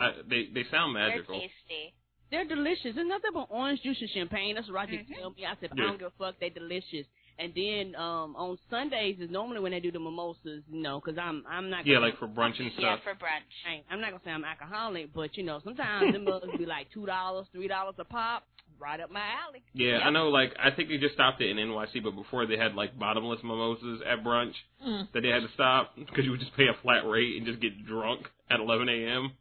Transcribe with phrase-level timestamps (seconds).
[0.00, 1.34] I, they they sound magical.
[1.34, 1.40] They're magical.
[1.40, 1.94] tasty.
[2.30, 2.94] They're delicious.
[2.94, 4.54] There's nothing but orange juice and champagne.
[4.54, 5.20] That's what Roger Mhm.
[5.20, 5.44] told me.
[5.46, 5.82] I said, Yeah.
[5.82, 6.38] I don't give a fuck.
[6.38, 7.06] They delicious.
[7.40, 11.16] And then um on Sundays is normally when they do the mimosas, you know, 'cause
[11.18, 11.86] I'm I'm not.
[11.86, 12.82] Yeah, gonna- like for brunch and stuff.
[12.82, 13.04] Yeah, stuff.
[13.18, 13.50] for brunch.
[13.68, 16.66] I ain't- I'm not gonna say I'm alcoholic, but you know, sometimes the mugs be
[16.66, 18.44] like two dollars, three dollars a pop.
[18.78, 19.62] Right up my alley.
[19.74, 20.30] Yeah, I know.
[20.30, 23.42] Like I think they just stopped it in NYC, but before they had like bottomless
[23.42, 24.54] mimosas at brunch
[24.86, 25.10] Mm.
[25.12, 27.60] that they had to stop because you would just pay a flat rate and just
[27.60, 29.32] get drunk at 11 a.m.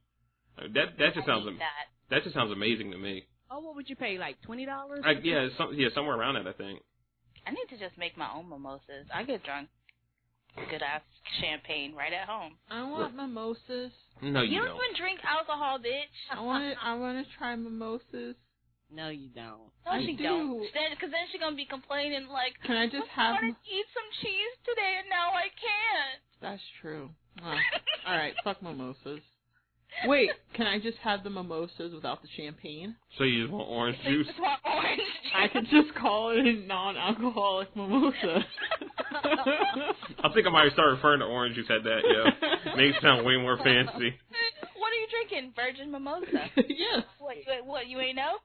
[0.73, 1.87] That that just I sounds am- that.
[2.09, 3.25] that just sounds amazing to me.
[3.51, 4.17] Oh, what would you pay?
[4.17, 5.03] Like twenty dollars?
[5.23, 6.81] Yeah, some, yeah, somewhere around that I think.
[7.47, 9.07] I need to just make my own mimosas.
[9.13, 9.69] I get drunk.
[10.69, 11.01] Good ass
[11.41, 12.57] champagne right at home.
[12.69, 13.91] I want mimosas.
[14.21, 14.75] No, you, You don't You don't.
[14.75, 16.11] even drink alcohol, bitch.
[16.29, 16.85] I want to.
[16.85, 18.35] I want to try mimosas.
[18.91, 19.69] No, you don't.
[19.85, 20.23] No, I she do.
[20.23, 20.59] don't.
[20.65, 23.17] Because then she's gonna be complaining like, Can I just have?
[23.17, 23.33] I have?
[23.41, 26.19] wanted to eat some cheese today and now I can't.
[26.41, 27.09] That's true.
[27.45, 29.21] All right, fuck mimosas.
[30.05, 32.95] Wait, can I just have the mimosas without the champagne?
[33.17, 34.27] So you just want orange juice?
[34.27, 35.01] just want orange
[35.35, 38.45] I could just call it a non-alcoholic mimosa.
[40.23, 42.01] I think I might start referring to orange juice at that.
[42.03, 44.15] Yeah, makes it sound way more fancy.
[44.77, 45.53] what are you drinking?
[45.55, 46.49] Virgin mimosa.
[46.55, 47.03] yes.
[47.19, 47.37] what?
[47.37, 47.87] You, what?
[47.87, 48.37] You ain't know?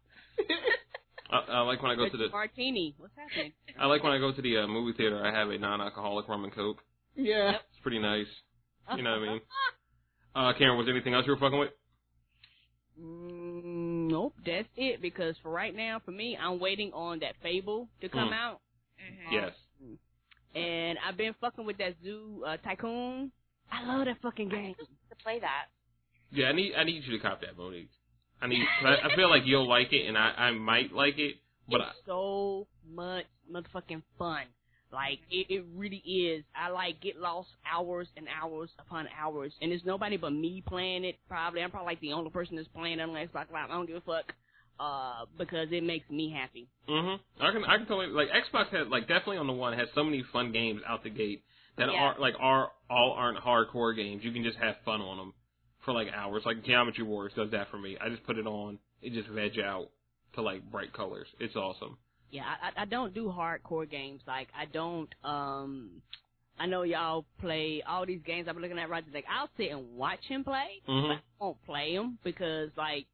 [1.30, 2.28] I, I like when I go to the.
[2.30, 2.94] martini.
[2.98, 3.52] What's happening?
[3.78, 5.24] I like when I go to the uh, movie theater.
[5.24, 6.78] I have a non-alcoholic rum and coke.
[7.16, 7.52] Yeah.
[7.52, 8.26] It's pretty nice.
[8.96, 9.40] You know what I mean?
[10.34, 11.70] Uh, Karen, was there anything else you were fucking with?
[13.00, 15.00] Mm, nope, that's it.
[15.02, 18.34] Because for right now, for me, I'm waiting on that Fable to come Mm.
[18.34, 18.60] out,
[19.00, 19.34] Mm-hmm.
[19.34, 19.52] Yes.
[20.54, 23.32] and I've been fucking with that Zoo uh, Tycoon.
[23.72, 24.74] I love that fucking game.
[24.76, 25.66] To play that.
[26.30, 27.90] Yeah, I need I need you to cop that, Monique.
[28.40, 28.64] I need.
[28.84, 31.36] I, I feel like you'll like it, and I I might like it,
[31.68, 34.44] but I, so much motherfucking fun.
[34.94, 36.44] Like it, it really is.
[36.56, 41.04] I like get lost hours and hours upon hours, and it's nobody but me playing
[41.04, 41.16] it.
[41.28, 43.70] Probably I'm probably like the only person that's playing it on Xbox Live.
[43.70, 44.32] I don't give a fuck,
[44.78, 46.68] uh, because it makes me happy.
[46.88, 47.18] mhm.
[47.40, 50.04] I can I can totally like Xbox has like definitely on the one has so
[50.04, 51.42] many fun games out the gate
[51.76, 51.98] that Yeah.
[52.00, 54.22] are like are all aren't hardcore games.
[54.24, 55.34] You can just have fun on them
[55.84, 56.42] for like hours.
[56.46, 57.96] Like Geometry Wars does that for me.
[58.00, 59.88] I just put it on, it just veg out
[60.34, 61.26] to like bright colors.
[61.40, 61.98] It's awesome.
[62.34, 64.20] Yeah, I, I- I don't do hardcore games.
[64.26, 65.08] Like I don't.
[65.24, 66.02] Um,
[66.58, 68.46] I know y'all play all these games.
[68.48, 69.06] I'm looking at Roger.
[69.12, 70.82] Like I'll sit and watch him play.
[70.88, 71.16] Mhm.
[71.16, 73.06] I won't play them because like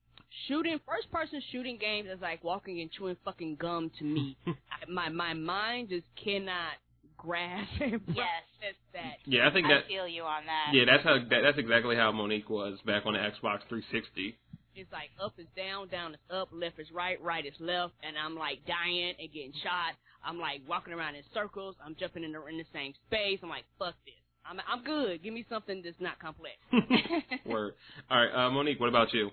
[0.47, 4.37] shooting first person shooting games is like walking and chewing fucking gum to me.
[4.47, 6.75] I, my my mind just cannot
[7.17, 8.75] grasp and Yes.
[8.95, 9.17] that.
[9.27, 10.73] Yeah, I think that I feel you on that.
[10.75, 14.37] yeah that's how that, that's exactly how Monique was back on the Xbox 360.
[14.81, 18.17] It's like up is down, down is up, left is right, right is left, and
[18.17, 19.95] I'm like dying and getting shot.
[20.25, 21.77] I'm like walking around in circles.
[21.85, 23.39] I'm jumping in the in the same space.
[23.43, 24.15] I'm like fuck this.
[24.49, 25.23] I'm I'm good.
[25.23, 26.57] Give me something that's not complex.
[27.47, 27.75] Word.
[28.11, 29.31] All right, uh, Monique, what about you?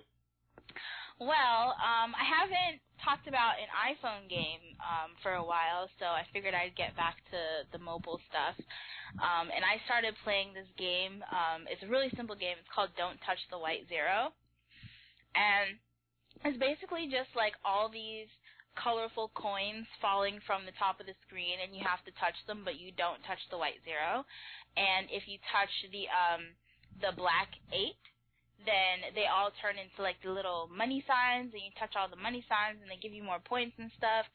[1.20, 6.22] Well, um, I haven't talked about an iPhone game um, for a while, so I
[6.30, 7.40] figured I'd get back to
[7.74, 8.54] the mobile stuff.
[9.18, 11.26] Um, and I started playing this game.
[11.34, 12.62] Um, it's a really simple game.
[12.62, 14.30] It's called Don't Touch the White Zero.
[15.36, 15.80] And
[16.46, 18.30] it's basically just like all these
[18.78, 22.62] colorful coins falling from the top of the screen and you have to touch them
[22.62, 24.22] but you don't touch the white zero.
[24.78, 26.54] And if you touch the um
[27.02, 27.98] the black eight
[28.66, 32.22] then they all turn into like the little money signs and you touch all the
[32.22, 34.26] money signs and they give you more points and stuff.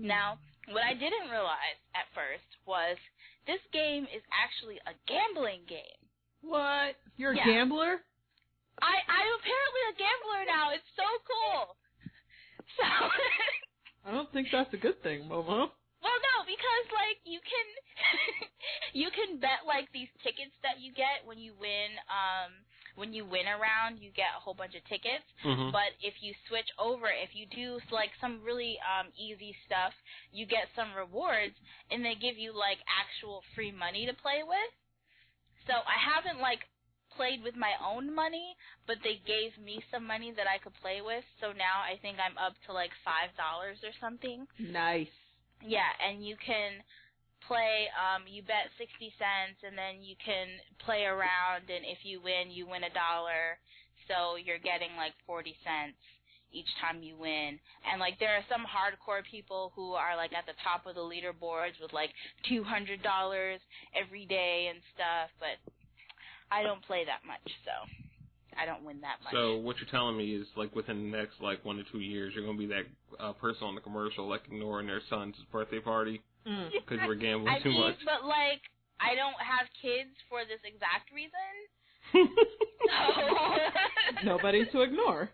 [0.00, 0.36] Now,
[0.68, 2.96] what I didn't realize at first was
[3.46, 6.00] this game is actually a gambling game.
[6.40, 6.96] What?
[7.16, 7.44] You're a Yeah.
[7.44, 8.00] gambler?
[8.80, 10.64] I I'm apparently a gambler now.
[10.74, 11.76] It's so cool.
[12.78, 12.86] So
[14.06, 15.74] I don't think that's a good thing, Momo.
[16.00, 17.68] Well, no, because like you can
[19.00, 22.56] you can bet like these tickets that you get when you win um
[22.96, 25.24] when you win a round, you get a whole bunch of tickets.
[25.44, 25.70] Mm-hmm.
[25.70, 29.92] But if you switch over, if you do like some really um easy stuff,
[30.32, 31.54] you get some rewards
[31.92, 34.72] and they give you like actual free money to play with.
[35.68, 36.64] So I haven't like
[37.20, 38.56] played with my own money,
[38.88, 41.20] but they gave me some money that I could play with.
[41.36, 43.36] So now I think I'm up to like $5
[43.84, 44.48] or something.
[44.56, 45.12] Nice.
[45.60, 46.80] Yeah, and you can
[47.44, 52.20] play um you bet 60 cents and then you can play around and if you
[52.20, 53.56] win you win a dollar
[54.04, 55.96] so you're getting like 40 cents
[56.52, 57.56] each time you win
[57.88, 61.00] and like there are some hardcore people who are like at the top of the
[61.00, 62.12] leaderboards with like
[62.44, 63.00] $200
[63.96, 65.56] every day and stuff but
[66.50, 67.72] I don't play that much so
[68.58, 71.40] I don't win that much So what you're telling me is like within the next
[71.40, 72.86] like one to two years, you're gonna be that
[73.18, 76.70] uh, person on the commercial like ignoring their son's birthday party Mm.
[76.80, 77.96] because you were gambling I too mean, much.
[78.02, 78.62] but like,
[78.98, 81.46] I don't have kids for this exact reason.
[82.80, 85.28] So, Nobody to ignore.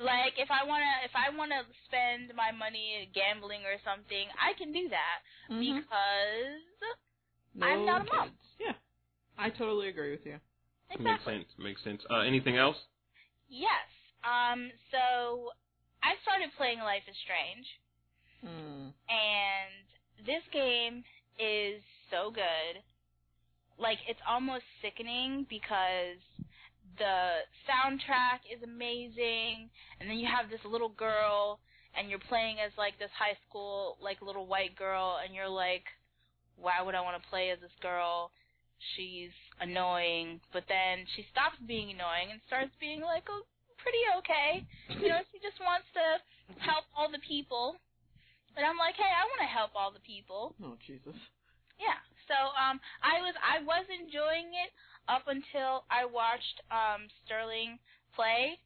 [0.00, 4.72] like if I wanna if I wanna spend my money gambling or something, I can
[4.72, 5.18] do that
[5.52, 5.60] Mhm.
[5.60, 6.80] because
[7.54, 8.28] No I'm not a mom.
[8.28, 8.40] kids.
[8.58, 8.72] Yeah,
[9.38, 10.40] I totally agree with you.
[10.98, 11.46] Makes sense.
[11.58, 12.02] Makes sense.
[12.10, 12.76] Uh, anything else?
[13.48, 13.86] Yes.
[14.24, 14.70] Um.
[14.90, 15.50] So
[16.02, 17.66] I started playing Life is Strange,
[18.44, 18.92] Mm.
[19.08, 19.86] and
[20.26, 21.04] this game
[21.38, 22.82] is so good.
[23.78, 26.18] Like it's almost sickening because
[26.98, 29.68] the soundtrack is amazing,
[30.00, 31.60] and then you have this little girl,
[31.96, 35.84] and you're playing as like this high school like little white girl, and you're like,
[36.56, 38.30] why would I want to play as this girl?
[38.94, 43.42] She's annoying, but then she stops being annoying and starts being like, oh,
[43.80, 44.66] pretty okay.
[45.00, 46.04] You know, she just wants to
[46.60, 47.76] help all the people.
[48.56, 50.56] And I'm like, hey, I want to help all the people.
[50.64, 51.16] Oh Jesus.
[51.78, 52.00] Yeah.
[52.26, 54.72] So um I was I was enjoying it
[55.06, 57.78] up until I watched um Sterling
[58.16, 58.58] play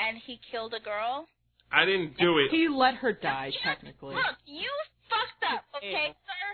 [0.00, 1.28] and he killed a girl.
[1.70, 2.50] I didn't do it.
[2.50, 4.14] He let her die Yes, technically.
[4.14, 4.70] Look, you
[5.10, 6.44] fucked up, okay, sir?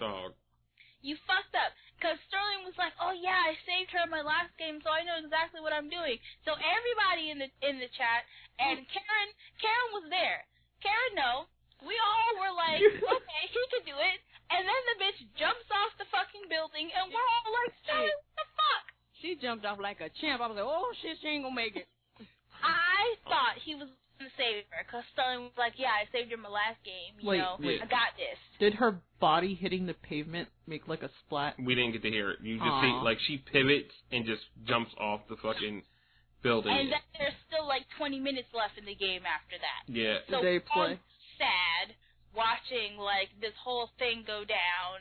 [0.00, 0.32] Dog.
[1.02, 1.72] You fucked up.
[1.96, 5.00] Because Sterling was like, oh yeah, I saved her in my last game, so I
[5.00, 6.20] know exactly what I'm doing.
[6.44, 8.28] So everybody in the in the chat
[8.60, 10.44] and Karen Karen was there.
[10.84, 11.48] Karen, no.
[11.84, 12.80] We all were like,
[13.16, 14.18] okay, he could do it.
[14.52, 18.36] And then the bitch jumps off the fucking building, and we're all like, Sterling, what
[18.38, 18.84] the fuck?
[19.18, 20.38] She jumped off like a champ.
[20.38, 21.88] I was like, oh shit, she ain't gonna make it.
[22.62, 26.36] I thought he was gonna save her, because Sterling was like, yeah, I saved her
[26.36, 27.16] in my last game.
[27.20, 27.80] You Wait, know, wait.
[27.82, 28.38] I got this.
[28.58, 31.54] Did her body hitting the pavement make like a splat?
[31.58, 32.40] We didn't get to hear it.
[32.42, 35.82] You just see like she pivots and just jumps off the fucking
[36.42, 36.72] building.
[36.72, 39.82] And then there's still like 20 minutes left in the game after that.
[39.92, 40.18] yeah.
[40.30, 41.00] So Did they we're all play?
[41.38, 41.94] sad
[42.34, 45.00] watching like this whole thing go down,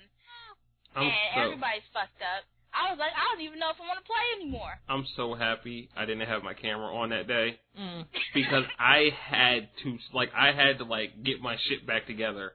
[0.95, 2.47] I'm and so everybody's fucked up.
[2.75, 4.71] I was like, I don't even know if I want to play anymore.
[4.89, 8.05] I'm so happy I didn't have my camera on that day Mm.
[8.33, 12.53] because I had to like I had to like get my shit back together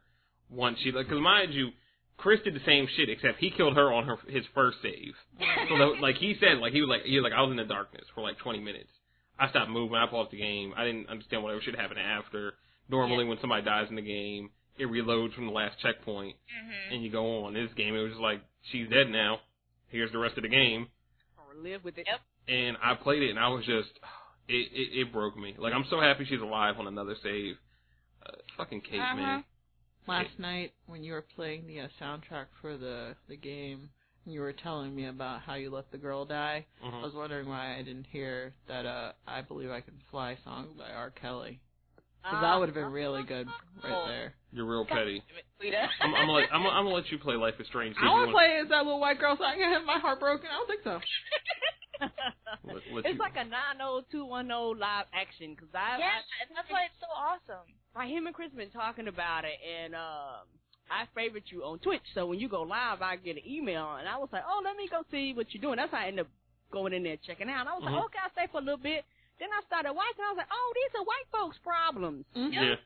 [0.51, 1.71] once she like because mind you,
[2.17, 5.15] Chris did the same shit except he killed her on her his first save.
[5.69, 7.65] So like he said, like he was like he was like I was in the
[7.65, 8.91] darkness for like 20 minutes.
[9.39, 9.97] I stopped moving.
[9.97, 10.75] I paused the game.
[10.77, 12.55] I didn't understand whatever should happen after.
[12.91, 17.03] Normally, when somebody dies in the game, it reloads from the last checkpoint, hmm and
[17.03, 17.55] you go on.
[17.55, 19.39] This game, it was just like she's dead now.
[19.91, 20.89] Here's the rest of the game,
[21.37, 22.07] Or live with it.
[22.07, 22.21] Yep.
[22.49, 23.91] and I played it, and I was just
[24.49, 25.55] it it, it broke me.
[25.59, 27.57] Like I'm so happy she's alive on another save.
[28.27, 29.17] Uh, fucking Kate, Uh-huh.
[29.17, 29.45] man.
[30.07, 33.91] Last night when you were playing the uh, soundtrack for the the game,
[34.25, 36.67] and you were telling me about how you let the girl die.
[36.83, 37.03] I Mhm.
[37.03, 40.91] was wondering why I didn't hear that uh I believe I can fly song by
[40.91, 41.11] R.
[41.11, 41.61] Kelly.
[42.23, 42.41] 'Cause Ah.
[42.43, 43.47] that would have been really good
[43.83, 44.07] right Oh.
[44.07, 44.35] there.
[44.53, 45.23] You're real petty.
[46.01, 47.97] I'm, I'm, gonna let, I'm, I'm gonna let you play Life is Strange.
[47.97, 49.85] I if you want to play as that little white girl so I can have
[49.85, 50.49] my heart broken.
[50.51, 51.01] I don't think so.
[52.65, 56.69] Let, let it's you- like a 90210 live action because I, yeah, I and that's
[56.71, 57.67] why it's so awesome.
[57.95, 60.45] like him and Chris been talking about it, and um,
[60.91, 62.03] I favorite you on Twitch.
[62.15, 64.77] So when you go live, I get an email, and I was like, oh, let
[64.77, 65.77] me go see what you're doing.
[65.77, 66.33] That's how I ended up
[66.73, 67.61] going in there checking out.
[67.61, 67.93] And I was Mhm.
[67.93, 69.05] like, okay, I'll stay for a little bit.
[69.41, 70.21] Then I started watching.
[70.23, 72.25] I was like, oh, these are white folks' problems.
[72.37, 72.77] yeah.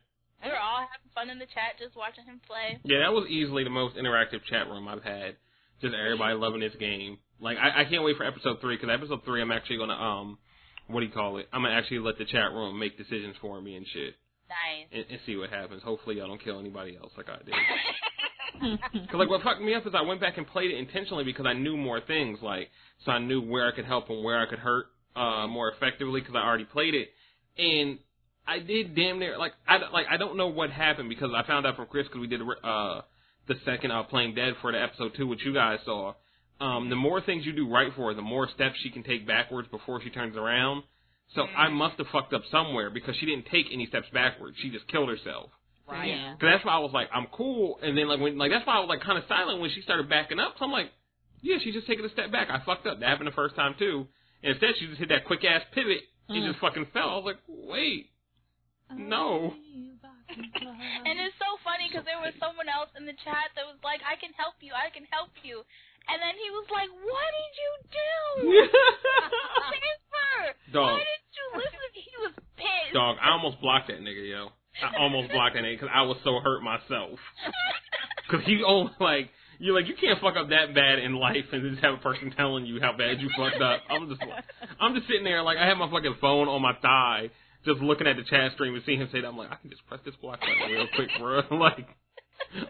[0.42, 2.78] We were all having fun in the chat just watching him play.
[2.84, 5.36] Yeah, that was easily the most interactive chat room I've had.
[5.80, 7.18] Just everybody loving this game.
[7.40, 10.38] Like I, I can't wait for episode three because episode three I'm actually gonna um,
[10.86, 11.48] what do you call it?
[11.52, 14.14] I'm gonna actually let the chat room make decisions for me and shit,
[14.48, 14.86] Nice.
[14.92, 15.82] and, and see what happens.
[15.82, 17.54] Hopefully I don't kill anybody else like I did.
[19.10, 21.46] Cause like what fucked me up is I went back and played it intentionally because
[21.46, 22.38] I knew more things.
[22.42, 22.70] Like
[23.04, 26.20] so I knew where I could help and where I could hurt uh more effectively
[26.20, 27.08] because I already played it,
[27.58, 27.98] and
[28.46, 31.66] I did damn near like I like I don't know what happened because I found
[31.66, 33.00] out from Chris because we did uh
[33.48, 36.14] the second uh playing dead for the episode two which you guys saw.
[36.60, 39.26] Um, the more things you do right for her, the more steps she can take
[39.26, 40.84] backwards before she turns around.
[41.34, 44.56] So I must have fucked up somewhere because she didn't take any steps backwards.
[44.62, 45.50] She just killed herself.
[45.88, 46.08] Right.
[46.08, 46.32] Yeah.
[46.40, 47.78] Cause that's why I was like, I'm cool.
[47.82, 49.82] And then like when like that's why I was like kind of silent when she
[49.82, 50.54] started backing up.
[50.58, 50.90] So I'm like,
[51.42, 52.48] yeah, she's just taking a step back.
[52.50, 53.00] I fucked up.
[53.00, 54.06] That happened the first time too.
[54.44, 56.48] And instead she just hit that quick ass pivot and Mm.
[56.52, 57.08] just fucking fell.
[57.08, 58.12] I was like, wait,
[58.92, 59.56] no.
[60.28, 64.00] And it's so funny because there was someone else in the chat that was like,
[64.04, 65.64] I can help you, I can help you.
[66.08, 68.68] And then he was like, what did you do?
[69.64, 70.36] Transfer!
[70.72, 70.92] Dog.
[70.92, 71.88] Why didn't you listen?
[71.96, 72.92] He was pissed.
[72.92, 74.52] Dog, I almost blocked that nigga, yo.
[74.82, 77.18] I almost blocked that nigga because I was so hurt myself.
[78.30, 81.62] Cause he only like you're like you can't fuck up that bad in life and
[81.70, 83.82] just have a person telling you how bad you fucked up.
[83.90, 84.22] I'm just
[84.80, 87.30] I'm just sitting there like I have my fucking phone on my thigh,
[87.64, 89.28] just looking at the chat stream and seeing him say that.
[89.28, 91.42] I'm like I can just press this block button real quick, bro.
[91.58, 91.88] like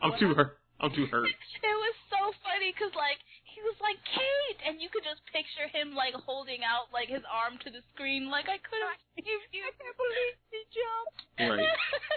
[0.03, 0.59] I'm too hurt.
[0.81, 1.29] I'm too hurt.
[1.29, 3.23] It was so funny because like
[3.55, 7.23] he was like Kate, and you could just picture him like holding out like his
[7.31, 9.63] arm to the screen, like I could have saved you.
[9.63, 11.19] I can't believe he jumped.
[11.39, 11.73] Right,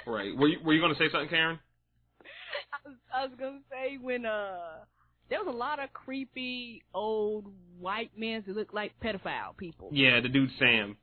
[0.09, 0.31] right.
[0.33, 1.61] Were you were you gonna say something, Karen?
[2.73, 4.85] I was, I was gonna say when uh
[5.29, 7.45] there was a lot of creepy old
[7.79, 9.89] white men who looked like pedophile people.
[9.91, 10.97] Yeah, the dude Sam.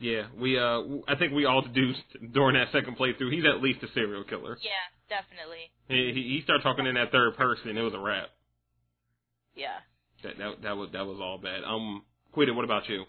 [0.00, 3.84] Yeah, we uh, I think we all deduced during that second playthrough he's at least
[3.84, 4.58] a serial killer.
[4.60, 4.70] Yeah,
[5.08, 5.70] definitely.
[5.86, 7.76] He he, he started talking in that third person.
[7.76, 8.28] It was a wrap.
[9.54, 9.78] Yeah.
[10.24, 11.62] That that that was that was all bad.
[11.64, 13.04] Um, Quita, what about you?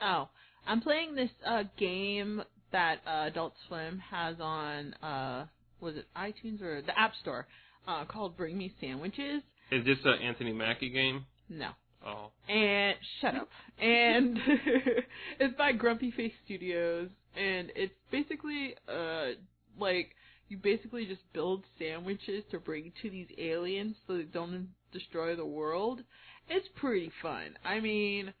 [0.00, 0.28] Oh,
[0.66, 5.46] I'm playing this uh game that uh, Adult Swim has on uh
[5.80, 7.46] was it iTunes or the App Store
[7.86, 9.42] uh called Bring Me Sandwiches.
[9.70, 11.24] Is this a Anthony Mackie game?
[11.48, 11.70] No.
[12.04, 13.48] Oh, And shut up.
[13.80, 14.38] And
[15.40, 19.32] it's by Grumpyface Studios and it's basically uh
[19.78, 20.10] like
[20.48, 25.44] you basically just build sandwiches to bring to these aliens so they don't destroy the
[25.44, 26.00] world.
[26.48, 27.56] It's pretty fun.
[27.64, 28.32] I mean,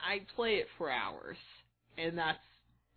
[0.00, 1.36] I play it for hours
[1.96, 2.38] and that's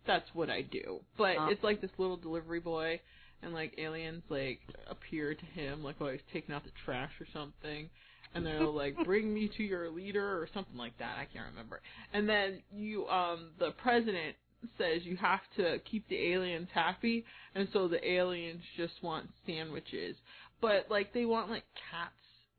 [0.06, 1.00] that's what I do.
[1.16, 1.46] But Uh.
[1.50, 3.00] it's like this little delivery boy
[3.42, 7.26] and like aliens like appear to him like while he's taking out the trash or
[7.32, 7.88] something
[8.34, 11.16] and they'll like bring me to your leader or something like that.
[11.18, 11.80] I can't remember.
[12.12, 14.36] And then you um the president
[14.78, 20.16] says you have to keep the aliens happy and so the aliens just want sandwiches.
[20.60, 22.14] But like they want like cats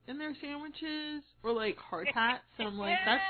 [0.08, 3.22] in their sandwiches or like hard hats and I'm like that's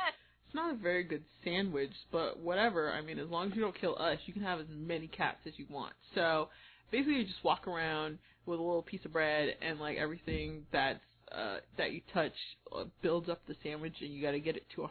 [0.47, 2.91] it's not a very good sandwich, but whatever.
[2.91, 5.37] I mean, as long as you don't kill us, you can have as many cats
[5.47, 5.93] as you want.
[6.13, 6.49] So
[6.91, 10.99] basically, you just walk around with a little piece of bread and like everything that's
[11.31, 12.33] uh, that you touch
[12.75, 14.87] uh, builds up the sandwich, and you got to get it to 100%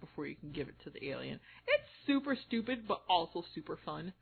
[0.00, 1.40] before you can give it to the alien.
[1.66, 4.12] It's super stupid, but also super fun.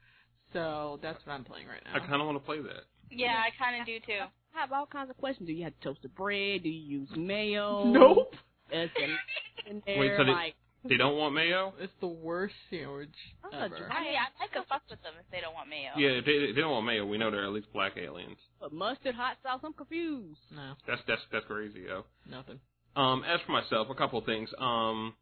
[0.53, 1.95] So that's what I'm playing right now.
[1.95, 2.85] I kind of want to play that.
[3.11, 4.21] Yeah, I kind of do too.
[4.57, 5.47] I have all kinds of questions.
[5.47, 6.63] Do you have to toast the bread?
[6.63, 7.85] Do you use mayo?
[7.85, 8.35] Nope.
[8.73, 10.55] Is the in there Wait, so they- like
[10.89, 11.75] They don't want mayo.
[11.79, 13.15] It's the worst sandwich
[13.53, 13.65] ever.
[13.65, 13.69] I
[14.03, 15.91] mean, I, I could fuck with them if they don't want mayo.
[15.97, 18.39] Yeah, if they, if they don't want mayo, we know they're at least black aliens.
[18.61, 19.61] But mustard, hot sauce?
[19.63, 20.41] I'm confused.
[20.51, 22.05] No, That's that's that's crazy, yo.
[22.29, 22.59] nothing.
[22.97, 24.51] Um, as for myself, a couple of things.
[24.59, 25.15] Um,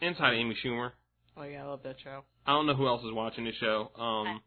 [0.00, 0.92] Inside Amy Schumer.
[1.36, 2.22] Oh yeah, I love that show.
[2.46, 3.90] I don't know who else is watching this show.
[3.98, 4.40] Um,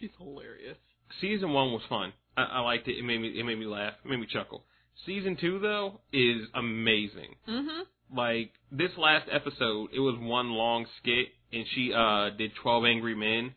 [0.00, 0.76] She's hilarious.
[1.20, 2.12] season one was fun.
[2.36, 2.98] I, I liked it.
[2.98, 3.94] It made me it made me laugh.
[4.04, 4.64] It made me chuckle.
[5.04, 7.34] Season two though is amazing.
[7.48, 7.82] Mhm.
[8.14, 13.14] Like this last episode, it was one long skit, and she uh did Twelve Angry
[13.14, 13.52] Men,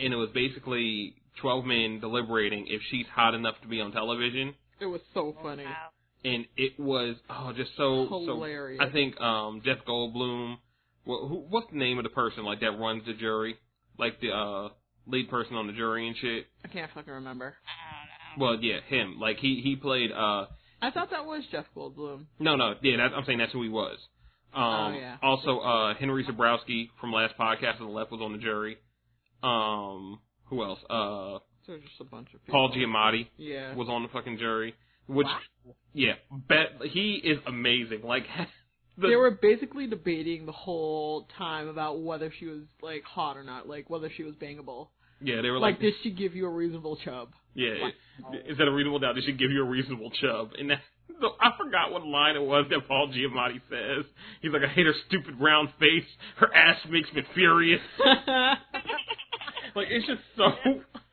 [0.00, 4.54] and it was basically twelve men deliberating if she's hot enough to be on television,
[4.80, 5.64] It was so funny.
[5.64, 5.88] Wow.
[6.24, 8.80] and it was oh just so Hilarious.
[8.82, 8.88] so.
[8.88, 10.56] I think um Jeff Goldblum.
[11.06, 13.56] Well, who, what's the name of the person like that runs the jury,
[13.98, 14.68] like the uh
[15.06, 16.46] lead person on the jury and shit?
[16.64, 17.54] I can't fucking remember.
[17.66, 18.52] I don't know.
[18.52, 19.18] Well, yeah, him.
[19.20, 20.46] Like he he played uh
[20.82, 22.26] I thought that was Jeff Goldblum.
[22.38, 23.98] No, no, yeah, that, I'm saying that's who he was.
[24.52, 25.16] Um, Oh, yeah.
[25.22, 28.76] Also, uh, Henry Zebrowski from last podcast on the left was on the jury.
[29.42, 30.78] Um, who else?
[30.90, 32.52] Uh, So just a bunch of people.
[32.68, 33.74] Paul Giamatti Yeah.
[33.74, 34.74] was on the fucking jury.
[35.06, 35.74] Which, Wow.
[35.94, 38.02] yeah, bet he is amazing.
[38.02, 38.24] Like,
[38.98, 43.44] the, they were basically debating the whole time about whether she was like hot or
[43.44, 44.88] not, like whether she was bangable.
[45.22, 47.30] Yeah, they were Like, like, did she give you a reasonable chub?
[47.54, 47.88] yeah,
[48.46, 49.14] is that a reasonable doubt?
[49.14, 50.52] They should give you a reasonable chub.
[50.58, 50.80] And that,
[51.20, 54.04] so I forgot what line it was that Paul Giamatti says.
[54.40, 56.08] He's like, I hate her stupid round face.
[56.36, 57.80] Her ass makes me furious.
[59.74, 60.50] like it's just so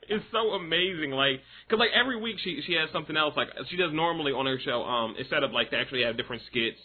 [0.08, 3.78] it's so amazing like because like every week she she has something else like she
[3.78, 6.80] does normally on her show um it's set up like to actually have different skits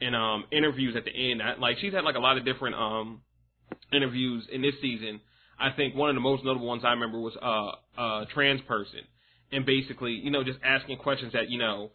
[0.00, 2.74] and um interviews at the end I, like she's had like a lot of different
[2.74, 3.20] um
[3.92, 5.20] interviews in this season
[5.60, 9.00] i think one of the most notable ones i remember was uh a trans person
[9.52, 11.90] and basically you know just asking questions that you know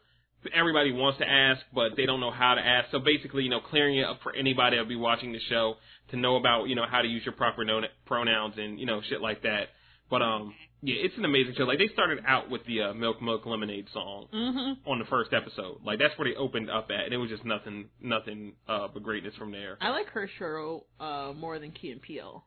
[0.53, 3.59] everybody wants to ask but they don't know how to ask so basically you know
[3.59, 5.75] clearing it up for anybody that'll be watching the show
[6.11, 7.63] to know about you know how to use your proper
[8.05, 9.69] pronouns and you know shit like that.
[10.09, 11.63] But um, yeah, it's an amazing show.
[11.63, 14.77] Like they started out with the uh, Milk Milk Lemonade song mhm.
[14.85, 15.79] on the first episode.
[15.83, 19.01] Like that's where they opened up at, and it was just nothing, nothing uh, but
[19.01, 19.77] greatness from there.
[19.81, 22.43] I like her show uh more than Key and Peele.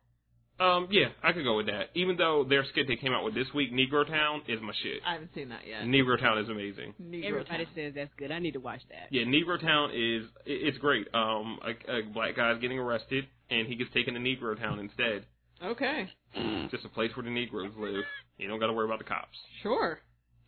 [0.60, 1.90] Um, yeah, I could go with that.
[1.94, 5.00] Even though their skit they came out with this week, Negro Town, is my shit.
[5.06, 5.82] I haven't seen that yet.
[5.82, 6.94] Negro Town is amazing.
[7.00, 7.74] Negro Everybody Town.
[7.74, 8.32] says that's good.
[8.32, 9.08] I need to watch that.
[9.10, 11.06] Yeah, Negro Town is it's great.
[11.14, 15.26] Um, a, a black guy's getting arrested, and he gets taken to Negro Town instead.
[15.64, 16.08] Okay,
[16.70, 18.04] just a place where the Negroes live.
[18.36, 19.36] You don't got to worry about the cops.
[19.62, 20.00] sure.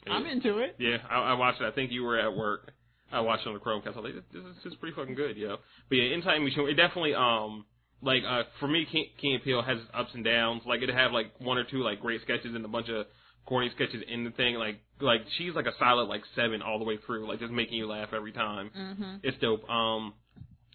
[0.08, 0.76] I'm into it.
[0.78, 1.66] Yeah, I, I watched it.
[1.66, 2.72] I think you were at work.
[3.12, 3.96] I watched it on the Chromecast.
[3.96, 5.56] I was like, this, this, is, this is pretty fucking good, yo.
[5.88, 7.66] But yeah, Inside Amy Schumer, it definitely, um,
[8.02, 10.62] like, uh, for me, Key, and Peele has ups and downs.
[10.66, 13.06] Like, it'd have, like, one or two, like, great sketches and a bunch of
[13.46, 14.54] corny sketches in the thing.
[14.54, 17.74] Like like she's like a solid like seven all the way through, like just making
[17.74, 18.70] you laugh every time.
[18.78, 19.14] Mm-hmm.
[19.22, 19.68] It's dope.
[19.68, 20.14] Um,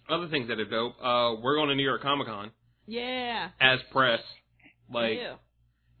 [0.08, 0.94] other things that are dope.
[1.02, 2.50] Uh, we're going to New York Comic Con
[2.86, 3.48] Yeah.
[3.60, 4.20] as press.
[4.92, 5.34] Like yeah.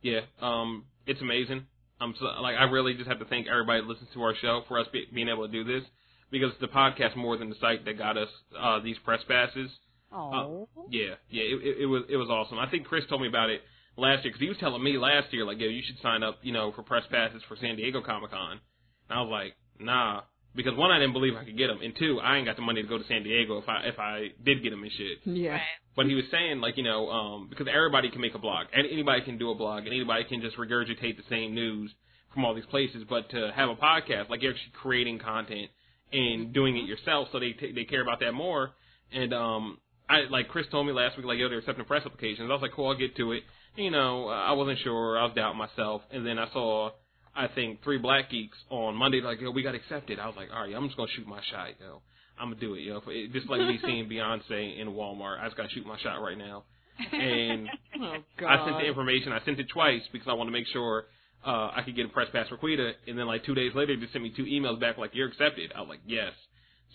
[0.02, 1.66] yeah, um, it's amazing.
[2.00, 4.62] I'm so, like I really just have to thank everybody that listens to our show
[4.68, 5.82] for us be, being able to do this
[6.30, 8.28] because the podcast more than the site that got us
[8.60, 9.70] uh, these press passes.
[10.16, 10.68] Oh.
[10.90, 12.58] Yeah, yeah, it, it, it was it was awesome.
[12.58, 13.62] I think Chris told me about it
[13.96, 16.38] last year because he was telling me last year like, yo, you should sign up,
[16.42, 18.60] you know, for press passes for San Diego Comic Con.
[19.08, 20.22] And I was like, nah,
[20.54, 22.62] because one, I didn't believe I could get them, and two, I ain't got the
[22.62, 25.18] money to go to San Diego if I if I did get them and shit.
[25.24, 25.58] Yeah.
[25.94, 28.86] But he was saying like, you know, um, because everybody can make a blog, and
[28.90, 31.92] anybody can do a blog, and anybody can just regurgitate the same news
[32.32, 33.04] from all these places.
[33.08, 35.70] But to have a podcast, like you're actually creating content
[36.12, 38.72] and doing it yourself, so they t- they care about that more.
[39.12, 42.48] And um, I like Chris told me last week, like, yo, they're accepting press applications.
[42.48, 43.42] I was like, cool, I'll get to it.
[43.76, 45.18] You know, I wasn't sure.
[45.18, 46.90] I was doubting myself, and then I saw.
[47.38, 50.18] I think three black geeks on Monday like yo we got accepted.
[50.18, 52.00] I was like all right I'm just gonna shoot my shot yo
[52.40, 55.54] I'm gonna do it yo It- just like me seeing Beyonce in Walmart I just
[55.54, 56.64] gotta shoot my shot right now
[57.12, 57.68] and
[58.00, 58.48] Oh God.
[58.48, 59.32] I sent the information.
[59.32, 61.04] I sent it twice because I wanted to make sure
[61.46, 62.92] uh, I could get a press pass for Quita.
[63.06, 65.28] And then like two days later, they just sent me two emails back like you're
[65.28, 65.72] accepted.
[65.76, 66.32] I was like yes.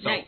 [0.02, 0.26] So Nice.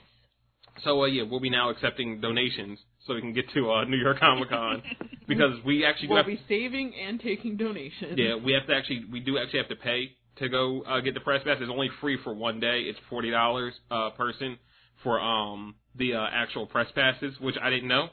[0.84, 3.98] So uh, yeah, we'll be now accepting donations so we can get to uh, New
[3.98, 4.82] York Comic Con
[5.28, 8.14] because we actually We'll have, be saving and taking donations.
[8.18, 11.14] yeah we have to actually we do actually have to pay to go uh, get
[11.14, 11.58] the press pass.
[11.62, 12.82] It's only free for one day.
[12.90, 14.58] It's forty dollars uh, person
[15.04, 18.08] for um the uh, actual press passes, which I didn't know.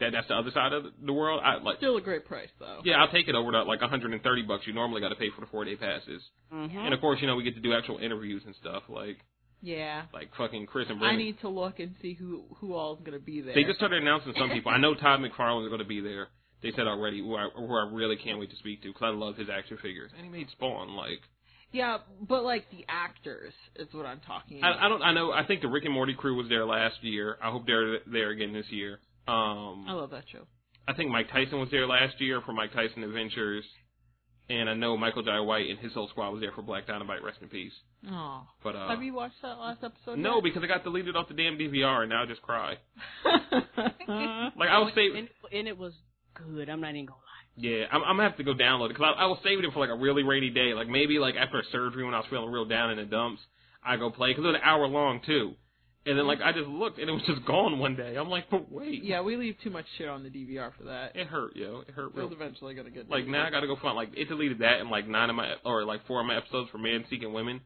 [0.00, 1.40] That that's the other side of the world.
[1.44, 2.80] I like Still a great price though.
[2.84, 4.66] yeah, I'll take it over to like 130 bucks.
[4.66, 6.78] You normally got to pay for the four day passes, Mm-hmm.
[6.78, 9.16] and of course, you know we get to do actual interviews and stuff like
[9.62, 10.02] Yeah.
[10.12, 11.18] like fucking Chris and I Brennan.
[11.18, 13.54] need to look and see who who all is gonna be there.
[13.54, 14.70] They just started announcing some people.
[14.70, 16.28] I know Todd McFarlane is going to be there.
[16.62, 19.10] They said already, who I, who I really can't wait to speak to because I
[19.10, 20.94] love his action figures, and he made Spawn.
[20.96, 21.20] Like
[21.72, 24.78] yeah, but like the actors is what I'm talking about.
[24.78, 26.96] I, I don't, I know, I think the Rick and Morty crew was there last
[27.02, 27.36] year.
[27.42, 29.00] I hope they're there again this year.
[29.28, 30.46] Um, I love that show.
[30.88, 33.64] I think Mike Tyson was there last year for Mike Tyson Adventures,
[34.48, 37.22] and I know Michael Jai White and his whole squad was there for Black Dynamite.
[37.22, 37.72] Rest in peace.
[38.08, 38.42] Oh.
[38.62, 40.18] But uh, Have you watched that last episode?
[40.18, 40.44] No, yet?
[40.44, 42.76] because it got deleted off the damn DVR, and now I just cry.
[44.56, 45.92] Like I was saving, and, and it was
[46.34, 46.68] good.
[46.68, 47.46] I'm not even gonna lie.
[47.56, 49.72] yeah, I'm, I'm gonna have to go download it because I, I was saving it
[49.72, 52.26] for like a really rainy day, like maybe like after a surgery when I was
[52.30, 53.40] feeling real down in the dumps,
[53.84, 55.54] I go play because it was an hour long too,
[56.06, 58.16] and then like I just looked and it was just gone one day.
[58.16, 61.16] I'm like, but wait, yeah, we leave too much shit on the DVR for that.
[61.16, 62.32] it hurt, yo, it hurt It's real.
[62.32, 65.08] eventually gonna get Like now I gotta go find like it deleted that and like
[65.08, 67.60] nine of my or like four of my episodes for Man Seeking Women.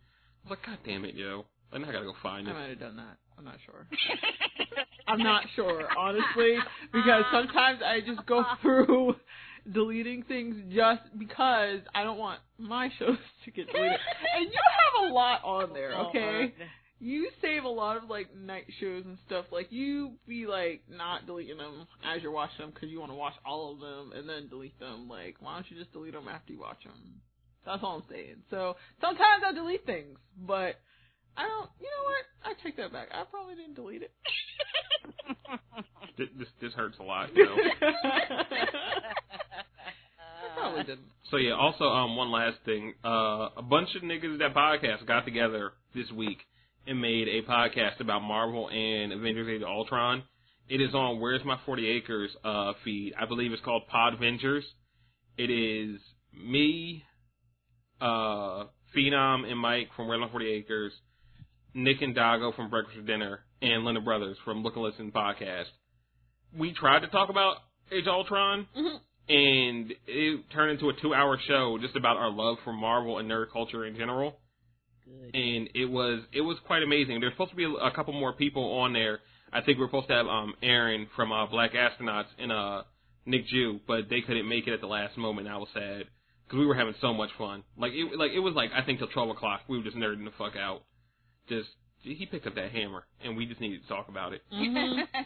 [0.46, 2.50] I was like, god damn it, yo, like now I gotta go find it.
[2.50, 2.58] I it.
[2.58, 3.16] might have done that.
[3.38, 3.86] I'm not sure.
[5.08, 6.56] I'm not sure, honestly,
[6.92, 8.56] because uh, sometimes I just go uh.
[8.62, 9.16] through
[9.72, 13.98] deleting things just because I don't want my shows to get deleted.
[14.36, 14.60] And you
[15.02, 16.54] have a lot on there, oh, okay?
[16.98, 19.46] You save a lot of like night shows and stuff.
[19.50, 23.16] Like you be like not deleting them as you're watching them because you want to
[23.16, 25.08] watch all of them and then delete them.
[25.08, 27.22] Like why don't you just delete them after you watch them?
[27.66, 28.36] That's all I'm saying.
[28.50, 30.76] So sometimes I delete things, but
[31.36, 31.70] I don't.
[31.80, 32.24] You know what?
[32.44, 33.08] I take that back.
[33.12, 34.12] I probably didn't delete it.
[36.18, 37.56] This this, this hurts a lot, you know.
[40.44, 41.06] I probably didn't.
[41.30, 42.94] So yeah, also um one last thing.
[43.04, 46.38] Uh a bunch of niggas that podcast got together this week
[46.86, 50.22] and made a podcast about Marvel and Avengers Age of Ultron.
[50.68, 53.14] It is on Where's My Forty Acres uh feed.
[53.18, 54.64] I believe it's called Pod Podventures.
[55.38, 56.00] It is
[56.34, 57.04] me,
[58.00, 58.64] uh
[58.96, 60.92] Phenom and Mike from Where's My Forty Acres,
[61.74, 65.66] Nick and Dago from Breakfast for Dinner, and Linda Brothers from Look and Listen podcast.
[66.56, 67.56] We tried to talk about
[67.92, 69.00] Age Ultron Mhm.
[69.28, 73.52] and it turned into a two-hour show just about our love for Marvel and nerd
[73.52, 74.38] culture in general.
[75.04, 75.34] Good.
[75.36, 77.20] And it was it was quite amazing.
[77.20, 79.20] There's supposed to be a, a couple more people on there.
[79.52, 82.82] I think we are supposed to have um Aaron from uh, Black Astronauts and uh
[83.26, 85.46] Nick Jew, but they couldn't make it at the last moment.
[85.48, 86.04] I was sad
[86.50, 87.62] because we were having so much fun.
[87.78, 90.24] Like it like it was like I think till 12 o'clock we were just nerding
[90.24, 90.82] the fuck out.
[91.48, 91.68] Just
[92.02, 94.42] he picked up that hammer and we just needed to talk about it.
[94.52, 95.06] Mhm.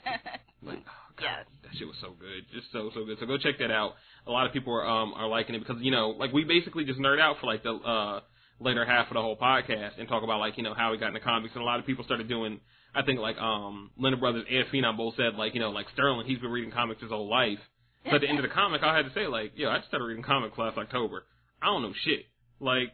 [0.62, 1.46] Like, oh, God, Yes.
[1.62, 3.18] that shit was so good, just so so good.
[3.20, 3.92] So go check that out.
[4.26, 6.84] A lot of people are um are liking it because you know like we basically
[6.84, 8.20] just nerd out for like the uh
[8.60, 11.08] later half of the whole podcast and talk about like you know how we got
[11.08, 12.60] into comics and a lot of people started doing.
[12.94, 16.26] I think like um Linda Brothers and Phenom both said like you know like Sterling
[16.26, 17.58] he's been reading comics his whole life.
[18.04, 19.88] So at the end of the comic I had to say like yo I just
[19.88, 21.24] started reading comics last October.
[21.62, 22.26] I don't know shit.
[22.60, 22.92] Like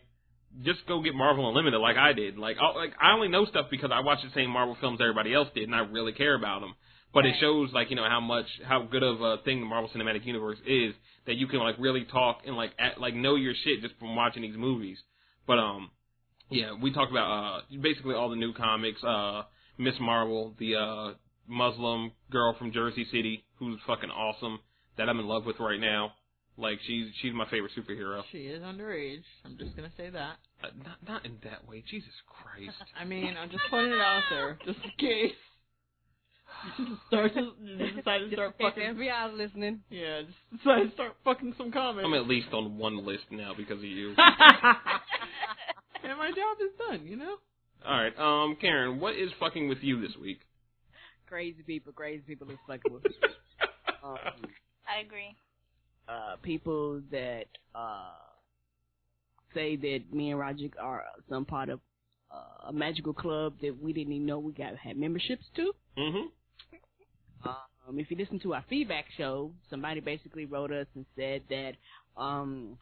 [0.65, 2.37] just go get Marvel Unlimited like I did.
[2.37, 5.35] Like I, like I only know stuff because I watch the same Marvel films everybody
[5.35, 6.75] else did and I really care about them.
[7.13, 9.91] But it shows like you know how much how good of a thing the Marvel
[9.95, 10.95] Cinematic Universe is
[11.27, 14.15] that you can like really talk and like act, like know your shit just from
[14.15, 14.99] watching these movies.
[15.47, 15.91] But um,
[16.51, 19.03] yeah, we talked about uh basically all the new comics.
[19.03, 19.43] Uh,
[19.79, 21.15] Miss Marvel, the uh
[21.49, 24.61] Muslim girl from Jersey City, who's fucking awesome,
[25.01, 26.13] that I'm in love with right now.
[26.59, 28.23] Like she's she's my favorite superhero.
[28.31, 29.23] She is underage.
[29.47, 30.37] I'm just gonna say that.
[30.63, 31.83] Uh, not not in that way.
[31.91, 32.77] Jesus Christ.
[33.01, 35.33] I mean, I'm just putting it out there, just in case.
[36.79, 38.95] You start to you just decide to start If fucking.
[38.95, 39.81] FBI listening.
[39.89, 42.05] Yeah, just decide to start fucking some comments.
[42.05, 44.09] I'm at least on one list now because of you.
[44.19, 44.19] and
[46.19, 47.37] my job is done, you know.
[47.89, 50.41] All right, um, Karen, what is fucking with you this week?
[51.27, 53.11] Crazy people, crazy people is fucking with me.
[54.05, 54.19] um,
[54.91, 55.37] I agree.
[56.11, 58.13] uh, people that uh,
[59.55, 61.81] say that me and Roger are some part of
[62.33, 65.73] uh, a magical club that we didn't even know we got had memberships to.
[65.99, 67.49] Mm-hmm.
[67.49, 71.73] Um, if you listen to our feedback show, somebody basically wrote us and said that
[72.17, 72.77] um,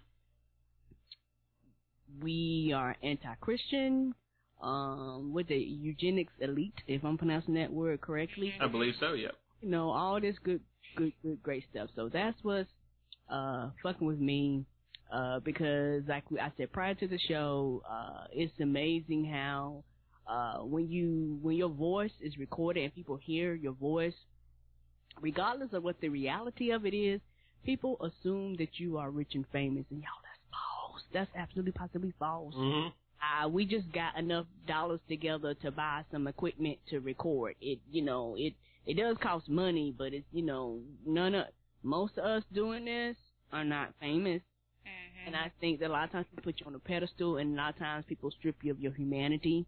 [2.23, 4.15] we are anti-Christian.
[4.61, 9.13] Um, with the eugenics elite, if I'm pronouncing that word correctly, I believe so.
[9.13, 9.31] Yep.
[9.63, 10.61] you know, all this good,
[10.97, 11.89] good, good, great stuff.
[11.97, 12.69] So that's what's
[13.31, 14.65] uh fucking with me.
[15.13, 19.85] Uh, because like I said prior to the show, uh, it's amazing how
[20.27, 24.15] uh when you when your voice is recorded and people hear your voice,
[25.21, 27.21] regardless of what the reality of it is,
[27.65, 31.03] people assume that you are rich and famous, and y'all, that's false.
[31.13, 32.89] That's absolutely possibly false Mm-hmm.
[33.45, 37.55] uh, we just got enough dollars together to buy some equipment to record.
[37.61, 38.55] It, you know, it
[38.89, 41.47] it does cost money, but it's you know none of
[41.85, 43.17] most of us doing this
[43.53, 44.43] are not famous,
[44.87, 45.27] Mhm.
[45.27, 47.55] and I think that a lot of times people put you on a pedestal, and
[47.55, 49.67] a lot of times people strip you of your humanity.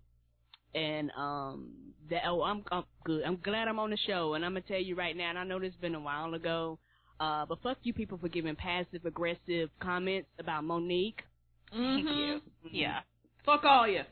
[0.74, 1.72] And um,
[2.10, 3.24] that oh, I'm I'm good.
[3.24, 5.30] I'm glad I'm on the show, and I'm gonna tell you right now.
[5.30, 6.78] And I know this has been a while ago,
[7.18, 11.22] uh, but fuck you people for giving passive aggressive comments about Monique.
[11.72, 12.16] Thank Mhm.
[12.16, 12.42] you.
[12.70, 13.00] Yeah.
[13.44, 14.04] Fuck all you.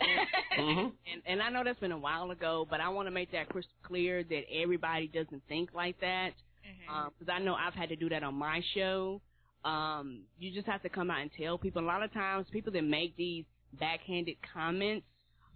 [0.00, 0.88] Mm-hmm.
[1.12, 3.48] And and I know that's been a while ago, but I want to make that
[3.48, 6.30] crystal clear that everybody doesn't think like that.
[7.18, 9.20] Because I know I've had to do that on my show.
[9.64, 11.82] Um, you just have to come out and tell people.
[11.82, 13.44] A lot of times, people that make these
[13.78, 15.06] backhanded comments,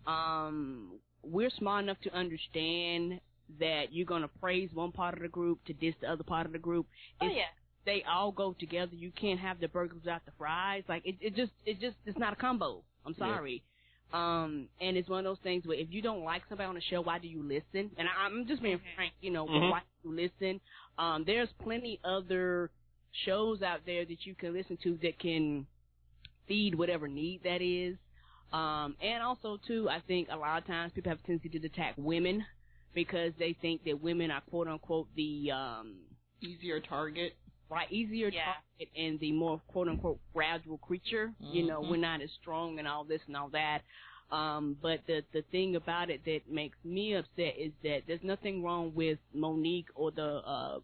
[0.06, 3.20] um, we're smart enough to understand
[3.60, 6.52] that you're gonna praise one part of the group to diss the other part of
[6.52, 6.86] the group.
[7.20, 7.44] oh It's- yeah.
[7.84, 8.96] They all go together.
[8.96, 10.82] You can't have the burgers without the fries.
[10.88, 12.82] Like it, it just, it just, it's not a combo.
[13.04, 13.26] I'm Yeah.
[14.10, 14.44] Sorry.
[14.44, 16.80] Um, and it's one of those things where if you don't like somebody on the
[16.82, 17.90] show, why do you listen?
[17.96, 19.70] And I, I'm just being frank, you know, Mhm.
[19.70, 20.60] why do you listen?
[20.98, 22.70] Um, there's plenty other
[23.24, 25.66] shows out there that you can listen to that can
[26.46, 27.96] feed whatever need that is.
[28.52, 31.66] Um, and also too, I think a lot of times people have a tendency to
[31.66, 32.44] attack women
[32.94, 35.96] because they think that women are quote unquote the um
[36.42, 37.34] Easier target.
[37.70, 38.44] Right easier Yeah.
[38.44, 41.32] target and the more quote unquote fragile creature.
[41.40, 41.90] You know, Mhm.
[41.90, 43.82] we're not as strong and all this and all that.
[44.30, 48.62] Um, but the the thing about it that makes me upset is that there's nothing
[48.62, 50.80] wrong with Monique or the uh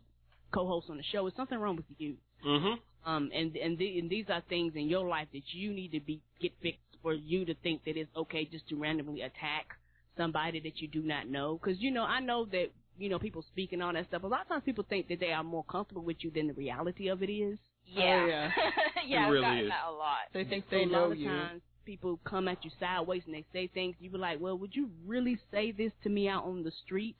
[0.53, 1.23] co-host on the show.
[1.25, 2.16] There's something wrong with you.
[2.45, 3.09] Mm-hmm.
[3.09, 6.01] Um, and and, the, and these are things in your life that you need to
[6.01, 9.77] be get fixed for you to think that it's okay just to randomly attack
[10.16, 11.59] somebody that you do not know.
[11.59, 14.23] Because you know, I know that you know people speak and all that stuff.
[14.23, 16.55] A lot of times people think that they are more comfortable with you than the
[16.55, 17.59] reality of it is.
[17.87, 18.23] Yeah.
[18.23, 18.51] Oh, yeah.
[19.07, 19.69] yeah, It I've really gotten is.
[19.71, 20.19] that a lot.
[20.33, 21.29] They think So they a know lot of you.
[21.29, 23.97] times people come at you sideways and they say things.
[23.99, 27.17] You be like, well, would you really say this to me out on the street?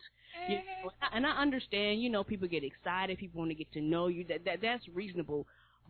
[0.49, 3.81] You know, and I understand, you know, people get excited, people want to get to
[3.83, 4.25] know you.
[4.29, 5.47] That that that's reasonable.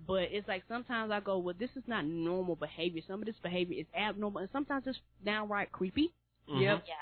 [0.07, 3.03] But it's like sometimes I go, well, this is not normal behavior.
[3.07, 6.11] Some of this behavior is abnormal, and sometimes it's downright creepy.
[6.51, 6.61] Mm-hmm.
[6.61, 6.85] Yep.
[6.89, 6.95] Yeah.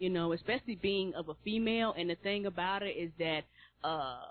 [0.00, 1.94] You know, especially being of a female.
[1.96, 3.42] And the thing about it is that,
[3.84, 4.22] uh,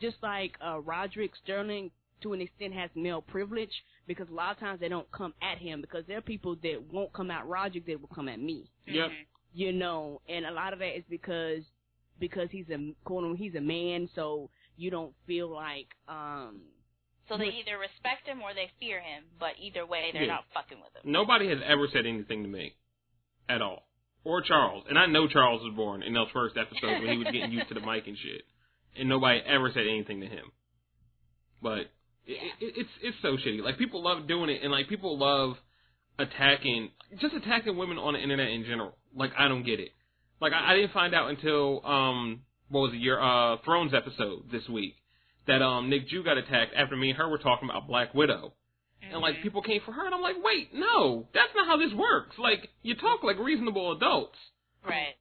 [0.00, 1.90] just like uh, Roderick Sterling,
[2.22, 3.72] to an extent, has male privilege
[4.06, 6.82] because a lot of times they don't come at him because there are people that
[6.92, 8.70] won't come at Roderick that will come at me.
[8.86, 9.08] Yep.
[9.54, 11.62] You know, and a lot of that is because
[12.20, 16.60] because he's a quote unquote, he's a man, so you don't feel like um
[17.28, 20.36] So they either respect him or they fear him, but either way, they're Yeah.
[20.36, 21.10] not fucking with him.
[21.10, 22.74] Nobody has ever said anything to me
[23.48, 23.85] at all,
[24.26, 24.84] or Charles.
[24.88, 27.68] And I know Charles was born in those first episodes when he was getting used
[27.68, 28.42] to the mic and shit,
[28.98, 30.50] and nobody ever said anything to him.
[31.62, 31.86] But
[32.26, 33.62] it, it, it's it's so shitty.
[33.62, 35.56] Like people love doing it, and like people love
[36.18, 38.96] attacking, just attacking women on the internet in general.
[39.14, 39.90] Like I don't get it.
[40.40, 44.50] Like I, I didn't find out until um what was it your uh Thrones episode
[44.50, 44.96] this week
[45.46, 48.54] that um Nick Jew got attacked after me and her were talking about Black Widow.
[49.02, 49.42] And like Mhm.
[49.42, 52.38] people came for her, and I'm like, wait, no, that's not how this works.
[52.38, 54.38] Like you talk like reasonable adults.
[54.84, 55.16] Right.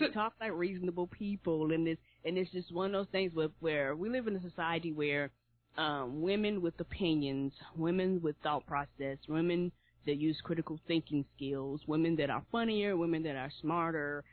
[0.00, 3.48] We talk like reasonable people, and it's and it's just one of those things where
[3.60, 5.30] where we live in a society where
[5.76, 9.72] um, women with opinions, women with thought process, women
[10.06, 14.24] that use critical thinking skills, women that are funnier, women that are smarter.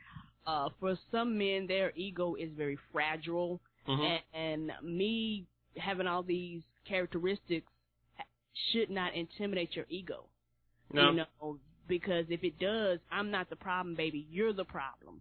[0.46, 5.44] Uh, for some men, their ego is very fragile, and, and me
[5.76, 7.66] having all these characteristics
[8.72, 10.24] should not intimidate your ego.
[10.92, 11.10] No.
[11.10, 14.26] You know, because if it does, I'm not the problem, baby.
[14.30, 15.20] You're the problem.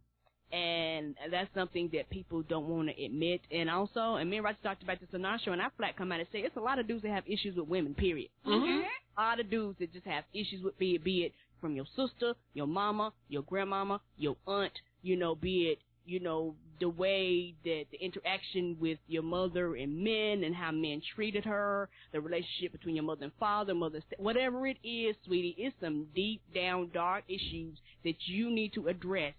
[0.51, 3.41] And that's something that people don't want to admit.
[3.51, 5.97] And also, and me and Roger talked about this on our show, and I flat
[5.97, 8.29] come out and say it's a lot of dudes that have issues with women, period.
[8.45, 8.83] Mhm.
[9.17, 11.85] A lot of dudes that just have issues with be it, be it from your
[11.95, 17.55] sister, your mama, your grandmama, your aunt, you know, be it, you know, the way
[17.63, 22.71] that the interaction with your mother and men and how men treated her, the relationship
[22.71, 27.23] between your mother and father, mother, whatever it is, sweetie, it's some deep down dark
[27.27, 29.33] issues that you need to address.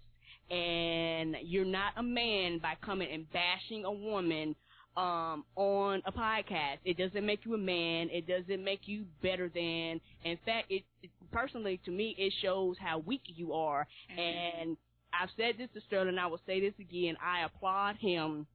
[0.49, 4.55] And you're not a man by coming and bashing a woman
[4.95, 6.77] um on a podcast.
[6.83, 8.09] It doesn't make you a man.
[8.11, 10.01] It doesn't make you better than.
[10.23, 13.87] In fact, it, it personally to me it shows how weak you are.
[14.17, 14.75] And
[15.13, 16.17] I've said this to Sterling.
[16.17, 17.15] I will say this again.
[17.23, 18.45] I applaud him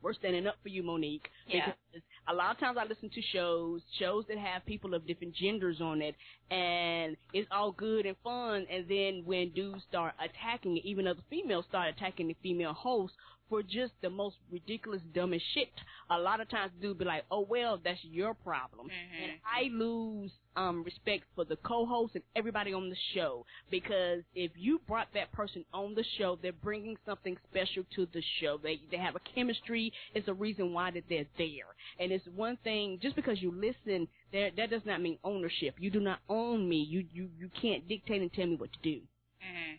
[0.00, 1.28] for standing up for you, Monique.
[1.48, 1.66] Yeah.
[1.66, 5.34] Because a lot of times I listen to shows, shows that have people of different
[5.34, 6.14] genders on it,
[6.50, 8.66] and it's all good and fun.
[8.70, 13.14] And then when dudes start attacking it, even other females start attacking the female host
[13.48, 15.70] for just the most ridiculous, dumbest shit.
[16.10, 19.22] A lot of times, dudes be like, "Oh well, that's your problem," Mhm.
[19.22, 24.50] and I lose um respect for the co-host and everybody on the show because if
[24.56, 28.58] you brought that person on the show, they're bringing something special to the show.
[28.58, 29.92] They they have a chemistry.
[30.14, 31.74] It's a reason why that they're there.
[31.98, 35.76] And it's one thing just because you listen, there that does not mean ownership.
[35.78, 36.78] You do not own me.
[36.82, 39.00] You you you can't dictate and tell me what to do.
[39.44, 39.78] Mhm.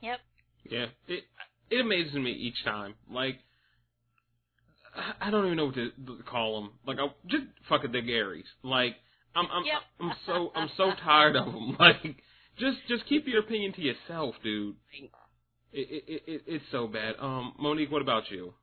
[0.00, 0.20] Yep.
[0.70, 1.24] Yeah, it
[1.70, 2.94] it amazes me each time.
[3.10, 3.38] Like,
[5.20, 6.72] I- don't even know what to to call them.
[6.86, 8.44] Like, I just fucking the Garys.
[8.62, 8.96] Like,
[9.34, 9.82] I'm I'm Yep.
[10.00, 11.76] I'm so I'm so tired of them.
[11.78, 12.16] Like,
[12.58, 14.76] just just keep your opinion to yourself, dude.
[15.72, 17.14] It it, it it's so bad.
[17.20, 18.54] Um, Monique, what about you?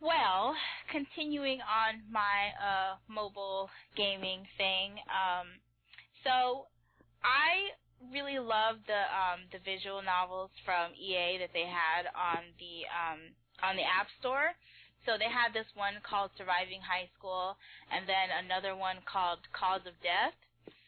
[0.00, 0.54] Well,
[0.90, 5.46] continuing on my uh mobile gaming thing, um
[6.24, 6.66] so
[7.22, 7.72] I
[8.12, 13.20] really love the um the visual novels from EA that they had on the um
[13.62, 14.52] on the App Store.
[15.04, 17.56] So they had this one called Surviving High School
[17.92, 20.32] and then another one called Cause of Death.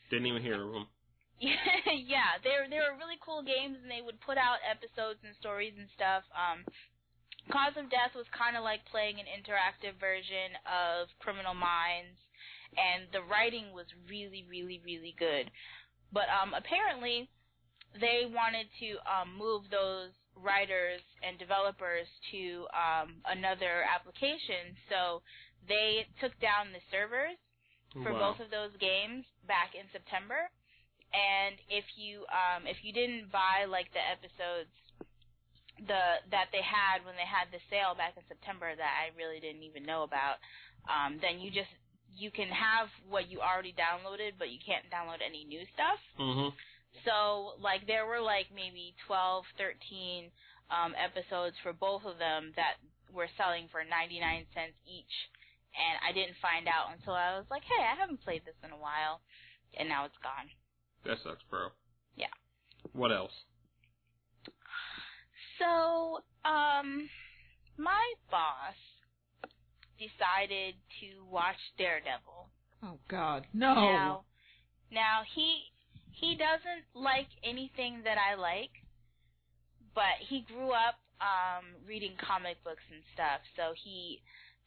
[0.08, 0.88] Didn't even hear of them.
[1.40, 5.36] yeah, they were they were really cool games, and they would put out episodes and
[5.36, 6.24] stories and stuff.
[6.32, 6.64] Um,
[7.52, 12.16] Cause of Death was kind of like playing an interactive version of Criminal Minds,
[12.80, 15.52] and the writing was really, really, really good.
[16.12, 17.28] But um, apparently,
[18.00, 25.22] they wanted to um, move those writers and developers to um, another application, so
[25.68, 27.36] they took down the servers
[28.02, 28.34] for Wow.
[28.34, 30.50] both of those games back in September.
[31.14, 34.72] And if you um if you didn't buy like the episodes
[35.80, 39.40] the that they had when they had the sale back in September that I really
[39.40, 40.38] didn't even know about,
[40.88, 41.72] um then you just
[42.16, 46.00] you can have what you already downloaded but you can't download any new stuff.
[46.18, 46.52] Mhm.
[47.04, 50.30] So like there were like maybe 12, 13
[50.70, 52.76] um episodes for both of them that
[53.12, 55.14] were selling for 99 cents each
[55.76, 58.70] and I didn't find out until I was like, "Hey, I haven't played this in
[58.72, 59.20] a while."
[59.74, 60.50] And now it's gone.
[61.04, 61.68] That sucks, bro.
[62.16, 62.32] Yeah.
[62.92, 63.44] What else?
[65.58, 67.08] So, um
[67.76, 68.74] my boss
[69.98, 72.48] decided to watch Daredevil.
[72.82, 73.74] Oh God, no.
[73.74, 74.24] Now,
[74.90, 75.62] now he
[76.12, 78.70] he doesn't like anything that I like,
[79.94, 84.20] but he grew up um reading comic books and stuff, so he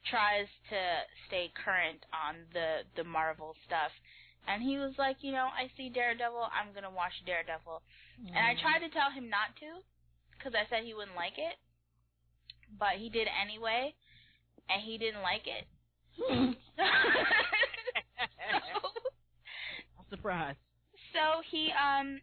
[0.09, 0.79] tries to
[1.27, 3.91] stay current on the the Marvel stuff.
[4.47, 7.81] And he was like, you know, I see Daredevil, I'm gonna watch Daredevil.
[8.27, 9.79] And I tried to tell him not to,
[10.35, 11.55] because I said he wouldn't like it,
[12.77, 13.93] but he did anyway,
[14.69, 15.65] and he didn't like it.
[19.99, 20.57] I'm surprised.
[21.13, 22.19] so he um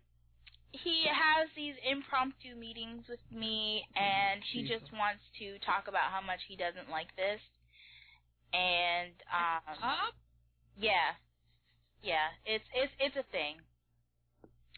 [0.73, 6.21] he has these impromptu meetings with me and he just wants to talk about how
[6.21, 7.41] much he doesn't like this
[8.53, 10.15] and um Up?
[10.77, 11.17] yeah
[12.03, 13.57] yeah it's it's it's a thing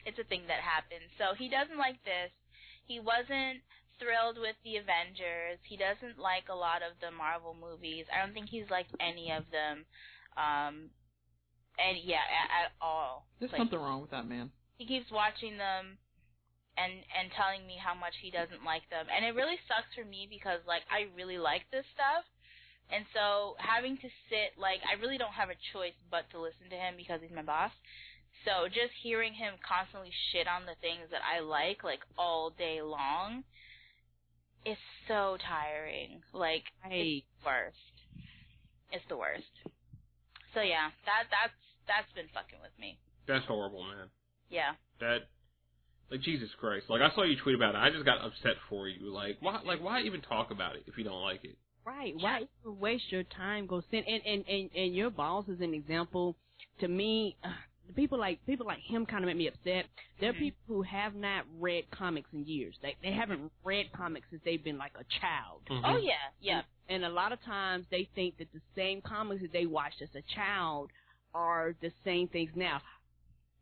[0.06, 2.30] it's a thing that happens so he doesn't like this
[2.86, 3.60] he wasn't
[3.98, 8.32] thrilled with the avengers he doesn't like a lot of the marvel movies i don't
[8.34, 9.84] think he's liked any of them
[10.38, 10.90] um
[11.78, 14.50] and yeah at, at all There's Like, something wrong with that man.
[14.78, 15.98] he keeps watching them
[16.78, 19.10] and and telling me how much he doesn't like them.
[19.10, 22.22] And it really sucks for me because like I really like this stuff.
[22.86, 26.70] And so having to sit like I really don't have a choice but to listen
[26.70, 27.74] to him because he's my boss.
[28.46, 32.78] So just hearing him constantly shit on the things that I like like all day
[32.78, 33.42] long
[34.64, 36.22] is so tiring.
[36.32, 37.94] Like Hey, it's the worst.
[38.92, 39.54] It's the worst.
[40.54, 42.98] So yeah, that that's that's been fucking with me.
[43.26, 44.08] That's horrible, man.
[44.50, 44.72] Yeah.
[45.00, 45.28] That
[46.10, 46.86] like Jesus Christ.
[46.88, 47.78] Like I saw you tweet about it.
[47.78, 49.12] I just got upset for you.
[49.12, 51.56] Like why like why even talk about it if you don't like it?
[51.84, 52.14] Right.
[52.18, 53.66] Why even waste your time?
[53.66, 56.36] Go send and and and, and your boss is an example.
[56.80, 57.48] To me, uh,
[57.94, 59.86] people like people like him kind of make me upset.
[60.20, 60.38] There are Mhm.
[60.38, 62.76] people who have not read comics in years.
[62.82, 65.64] They they haven't read comics since they've been like a child.
[65.66, 65.82] Mhm.
[65.84, 66.62] Oh yeah, yeah.
[66.88, 70.14] And a lot of times they think that the same comics that they watched as
[70.14, 70.90] a child
[71.34, 72.80] are the same things now.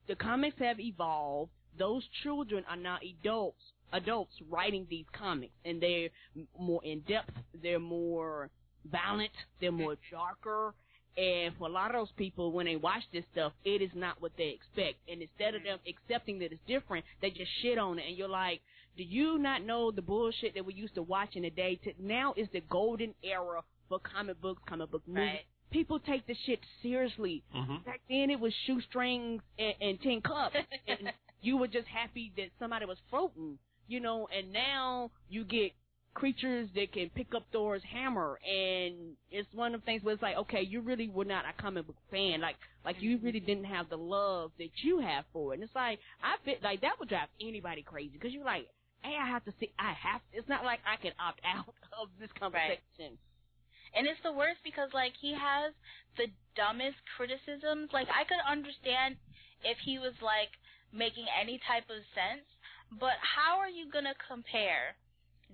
[0.07, 1.51] The comics have evolved.
[1.77, 6.11] Those children are now adults, adults writing these comics, and they're
[6.59, 7.35] more in depth.
[7.53, 8.51] They're more
[8.85, 9.33] violent.
[9.61, 10.75] They're more darker.
[11.17, 14.21] And for a lot of those people, when they watch this stuff, it is not
[14.21, 14.99] what they expect.
[15.11, 18.05] And instead of them accepting that it's different, they just shit on it.
[18.07, 18.61] And you're like,
[18.97, 21.79] do you not know the bullshit that we used to watch in the day?
[21.85, 25.23] To, now is the golden era for comic books, comic book movies.
[25.23, 25.45] Right.
[25.71, 27.43] People take the shit seriously.
[27.55, 27.85] Mhm.
[27.85, 32.49] Back then, it was shoestrings and, and tin cups, and you were just happy that
[32.59, 34.29] somebody was floating, you know.
[34.37, 35.73] And now you get
[36.17, 40.23] creatures that can pick up Thor's hammer, and it's one of the things where it's
[40.23, 43.67] like, okay, you really were not a comic book fan, like like you really didn't
[43.69, 45.57] have the love that you have for it.
[45.57, 48.67] And it's like I feel like that would drive anybody crazy because you're like,
[49.03, 50.23] hey, I have to see, I have.
[50.33, 51.69] To, It's not like I can opt out
[52.01, 52.81] of this conversation.
[53.15, 53.95] Right.
[53.95, 55.73] And it's the worst because like he has
[56.17, 57.93] the dumbest criticisms.
[57.93, 59.17] Like I could understand
[59.65, 60.57] if he was like
[60.93, 62.49] making any type of sense,
[62.89, 64.97] but how are you gonna compare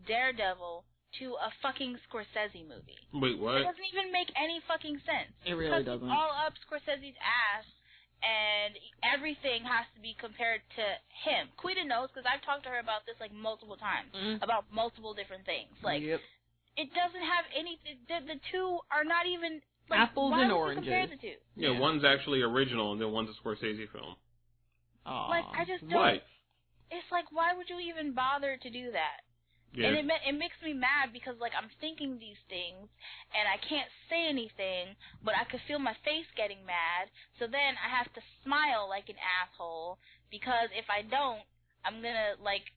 [0.06, 0.84] Daredevil
[1.20, 2.96] to a fucking Scorsese movie?
[3.12, 3.60] Wait, what?
[3.60, 5.32] It doesn't even make any fucking sense.
[5.44, 6.08] It really doesn't.
[6.08, 7.66] It's all up Scorsese's ass,
[8.24, 8.72] and
[9.04, 10.84] everything has to be compared to
[11.28, 11.48] him.
[11.56, 14.42] Quita knows because I've talked to her about this like multiple times Mhm.
[14.42, 15.68] about multiple different things.
[15.82, 16.20] Like yep.
[16.76, 17.78] it doesn't have any.
[18.08, 21.20] The, the two are not even like, Apples why and would you compare oranges.
[21.20, 21.36] the two?
[21.56, 24.16] Yeah, one's actually original and then one's a Scorsese film.
[25.04, 25.28] Aw.
[25.28, 26.00] Like I just don't.
[26.00, 26.22] What?
[26.90, 29.20] It's like why would you even bother to do that?
[29.74, 32.92] And it ma- it makes me mad because like I'm thinking these things
[33.32, 34.92] and I can't say anything,
[35.24, 37.08] but I could feel my face getting mad.
[37.40, 39.96] So then I have to smile like an asshole
[40.28, 41.40] because if I don't,
[41.88, 42.68] I'm gonna like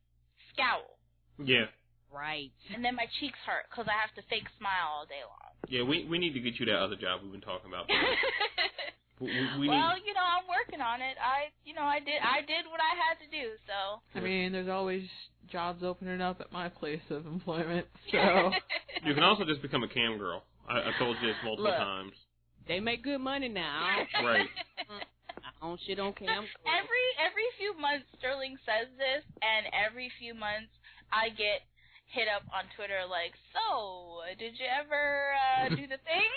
[0.55, 0.95] scowl,
[1.35, 1.67] Yeah.
[2.07, 2.55] Right.
[2.71, 5.51] and then my cheeks hurt because I have to fake smile all day long.
[5.67, 7.91] Yeah, we we need to get you that other job we've been talking about.
[9.19, 11.19] we, we, we well, you know, I'm working on it.
[11.19, 13.55] I, you know, I did, I did what I had to do.
[13.67, 13.99] So.
[14.15, 15.03] I mean, there's always
[15.51, 18.51] jobs opening up at my place of employment, so
[19.05, 20.43] you can also just become a cam girl.
[20.67, 21.77] I, I told you this multiple Look.
[21.77, 22.13] times.
[22.67, 24.05] They make good money now.
[24.23, 24.47] Right.
[24.89, 26.45] I don't shit on cam.
[26.65, 30.73] every every few months, Sterling says this, and every few months,
[31.13, 31.61] I get
[32.11, 36.31] hit up on Twitter like, "So, did you ever uh, do the thing?"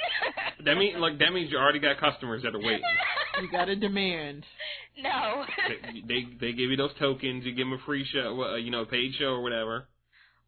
[0.64, 2.82] That mean like that means you already got customers that are waiting.
[3.42, 4.44] you got a demand.
[5.00, 5.44] no.
[5.68, 7.44] they, they they give you those tokens.
[7.44, 9.86] You give them a free show, uh, you know, paid show or whatever.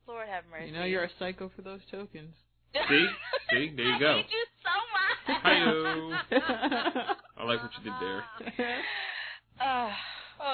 [0.09, 0.67] Lord have mercy.
[0.67, 2.35] You know, you're a psycho for those tokens.
[2.75, 3.07] See,
[3.51, 4.13] see, there you go.
[4.13, 5.43] I hate you so much.
[5.43, 6.13] Hi-yo.
[7.37, 8.25] I like what you did there.
[9.61, 9.91] Uh,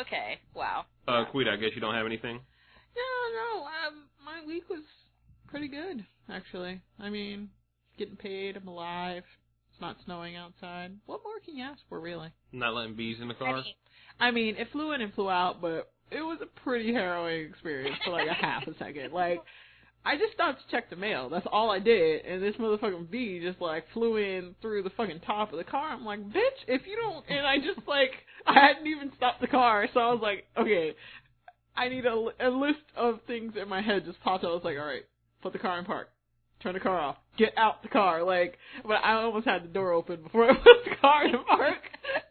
[0.01, 0.39] okay.
[0.55, 0.87] Wow.
[1.07, 2.41] Uh, Quita, I guess you don't have anything.
[2.97, 3.65] No, no.
[3.65, 4.83] Um, my week was
[5.49, 6.81] pretty good, actually.
[6.99, 7.51] I mean,
[7.99, 8.57] getting paid.
[8.57, 9.23] I'm alive.
[9.73, 10.93] It's not snowing outside.
[11.07, 12.31] What more can you ask for, really?
[12.53, 13.63] Not letting bees in the car.
[14.19, 17.97] I mean, it flew in and flew out, but it was a pretty harrowing experience
[18.05, 19.13] for like a half a second.
[19.13, 19.43] Like,
[20.05, 21.29] I just stopped to check the mail.
[21.29, 25.21] That's all I did, and this motherfucking bee just like flew in through the fucking
[25.27, 25.91] top of the car.
[25.91, 28.13] I'm like, bitch, if you don't, and I just like,
[28.47, 30.95] I hadn't even stopped the car, so I was like, okay,
[31.77, 34.45] I need a, a list of things in my head just popped.
[34.45, 35.05] I was like, all right,
[35.43, 36.09] put the car in park.
[36.67, 37.17] Turn the car off.
[37.39, 38.25] Get out the car.
[38.25, 41.79] Like, but I almost had the door open before I put the car in park.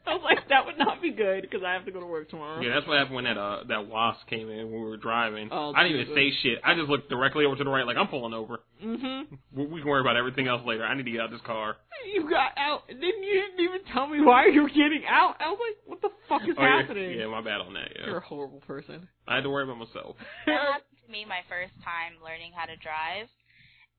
[0.05, 2.29] I was like, that would not be good because I have to go to work
[2.29, 2.59] tomorrow.
[2.59, 5.47] Yeah, that's what happened when that uh that wasp came in when we were driving.
[5.53, 6.59] Oh, I didn't even say shit.
[6.65, 8.59] I just looked directly over to the right, like I'm pulling over.
[8.83, 9.27] Mhm.
[9.55, 10.83] We, we can worry about everything else later.
[10.83, 11.77] I need to get out of this car.
[12.13, 15.36] You got out, and then you didn't even tell me why you were getting out.
[15.39, 16.81] I was like, what the fuck is Oh, yeah.
[16.81, 17.17] happening?
[17.17, 17.89] Yeah, my bad on that.
[17.95, 18.05] Yeah.
[18.07, 19.07] You're a horrible person.
[19.27, 20.17] I had to worry about myself.
[20.45, 23.27] that happened to me my first time learning how to drive.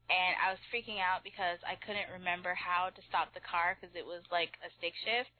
[0.07, 3.91] And I was freaking out because I couldn't remember how to stop the car because
[3.99, 5.33] it was like a stick shift.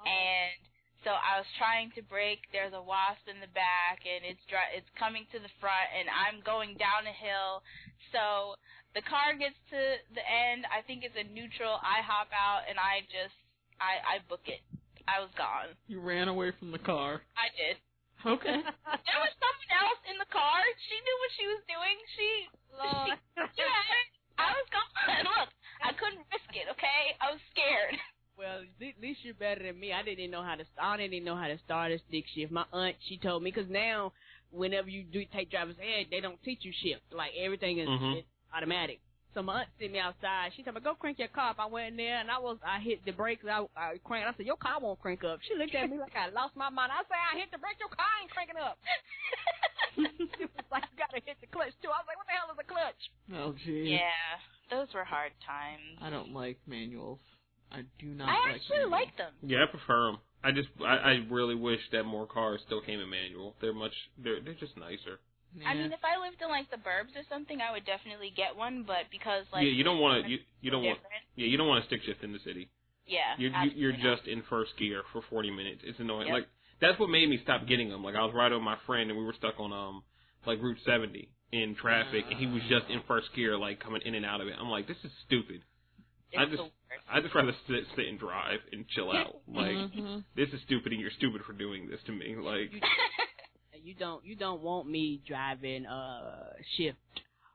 [0.00, 0.08] Oh.
[0.08, 0.56] And
[1.04, 2.44] So I was trying to brake.
[2.52, 6.08] There's a wasp in the back, and it's dri- it's coming to the front, and
[6.12, 7.64] I'm going down a hill.
[8.12, 8.52] So
[8.92, 9.80] the car gets to
[10.12, 10.68] the end.
[10.68, 11.80] I think it's a neutral.
[11.80, 13.36] I hop out, and I just
[13.80, 14.60] I I book it.
[15.08, 15.72] I was gone.
[15.88, 17.22] You ran away from the car.
[17.32, 17.80] I did.
[18.26, 18.60] Okay.
[19.06, 20.60] There was someone else in the car.
[20.90, 21.96] She knew what she was doing.
[22.14, 22.28] She
[22.74, 23.16] Lord.
[23.56, 24.08] she had it.
[24.38, 25.24] I was gone.
[25.24, 25.48] Look,
[25.82, 26.66] I couldn't risk it.
[26.76, 27.96] Okay, I was scared.
[28.40, 29.92] Well, at least you're better than me.
[29.92, 30.64] I didn't even know how to.
[30.80, 32.50] I didn't even know how to start a stick shift.
[32.50, 34.12] My aunt, she told me because now,
[34.50, 37.02] whenever you do take driver's ed, they don't teach you shift.
[37.12, 38.16] Like everything is, Mhm.
[38.20, 38.24] is
[38.56, 39.00] automatic.
[39.34, 40.50] So my aunt sent me outside.
[40.56, 42.58] She told me, "Go crank your car up." I went in there and I was,
[42.66, 43.44] I hit the brakes.
[43.46, 44.26] I, I cranked.
[44.26, 46.68] I said, "Your car won't crank up." She looked at me like I lost my
[46.68, 46.90] mind.
[46.90, 47.78] I said, "I hit the brakes.
[47.78, 48.78] Your car ain't cranking up."
[49.94, 52.50] she was like, "You gotta hit the clutch too." I was like, "What the hell
[52.50, 53.94] is a clutch?" Oh, gee.
[53.94, 56.02] yeah, those were hard times.
[56.02, 57.20] I don't like manuals.
[57.70, 58.90] I do not I like actually manuals.
[58.90, 59.32] like them.
[59.46, 60.18] Yeah, I prefer them.
[60.42, 63.54] I just I, I really wish that more cars still came in manual.
[63.60, 65.20] They're much they're they're just nicer.
[65.66, 68.54] I mean, if I lived in like the burbs or something, I would definitely get
[68.56, 68.84] one.
[68.86, 71.56] But because like yeah, you don't want to you you don't want different, yeah you
[71.58, 72.70] don't want to stick shift in the city.
[73.06, 74.18] yeah, You're you, you're not.
[74.18, 75.80] just in first gear for 40 minutes.
[75.84, 76.28] It's annoying.
[76.28, 76.34] Yep.
[76.34, 76.46] Like
[76.80, 78.04] that's what made me stop getting them.
[78.04, 80.02] Like I was riding with my friend and we were stuck on um
[80.46, 84.14] like Route 70 in traffic and he was just in first gear like coming in
[84.14, 84.54] and out of it.
[84.58, 85.62] I'm like this is stupid.
[86.38, 86.62] I just.
[87.12, 89.36] I just rather sit sit and drive and chill out.
[89.48, 90.22] Like Mhm.
[90.36, 92.36] this is stupid and you're stupid for doing this to me.
[92.36, 92.70] Like
[93.82, 96.98] You don't you don't want me driving uh shift.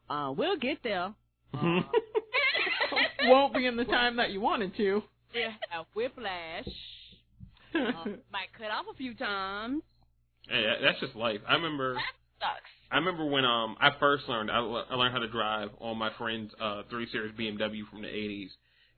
[0.09, 1.13] Uh we'll get there.
[1.53, 1.81] Uh,
[3.23, 5.03] Won't be in the time that you wanted to.
[5.33, 6.67] we'll have whiplash.
[7.75, 9.81] Uh, might cut off a few times.
[10.47, 11.41] Hey, that- that's just life.
[11.45, 11.95] I remember
[12.39, 12.61] sucks.
[12.89, 15.97] I remember when um I first learned I, le- I learned how to drive on
[15.97, 18.47] my friend's uh 3 Series BMW from the 80s,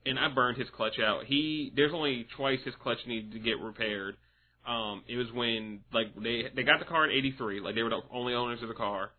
[0.06, 1.24] and I burned his clutch out.
[1.26, 4.16] He there's only twice his clutch needed to get repaired.
[4.68, 7.90] Um, it was when like they they got the car in '83, like they were
[7.90, 9.12] the only owners of the car,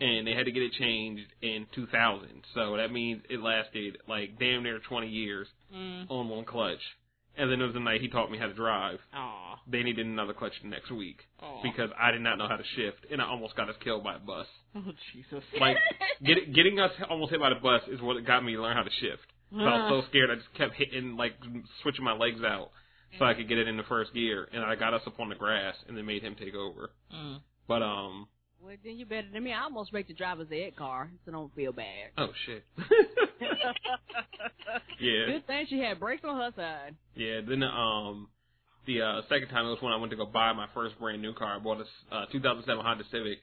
[0.00, 2.28] and they had to get it changed in 2000.
[2.54, 6.08] So that means it lasted like damn near 20 years Mm.
[6.10, 6.80] on one clutch.
[7.38, 8.98] And then it was the night he taught me how to drive.
[9.12, 9.58] Aw.
[9.66, 11.60] They needed another clutch the next week Aw.
[11.62, 14.14] because I did not know how to shift, and I almost got us killed by
[14.14, 14.46] a bus.
[14.74, 14.82] Oh,
[15.12, 15.44] Jesus.
[15.60, 15.76] Like
[16.24, 18.84] get, getting us almost hit by the bus is what got me to learn how
[18.84, 19.26] to shift.
[19.52, 21.34] So I was so scared, I just kept hitting, like
[21.82, 22.70] switching my legs out
[23.18, 25.28] so I could get it in the first gear, and I got us up on
[25.28, 26.90] the grass, and then made him take over.
[27.14, 27.40] Mm.
[27.68, 28.28] But um,
[28.62, 29.52] Well then you better than me.
[29.52, 32.10] I almost wrecked the driver's ed car, so don't feel bad.
[32.18, 32.64] oh shit.
[35.00, 36.94] yeah, Good thing she had brakes on her side.
[37.14, 37.40] yeah.
[37.46, 38.28] Then um,
[38.86, 41.22] the uh, second time it was when I went to go buy my first brand
[41.22, 41.56] new car.
[41.56, 43.38] I bought a uh, 2007 Honda Civic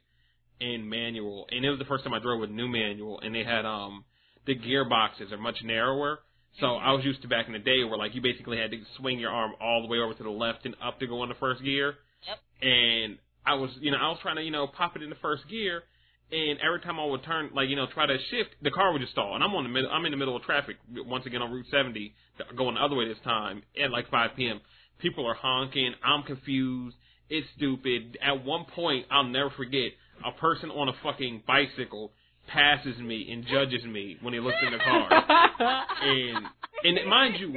[0.60, 3.44] in manual, and it was the first time I drove with new manual, and they
[3.44, 4.06] had um
[4.46, 6.20] the gearboxes are much narrower.
[6.60, 8.80] So I was used to back in the day where like you basically had to
[8.98, 11.36] swing your arm all the way over to the left and up to go into
[11.36, 11.96] first gear.
[12.28, 12.38] Yep.
[12.62, 15.48] And I was, you know, I was trying to, you know, pop it into first
[15.50, 15.84] gear,
[16.32, 19.02] and every time I would turn, like, you know, try to shift, the car would
[19.02, 19.36] just stall.
[19.36, 21.66] And I'm on the middle, I'm in the middle of traffic once again on Route
[21.70, 22.14] 70,
[22.56, 24.62] going the other way this time at like 5 p.m.
[25.00, 25.94] People are honking.
[26.04, 26.96] I'm confused.
[27.30, 28.18] It's stupid.
[28.24, 29.92] At one point, I'll never forget,
[30.26, 32.12] a person on a fucking bicycle
[32.48, 35.10] passes me and judges me when he looks in the car.
[36.02, 36.46] and
[36.84, 37.56] and mind you,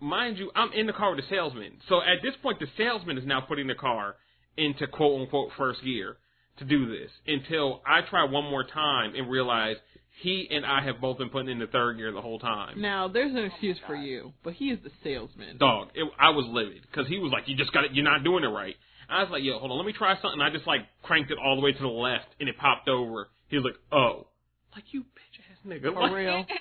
[0.00, 1.74] mind you, I'm in the car with the salesman.
[1.88, 4.16] So at this point, the salesman is now putting the car
[4.56, 6.16] into quote unquote first gear
[6.58, 7.10] to do this.
[7.26, 9.76] Until I try one more time and realize
[10.22, 12.80] he and I have both been putting in the third gear the whole time.
[12.80, 15.58] Now, there's an excuse for you, but he is the salesman.
[15.58, 17.92] Dog, it, I was livid because he was like, "You just got it.
[17.92, 18.76] You're not doing it right."
[19.08, 21.38] I was like, "Yo, hold on, let me try something." I just like cranked it
[21.38, 23.28] all the way to the left, and it popped over.
[23.48, 24.26] He was like, "Oh,
[24.74, 26.44] like you bitch ass nigga." For real.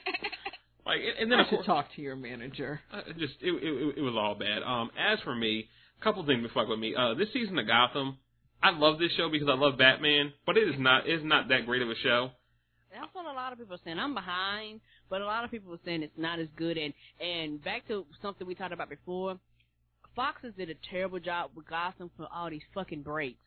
[0.86, 2.80] Like, and then I of should course, talk to your manager.
[2.94, 4.62] uh, just it, it it was all bad.
[4.62, 5.68] Um, as for me,
[6.00, 6.94] a couple things to fuck with me.
[6.96, 8.20] Uh, this season of Gotham,
[8.62, 11.66] I love this show because I love Batman, but it is not it's not that
[11.66, 12.30] great of a show.
[12.94, 13.98] That's what a lot of people are saying.
[13.98, 14.80] I'm behind,
[15.10, 16.78] but a lot of people are saying it's not as good.
[16.78, 19.40] And and back to something we talked about before,
[20.16, 23.40] Foxes did a terrible job with Gotham for all these fucking breaks.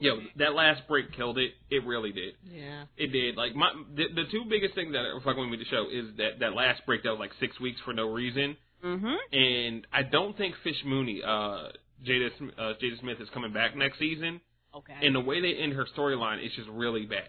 [0.00, 1.52] Yo, that last break killed it.
[1.70, 2.34] It really did.
[2.50, 2.84] Yeah.
[2.96, 3.36] It did.
[3.36, 6.40] Like my the, the two biggest things that are fucking with the show is that
[6.40, 9.14] that last break that was like six weeks for no reason, Mm-hmm.
[9.32, 11.68] and I don't think Fish Mooney, uh,
[12.06, 12.28] Jada
[12.58, 14.40] uh, Jada Smith is coming back next season.
[14.76, 14.94] Okay.
[15.00, 17.28] And the way they end her storyline is just really bad.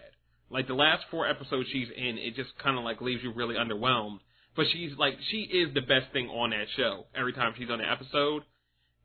[0.50, 3.54] Like the last four episodes she's in, it just kind of like leaves you really
[3.54, 4.18] underwhelmed.
[4.56, 7.78] But she's like, she is the best thing on that show every time she's on
[7.78, 8.42] the episode.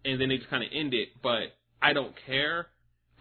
[0.04, 1.10] And then they just kind of end it.
[1.22, 2.68] But I don't care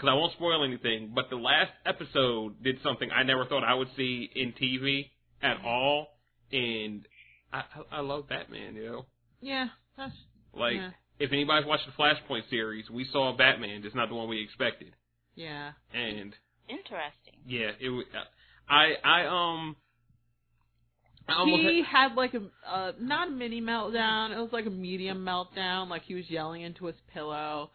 [0.00, 1.12] because I won't spoil anything.
[1.14, 5.10] But the last episode did something I never thought I would see in TV
[5.42, 6.06] at all.
[6.52, 7.06] And
[7.52, 9.06] I, I, I love Batman, you know?
[9.42, 9.66] Yeah.
[9.98, 10.14] That's
[10.54, 10.90] Like, Yeah.
[11.18, 14.94] if anybody's watched the Flashpoint series, we saw Batman, just not the one we expected.
[15.34, 15.72] Yeah.
[15.92, 16.34] And
[16.68, 17.34] Interesting.
[17.46, 17.90] yeah, it.
[17.90, 18.02] wa-
[18.68, 19.76] I I um.
[21.28, 24.32] I almost he had like a uh, not a mini meltdown.
[24.36, 25.88] It was like a medium meltdown.
[25.88, 27.70] Like he was yelling into his pillow,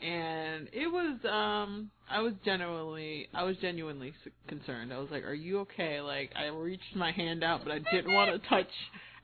[0.00, 1.90] and it was um.
[2.08, 4.14] I was genuinely I was genuinely
[4.46, 4.92] concerned.
[4.92, 8.14] I was like, "Are you okay?" Like I reached my hand out, but I didn't
[8.14, 8.68] want to touch.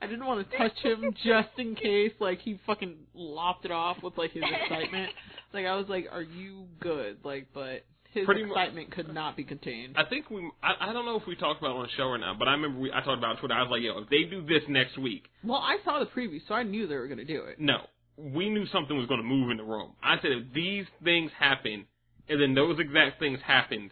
[0.01, 3.97] I didn't want to touch him just in case like he fucking lopped it off
[4.03, 5.11] with like his excitement.
[5.53, 9.43] Like I was like, "Are you good?" Like, but his Pretty excitement could not be
[9.43, 9.95] contained.
[9.97, 10.51] I think we.
[10.61, 12.47] I, I don't know if we talked about it on the show or not, but
[12.47, 12.91] I remember we.
[12.91, 13.53] I talked about it on Twitter.
[13.53, 16.41] I was like, "Yo, if they do this next week, Well, I saw the preview,
[16.47, 17.59] so I knew they were gonna do it.
[17.59, 17.77] no,
[18.17, 21.31] we knew something was going to move in the room." I said, "If these things
[21.37, 21.85] happen,
[22.29, 23.91] and then those exact things happened,"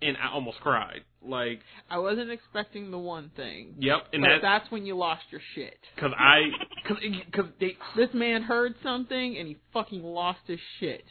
[0.00, 1.02] and I almost cried.
[1.24, 3.76] Like, I wasn't expecting the one thing.
[3.78, 5.78] yep, and but that that's when you lost your shit.
[5.94, 6.50] because I
[6.82, 11.04] because because they This man heard something and he fucking lost his shit.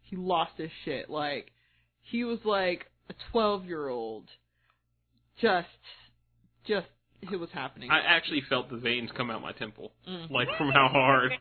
[0.00, 1.10] He lost his shit.
[1.10, 1.52] Like
[2.00, 4.28] he was like a twelve year old.
[5.40, 5.66] Just,
[6.64, 6.86] just
[7.32, 7.90] it was happening.
[7.90, 10.30] I actually felt the veins come out my temple, Mm.
[10.30, 11.32] like from how hard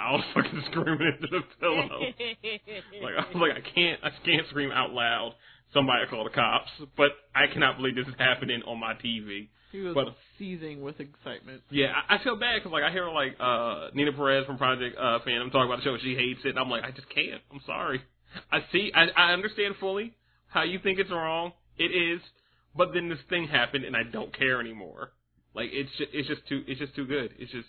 [0.00, 2.00] I was fucking screaming into the pillow.
[3.02, 5.34] Like I was like, I can't, I can't scream out loud.
[5.74, 6.68] Somebody call the cops.
[6.96, 9.48] But I cannot believe this is happening on my TV.
[9.72, 11.62] he was but- seizing with excitement.
[11.70, 14.96] Yeah, I, I feel bad because like I hear like uh Nina Perez from Project
[14.98, 15.96] uh Phantom talk about the show.
[16.02, 16.50] She hates it.
[16.50, 17.40] And I'm like, I just can't.
[17.50, 18.02] I'm sorry.
[18.50, 18.90] I see.
[18.94, 20.14] I, I understand fully
[20.48, 21.52] how you think it's wrong.
[21.78, 22.20] It is.
[22.74, 25.12] But then this thing happened, and I don't care anymore.
[25.54, 27.32] Like it's just, it's just too it's just too good.
[27.38, 27.68] It's just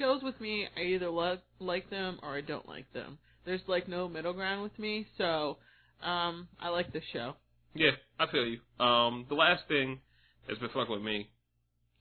[0.00, 3.18] Shows with me, I either love like them or I don't like them.
[3.44, 5.58] There's like no middle ground with me, so
[6.02, 7.34] um I like this show.
[7.74, 7.92] yeah.
[8.18, 8.60] I feel you.
[8.84, 10.00] Um, the last thing
[10.48, 11.28] that's been fucking with me,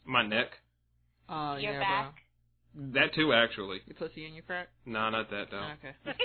[0.05, 0.47] my neck.
[1.29, 2.13] Uh Your yeah, back.
[2.73, 2.91] bro.
[2.93, 3.79] That too, actually.
[3.85, 4.67] Your pussy in your crack?
[4.85, 5.67] Nah, not that though.
[5.77, 5.95] Okay.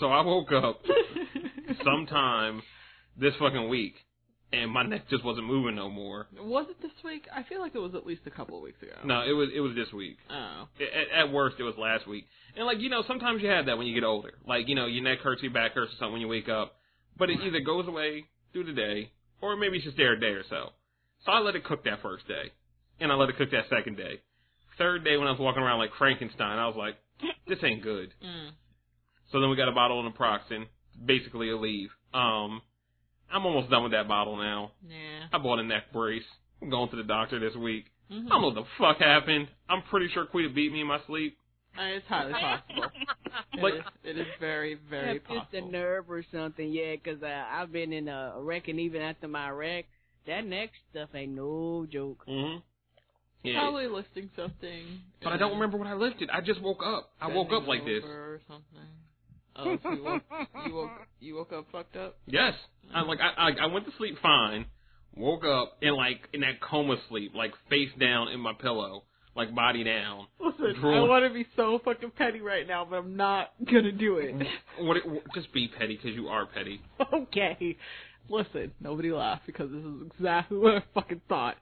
[0.00, 0.80] So I woke up
[1.84, 2.60] sometime
[3.16, 3.94] this fucking week,
[4.56, 6.26] and my neck just wasn't moving no more.
[6.38, 7.26] Was it this week?
[7.34, 8.92] I feel like it was at least a couple of weeks ago.
[9.04, 10.16] No, it was it was this week.
[10.30, 10.68] Oh.
[10.80, 12.24] At, at worst, it was last week.
[12.56, 14.34] And like you know, sometimes you have that when you get older.
[14.46, 16.76] Like you know, your neck hurts, your back hurts, or something when you wake up.
[17.18, 20.34] But it either goes away through the day, or maybe it's just there a day
[20.34, 20.70] or so.
[21.24, 22.52] So I let it cook that first day,
[23.00, 24.20] and I let it cook that second day.
[24.78, 26.96] Third day, when I was walking around like Frankenstein, I was like,
[27.46, 28.50] "This ain't good." Mm.
[29.32, 30.66] So then we got a bottle of Naproxen,
[31.04, 31.88] basically Aleve.
[32.14, 32.62] Um,
[33.32, 34.72] I'm almost done with that bottle now.
[34.88, 35.26] Yeah.
[35.32, 36.22] I bought a neck brace.
[36.62, 37.86] I'm going to the doctor this week.
[38.10, 38.26] Mm-hmm.
[38.28, 39.48] I don't know what the fuck happened.
[39.68, 41.36] I'm pretty sure Quita beat me in my sleep.
[41.78, 42.90] Uh, It's highly possible.
[43.52, 45.70] It Like- is- it is very, very If it's the possible.
[45.72, 49.50] nerve or something, yeah, 'cause uh, I've been in a wreck, and even after my
[49.50, 49.84] wreck,
[50.26, 52.24] that neck stuff ain't no joke.
[52.26, 52.58] Mm-hmm.
[53.42, 53.60] Yeah.
[53.60, 55.00] Probably listing something.
[55.22, 56.30] But I don't remember what I lifted.
[56.30, 57.10] I just woke up.
[57.20, 58.02] I woke up like this.
[58.04, 58.88] Or something.
[59.58, 60.22] Oh, so you woke,
[60.66, 60.90] you woke
[61.20, 62.16] you woke up fucked up.
[62.26, 62.54] Yes.
[62.94, 64.66] I like I, I I went to sleep fine.
[65.16, 69.04] Woke up in like in that coma sleep, like face down in my pillow,
[69.34, 70.26] like body down.
[70.38, 71.08] Listen, I Drool.
[71.08, 74.34] want to be so fucking petty right now, but I'm not gonna do it.
[74.78, 74.98] What?
[74.98, 75.04] It,
[75.34, 76.80] just be petty because you are petty.
[77.14, 77.76] okay.
[78.28, 81.56] Listen, nobody laugh because this is exactly what I fucking thought.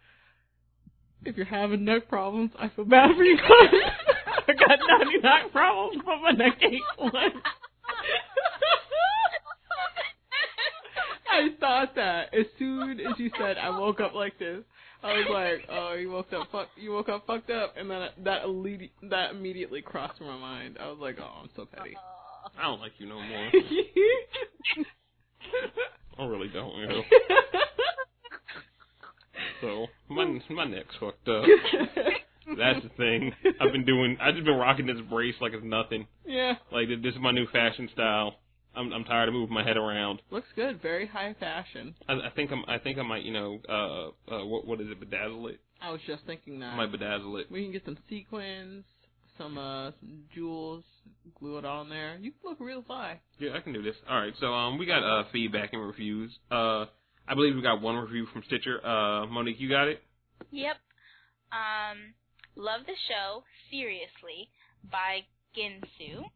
[1.25, 3.47] If you're having neck problems, I feel bad for you guys.
[4.49, 7.13] I got 99 problems, but my neck ain't one.
[11.31, 14.63] I thought that as soon as you said I woke up like this,
[15.03, 18.09] I was like, "Oh, you woke up fuck, you woke up fucked up," and then
[18.25, 18.43] that
[19.11, 20.79] that immediately crossed my mind.
[20.81, 21.97] I was like, "Oh, I'm so petty."
[22.59, 23.51] I don't like you no more.
[26.19, 26.75] I really don't.
[26.77, 27.03] You know.
[29.61, 31.45] So my my neck's fucked up.
[32.59, 33.33] That's the thing.
[33.61, 34.17] I've been doing.
[34.21, 36.07] I've just been rocking this brace like it's nothing.
[36.35, 38.35] Yeah, Like this is my new fashion style.
[38.77, 40.21] I'm I'm tired of moving my head around.
[40.31, 40.83] looks good.
[40.83, 41.95] Very high fashion.
[42.09, 44.89] I, I think I'm I think I might you know uh uh what what is
[44.91, 45.61] it bedazzle it?
[45.81, 46.73] I was just thinking that.
[46.75, 47.51] I might bedazzle it.
[47.51, 48.85] We can get some sequins,
[49.39, 50.83] some uh some jewels,
[51.39, 52.17] glue it on there.
[52.21, 53.21] You can look real fly.
[53.39, 53.95] Yeah, I can do this.
[54.11, 56.33] All right, so um we got uh feedback and reviews.
[56.51, 56.87] Uh
[57.29, 58.85] I believe we got one review from Stitcher.
[58.85, 60.03] Uh Monique, you got it?
[60.51, 60.77] Yep.
[61.53, 62.15] Um,
[62.57, 64.51] love the show, seriously,
[64.91, 65.21] by
[65.57, 66.27] Ginsu.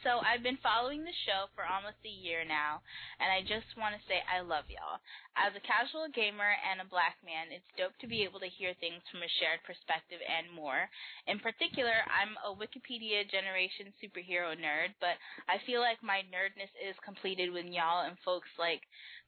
[0.00, 2.80] So I've been following the show for almost a year now,
[3.20, 4.96] and I just want to say I love y'all.
[5.36, 8.72] As a casual gamer and a black man, it's dope to be able to hear
[8.80, 10.88] things from a shared perspective and more.
[11.28, 15.20] In particular, I'm a Wikipedia generation superhero nerd, but
[15.52, 18.80] I feel like my nerdness is completed when y'all and folks like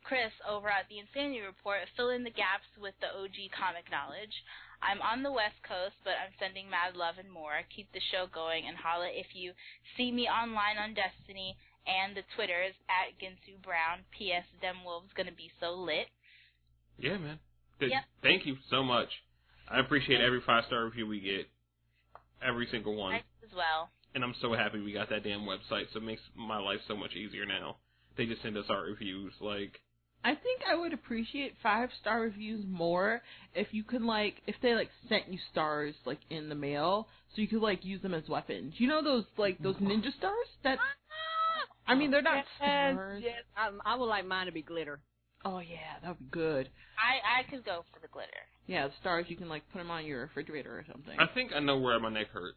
[0.09, 4.33] Chris over at the Insanity Report fill in the gaps with the OG comic knowledge.
[4.83, 7.63] I'm on the West Coast, but I'm sending mad love and more.
[7.75, 9.53] Keep the show going and holla if you
[9.97, 11.57] see me online on Destiny
[11.87, 14.03] and the Twitters at Ginsu Brown.
[14.17, 14.45] P.S.
[14.61, 16.11] Dem Wolves gonna be so lit.
[16.99, 17.39] Yeah, man.
[17.81, 18.05] Th- Yep.
[18.23, 19.09] Thank you so much.
[19.69, 21.49] I appreciate every five star review we get.
[22.43, 23.13] Every single one.
[23.13, 23.91] Thanks as well.
[24.15, 26.97] And I'm so happy we got that damn website, so it makes my life so
[26.97, 27.77] much easier now.
[28.17, 29.81] They just send us our reviews, like
[30.25, 33.23] I think I would appreciate five star reviews more
[33.55, 37.43] if you could like if they like sent you stars like in the mail so
[37.43, 38.75] you could like use them as weapons.
[38.77, 39.89] You know those like those mm-hmm.
[39.89, 41.91] ninja stars that ah!
[41.93, 43.23] I mean they're not Yes, stars.
[43.25, 43.43] yes.
[43.57, 45.01] I, I would like mine to be glitter.
[45.45, 46.69] Oh yeah, that would be good.
[46.99, 48.31] I I could go for the glitter.
[48.67, 51.19] Yeah, the stars you can like put them on your refrigerator or something.
[51.19, 52.55] I think I know where my neck hurt.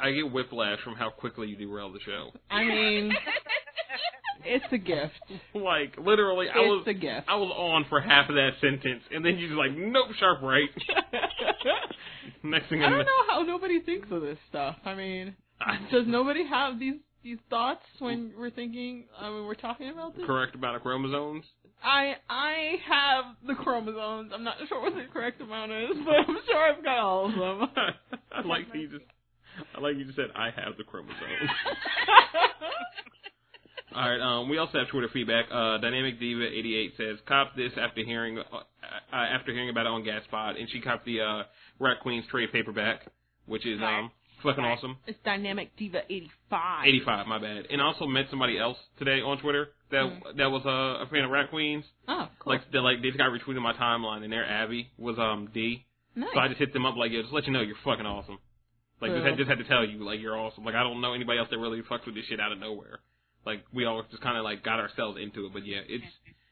[0.00, 2.30] I get whiplash from how quickly you derail the show.
[2.50, 3.12] I mean,
[4.44, 5.12] it's a gift.
[5.54, 7.26] like literally, I was a gift.
[7.28, 10.42] I was on for half of that sentence, and then you just like, nope, sharp
[10.42, 10.68] right.
[12.42, 14.76] Next thing I I don't know, how nobody thinks of this stuff.
[14.84, 15.34] I mean,
[15.90, 20.24] does nobody have these these thoughts when we're thinking uh, when we're talking about this?
[20.26, 21.44] correct amount of chromosomes.
[21.82, 24.30] I I have the chromosomes.
[24.34, 27.32] I'm not sure what the correct amount is, but I'm sure I've got all of
[27.34, 27.68] them.
[28.32, 29.04] I like that you just,
[29.76, 31.50] I like you just said I have the chromosomes.
[33.94, 34.20] All right.
[34.20, 35.46] Um, we also have Twitter feedback.
[35.50, 39.86] Uh, Dynamic Diva eighty eight says, "Cop this after hearing uh, uh, after hearing about
[39.86, 41.42] it on Gaspod," and she copped the uh,
[41.78, 43.06] Rat Queen's trade paperback,
[43.46, 44.10] which is um
[44.42, 44.76] fucking Right.
[44.76, 44.96] awesome.
[45.06, 46.86] it's Dynamic Diva 85.
[46.86, 47.66] Eighty five, my bad.
[47.70, 50.36] And I also met somebody else today on Twitter that Mm.
[50.36, 51.84] that was uh, a fan of Rat Queens.
[52.08, 52.52] Oh, cool.
[52.52, 55.86] Like they like they just got retweeted my timeline, and their Abby was um D.
[56.16, 56.28] nice.
[56.34, 58.38] So I just hit them up like, yo, just let you know you're fucking awesome.
[59.00, 60.64] Like just had, just had to tell you like you're awesome.
[60.64, 63.00] Like I don't know anybody else that really fucks with this shit out of nowhere.
[63.46, 66.04] Like we all just kind of like got ourselves into it, but yeah, it's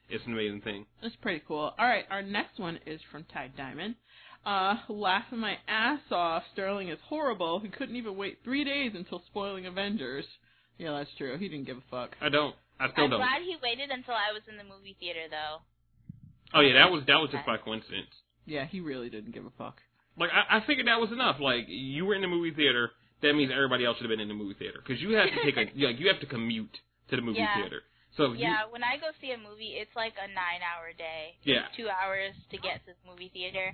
[0.08, 0.86] it's an amazing thing.
[1.02, 1.72] That's pretty cool.
[1.78, 3.94] All right, our next one is from Ty Diamond.
[4.44, 6.42] Uh, laughing my ass off.
[6.52, 7.60] Sterling is horrible.
[7.60, 10.24] He couldn't even wait three days until spoiling Avengers.
[10.78, 11.38] Yeah, that's true.
[11.38, 12.16] He didn't give a fuck.
[12.20, 12.54] I don't.
[12.80, 13.20] I still I'm don't.
[13.20, 15.62] glad he waited until I was in the movie theater though.
[16.54, 18.10] Oh yeah, that was that was just by coincidence.
[18.44, 19.76] Yeah, he really didn't give a fuck.
[20.18, 21.36] Like I, I figured that was enough.
[21.40, 22.90] Like you were in the movie theater,
[23.22, 25.42] that means everybody else should have been in the movie theater because you have to
[25.42, 26.74] take a like you have to commute
[27.10, 27.54] to the movie Yeah.
[27.60, 27.82] theater.
[28.16, 31.32] So if you, Yeah, when I go see a movie, it's like a nine-hour day.
[31.44, 31.64] Yeah.
[31.76, 33.72] Two hours to get to the movie theater,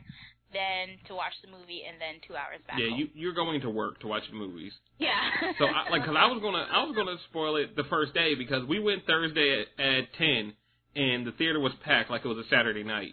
[0.53, 2.78] then to watch the movie, and then two hours back.
[2.78, 2.99] yeah, home.
[3.03, 4.70] you you're going to work to watch the movies.
[4.99, 5.11] Yeah.
[5.59, 8.34] So I, like, cause I was gonna, I was gonna spoil it the first day
[8.38, 10.55] because we went Thursday at, at ten,
[10.94, 13.12] and the theater was packed like it was a Saturday night.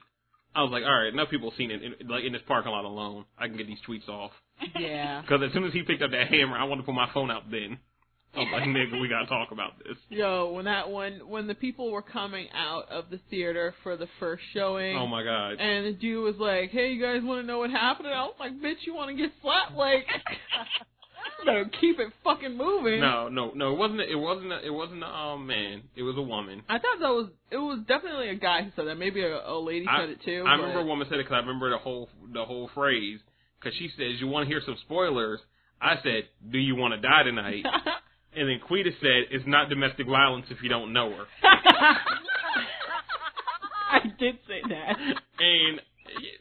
[0.53, 2.85] I was like, all right, enough people seen it in, like in this parking lot
[2.85, 3.25] alone.
[3.37, 4.31] I can get these tweets off.
[4.79, 5.21] Yeah.
[5.21, 7.29] Because as soon as he picked up that hammer, I wanted to put my phone
[7.31, 7.49] out.
[7.51, 7.77] Then
[8.35, 9.97] I was like, nigga, we gotta talk about this.
[10.09, 14.07] Yo, when that when when the people were coming out of the theater for the
[14.19, 15.59] first showing, Oh my god.
[15.59, 18.23] and the dude was like, "Hey, you guys want to know what happened?" And I
[18.23, 19.73] was like, "Bitch, you want to get slapped?
[19.73, 20.05] Like,
[21.45, 23.73] better keep it fucking moving." No, no, no.
[23.73, 24.01] It wasn't.
[24.01, 24.51] It wasn't.
[24.51, 25.83] A, it wasn't a um, man.
[25.95, 26.61] It was a woman.
[26.67, 28.95] I thought that was it was definitely a guy who said that.
[28.95, 30.43] Maybe a, a lady I- said it too.
[30.47, 33.19] I but- remember a woman said it because I remember the whole the whole phrase.
[33.59, 35.39] Because she says, "You want to hear some spoilers?"
[35.81, 37.65] I said, "Do you want to die tonight?"
[38.35, 41.25] and then Quita said, "It's not domestic violence if you don't know her."
[43.91, 44.97] I did say that.
[44.97, 45.81] And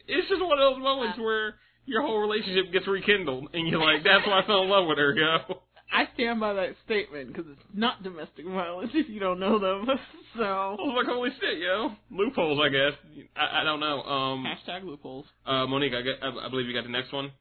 [0.07, 1.55] it's just one of those moments where
[1.85, 4.97] your whole relationship gets rekindled, and you're like, "That's why I fell in love with
[4.97, 5.61] her, yo."
[5.91, 9.87] I stand by that statement because it's not domestic violence if you don't know them.
[9.89, 9.95] I
[10.37, 12.97] So was like, "Holy shit, yo!" Loopholes, I guess.
[13.35, 14.01] I, I don't know.
[14.03, 15.25] Um, hashtag loopholes.
[15.45, 17.31] uh, Monique, I, get, I, I believe you got the next one.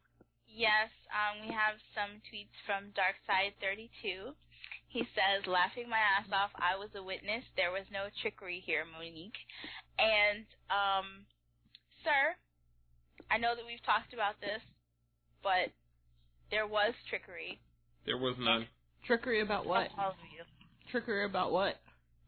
[0.47, 4.31] Yes, um, we have some tweets from Darkside32.
[4.87, 7.43] He says, laughing my ass off, I was a witness.
[7.57, 9.35] There was no trickery here, Monique.
[9.99, 11.27] And, um,
[12.07, 12.39] sir,
[13.27, 14.63] I know that we've talked about this,
[15.43, 15.75] but
[16.55, 17.59] there was trickery.
[18.07, 18.67] There was none.
[19.07, 19.91] Trickery about what?
[19.91, 20.45] From all of you.
[20.91, 21.77] Trickery about what?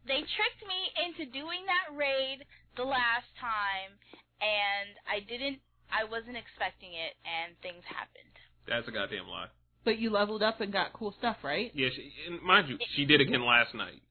[0.06, 2.44] They tricked me into doing that raid
[2.76, 3.96] the last time,
[4.40, 5.58] and I didn't,
[5.90, 8.34] I wasn't expecting it, and things happened.
[8.68, 9.50] That's a goddamn lie.
[9.84, 11.70] But you leveled up and got cool stuff, right?
[11.74, 14.02] Yeah, she, and mind you, she did again last night.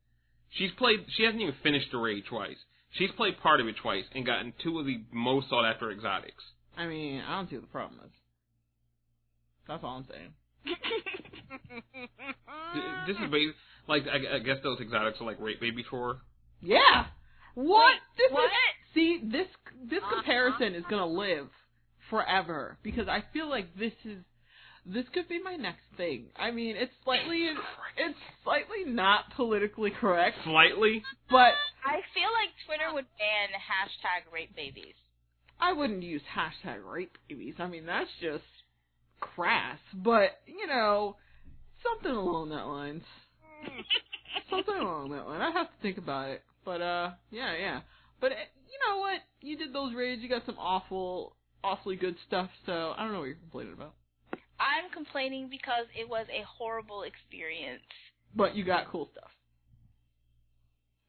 [0.51, 1.05] She's played.
[1.15, 2.55] She hasn't even finished the raid twice.
[2.91, 6.43] She's played part of it twice and gotten two of the most sought after exotics.
[6.77, 8.11] I mean, I don't see what the problem is.
[9.67, 10.31] That's all I'm saying.
[12.73, 13.53] Th- This is bas
[13.87, 16.21] like I, I guess those exotics are like rape baby tour.
[16.61, 17.05] Yeah.
[17.53, 17.95] What?
[18.17, 18.45] this what?
[18.45, 18.51] is
[18.93, 19.47] see this
[19.89, 20.15] this Uh-huh.
[20.15, 21.47] comparison is gonna live
[22.09, 24.23] forever because I feel like this is
[24.85, 26.27] this could be my next thing.
[26.35, 27.49] I mean, it's slightly
[27.97, 31.03] it's slightly not politically correct, Slightly.
[31.29, 31.53] but
[31.85, 34.93] I feel like Twitter would ban hashtag rape babies.
[35.59, 37.55] I wouldn't use hashtag rape babies.
[37.59, 38.43] I mean, that's just
[39.19, 39.77] crass.
[39.93, 41.15] But you know,
[41.83, 43.03] something along that lines.
[44.49, 45.41] something along that line.
[45.41, 46.43] I have to think about it.
[46.63, 47.79] But uh, yeah, yeah.
[48.21, 48.35] But uh,
[48.67, 49.19] you know what?
[49.41, 50.21] You did those raids.
[50.21, 52.49] You got some awful, awfully good stuff.
[52.65, 53.93] So I don't know what you're complaining about.
[54.59, 57.81] I'm complaining because it was a horrible experience.
[58.35, 59.29] But you got cool stuff.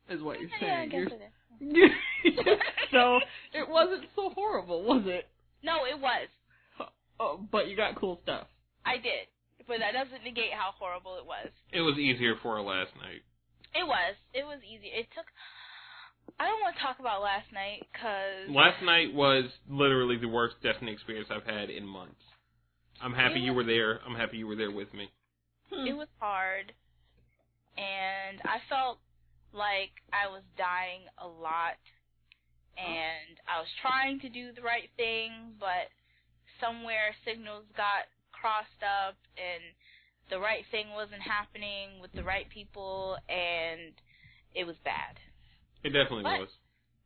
[0.08, 0.90] Is what you're Yeah, I saying.
[0.90, 1.12] guess
[1.60, 1.90] You're-
[2.92, 3.18] so
[3.54, 5.26] it wasn't so horrible, was it?
[5.62, 6.28] No, it was.
[7.18, 8.46] Oh, but you got cool stuff.
[8.84, 9.26] I did.
[9.66, 11.48] But that doesn't negate how horrible it was.
[11.72, 13.22] It was easier for her last night.
[13.74, 14.14] It was.
[14.32, 14.88] It was easy.
[14.88, 15.26] It took.
[16.38, 20.56] I don't want to talk about last night because Last night was literally the worst
[20.62, 22.20] Destiny experience I've had in months.
[23.02, 24.00] I'm happy you were there.
[24.06, 25.10] I'm happy you were there with me.
[25.70, 26.72] it was hard,
[27.76, 28.98] and I felt
[29.52, 31.76] like I was dying a lot,
[32.78, 35.92] and I was trying to do the right thing, but
[36.60, 39.62] somewhere signals got crossed up, and
[40.30, 43.92] the right thing wasn't happening with the right people, and
[44.54, 45.16] it was bad.
[45.84, 46.40] It definitely What?
[46.40, 46.52] was.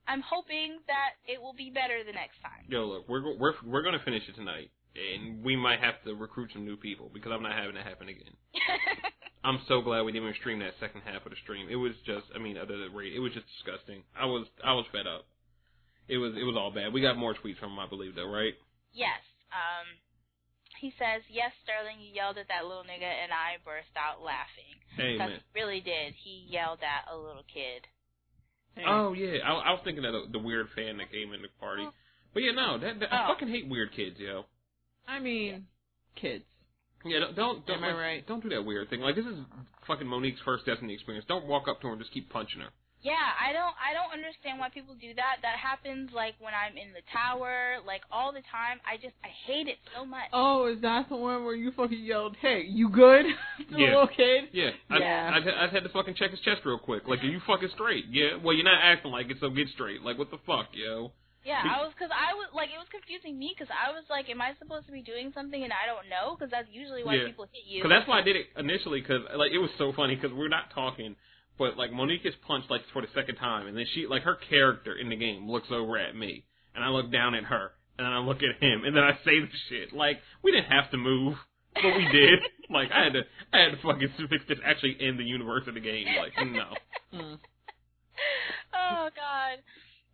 [0.09, 2.67] I'm hoping that it will be better the next time.
[2.67, 6.51] Yo, look, we're we're we're gonna finish it tonight, and we might have to recruit
[6.53, 8.35] some new people because I'm not having it happen again.
[9.45, 11.69] I'm so glad we didn't even stream that second half of the stream.
[11.71, 14.03] It was just, I mean, other than rate, it was just disgusting.
[14.19, 15.25] I was I was fed up.
[16.09, 16.93] It was it was all bad.
[16.93, 18.55] We got more tweets from him, I believe, though, right?
[18.93, 19.21] Yes.
[19.53, 19.87] Um,
[20.81, 24.75] he says, "Yes, Sterling, you yelled at that little nigga, and I burst out laughing."
[24.97, 25.41] Hey Because man.
[25.43, 26.15] he really did.
[26.17, 27.87] He yelled at a little kid.
[28.87, 31.49] Oh yeah, I, I was thinking of the, the weird fan that came in the
[31.59, 31.87] party.
[32.33, 33.35] But yeah, no, that, that I Oh.
[33.35, 34.45] fucking hate weird kids, yo.
[35.07, 35.67] I mean,
[36.17, 36.45] kids.
[37.05, 38.27] Yeah, don't don't don't, Am I like, right?
[38.27, 39.01] don't do that weird thing.
[39.01, 39.37] Like this is
[39.87, 41.27] fucking Monique's first Destiny experience.
[41.29, 42.69] Don't walk up to her and just keep punching her.
[43.03, 43.73] Yeah, I don't.
[43.81, 45.41] I don't understand why people do that.
[45.41, 48.77] That happens like when I'm in the tower, like all the time.
[48.85, 50.29] I just I hate it so much.
[50.33, 53.87] Oh, is that the one where you fucking yelled, "Hey, you good?" to the Yeah.
[53.97, 54.53] little kid.
[54.53, 55.31] Yeah, I, Yeah.
[55.33, 57.09] I, I, I had to fucking check his chest real quick.
[57.09, 58.05] Like, are you fucking straight?
[58.11, 58.37] Yeah.
[58.37, 60.03] Well, you're not acting like it, so get straight.
[60.03, 61.13] Like, what the fuck, yo?
[61.43, 64.29] Yeah, I was because I was like it was confusing me because I was like,
[64.29, 66.37] am I supposed to be doing something and I don't know?
[66.37, 67.33] Because that's usually why Yeah.
[67.33, 67.81] people hit you.
[67.81, 69.01] Because that's why I did it initially.
[69.01, 71.17] Because like it was so funny because we're not talking,
[71.61, 74.39] but like Monique is punched like for the second time, and then she like her
[74.49, 76.43] character in the game looks over at me,
[76.75, 79.13] and I look down at her, and then I look at him, and then I
[79.29, 79.93] say the shit.
[79.93, 81.37] Like we didn't have to move,
[81.77, 82.41] but we did.
[82.73, 85.75] like I had to, I had to fucking fix this actually in the universe of
[85.75, 86.07] the game.
[86.17, 86.73] Like no.
[87.13, 87.39] Mm.
[88.73, 89.61] oh God.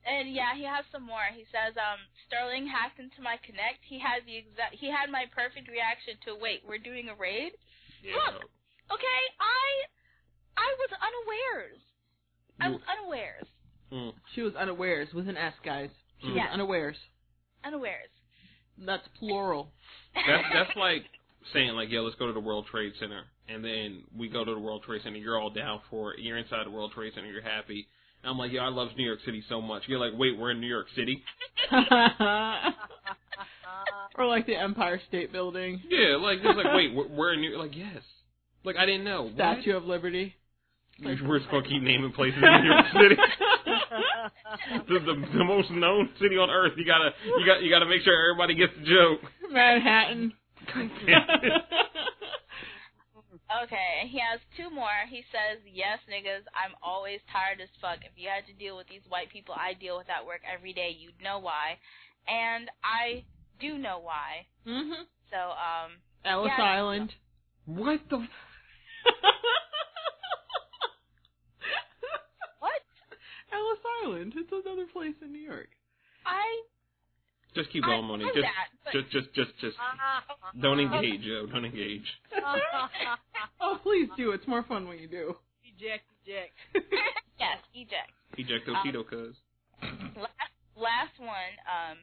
[0.03, 1.26] And yeah, he has some more.
[1.34, 3.82] He says, um, Sterling hacked into my Kinect.
[3.82, 4.78] He had the exact.
[4.78, 6.34] He had my perfect reaction to.
[6.38, 7.55] Wait, we're doing a raid.
[8.03, 8.14] Yeah.
[8.34, 8.51] Look.
[8.86, 9.90] Okay, I,
[10.57, 11.78] I was unawares.
[12.61, 13.46] I was unawares.
[13.92, 14.12] Mm.
[14.34, 15.90] She was unawares with an S, guys.
[16.20, 16.48] She was Yeah.
[16.52, 16.96] unawares.
[17.64, 18.09] Unawares.
[18.78, 19.72] That's plural.
[20.14, 21.04] That's that's like
[21.52, 24.52] saying like, yo, let's go to the World Trade Center, and then we go to
[24.54, 25.16] the World Trade Center.
[25.18, 26.20] You're all down for it.
[26.20, 27.28] You're inside the World Trade Center.
[27.28, 27.86] You're happy.
[28.22, 29.82] And I'm like, yo, I love New York City so much.
[29.86, 31.22] You're like, wait, we're in New York City.
[34.18, 37.57] or like the Empire State Building, Yeah, like it's like, wait, we're, we're in New
[37.59, 38.02] Like, yes.
[38.64, 39.30] Like I didn't know.
[39.34, 40.34] Statue of Liberty.
[41.03, 41.16] What?
[41.28, 43.16] We're just gonna keep naming places in New York City.
[44.88, 46.72] the, the the most known city on earth.
[46.76, 49.20] You gotta you got you gotta make sure everybody gets the joke.
[49.53, 50.32] Manhattan.
[50.74, 51.53] God damn it.
[53.62, 55.07] Okay, he has two more.
[55.09, 57.99] He says, "Yes, niggas, I'm always tired as fuck.
[58.03, 60.72] If you had to deal with these white people I deal with at work every
[60.72, 61.78] day, you'd know why."
[62.26, 63.22] And I
[63.61, 64.47] do know why.
[64.66, 65.07] mhm.
[65.30, 65.92] So, um,
[66.24, 66.64] Ellis Yeah.
[66.64, 67.14] Island.
[67.66, 68.16] What the?
[69.07, 69.22] f-
[72.59, 72.82] what?
[73.53, 74.34] Ellis Island.
[74.36, 75.68] It's another place in New York.
[76.26, 76.62] I
[77.55, 78.26] Just keep I going, Monique.
[78.34, 79.76] know Just that, but just just just just
[80.61, 81.47] don't engage, yo.
[81.47, 82.07] Don't engage.
[83.61, 84.30] Oh, please do.
[84.32, 85.34] It's more fun when you do.
[85.64, 86.55] eject, eject.
[87.40, 88.12] yes, eject.
[88.38, 89.34] Ejecto Um, cuz.
[90.16, 91.55] Last last one.
[91.66, 91.97] Um,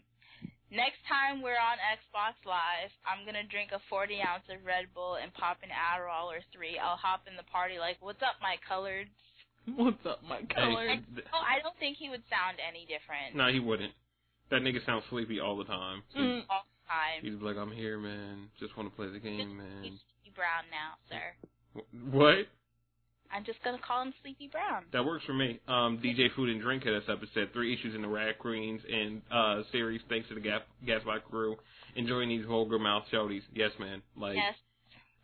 [0.71, 5.15] next time we're on Xbox Live, I'm gonna drink a 40 ounce of Red Bull
[5.21, 6.77] and pop an Adderall or three.
[6.79, 9.13] I'll hop in the party like, "What's up, my coloreds?"
[9.75, 10.87] What's up, my color?
[10.87, 10.99] Hey,
[11.33, 13.93] Oh, I don't think he would sound any different no, he wouldn't.
[14.51, 16.03] That nigga sounds sleepy all the time.
[16.17, 16.43] Mm.
[16.49, 17.19] all the time.
[17.23, 18.49] He's like, I'm here, man.
[18.59, 19.81] Just want to play the game, He's man.
[19.81, 21.81] Sleepy Brown now, sir.
[22.11, 22.47] What?
[23.33, 24.83] I'm just gonna call him Sleepy Brown.
[24.93, 25.59] That works for me.
[25.67, 28.37] Um, DJ Food and Drink hit us up and said three issues in the Rat
[28.37, 30.01] Queens and uh series.
[30.07, 31.55] Thanks to the Gas Gasbox crew.
[31.95, 33.41] Enjoying these vulgar mouth shouties.
[33.55, 34.03] Yes, man.
[34.15, 34.53] Like Yes.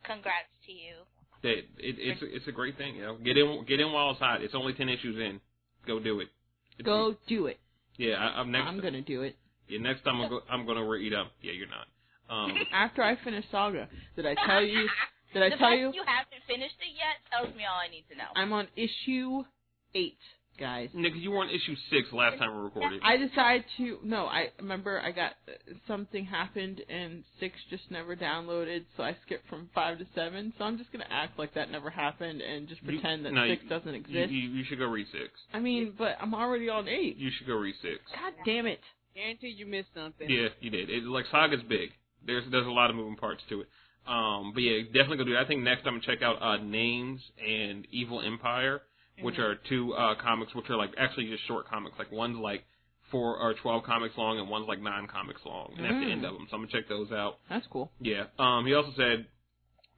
[0.04, 0.96] Congrats to you.
[1.44, 1.52] That.
[1.58, 2.96] It, it's it's a great thing.
[2.96, 4.42] You know, get in get in while it's hot.
[4.42, 5.40] It's only ten issues in.
[5.88, 6.30] Go do it.
[6.78, 7.60] It's- Go do it.
[7.98, 8.68] Yeah, I, I'm next.
[8.68, 9.36] I'm gonna do it.
[9.68, 11.32] Yeah, next time I'm, go- I'm gonna read up.
[11.42, 11.88] Yeah, you're not.
[12.34, 14.88] Um, After I finish Saga, did I tell you?
[15.34, 15.92] Did I the tell fact you?
[15.94, 18.30] you haven't finished it yet tells me all I need to know.
[18.36, 19.44] I'm on issue
[19.94, 20.18] eight,
[20.60, 20.89] guys.
[20.93, 23.01] Nick, you were on issue six last time we recorded.
[23.03, 24.26] I decided to no.
[24.26, 25.32] I remember I got
[25.88, 30.53] something happened and six just never downloaded, so I skipped from five to seven.
[30.57, 33.47] So I'm just gonna act like that never happened and just You- pretend that no,
[33.47, 34.32] six you- doesn't exist.
[34.32, 35.32] you, you should go read six.
[35.53, 37.18] I mean, but I'm already on eight.
[37.18, 37.99] You should go read six.
[38.14, 38.80] God damn it!
[39.16, 40.30] Guarantee you missed something.
[40.30, 40.89] Yeah, you did.
[40.89, 41.89] It, like Saga's big.
[42.26, 43.68] There's there's a lot of moving parts to it.
[44.07, 45.41] Um, but yeah, definitely go do that.
[45.45, 48.82] I think next I'm gonna check out uh, Names and Evil Empire,
[49.22, 49.43] which Mhm.
[49.43, 51.97] are two uh, comics which are like actually just short comics.
[51.99, 52.65] Like one's like
[53.11, 56.11] four or twelve comics long, and one's like nine comics long, and that's the Mm.
[56.11, 56.47] end of them.
[56.49, 57.39] So I'm gonna check those out.
[57.49, 57.91] That's cool.
[57.99, 58.26] Yeah.
[58.38, 59.26] Um, he also said,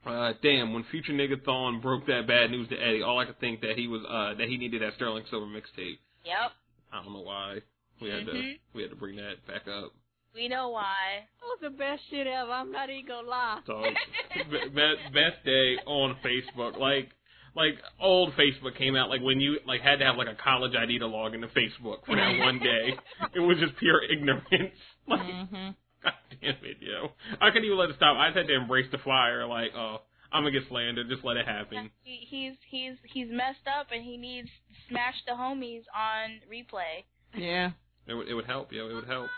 [0.06, 3.38] uh, "Damn, when Future Nigga Thon broke that bad news to Eddie, all I could
[3.38, 5.98] think that he was uh that he needed that Sterling Silver mixtape.
[6.24, 6.52] Yep.
[6.92, 7.60] I don't know why
[8.00, 8.58] we had to Mhm.
[8.74, 9.92] we had to bring that back up.
[10.34, 11.26] We know why.
[11.40, 12.50] That was the best shit ever.
[12.50, 13.60] I'm not even gonna lie.
[13.66, 13.82] So
[14.72, 17.10] best best day on Facebook, like
[17.54, 20.72] like old Facebook came out like when you like had to have like a college
[20.74, 22.96] ID to log into Facebook for that one day.
[23.34, 24.46] It was just pure ignorance.
[25.08, 25.70] Like Mm-hmm.
[26.04, 27.10] God damn it, yo.
[27.40, 28.16] I couldn't even let it stop.
[28.16, 29.46] I just had to embrace the fire.
[29.46, 29.98] Like, oh,
[30.32, 31.08] I'm gonna get slandered.
[31.08, 31.90] Just let it happen.
[32.02, 34.48] He, he's he's he's messed up and he needs
[34.88, 37.04] smash the homies on replay.
[37.36, 37.70] Yeah.
[38.06, 38.88] It would it would help, yo.
[38.88, 39.28] It would help.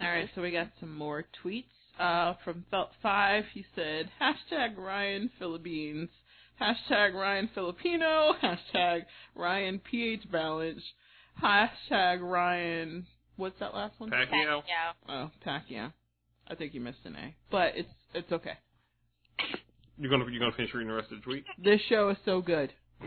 [0.00, 1.64] All right, so we got some more tweets.
[1.98, 6.08] Uh, from Felt Five, he said hashtag Ryan Philippines,
[6.60, 9.02] hashtag Ryan Filipino, hashtag
[9.34, 10.82] Ryan PH Balance,
[11.42, 13.06] hashtag Ryan.
[13.36, 14.10] What's that last one?
[14.10, 14.62] Pacquiao.
[14.66, 14.92] Yeah.
[15.08, 15.92] Oh, Pacquiao.
[16.48, 18.58] I think you missed an A, but it's it's okay.
[19.98, 21.44] You're gonna you're gonna finish reading the rest of the tweet.
[21.62, 22.72] This show is so good.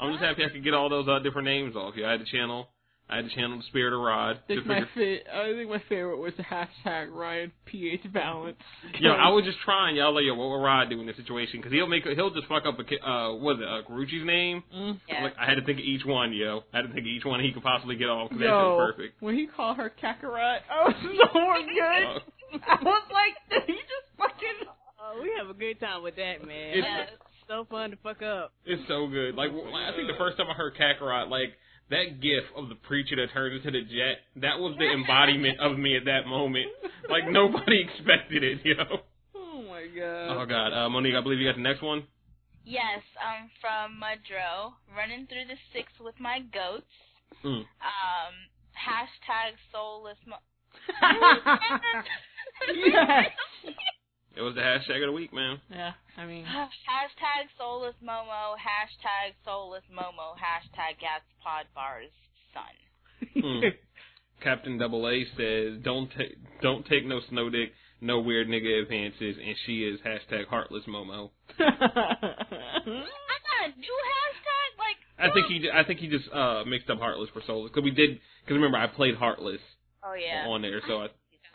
[0.00, 1.94] I'm just happy I could get all those uh, different names off.
[1.96, 2.68] Yeah, I had to channel.
[3.10, 4.38] I had to channel the spirit of Rod.
[4.48, 8.12] I to think my figure- fa- I think my favorite was the hashtag Ryan PH
[8.12, 8.56] Balance.
[9.00, 10.14] Yo, I was just trying, y'all.
[10.14, 11.58] Like, yo, what would Rod do in this situation?
[11.60, 14.24] Because he'll make, he'll just fuck up a, ki- uh, what is it, uh, Carucci's
[14.24, 14.62] name?
[14.74, 15.00] Mm.
[15.08, 15.24] Yeah.
[15.24, 16.62] Like, I had to think of each one, yo.
[16.72, 18.30] I had to think of each one he could possibly get off.
[18.30, 19.20] 'cause that shit Yo, was perfect.
[19.22, 21.08] when he called her Kakarot, I was so
[21.74, 22.04] good.
[22.06, 24.70] Uh, I was like, he just fucking.
[25.02, 26.78] Oh, we have a good time with that, man.
[26.78, 27.10] It's- Yes.
[27.48, 28.52] so fun to fuck up.
[28.64, 29.34] it's so good.
[29.34, 31.54] Like, I think the first time I heard Kakarot, like
[31.90, 35.78] that gif of the preacher that turns into the jet, that was the embodiment of
[35.78, 36.66] me at that moment.
[37.08, 39.02] Like nobody expected it, yo.
[39.34, 40.42] Oh my god.
[40.42, 42.04] Oh God, uh, Monique, I believe you got the next one.
[42.64, 46.84] Yes, I'm from Mudro, running through the six with my goats.
[47.44, 47.64] Mm.
[47.64, 48.34] Um,
[48.76, 50.18] hashtag soulless.
[50.26, 50.36] Mo-
[52.76, 53.30] yes.
[54.36, 55.60] It was the hashtag of the week, man.
[55.70, 58.54] Yeah, I mean, hashtag soulless Momo.
[58.54, 60.34] Hashtag soulless Momo.
[60.38, 62.12] Hashtag Gats Pod Bar's
[62.54, 63.42] son.
[63.42, 63.70] Mm.
[64.42, 69.36] Captain Double A says, "Don't take, don't take no snow dick, no weird nigga advances,"
[69.36, 71.30] and she is hashtag heartless Momo.
[71.58, 72.14] I got
[73.66, 74.70] a new hashtag.
[74.78, 77.84] Like I think he, I think he just uh mixed up heartless for soulless because
[77.84, 78.20] we did.
[78.44, 79.60] Because remember, I played heartless
[80.02, 81.10] oh yeah, on there, so I, you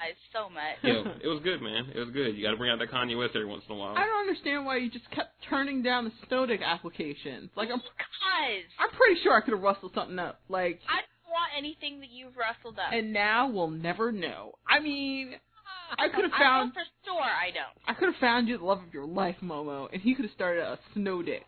[0.06, 0.78] guys so much.
[0.84, 1.90] you know, it was good, man.
[1.94, 2.36] It was good.
[2.36, 3.96] You got to bring out that Kanye West every once in a while.
[3.96, 7.50] I don't understand why you just kept turning down the Snowdick applications.
[7.56, 10.40] Like, I'm, Guys, I'm pretty sure I could have rustled something up.
[10.50, 12.94] Like, I don't want anything that you've rustled up.
[12.94, 14.54] and now we'll never know.
[14.68, 17.78] I mean, ah, I could have found, know for sure I don't.
[17.88, 20.34] I could have found you the love of your life, Momo, and he could have
[20.34, 21.46] started a Snowdick.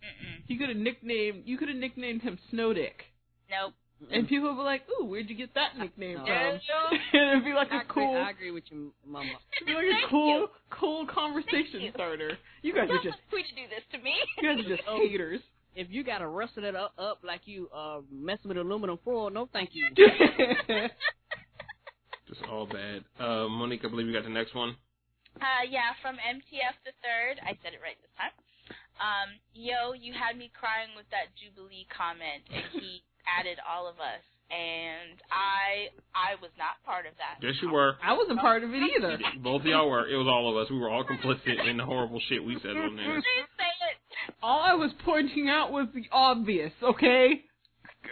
[0.00, 0.42] Mm-mm.
[0.46, 3.06] He could have nicknamed, you could have nicknamed him Snowdick.
[3.50, 3.74] Nope.
[4.12, 6.26] And people would be like, ooh, where'd you get that nickname from?
[7.12, 9.28] And it'd be like I a agree, cool, I agree with you, Mama.
[9.60, 10.48] it'd be like a cool, you.
[10.70, 11.90] cool conversation you.
[11.94, 12.38] starter.
[12.62, 14.14] You guys You're just, free to do this to me.
[14.40, 15.40] you guys are just haters.
[15.76, 19.48] If you gotta rustle it up, up like you uh messing with aluminum foil, no
[19.52, 19.88] thank you.
[22.28, 23.04] Just all bad.
[23.18, 24.76] Uh, Monique, I believe you got the next one.
[25.38, 27.38] Uh, yeah, from MTF the third.
[27.42, 28.34] I said it right this time.
[29.00, 33.96] Um, yo, you had me crying with that Jubilee comment, and he added all of
[33.96, 37.44] us, and I, I was not part of that.
[37.44, 37.94] Yes, you were.
[38.02, 39.18] I wasn't part of it either.
[39.42, 40.08] Both of y'all were.
[40.08, 40.70] It was all of us.
[40.70, 43.06] We were all complicit in the horrible shit we said on there.
[43.14, 43.24] Please
[43.56, 44.34] say it.
[44.42, 47.42] All I was pointing out was the obvious, okay?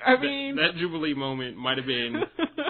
[0.06, 2.12] I mean, that, that Jubilee moment might have been,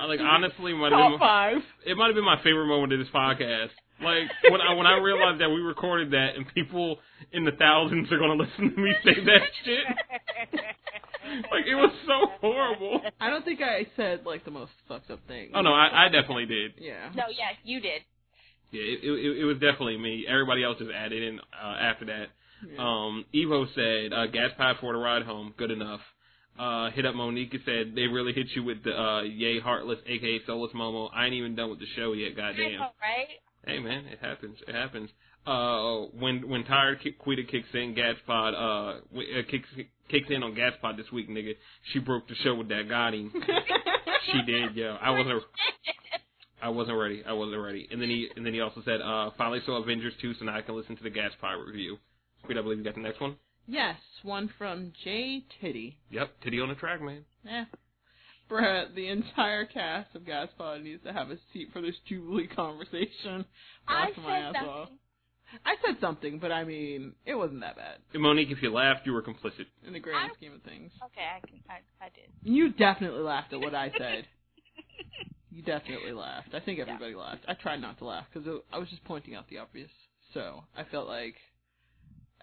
[0.08, 1.18] like, honestly, might have top been.
[1.18, 1.56] five.
[1.84, 3.68] it might have been my favorite moment of this podcast.
[4.00, 6.98] Like when I when I realized that we recorded that and people
[7.32, 9.84] in the thousands are gonna listen to me say that shit.
[11.50, 13.00] Like it was so horrible.
[13.20, 15.50] I don't think I said like the most fucked up thing.
[15.54, 16.72] Oh no, I, I definitely did.
[16.78, 17.10] Yeah.
[17.14, 18.02] No, yeah, you did.
[18.70, 20.26] Yeah, it, it, it was definitely me.
[20.28, 22.26] Everybody else just added in uh, after that.
[22.70, 22.78] Yeah.
[22.78, 26.00] Um, Evo said, uh, gas pipe for the ride home, good enough.
[26.58, 29.98] uh, hit up Monique and said they really hit you with the uh, Yay Heartless,
[30.06, 31.08] aka Soulless Momo.
[31.14, 32.32] I ain't even done with the show yet.
[32.32, 32.72] I Goddamn.
[32.72, 33.28] know, right?
[33.66, 34.58] Hey man, it happens.
[34.66, 35.08] It happens.
[35.46, 39.68] Uh, when when Tired Quita kicks in, Gatspod uh, w- uh kicks
[40.08, 41.54] kicks in on Gatspod this week, nigga.
[41.92, 43.30] She broke the show with that Gotti.
[44.32, 44.96] she did, yo.
[45.00, 45.42] I wasn't.
[46.60, 47.22] I wasn't ready.
[47.26, 47.88] I wasn't ready.
[47.90, 50.56] And then he and then he also said, uh, finally saw Avengers 2, so now
[50.56, 51.98] I can listen to the Gatspod review.
[52.44, 53.36] Quita, I believe you got the next one.
[53.66, 55.98] Yes, one from J Titty.
[56.10, 57.24] Yep, titty on the track, man.
[57.48, 57.64] Eh.
[58.48, 63.44] Brett, the entire cast of Gaspod needs to have a seat for this Jubilee conversation.
[63.86, 64.88] I Laughing my ass said off.
[65.52, 65.60] Nothing.
[65.66, 69.06] I said something, but I mean, it wasn't that bad And Monique, if you laughed,
[69.06, 69.66] you were complicit.
[69.86, 70.92] in the grand I- scheme of things.
[71.06, 71.60] Okay, I can.
[71.68, 72.28] I, I did.
[72.42, 74.26] You definitely laughed at what I said.
[75.50, 76.54] you definitely laughed.
[76.54, 77.42] I think everybody laughed.
[77.48, 79.90] I tried not to laugh because I was just pointing out the obvious.
[80.34, 81.34] So I felt like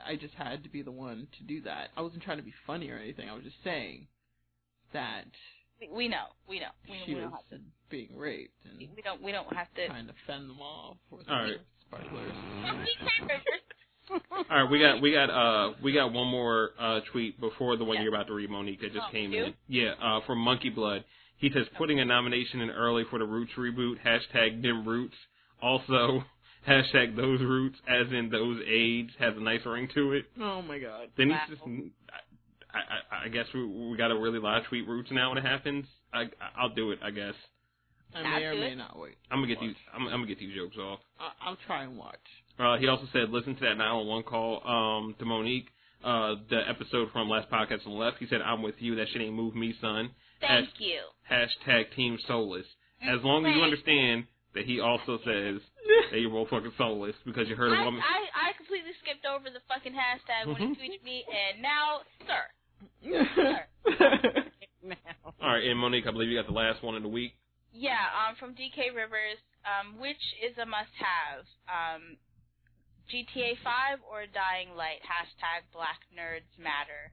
[0.06, 1.90] I just had to be the one to do that.
[1.96, 3.30] I wasn't trying to be funny or anything.
[3.30, 4.08] I was just saying
[4.94, 5.26] that
[5.80, 6.26] We, we know.
[6.50, 6.74] We know.
[6.90, 7.60] We, she we was don't have to.
[7.90, 9.22] being raped and We don't.
[9.22, 9.88] We don't have to.
[9.88, 11.58] trying to fend them off with All right.
[11.88, 12.32] Sparklers.
[14.10, 17.84] All right, we got we got uh we got one more uh tweet before the
[17.84, 18.04] one Yeah.
[18.04, 19.54] you're about to read, Monique, that just Oh, came in.
[19.68, 21.04] Yeah, uh from Monkey Blood.
[21.38, 23.96] He says putting a nomination in early for the Roots reboot.
[24.06, 25.16] Hashtag them Roots.
[25.62, 26.24] Also
[26.68, 30.26] hashtag those Roots, as in those AIDS, has a nice ring to it.
[30.40, 31.10] Oh my god.
[31.18, 31.40] Then Wow.
[31.50, 31.68] he's just.
[32.74, 35.46] I, I, I guess we we got to really live tweet Roots now when it
[35.46, 35.86] happens.
[36.14, 36.26] I
[36.58, 37.00] I'll do it.
[37.04, 37.34] I guess
[38.14, 39.16] I may or may not wait.
[39.32, 39.68] I'm gonna get Watch.
[39.68, 39.76] these.
[39.94, 41.00] I'm, I'm gonna get these jokes off.
[41.20, 42.16] I- I'll try and watch.
[42.58, 45.68] Uh, he also said, listen to that 911 call um, to Monique,
[46.04, 48.18] uh, the episode from last podcast on the left.
[48.20, 48.96] He said, I'm with you.
[48.96, 50.12] That shit ain't move me, son.
[50.40, 51.02] Thank Hash- you.
[51.30, 52.66] Hashtag Team Soulless.
[53.02, 55.60] As long as you understand that he also says
[56.12, 58.02] that you're both fucking soulless because you heard a woman.
[58.02, 62.44] I I completely skipped over the fucking hashtag when he tweeted me, and now, sir,
[65.42, 67.34] All right, and Monique, I believe you got the last one of the week.
[67.76, 72.16] Yeah, um, from DK Rivers, um, which is a must-have, um,
[73.12, 75.04] GTA 5 or Dying Light?
[75.06, 77.12] Hashtag Black Nerds Matter.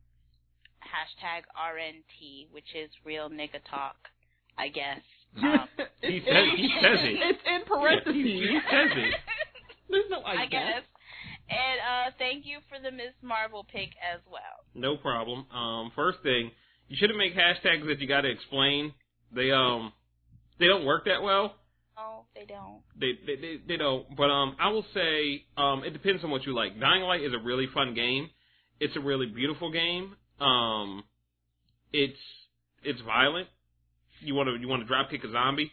[0.83, 3.97] Hashtag RNT, which is real nigga talk,
[4.59, 5.03] I guess.
[5.43, 5.69] Um,
[6.01, 7.17] He says, he says it.
[7.31, 8.15] It's in parentheses.
[8.15, 8.71] He parentheses.
[8.71, 9.15] says it.
[9.91, 10.83] There's no I, I guess.
[11.51, 14.65] And uh, thank you for the Miss Marvel pick as well.
[14.75, 15.47] No problem.
[15.53, 16.51] Um, first thing,
[16.89, 18.93] you shouldn't make hashtags that you got to explain.
[19.35, 19.93] They um,
[20.63, 21.57] they don't work that well.
[21.99, 22.81] Oh, they don't.
[22.99, 24.17] They, they they they don't.
[24.17, 26.79] But um, I will say um, it depends on what you like.
[26.79, 28.31] Dying Light is a really fun game.
[28.81, 30.15] It's a really beautiful game.
[30.41, 31.03] Um,
[31.93, 32.19] it's
[32.85, 33.49] it's violent.
[34.21, 35.73] You want to you want to drop kick a zombie,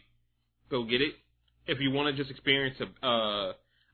[0.70, 1.14] go get it.
[1.66, 3.52] If you want to just experience a uh,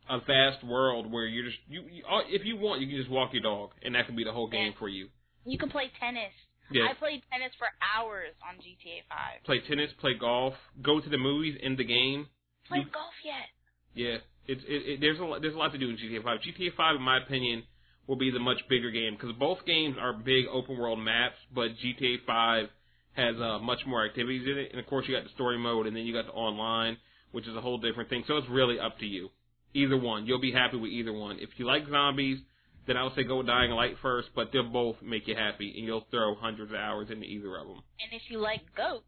[0.09, 3.11] a vast world where you're just you, you all- if you want you can just
[3.11, 5.09] walk your dog and that can be the whole game for you.
[5.45, 6.33] You can play tennis.
[6.71, 6.89] Yeah.
[6.91, 9.45] I played tennis for hours on GTA 5.
[9.45, 12.27] Play tennis, play golf, go to the movies in the game.
[12.69, 13.47] Played You- golf yet?
[13.95, 16.39] Yeah, it's it, it, there's a lot, there's a lot to do in GTA 5.
[16.41, 17.63] GTA 5, in my opinion,
[18.07, 21.71] will be the much bigger game because both games are big open world maps, but
[21.83, 22.67] GTA 5
[23.15, 25.87] has uh, much more activities in it, and of course you got the story mode,
[25.87, 26.99] and then you got the online,
[27.33, 28.25] which is a whole different thing.
[28.27, 29.31] So it's really up to you.
[29.73, 31.39] Either one, you'll be happy with either one.
[31.41, 32.39] If you like zombies,
[32.87, 35.75] then I would say go with Dying Light first, but they'll both make you happy,
[35.77, 37.81] and you'll throw hundreds of hours into either of them.
[38.01, 39.05] And if you like goats,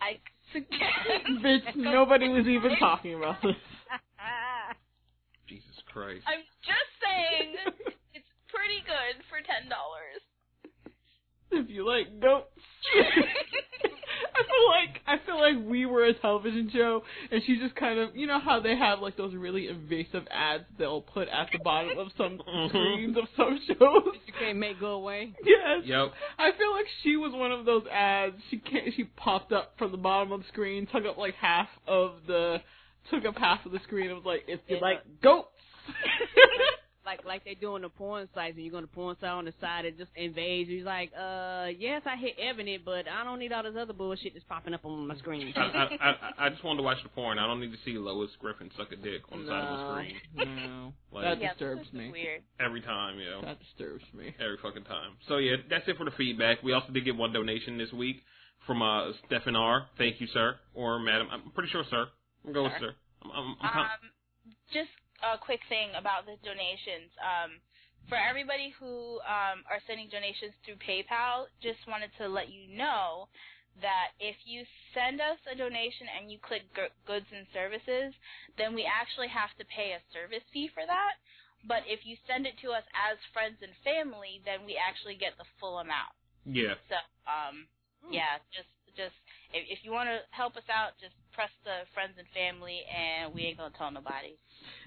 [0.00, 0.18] I
[0.52, 1.42] suggest.
[1.44, 3.56] Bitch, nobody was even talking about this.
[5.48, 6.24] Jesus Christ.
[6.26, 7.54] I'm just saying,
[8.14, 10.22] it's pretty good for ten dollars.
[11.52, 12.50] If you like goats.
[14.38, 17.98] I feel like I feel like we were a television show, and she just kind
[17.98, 21.58] of, you know how they have like those really invasive ads they'll put at the
[21.58, 22.68] bottom of some Mhm.
[22.68, 24.14] screens of some shows.
[24.26, 25.32] You can't make go away.
[25.44, 25.82] Yes.
[25.84, 26.12] Yep.
[26.38, 28.36] I feel like she was one of those ads.
[28.50, 28.92] She can't.
[28.94, 32.58] She popped up from the bottom of the screen, took up like half of the,
[33.10, 34.06] took up half of the screen.
[34.08, 34.82] and was like, if you Yeah.
[34.82, 35.48] like goats.
[37.06, 39.44] Like like they do on the porn sites, and you go to porn site on
[39.44, 40.78] the side, it just invades you.
[40.78, 44.34] He's like, uh, yes, I hit Evident, but I don't need all this other bullshit
[44.34, 45.52] that's popping up on my screen.
[45.56, 46.14] I, I, I,
[46.46, 47.38] I just wanted to watch the porn.
[47.38, 49.92] I don't need to see Lois Griffin suck a dick on the side of the
[49.94, 50.56] screen.
[50.56, 52.10] No, Like- that yeah, disturbs this me.
[52.10, 52.42] Weird.
[52.58, 53.40] Every time, you know.
[53.42, 54.34] That disturbs me.
[54.40, 55.12] Every fucking time.
[55.28, 56.62] So yeah, that's it for the feedback.
[56.64, 58.16] We also did get one donation this week
[58.66, 59.86] from uh Stephen R.
[59.96, 60.56] Thank you, sir.
[60.74, 61.28] Or madam.
[61.30, 62.06] I'm pretty sure sir.
[62.44, 62.88] I'm going Sir.
[62.88, 62.94] sir.
[63.22, 64.90] I'm, I'm, I'm con- Um, just
[65.22, 67.12] a quick thing about the donations.
[67.20, 67.60] Um,
[68.08, 73.26] for everybody who um, are sending donations through PayPal, just wanted to let you know
[73.82, 74.64] that if you
[74.94, 78.14] send us a donation and you click g- goods and services,
[78.56, 81.18] then we actually have to pay a service fee for that.
[81.66, 85.36] But if you send it to us as friends and family, then we actually get
[85.36, 86.14] the full amount.
[86.46, 86.78] Yeah.
[86.88, 86.96] So,
[87.26, 87.66] um,
[88.06, 89.18] yeah, just just
[89.56, 93.32] if, if you want to help us out, just press the friends and family, and
[93.34, 94.36] we ain't gonna tell nobody.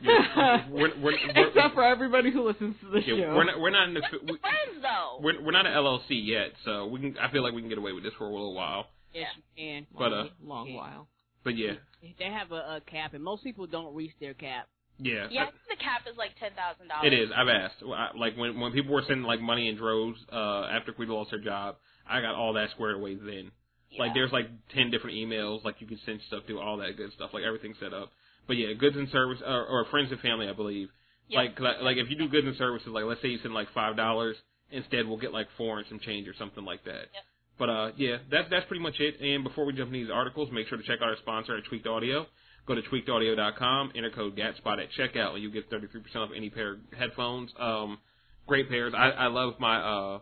[0.01, 0.65] Yeah.
[0.69, 1.17] we're, we're, we're,
[1.47, 3.35] Except for everybody who listens to the yeah, show.
[3.35, 5.19] we're not we're not in the we, friends though.
[5.21, 7.15] we're we're not an LLC yet, so we can.
[7.17, 8.85] I feel like we can get away with this for a little while.
[9.13, 9.87] Yes, you can.
[9.97, 10.77] But, uh, long yeah.
[10.77, 11.07] while.
[11.43, 11.73] But yeah,
[12.19, 14.67] They have a, a cap, and most people don't reach their cap.
[14.99, 15.25] yeah.
[15.31, 17.07] yeah, I think the cap is like ten thousand dollars.
[17.11, 17.29] It is.
[17.35, 17.75] I've asked.
[17.81, 21.31] I- Like when when people were sending like money in droves uh after we lost
[21.33, 21.77] our job,
[22.09, 23.51] I got all that squared away then.
[23.97, 27.11] Like there's like ten different emails like you can send stuff to, all that good
[27.13, 28.11] stuff, like everything set up.
[28.47, 30.89] But yeah, goods and service or, or friends and family, I believe.
[31.27, 31.39] Yeah.
[31.39, 33.53] Like 'cause I, like if you do goods and services, like let's say you send
[33.53, 34.35] like five dollars,
[34.71, 37.09] instead we'll get like four and some change or something like that.
[37.13, 37.23] Yep.
[37.57, 39.19] But uh yeah, that's that's pretty much it.
[39.21, 41.65] And before we jump into these articles, make sure to check out our sponsor at
[41.65, 42.25] Tweaked Audio.
[42.67, 46.73] Go to tweakedaudio.com, enter code GATSPOT at checkout, and you get 33% off any pair
[46.73, 47.49] of headphones.
[47.59, 47.97] Um,
[48.45, 48.93] great pairs.
[48.95, 50.19] I, I love my uh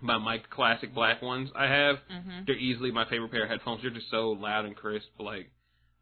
[0.00, 1.96] my mic classic black ones I have.
[2.12, 2.40] Mm-hmm.
[2.46, 3.82] They're easily my favorite pair of headphones.
[3.82, 5.06] They're just so loud and crisp.
[5.18, 5.50] Like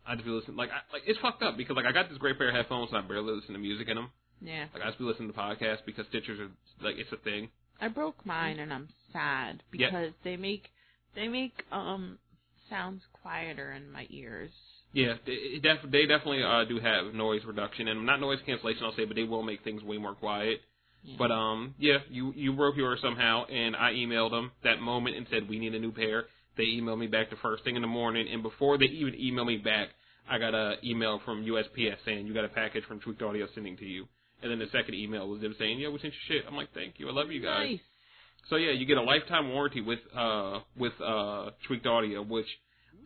[0.06, 0.56] I just be listening.
[0.56, 2.90] Like I, like it's fucked up because like I got this great pair of headphones
[2.92, 4.10] and I barely listen to music in them.
[4.40, 4.66] Yeah.
[4.74, 6.50] Like I just be listening to podcasts because Stitchers are
[6.82, 7.48] like it's a thing.
[7.80, 10.68] I broke mine and I'm sad because they make
[11.14, 12.18] they make um
[12.70, 14.50] sounds quieter in my ears.
[14.92, 18.84] Yeah, they, def- they definitely uh, do have noise reduction and not noise cancellation.
[18.84, 20.60] I'll say, but they will make things way more quiet.
[21.04, 21.16] Yeah.
[21.18, 25.26] But um, yeah, you you broke yours somehow, and I emailed them that moment and
[25.30, 26.24] said we need a new pair.
[26.56, 29.46] They emailed me back the first thing in the morning, and before they even emailed
[29.48, 29.88] me back,
[30.30, 33.76] I got a email from USPS saying you got a package from Tweaked Audio sending
[33.78, 34.06] to you.
[34.42, 36.72] And then the second email was them saying, "Yeah, we sent you shit." I'm like,
[36.72, 37.80] "Thank you, I love you guys." Nice.
[38.48, 42.46] So yeah, you get a lifetime warranty with uh with uh Tweaked Audio, which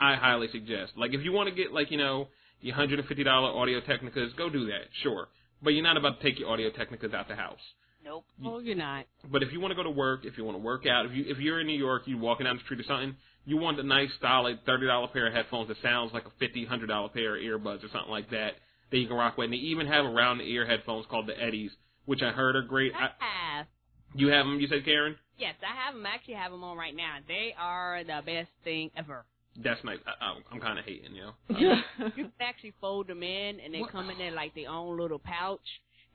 [0.01, 0.93] I highly suggest.
[0.97, 2.29] Like if you want to get like you know
[2.61, 5.29] your hundred and fifty dollar Audio Technicas, go do that, sure.
[5.63, 7.61] But you're not about to take your Audio Technicas out the house.
[8.09, 8.25] Nope.
[8.45, 9.05] Oh, you're not.
[9.31, 11.13] But if you want to go to work, if you want to work out, if
[11.13, 13.79] you if you're in New York, you're walking down the street or something, you want
[13.79, 17.09] a nice solid thirty dollar pair of headphones that sounds like a fifty hundred dollar
[17.11, 18.53] pair of earbuds or something like that
[18.91, 19.45] that you can rock with.
[19.47, 21.71] And they even have around the ear headphones called the Eddies,
[22.07, 22.93] which I heard are great.
[22.95, 23.67] I, I have.
[24.15, 25.15] you have them, you said, Karen?
[25.39, 26.07] Yes, I have them.
[26.07, 27.17] I actually have them on right now.
[27.29, 29.25] They are the best thing ever.
[29.63, 29.99] That's nice.
[30.07, 31.33] I, I, I'm kind of hating, you know.
[32.17, 33.93] You can actually fold them in, and they What?
[33.93, 35.61] come in there like their own little pouch,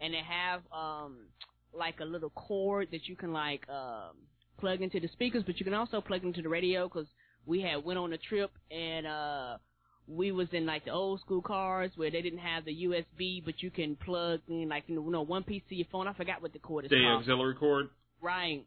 [0.01, 1.17] and they have um
[1.77, 4.15] like a little cord that you can like um
[4.59, 7.07] plug into the speakers, but you can also plug into the radio because
[7.45, 9.57] we had went on a trip and uh
[10.07, 13.61] we was in like the old school cars where they didn't have the USB, but
[13.63, 16.07] you can plug in like you know one piece of your phone.
[16.07, 17.21] I forgot what the cord is The called.
[17.21, 17.87] auxiliary cord.
[18.21, 18.65] Right.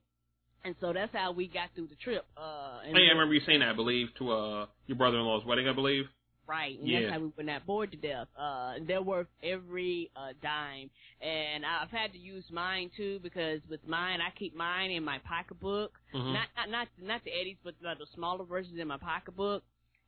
[0.64, 2.24] And so that's how we got through the trip.
[2.36, 5.44] Uh, and Oh, yeah, I remember you saying that, I believe, to uh your brother-in-law's
[5.44, 6.06] wedding, I believe.
[6.46, 6.78] Right.
[6.78, 7.00] And Yeah.
[7.00, 8.28] that's how we were not bored to death.
[8.38, 10.90] Uh, they're worth every uh, dime.
[11.20, 15.18] And I've had to use mine too because with mine, I keep mine in my
[15.20, 15.92] pocketbook.
[16.12, 19.62] hmm Not, not, not, not the Eddies, but the, the smaller versions in my pocketbook.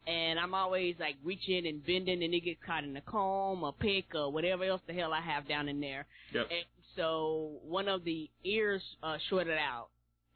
[0.06, 3.72] And I'm always like reaching and bending and it gets caught in a comb or
[3.72, 6.06] pick or whatever else the hell I have down in there.
[6.32, 6.46] Yep.
[6.50, 6.64] And
[6.96, 9.88] so one of the ears uh, shorted out,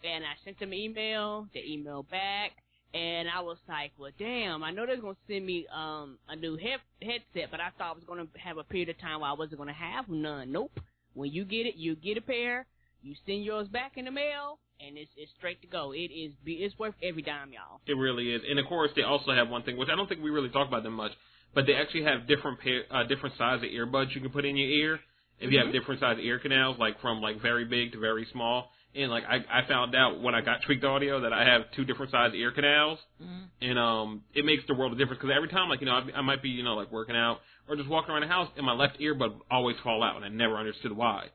[0.04, 1.48] and I sent them an email.
[1.54, 2.52] They emailed back,
[2.94, 4.62] and I was like, "Well, damn!
[4.62, 7.92] I know they're gonna send me um a new head headset, but I thought I
[7.92, 10.52] was gonna have a period of time where I wasn't gonna have none.
[10.52, 10.78] Nope.
[11.14, 12.66] When you get it, you get a pair.
[13.02, 15.92] You send yours back in the mail, and it's it's straight to go.
[15.92, 17.80] It is be it's worth every dime, y'all.
[17.86, 18.42] It really is.
[18.48, 20.68] And of course, they also have one thing, which I don't think we really talk
[20.68, 21.12] about them much,
[21.54, 24.56] but they actually have different pair, uh, different size of earbuds you can put in
[24.56, 25.00] your ear.
[25.40, 25.72] If you have Mhm.
[25.72, 28.72] different size ear canals, like from like very big to very small.
[28.94, 31.84] And like I, I found out when I got tweaked audio that I have two
[31.84, 33.44] different size ear canals, Mm.
[33.62, 36.18] and um, it makes the world of difference because every time, like you know, I,
[36.18, 37.38] I might be you know like working out
[37.68, 40.24] or just walking around the house, and my left earbud would always fall out, and
[40.24, 41.26] I never understood why.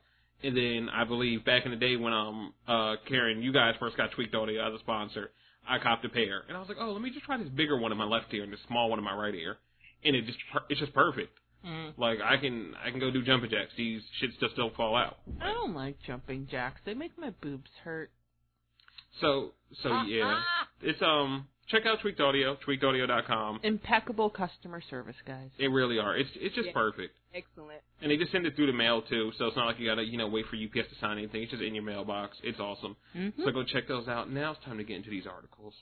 [0.44, 3.96] And then I believe back in the day when um uh Karen, you guys first
[3.96, 5.30] got tweaked audio as a sponsor,
[5.68, 7.76] I copped a pair, and I was like, oh, let me just try this bigger
[7.76, 9.56] one in my left ear and this small one in my right ear,
[10.04, 11.36] and it just it's just perfect.
[11.66, 11.94] Mm.
[11.98, 13.72] Like I can I can go do jumping jacks.
[13.76, 15.18] These shits just don't fall out.
[15.40, 16.80] I don't like jumping jacks.
[16.84, 18.10] They make my boobs hurt.
[19.20, 19.52] So
[19.82, 20.40] so yeah,
[20.82, 23.60] it's um check out tweaked audio, tweakedaudio.com.
[23.62, 25.50] Impeccable customer service, guys.
[25.58, 26.16] They really are.
[26.16, 26.74] It's it's just Yeah.
[26.74, 27.16] perfect.
[27.34, 27.82] Excellent.
[28.00, 30.04] And they just send it through the mail too, so it's not like you gotta,
[30.04, 31.42] you know, wait for UPS to sign anything.
[31.42, 32.38] It's just in your mailbox.
[32.42, 32.96] It's awesome.
[33.16, 33.42] Mm-hmm.
[33.44, 34.30] So go check those out.
[34.30, 35.74] Now it's time to get into these articles.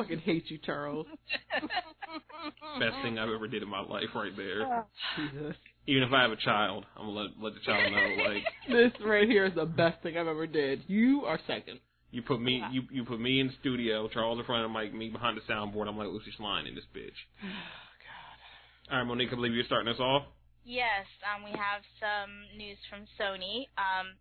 [0.00, 1.06] Fucking hate you, Charles.
[2.78, 4.84] Best thing I've ever did in my life, right there.
[5.16, 5.56] Jesus.
[5.86, 8.24] Even if I have a child, I'm gonna let let the child know.
[8.24, 10.82] Like This right here is the best thing I've ever did.
[10.86, 11.80] You are second.
[12.10, 14.78] you put me, you you put me in the studio, Charles in front of the
[14.78, 15.88] mic, me behind the soundboard.
[15.88, 17.16] I'm like Lucy Slime in this bitch.
[17.42, 18.92] God.
[18.92, 20.22] All right, Monique, I believe you're starting us off.
[20.64, 23.64] Yes, um, we have some news from Sony.
[23.80, 24.14] Um,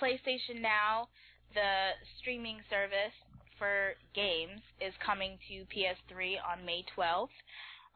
[0.00, 1.08] PlayStation Now,
[1.54, 3.14] the streaming service
[3.58, 7.34] for games, is coming to PS3 on May 12th.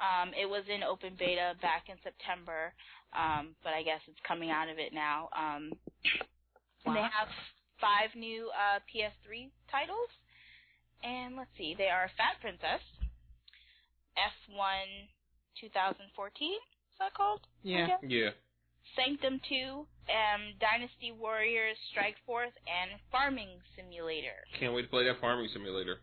[0.00, 2.72] Um, it was in open beta back in September,
[3.12, 5.28] um, but I guess it's coming out of it now.
[5.36, 5.72] Um,
[6.86, 7.28] and they have
[7.80, 10.08] five new uh, PS3 titles.
[11.02, 12.84] And let's see, they are Fat Princess,
[14.16, 15.08] F1
[15.60, 16.58] 2014, is
[16.98, 17.40] that called?
[17.62, 17.96] Yeah.
[18.02, 18.30] Yeah.
[18.96, 19.54] Sanctum 2,
[20.10, 24.38] um, Dynasty Warriors Strike Force, and Farming Simulator.
[24.58, 25.98] Can't wait to play that farming simulator.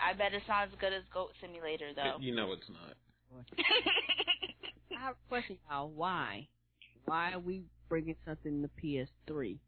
[0.00, 2.16] I bet it's not as good as Goat Simulator, though.
[2.20, 2.96] You know it's not.
[3.58, 5.90] I have a question, y'all.
[5.90, 6.48] Why?
[7.04, 9.58] Why are we bringing something to PS3?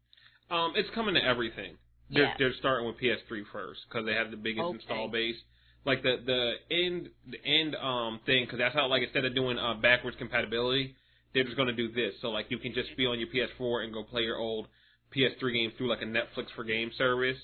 [0.51, 1.77] Um, it's coming to everything.
[2.09, 2.33] They're Yeah.
[2.39, 4.75] they're starting with PS3 first because they have the biggest Okay.
[4.75, 5.37] install base.
[5.85, 9.57] Like the the end the end um thing because that's how like instead of doing
[9.59, 10.95] uh backwards compatibility,
[11.33, 12.13] they're just gonna do this.
[12.21, 14.67] So like you can just be on your PS4 and go play your old
[15.15, 17.37] PS3 games through like a Netflix for game service.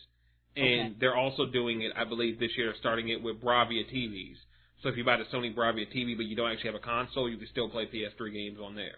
[0.56, 0.96] And Okay.
[1.00, 4.38] they're also doing it, I believe, this year, starting it with Bravia TVs.
[4.82, 7.30] So if you buy the Sony Bravia TV, but you don't actually have a console,
[7.30, 8.96] you can still play PS3 games on there.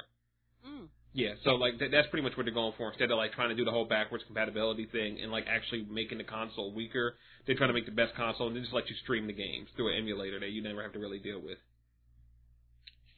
[0.67, 0.87] Mm.
[1.13, 2.89] Yeah, so like th- that's pretty much what they're going for.
[2.89, 6.19] Instead of like trying to do the whole backwards compatibility thing and like actually making
[6.19, 7.15] the console weaker,
[7.45, 9.69] they're trying to make the best console and they just let you stream the games
[9.75, 11.57] through an emulator that you never have to really deal with.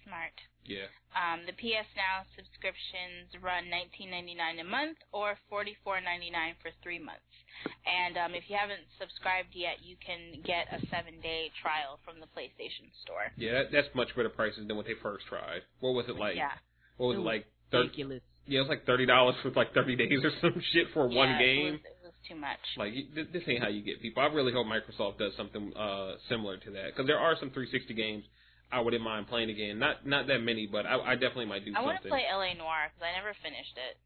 [0.06, 0.34] Smart.
[0.70, 0.86] Yeah.
[1.18, 7.26] Um, the PS Now subscriptions run $19.99 a month or $44.99 for three months.
[7.84, 12.30] And um, if you haven't subscribed yet, you can get a seven-day trial from the
[12.32, 13.34] PlayStation Store.
[13.36, 15.66] Yeah, that, that's much better prices than what they first tried.
[15.82, 16.38] What was it like?
[16.38, 16.54] yeah.
[17.02, 17.44] What was It it was like?
[17.74, 18.22] Thir- Ridiculous.
[18.46, 21.38] yeah, it was like thirty dollars for like thirty days or some shit for one
[21.38, 21.68] game.
[21.68, 22.62] It was, it was too much.
[22.78, 24.22] Like you- this ain't how you get people.
[24.24, 27.94] I really hope Microsoft does something uh similar to that because there are some 360
[27.94, 28.24] games
[28.72, 29.80] I wouldn't mind playing again.
[29.80, 31.84] Not not that many, but I, I definitely might do something.
[31.84, 33.98] I want to play LA Noire because I never finished it.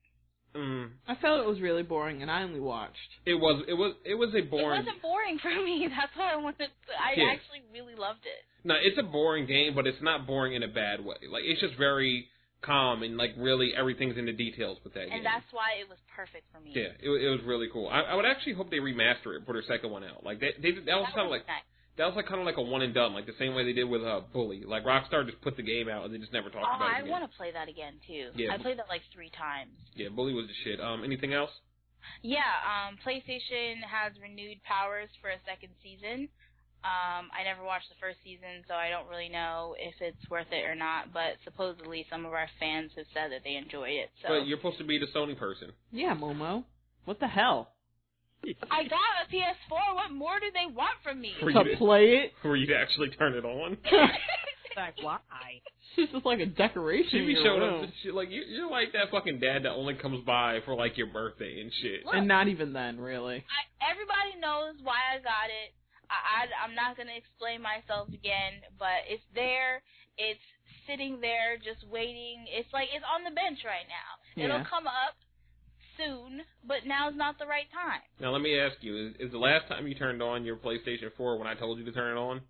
[0.57, 3.09] Mm, I felt it was really boring, and I only watched.
[3.25, 4.81] it was it was it was a boring.
[4.81, 5.87] It wasn't boring for me.
[5.89, 6.69] That's why I wanted.
[6.69, 7.33] To, I Yeah.
[7.33, 8.45] actually really loved it.
[8.63, 11.17] No, it's a boring game, but it's not boring in a bad way.
[11.29, 12.27] Like it's just very
[12.61, 15.17] calm and like really everything's in the details with that game.
[15.17, 16.71] And that's why it was perfect for me.
[16.73, 17.89] yeah, it, it was really cool.
[17.89, 20.23] I, I would actually hope they remaster it, put their second one out.
[20.23, 21.65] Like they, they that was That kind of like nice.
[21.97, 23.73] That was like kind of like a one and done, like the same way they
[23.73, 24.63] did with uh, Bully.
[24.65, 26.93] Like Rockstar just put the game out and they just never talked Oh, about it
[26.95, 27.11] I again.
[27.11, 28.29] want to play that again too.
[28.35, 28.53] Yeah.
[28.53, 29.71] I played that like three times.
[29.95, 30.79] Yeah, Bully was the shit.
[30.81, 31.51] Um, anything else?
[32.21, 36.27] Yeah, um, PlayStation has renewed Powers for a second season.
[36.83, 40.51] Um, I never watched the first season, so I don't really know if it's worth
[40.51, 41.13] it or not.
[41.13, 44.09] But supposedly, some of our fans have said that they enjoy it.
[44.21, 45.69] So But you're supposed to be the Sony person.
[45.93, 46.65] Yeah, Momo.
[47.05, 47.69] What the hell?
[48.69, 49.95] I got a PS4.
[49.95, 51.33] What more do they want from me?
[51.39, 52.33] For to you to, play it?
[52.41, 53.77] for you to actually turn it on.
[54.75, 55.19] Like, why?
[55.97, 57.09] It's just like a decoration.
[57.11, 57.83] She in be your showing room.
[57.85, 57.89] up.
[58.01, 61.07] She, like you, you're like that fucking dad that only comes by for like your
[61.07, 62.05] birthday and shit.
[62.05, 62.15] Look.
[62.15, 63.45] and not even then, really.
[63.45, 65.77] I, everybody knows why I got it.
[66.09, 69.85] I, I, I'm not gonna explain myself again, but it's there.
[70.17, 70.41] It's
[70.89, 72.45] sitting there, just waiting.
[72.49, 74.09] It's like it's on the bench right now.
[74.33, 74.49] Yeah.
[74.49, 75.13] It'll come up
[75.97, 78.01] soon, but now's not the right time.
[78.19, 81.11] Now let me ask you: is, is the last time you turned on your PlayStation
[81.17, 82.41] 4 when I told you to turn it on?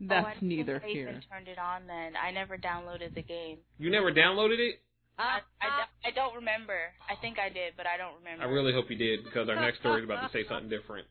[0.00, 1.06] That's oh, I neither think here.
[1.06, 2.16] Nathan turned it on then.
[2.16, 3.58] I never downloaded the game.
[3.78, 4.80] You never downloaded it?
[5.18, 6.80] I, I, don't- I don't remember.
[7.04, 8.42] I think I did, but I don't remember.
[8.42, 11.06] I really hope you did because our next story is about to say something different.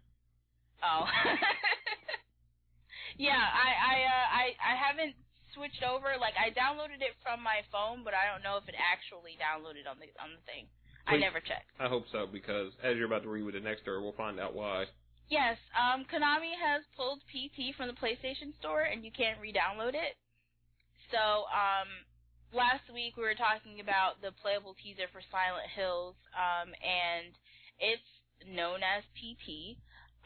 [0.81, 1.06] Oh.
[3.18, 5.14] yeah, I I uh I I haven't
[5.53, 6.15] switched over.
[6.19, 9.89] Like I downloaded it from my phone, but I don't know if it actually downloaded
[9.89, 10.67] on the on the thing.
[11.09, 11.73] I never checked.
[11.80, 14.39] I hope so because as you're about to read with the next story, we'll find
[14.39, 14.85] out why.
[15.30, 20.17] Yes, um Konami has pulled PT from the PlayStation Store and you can't re-download it.
[21.09, 21.89] So, um
[22.53, 27.34] last week we were talking about the playable teaser for Silent Hills um and
[27.77, 28.09] it's
[28.45, 29.77] known as PT.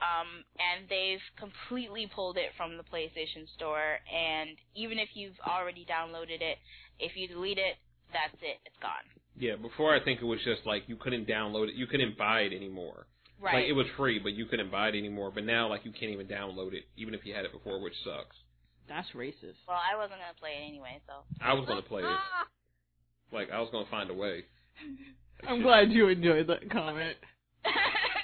[0.02, 4.00] Um, and they've completely pulled it from the PlayStation Store.
[4.12, 6.58] And even if you've already downloaded it,
[7.00, 7.76] if you delete it,
[8.12, 8.60] that's it.
[8.66, 9.06] It's gone.
[9.38, 12.42] Yeah, before I think it was just like you couldn't download it, you couldn't buy
[12.42, 13.08] it anymore.
[13.42, 13.56] Right.
[13.56, 15.32] Like it was free, but you couldn't buy it anymore.
[15.34, 17.94] But now, like you can't even download it, even if you had it before, which
[18.04, 18.36] sucks.
[18.88, 19.58] That's racist.
[19.68, 21.14] well, I wasn't gonna play it anyway, so.
[21.42, 22.20] I was gonna play it.
[23.34, 24.44] Like I was gonna find a way.
[25.48, 27.18] I'm glad you enjoyed that comment.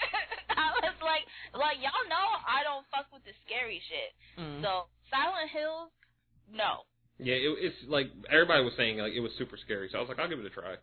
[1.54, 4.12] I like, like y'all know I don't fuck with the scary shit.
[4.38, 4.62] Mm.
[4.62, 5.90] So Silent Hills,
[6.52, 6.86] no.
[7.20, 10.10] Yeah, it, it's like everybody was saying like it was super scary, so I was
[10.10, 10.76] like, I'll give it a try.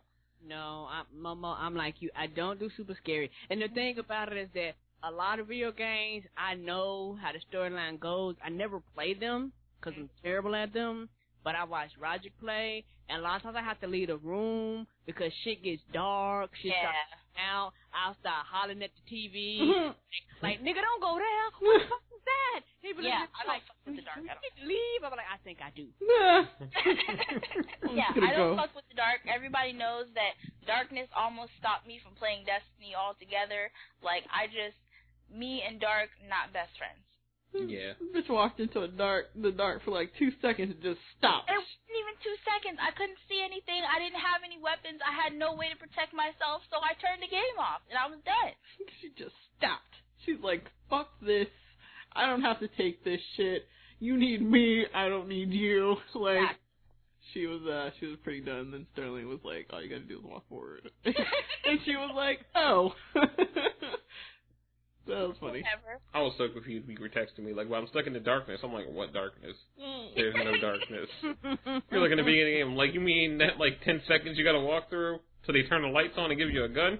[0.45, 2.09] No, I'm, Momo, I'm like you.
[2.15, 3.31] I don't do super scary.
[3.49, 7.31] And the thing about it is that a lot of video games, I know how
[7.31, 8.35] the storyline goes.
[8.43, 11.09] I never play them because I'm terrible at them.
[11.47, 14.19] But I watch Roger play, and a lot of times I have to leave the
[14.19, 16.91] room because shit gets dark, shit Yeah.
[16.91, 17.71] starts out.
[17.95, 19.63] I'll start hollering at the TV,
[20.43, 21.47] like, nigga, don't go there.
[21.63, 22.59] What the fuck is that?
[22.83, 24.43] He be Yeah, like, I don't like, fuck with the dark "Do you at all."
[24.43, 24.99] need leave.
[25.07, 25.87] I'm like, I think I do.
[27.95, 28.59] yeah, I don't go.
[28.59, 29.23] fuck with the dark.
[29.31, 30.35] Everybody knows that
[30.67, 33.71] darkness almost stopped me from playing Destiny altogether.
[34.03, 34.75] Like I just,
[35.31, 37.06] me and dark, not best friends.
[37.65, 37.97] Yeah.
[38.13, 41.49] Bitch walked into a dark, the dark for like two seconds and just stopped.
[41.49, 42.77] It wasn't even two seconds.
[42.77, 43.81] I couldn't see anything.
[43.81, 45.01] I didn't have any weapons.
[45.01, 48.05] I had no way to protect myself, so I turned the game off and I
[48.05, 48.53] was done.
[49.01, 49.93] She just stopped.
[50.25, 51.47] She's like, fuck this.
[52.13, 53.65] I don't have to take this shit.
[53.99, 54.85] You need me.
[54.93, 55.97] I don't need you.
[56.15, 56.57] Like,
[57.33, 58.71] she was, uh, she was pretty done.
[58.71, 60.89] Then Sterling was like, all you gotta do is walk forward.
[61.05, 62.93] and she was like, oh.
[65.07, 65.63] That was funny.
[65.63, 65.99] Whatever.
[66.13, 67.53] I was so confused when you were texting me.
[67.53, 68.59] Like, well, I'm stuck in the darkness.
[68.63, 69.55] I'm like, what darkness?
[70.15, 71.09] There's no darkness.
[71.91, 72.75] You're looking at the beginning of the game.
[72.75, 75.87] Like, you mean that, like, 10 seconds you gotta walk through till they turn the
[75.89, 76.99] lights on and give you a gun?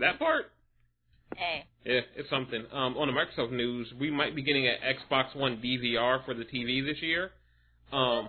[0.00, 0.46] That part?
[1.34, 2.64] Hey, Yeah, it's something.
[2.72, 6.44] Um, on the Microsoft news, we might be getting an Xbox One DVR for the
[6.44, 7.30] TV this year.
[7.92, 8.28] Um,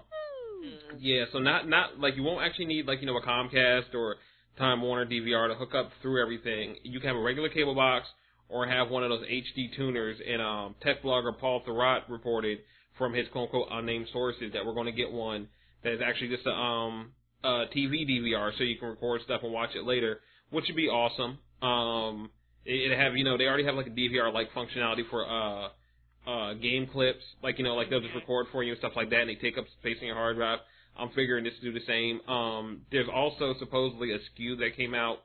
[1.00, 4.16] yeah, so not not like you won't actually need like you know a Comcast or
[4.58, 6.76] Time Warner DVR to hook up through everything.
[6.84, 8.08] You can have a regular cable box
[8.50, 10.18] or have one of those HD tuners.
[10.26, 12.60] And um, tech blogger Paul Thurrott reported
[12.98, 15.48] from his quote unquote unnamed sources that we're going to get one
[15.84, 17.12] that is actually just a um
[17.44, 20.20] a TV DVR, so you can record stuff and watch it later,
[20.50, 21.38] which would be awesome.
[21.62, 22.32] Um,
[22.66, 25.70] it, it have you know they already have like a DVR like functionality for uh
[26.30, 29.10] uh game clips, like you know like they'll just record for you and stuff like
[29.12, 30.60] that, and they take up space in your hard drive.
[31.00, 32.22] I'm figuring this to do the same.
[32.28, 35.20] Um, there's also supposedly a SKU that came out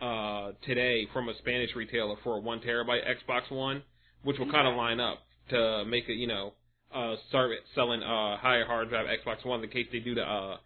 [0.00, 3.82] uh today from a Spanish retailer for a one terabyte Xbox One,
[4.24, 5.18] which will kind of line up
[5.50, 6.54] to make it you know
[6.94, 10.56] uh start selling uh higher hard drive Xbox One in case they do the uh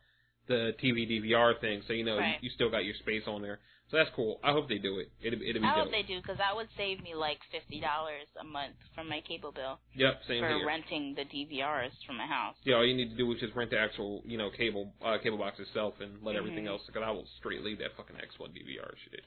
[0.49, 2.37] the TV DVR thing, so you know Right.
[2.41, 3.59] you, you still got your space on there.
[3.89, 4.41] So that's cool.
[4.43, 5.13] I hope they do it.
[5.23, 5.85] It'll, it'll be I dope.
[5.87, 9.21] hope they do because that would save me like fifty dollars a month from my
[9.23, 10.67] cable bill Yep, same for here.
[10.67, 12.57] renting the DVRs from my house.
[12.65, 15.19] Yeah, all you need to do is just rent the actual, you know, cable uh,
[15.23, 16.75] cable box itself and let everything Mhm.
[16.75, 16.83] else.
[16.87, 19.23] Because I will straight leave that fucking X1 DVR shit.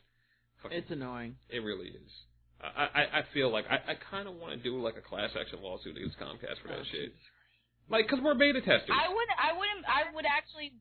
[0.61, 1.38] Fucking, It's annoying.
[1.49, 2.11] it really is.
[2.60, 5.30] I I, I feel like I, I kind of want to do like a class
[5.40, 7.14] action lawsuit against Comcast for that Oh, shit.
[7.90, 8.91] Like, cause we're beta testers.
[8.91, 10.73] I would, I wouldn't, I would actually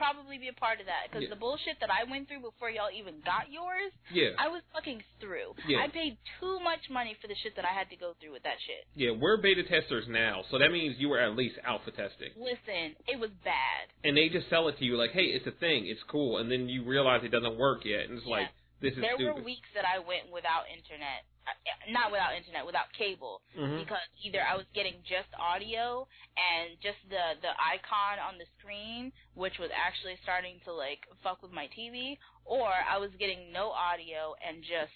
[0.00, 1.36] probably be a part of that because Yeah.
[1.36, 5.04] the bullshit that I went through before y'all even got yours, yeah, I was fucking
[5.20, 5.52] through.
[5.68, 5.84] Yeah.
[5.84, 8.42] I paid too much money for the shit that I had to go through with
[8.44, 8.88] that shit.
[8.96, 12.30] yeah, we're beta testers now, so that means you were at least alpha testing.
[12.36, 13.88] Listen, it was bad.
[14.04, 16.50] And they just sell it to you like, hey, it's a thing, it's cool, and
[16.50, 18.36] then you realize it doesn't work yet, and it's Yeah.
[18.40, 18.48] like,
[18.80, 19.34] this is There stupid.
[19.36, 21.52] were weeks that I went without internet, uh,
[21.90, 23.84] not without internet, without cable, Mhm.
[23.84, 29.12] because either I was getting just audio and just the the icon on the screen,
[29.34, 33.70] which was actually starting to like fuck with my TV, or I was getting no
[33.70, 34.92] audio and just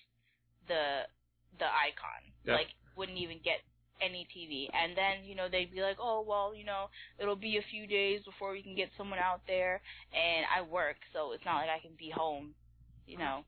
[0.67, 1.07] the
[1.59, 2.55] the icon, Yeah.
[2.55, 3.63] like wouldn't even get
[4.01, 4.69] any TV.
[4.73, 7.87] And then you know they'd be like, oh well, you know it'll be a few
[7.87, 9.83] days before we can get someone out there,
[10.13, 12.55] and I work, so it's not like I can be home,
[13.07, 13.45] you know.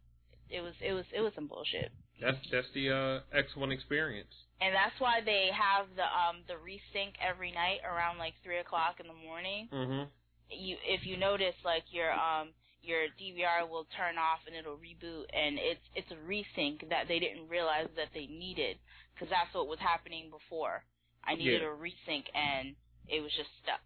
[0.51, 1.91] It was it was it was some bullshit.
[2.21, 4.33] That's that's the uh, X1 experience.
[4.61, 9.01] and that's why they have the um the resync every night around like three o'clock
[9.01, 9.69] in the morning.
[9.73, 10.09] Mm-hmm.
[10.51, 15.27] You if you notice like your um your DVR will turn off and it'll reboot
[15.35, 18.79] and it's it's a resync that they didn't realize that they needed
[19.13, 20.85] because that's what was happening before.
[21.25, 21.75] I needed Yeah.
[21.75, 22.77] a resync and
[23.09, 23.81] it was just stuck.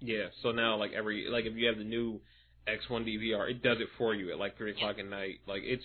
[0.00, 2.20] Yeah, so now like every like if you have the new
[2.68, 5.40] X1 DVR, it does it for you at like three o'clock at night.
[5.46, 5.84] Like it's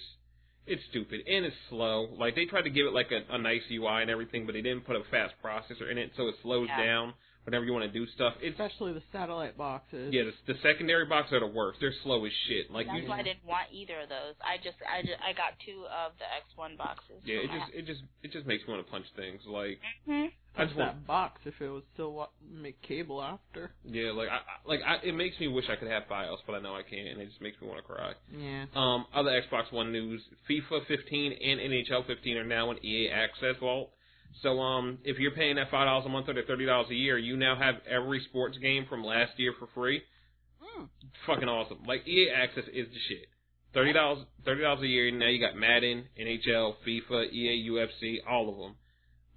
[0.66, 2.08] it's stupid and it's slow.
[2.20, 4.62] Like they tried to give it like a, a nice UI and everything, but they
[4.62, 6.86] didn't put a fast processor in it, so it slows Yeah.
[6.86, 7.14] down
[7.46, 8.34] whenever you want to do stuff.
[8.42, 10.14] It's Especially the satellite boxes.
[10.14, 11.80] yeah, the, the secondary box are the worst.
[11.82, 12.72] They're slow as shit.
[12.72, 14.36] Like that's you, why I didn't want either of those.
[14.44, 17.22] I just I just I got two of the X1 boxes.
[17.26, 19.42] yeah, it just it just it just makes me want to punch things.
[19.48, 20.28] Like Mhm.
[20.56, 23.72] I Punch just want that box if it was still wa- make cable after.
[23.84, 26.54] yeah, like I I- like I, it makes me wish I could have FiOS, but
[26.54, 28.14] I know I can't, and it just makes me want to cry.
[28.32, 28.66] Yeah.
[28.76, 33.58] Um, other Xbox One news: FIFA 15 and NHL 15 are now in EA Access
[33.60, 33.90] Vault.
[34.42, 36.96] So, um, if you're paying that five dollars a month or the thirty dollars a
[36.96, 40.02] year, you now have every sports game from last year for free.
[40.78, 40.88] Mm.
[41.28, 41.84] Fucking awesome!
[41.86, 43.28] Like EA Access is the shit.
[43.74, 45.12] Thirty dollars, thirty dollars a year.
[45.12, 48.76] Now you got Madden, NHL, FIFA, EA, UFC, all of them,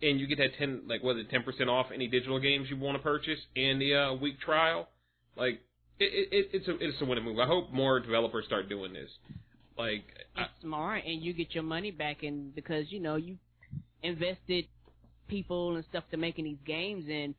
[0.02, 2.68] and you get that ten, like what is it, ten percent off any digital games
[2.70, 4.88] you want to purchase and the uh, week trial.
[5.36, 5.60] Like
[5.98, 7.38] it, it, it's a it's a winning move.
[7.38, 9.10] I hope more developers start doing this.
[9.78, 10.04] Like,
[10.36, 13.36] I, smart, and you get your money back, and because you know you
[14.02, 14.66] invested
[15.28, 17.34] people and stuff to making these games, and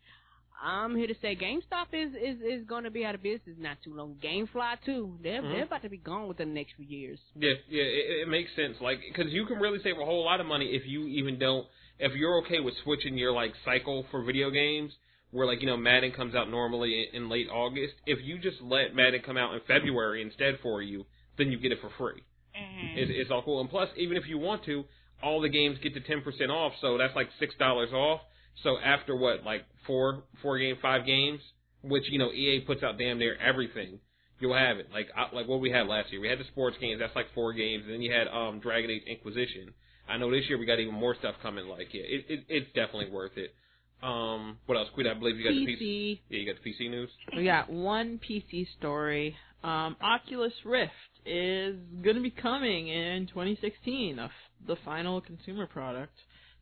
[0.61, 3.77] I'm here to say GameStop is is is going to be out of business not
[3.83, 4.15] too long.
[4.23, 5.17] GameFly too.
[5.21, 5.51] They're Mhm.
[5.51, 7.19] they're about to be gone within the next few years.
[7.35, 8.81] Yeah, yeah, it, it makes sense.
[8.81, 11.67] Like, because you can really save a whole lot of money if you even don't.
[11.99, 14.93] If you're okay with switching your like cycle for video games,
[15.31, 18.61] where like you know Madden comes out normally in, in late August, if you just
[18.61, 21.05] let Madden come out in February instead for you,
[21.37, 22.23] then you get it for free.
[22.57, 22.97] Mhm.
[22.97, 23.61] It's, it's all cool.
[23.61, 24.85] And plus, even if you want to,
[25.23, 28.21] all the games get to ten percent off, so that's like six dollars off.
[28.63, 31.41] So after what, like four, four game, five games,
[31.83, 33.99] which you know EA puts out damn near everything,
[34.39, 34.87] you'll have it.
[34.91, 36.99] Like I- like what we had last year, we had the sports games.
[36.99, 37.83] That's like four games.
[37.85, 39.73] And then you had um Dragon Age Inquisition.
[40.09, 41.67] I know this year we got even more stuff coming.
[41.67, 43.53] Like yeah, it, it it's definitely worth it.
[44.01, 44.89] Um, what else?
[44.93, 45.81] Queen, I believe you got the PC.
[45.81, 46.19] PC.
[46.29, 47.09] Yeah, you got the PC news.
[47.35, 49.35] We got one PC story.
[49.63, 50.91] Um, Oculus Rift
[51.27, 54.15] is going to be coming in 2016.
[54.15, 54.31] The, f-
[54.65, 56.13] the final consumer product.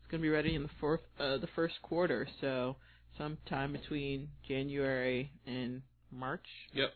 [0.02, 2.28] It's going to be ready in the fourth, uh, the first quarter.
[2.42, 2.76] So
[3.18, 5.82] sometime between January and
[6.12, 6.46] March.
[6.74, 6.90] Yep.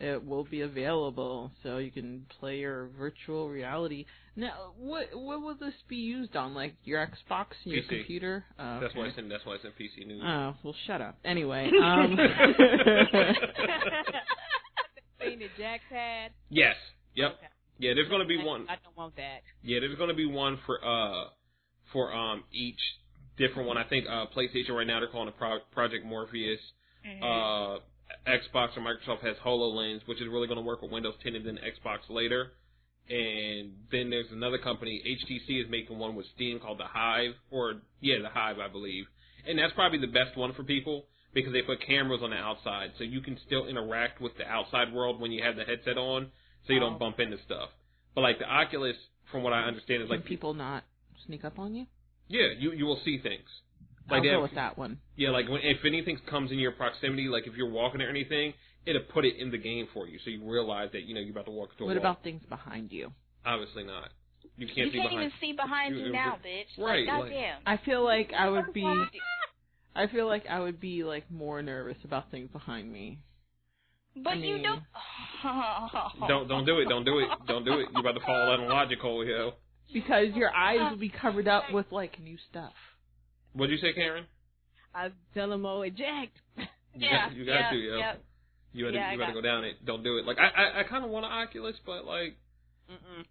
[0.00, 4.06] It will be available, so you can play your virtual reality.
[4.34, 6.54] Now, what what will this be used on?
[6.54, 7.88] Like your Xbox and your PC.
[7.98, 8.44] computer?
[8.58, 9.10] Oh, That's why okay.
[9.10, 9.28] it's in.
[9.28, 10.22] That's why it's in PC news.
[10.24, 11.18] Oh, well, shut up.
[11.22, 12.16] Anyway, um,
[15.20, 16.32] Thing that Jax had.
[16.48, 16.74] yes.
[17.14, 17.32] Yep.
[17.38, 17.46] Okay.
[17.78, 18.66] Yeah, there's gonna be one.
[18.68, 19.40] I don't want that.
[19.62, 21.24] Yeah, there's gonna be one for uh
[21.92, 22.78] for um each
[23.38, 23.78] different one.
[23.78, 26.60] I think uh PlayStation right now they're calling it Pro- Project Morpheus.
[27.06, 27.22] Mhm.
[27.22, 27.80] Uh
[28.28, 31.58] Xbox or Microsoft has HoloLens, which is really gonna work with Windows 10 and then
[31.58, 32.52] Xbox later.
[33.08, 37.80] And then there's another company, HTC is making one with Steam called the Vive, or
[38.00, 39.06] yeah, the Vive, I believe.
[39.48, 42.90] And that's probably the best one for people because they put cameras on the outside,
[42.98, 46.30] so you can still interact with the outside world when you have the headset on,
[46.66, 46.90] so you Oh.
[46.90, 47.70] don't bump into stuff.
[48.14, 48.96] But like the Oculus,
[49.30, 50.84] from what I understand, is can like people not
[51.26, 51.86] sneak up on you?
[52.28, 53.48] yeah, you you will see things.
[54.08, 54.98] I'll Like go with that one.
[55.16, 58.54] Yeah, like when, if anything comes in your proximity, like if you're walking or anything,
[58.86, 61.30] it'll put it in the game for you, so you realize that you know you're
[61.30, 62.00] about to walk into a What wall.
[62.10, 63.12] about things behind you?
[63.46, 64.10] Obviously not.
[64.56, 65.12] You can't you see can't behind.
[65.12, 66.76] even see behind You- you you- now, bitch.
[66.78, 67.60] right, Like, like- goddamn.
[67.66, 68.82] I feel like I would be.
[69.94, 73.18] I feel like I would be like more nervous about things behind me.
[74.16, 74.82] But I you don't.
[76.28, 76.88] Don't don't do it.
[76.88, 77.28] Don't do it.
[77.46, 77.88] Don't do it.
[77.92, 79.52] You're about to fall down a logic hole, yo.
[79.92, 82.72] Because your eyes will be covered up with like new stuff.
[83.54, 84.24] What'd you say, Karen?
[84.94, 86.36] I tell him, oh, eject.
[86.56, 86.64] You
[86.96, 87.96] Yeah, got, you got yeah, to, yo.
[87.98, 88.12] yeah.
[88.72, 89.84] You gotta Yeah, I you gotta got- go down it.
[89.86, 90.26] Don't do it.
[90.26, 92.36] Like I I, I kind of want an Oculus, but like
[92.90, 93.24] Mm-mm.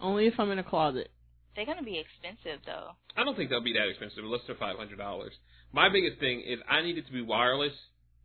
[0.00, 1.08] Only if I'm in a closet.
[1.56, 2.90] They're gonna be expensive though.
[3.16, 4.24] I don't think they'll be that expensive.
[4.24, 5.32] Less than five hundred dollars.
[5.76, 7.74] My biggest thing is I need it to be wireless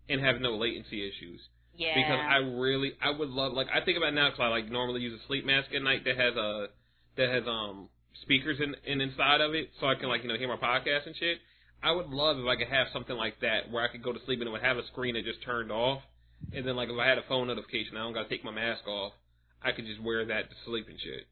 [0.08, 1.42] and have no latency issues.
[1.76, 1.96] Yeah.
[1.96, 4.70] because I really I would love like I think about it now because I like
[4.70, 6.68] normally use a sleep mask at night that has a
[7.18, 7.90] that has um
[8.22, 11.08] speakers in, in inside of it so I can like you know hear my podcast
[11.08, 11.40] and shit.
[11.84, 14.20] I would love if I could have something like that where I could go to
[14.26, 16.02] sleep and it would have a screen that just turned off,
[16.54, 18.88] and then like if I had a phone notification, I don't gotta take my mask
[18.88, 19.14] off.
[19.64, 21.26] I could just wear that to sleep and shit.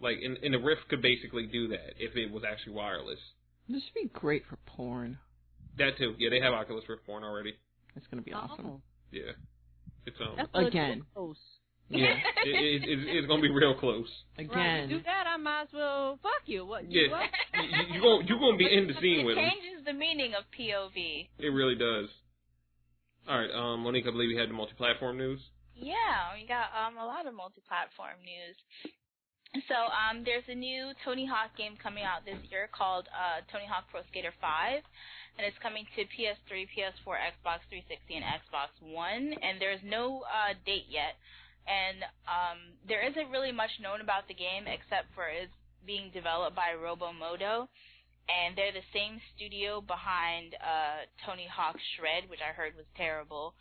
[0.00, 3.20] Like and, and the Rift could basically do that if it was actually wireless.
[3.68, 5.18] This would be great for porn.
[5.78, 6.14] That too.
[6.18, 7.54] Yeah, they have Oculus Rift porn already.
[7.96, 8.66] It's gonna be awesome.
[8.66, 8.80] Oh,
[9.10, 9.32] Yeah,
[10.06, 11.02] it's um that's Again.
[11.14, 11.36] Close.
[11.88, 12.14] yeah
[12.44, 14.08] it, it, it, it's gonna be real close.
[14.38, 14.88] Again.
[14.88, 16.64] to do that, I might as well fuck you.
[16.66, 16.90] What?
[16.90, 17.02] Yeah.
[17.02, 17.30] You what?
[17.54, 19.44] you, you gonna you gonna be in the scene it with them.
[19.50, 21.28] changes the meaning of POV.
[21.38, 22.08] It really does.
[23.28, 25.38] All right, um, Monique, I believe we had the multi-platform news.
[25.76, 28.56] Yeah, we got um a lot of multi-platform news.
[29.52, 33.68] So um, there's a new Tony Hawk game coming out this year called uh, Tony
[33.68, 34.80] Hawk Pro Skater 5,
[35.36, 39.36] and it's coming to PS3, PS4, Xbox 360, and Xbox One.
[39.44, 41.20] And there's no uh, date yet,
[41.68, 45.52] and um, there isn't really much known about the game except for it's
[45.84, 47.68] being developed by Robomodo,
[48.32, 53.52] and they're the same studio behind uh, Tony Hawk Shred, which I heard was terrible.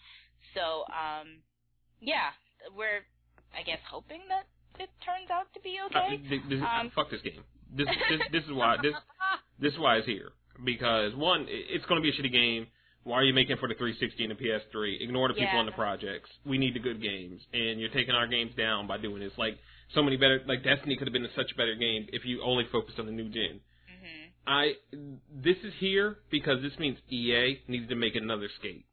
[0.55, 1.43] So um,
[1.99, 2.31] yeah,
[2.71, 3.03] we're
[3.51, 4.47] I guess hoping that
[4.79, 6.17] it turns out to be Uh, okay.
[6.29, 7.43] th- this, Um, fuck this game.
[7.73, 8.93] This, this this is why this
[9.59, 10.31] this is why it's here
[10.63, 12.67] because one, it's going to be a shitty game.
[13.03, 15.01] Why are you making for the 360 and the PS3?
[15.01, 15.57] Ignore the people Yeah.
[15.59, 16.29] on the projects.
[16.45, 19.33] We need the good games, and you're taking our games down by doing this.
[19.37, 19.57] Like
[19.95, 22.43] so many better, like Destiny could have been a such a better game if you
[22.43, 23.59] only focused on the new gen.
[23.87, 24.73] hmm I
[25.33, 28.85] this is here because this means EA needs to make another Skate,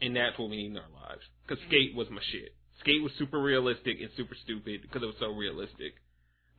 [0.00, 1.22] and that's what we need in our lives.
[1.46, 2.54] Because Skate was my shit.
[2.80, 5.94] Skate was super realistic and super stupid because it was so realistic.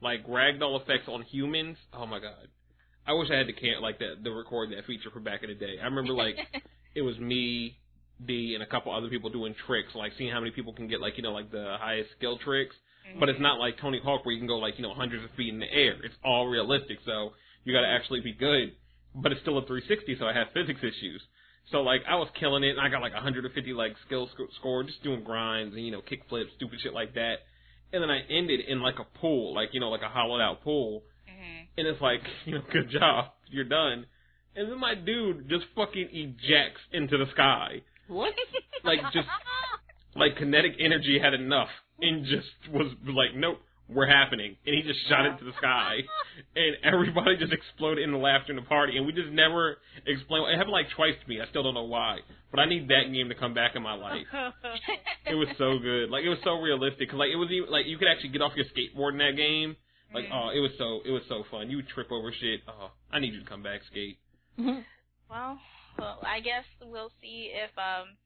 [0.02, 1.78] Like ragdoll effects on humans.
[1.94, 2.48] Oh my god.
[3.06, 5.50] I wish I had the can like that the record that feature from back in
[5.50, 5.76] the day.
[5.82, 6.36] I remember like
[6.96, 7.78] it was me,
[8.26, 11.02] D, and a couple other people doing tricks, like seeing how many people can get
[11.02, 12.76] like you know like the highest skill tricks.
[13.10, 13.20] Mm-hmm.
[13.20, 15.32] But it's not like Tony Hawk where you can go like you know hundreds of
[15.32, 15.96] feet in the air.
[16.04, 17.32] It's all realistic, so
[17.64, 18.74] you got to actually be good.
[19.14, 21.22] But it's still a 360, so it has physics issues.
[21.72, 24.84] So like I was killing it, and I got like 150 like skill sc- score,
[24.84, 27.36] just doing grinds and you know kick flips, stupid shit like that.
[27.94, 30.64] And then I ended in like a pool, like you know like a hollowed out
[30.64, 31.68] pool, Mhm.
[31.78, 34.06] and it's like you know good job, you're done.
[34.56, 38.34] And then my dude just fucking ejects into the sky, What?
[38.84, 39.28] like just
[40.16, 41.70] like kinetic energy had enough,
[42.02, 43.60] and just was like nope.
[43.94, 46.00] We're happening, and he just shot into the sky,
[46.56, 49.78] and everybody just exploded in the laughter in the party, and we just never
[50.08, 50.48] explained.
[50.48, 51.42] It happened like twice to me.
[51.42, 52.20] I still don't know why,
[52.52, 54.26] but I need that game to come back in my life.
[55.24, 56.10] It was so good.
[56.10, 57.10] Like it was so realistic.
[57.10, 59.38] Cause like it was even like you could actually get off your skateboard in that
[59.38, 59.78] game.
[60.14, 61.70] Like oh, it was so it was so fun.
[61.70, 62.60] You would trip over shit.
[62.68, 64.18] Oh, I need you to come back skate.
[65.32, 65.58] Well,
[65.98, 68.20] well, I guess we'll see if um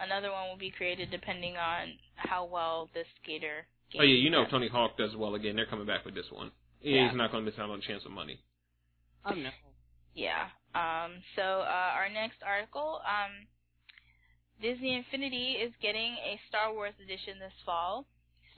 [0.00, 3.66] another one will be created depending on how well this skater.
[3.94, 4.44] Oh yeah, you know.
[4.50, 5.56] Tony Hawk does well again.
[5.56, 6.50] They're coming back with this one.
[6.82, 7.08] Yeah.
[7.08, 8.40] He's not going to miss out on a chance of money.
[9.24, 9.50] oh no.
[10.14, 10.48] Yeah.
[10.74, 11.22] Um.
[11.36, 13.46] So uh, our next article, um,
[14.60, 18.06] Disney Infinity is getting a Star Wars edition this fall.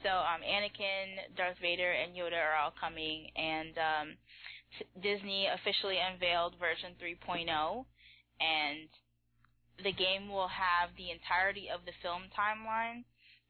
[0.03, 4.07] So um, Anakin, Darth Vader, and Yoda are all coming, and um,
[4.79, 7.43] t- Disney officially unveiled version 3.0,
[8.39, 8.87] and
[9.83, 13.03] the game will have the entirety of the film timeline.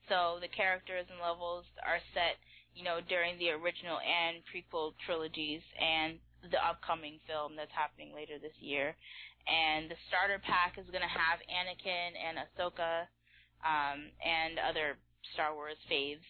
[0.10, 2.41] So the characters and levels are set,
[2.73, 6.18] you know, during the original and prequel trilogies, and
[6.52, 8.95] the upcoming film that's happening later this year.
[9.48, 13.07] And the starter pack is going to have Anakin and Ahsoka
[13.65, 14.98] um, and other
[15.34, 16.23] Star Wars faves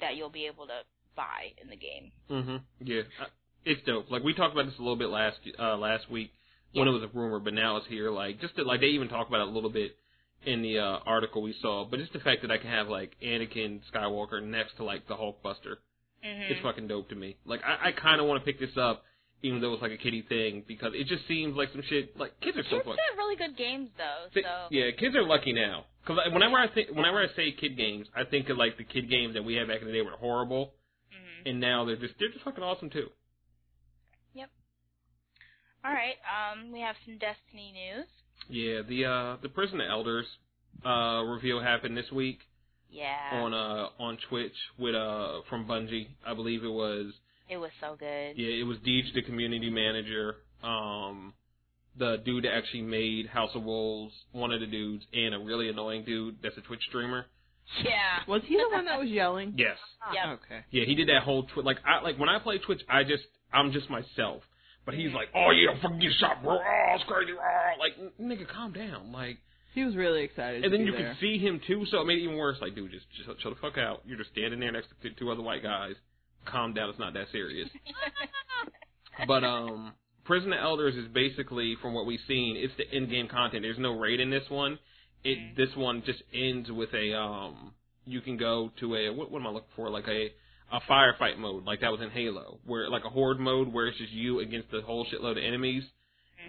[0.00, 0.80] that you'll be able to
[1.16, 2.12] buy in the game.
[2.30, 2.56] Mm-hmm.
[2.86, 3.26] Yeah, Uh,
[3.64, 4.10] it's dope.
[4.10, 6.30] Like we talked about this a little bit last uh last week
[6.72, 8.10] when it was a rumor, but now it's here.
[8.10, 9.96] Like just to, like they even talk about it a little bit
[10.46, 11.84] in the uh article we saw.
[11.84, 15.14] But just the fact that I can have like Anakin Skywalker next to like the
[15.14, 15.76] Hulkbuster,
[16.24, 16.50] Mm-hmm.
[16.52, 17.36] it's fucking dope to me.
[17.44, 19.04] Like I, I kind of want to pick this up,
[19.42, 22.16] even though it's like a kiddie thing, because it just seems like some shit.
[22.18, 23.04] Like kids are so Kids fucking.
[23.10, 25.84] have really good games though, Th- so yeah, kids are lucky now.
[26.02, 29.10] Because whenever I think, whenever I say kid games, I think of like the kid
[29.10, 30.72] games that we had back in the day were horrible,
[31.12, 31.50] mhm.
[31.50, 33.08] and now they're just they're just fucking awesome too.
[34.34, 34.50] Yep.
[35.84, 36.16] All right.
[36.26, 38.06] Um, we have some Destiny news.
[38.48, 40.26] Yeah, the uh the Prison of Elders
[40.84, 42.38] uh reveal happened this week
[42.90, 46.08] Yeah, on uh on Twitch with uh from Bungie.
[46.26, 47.12] I believe it was
[47.48, 48.32] it was so good.
[48.36, 51.34] yeah, it was Deej the community manager, um
[51.98, 55.70] the dude that actually made House of Wolves, one of the dudes, and a really
[55.70, 57.24] annoying dude that's a Twitch streamer.
[57.82, 58.18] Yeah.
[58.28, 59.54] Was he the one that was yelling?
[59.56, 59.78] Yes.
[60.12, 60.32] Yeah.
[60.34, 60.60] Okay.
[60.70, 61.64] Yeah, he did that whole Twitch.
[61.64, 64.42] like I like when I play Twitch, I just I'm just myself.
[64.86, 66.54] But he's like, oh yeah, fucking get shot, bro.
[66.54, 67.32] Oh, it's crazy.
[67.32, 69.10] Oh, like n- nigga, calm down.
[69.12, 69.38] Like,
[69.74, 70.62] He was really excited.
[70.64, 71.08] and to then be you there.
[71.10, 72.56] could see him too, so it made it even worse.
[72.62, 74.02] Like, dude, just, just chill the fuck out.
[74.06, 75.94] You're just standing there next to two other white guys.
[76.46, 76.88] Calm down.
[76.90, 77.68] It's not that serious.
[79.26, 79.92] but um,
[80.24, 83.62] Prison of Elders is basically, from what we've seen, it's the in-game content.
[83.62, 84.78] There's no raid in this one.
[85.24, 85.56] It Mhm.
[85.56, 87.72] this one just ends with a um.
[88.04, 89.90] You can go to a what, what am I looking for?
[89.90, 90.28] Like a
[90.72, 93.98] a firefight mode, like that was in Halo, where like a horde mode where it's
[93.98, 95.84] just you against the whole shitload of enemies.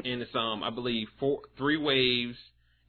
[0.03, 2.35] And it's um I believe four three waves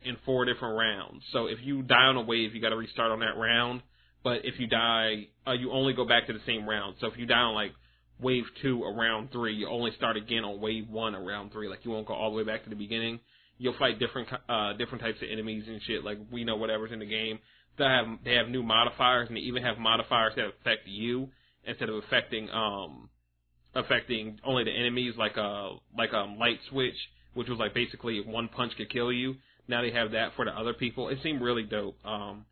[0.02, 1.22] in four different rounds.
[1.32, 3.82] So if you die on a wave, you got to restart on that round.
[4.22, 6.96] But if you die, uh, you only go back to the same round.
[7.00, 7.72] So if you die on like
[8.20, 11.68] wave two or round three, you only start again on wave one or round three.
[11.68, 13.20] Like you won't go all the way back to the beginning.
[13.58, 16.04] You'll fight different uh different types of enemies and shit.
[16.04, 17.38] Like we know whatever's in the game.
[17.78, 21.28] They have they have new modifiers and they even have modifiers that affect you
[21.64, 23.08] instead of affecting um
[23.74, 26.96] affecting only the enemies like uh like um light switch,
[27.34, 29.36] which was like basically one punch could kill you.
[29.68, 31.08] Now they have that for the other people.
[31.08, 31.96] It seemed really dope.
[32.04, 32.44] Um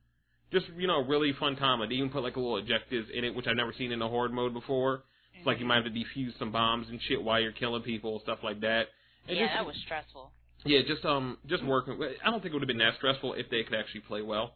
[0.52, 1.86] just you know, really fun time.
[1.88, 4.08] They even put like a little objectives in it, which I've never seen in the
[4.08, 5.02] horde mode before.
[5.36, 8.20] It's like you might have to defuse some bombs and shit while you're killing people,
[8.22, 8.84] stuff like that.
[9.28, 10.30] And yeah, just, that was stressful.
[10.64, 11.98] yeah, just um, just working.
[12.24, 14.54] I don't think it would have been that stressful if they could actually play well.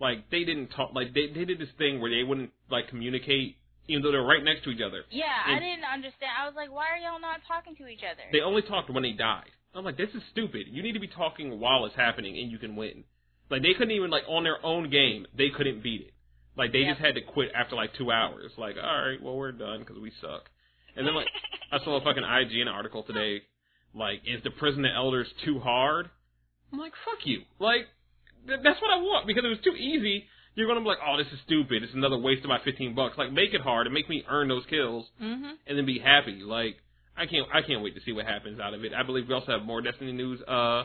[0.00, 0.90] Like they didn't talk.
[0.94, 3.56] Like they they did this thing where they wouldn't like communicate,
[3.88, 5.02] even though they're right next to each other.
[5.10, 6.32] Yeah, I didn't understand.
[6.38, 8.22] I was like, why are y'all not talking to each other?
[8.32, 9.50] They only talked when they died.
[9.74, 10.66] I'm like, this is stupid.
[10.70, 13.04] You need to be talking while it's happening, and you can win.
[13.50, 16.12] Like they couldn't even like on their own game, they couldn't beat it.
[16.56, 16.94] Like they Yep.
[16.96, 18.52] just had to quit after like two hours.
[18.56, 20.48] Like, all right, well we're done because we suck.
[20.96, 21.26] And then like
[21.72, 23.42] I saw a fucking IGN article today.
[23.94, 26.10] Like, is the prison of elders too hard?
[26.72, 27.42] I'm like, fuck you.
[27.60, 27.86] Like,
[28.46, 31.26] that's what I want because if it's too easy, you're gonna be like, oh, this
[31.32, 31.82] is stupid.
[31.82, 33.18] It's another waste of my 15 bucks.
[33.18, 35.50] Like, make it hard and make me earn those kills Mm-hmm.
[35.66, 36.40] and then be happy.
[36.44, 36.76] Like,
[37.16, 38.92] I can't, I can't wait to see what happens out of it.
[38.92, 40.40] I believe we also have more Destiny news.
[40.42, 40.84] Uh,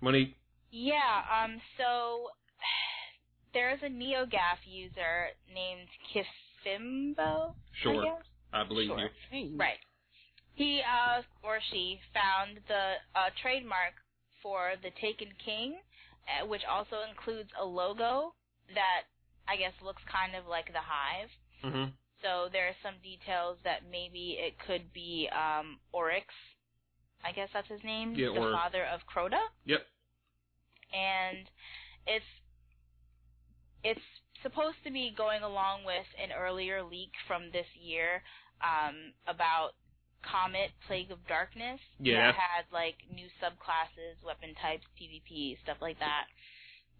[0.00, 0.36] money.
[0.70, 2.28] Yeah, um, so
[3.54, 7.54] there's a NeoGAF user named Kifimbo.
[7.82, 8.24] Sure, I guess?
[8.52, 9.08] I believe Sure.
[9.32, 9.56] you.
[9.58, 9.78] Right.
[10.54, 13.94] He uh or she found the uh, trademark
[14.42, 15.76] for the Taken King,
[16.46, 18.34] which also includes a logo
[18.74, 19.02] that
[19.48, 21.30] I guess looks kind of like the Hive.
[21.62, 21.90] hmm
[22.22, 26.26] So there are some details that maybe it could be um, Oryx.
[27.24, 29.86] I guess that's his name, Yeah, the or- father of Crota, Yep.
[30.92, 31.46] and
[32.06, 32.24] it's
[33.84, 34.00] it's
[34.42, 38.22] supposed to be going along with an earlier leak from this year
[38.62, 39.70] um, about
[40.22, 42.32] Comet Plague of Darkness Yeah.
[42.32, 46.26] that had like new subclasses, weapon types, PvP, stuff like that.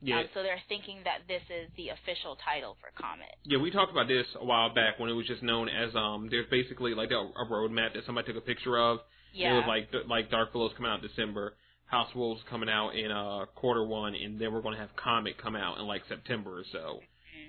[0.03, 0.21] Yeah.
[0.21, 3.31] Um, so they're thinking that this is the official title for Comet.
[3.45, 6.27] Yeah, we talked about this a while back when it was just known as um.
[6.31, 8.99] There's basically like a, a roadmap that somebody took a picture of.
[9.33, 9.53] Yeah.
[9.53, 11.55] It was like like Dark Below's coming out in December,
[11.87, 15.55] House Wolves coming out in uh quarter one, and then we're gonna have Comet come
[15.55, 16.99] out in like September or so.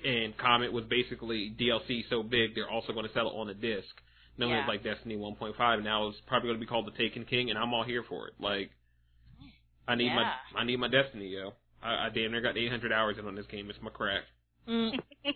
[0.05, 0.25] Mhm.
[0.25, 3.53] And Comet was basically DLC so big they're also going to sell it on a
[3.53, 3.89] disc,
[4.37, 4.61] known Yeah.
[4.63, 5.53] as like Destiny 1.5.
[5.75, 8.03] And now it's probably going to be called the Taken King, and I'm all here
[8.07, 8.33] for it.
[8.39, 8.71] Like,
[9.87, 10.15] I need Yeah.
[10.15, 11.53] my I need my Destiny, yo.
[11.81, 13.69] I, I damn near got 800 hours in on this game.
[13.69, 14.23] It's my crack.
[14.67, 14.97] Mm.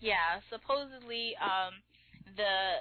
[0.00, 1.74] yeah, supposedly um
[2.36, 2.78] the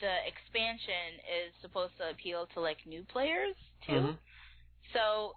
[0.00, 3.54] the expansion is supposed to appeal to like new players
[3.86, 3.92] too.
[3.92, 4.18] Mhm.
[4.92, 5.36] So,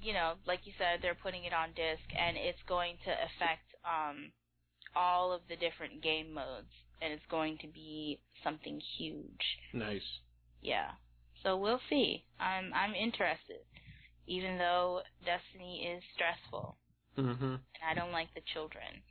[0.00, 3.66] you know, like you said, they're putting it on disc and it's going to affect
[3.84, 4.32] um
[4.94, 6.70] all of the different game modes
[7.02, 9.40] and it's going to be something huge.
[9.72, 10.02] Nice.
[10.60, 10.90] Yeah.
[11.42, 12.24] So we'll see.
[12.38, 13.64] I'm I'm interested.
[14.26, 16.76] Even though Destiny is stressful
[17.18, 17.58] Mhm.
[17.58, 19.02] and I don't like the children.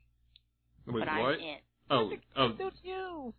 [0.87, 1.39] Wait, but I'm what?
[1.39, 1.57] in.
[1.89, 3.33] Oh, oh, Don't you?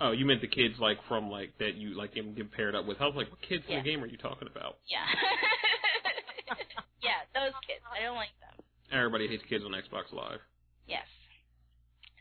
[0.00, 0.12] oh!
[0.12, 3.00] You meant the kids like from like that you like get, get paired up with.
[3.00, 3.78] I was like, what kids Yeah.
[3.78, 4.76] in the game are you talking about?
[4.86, 5.06] Yeah.
[7.02, 7.80] yeah, those kids.
[7.90, 8.64] I don't like them.
[8.92, 10.40] Everybody hates kids on Xbox Live.
[10.86, 11.06] Yes.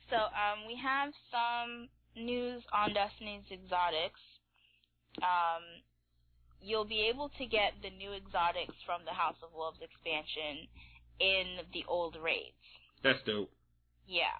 [0.10, 4.20] So, um, we have some news on Destiny's Exotics.
[5.22, 5.84] Um,
[6.62, 10.68] you'll be able to get the new exotics from the House of Wolves expansion
[11.20, 12.56] in the old raids.
[13.04, 13.52] That's dope.
[14.08, 14.38] Yeah.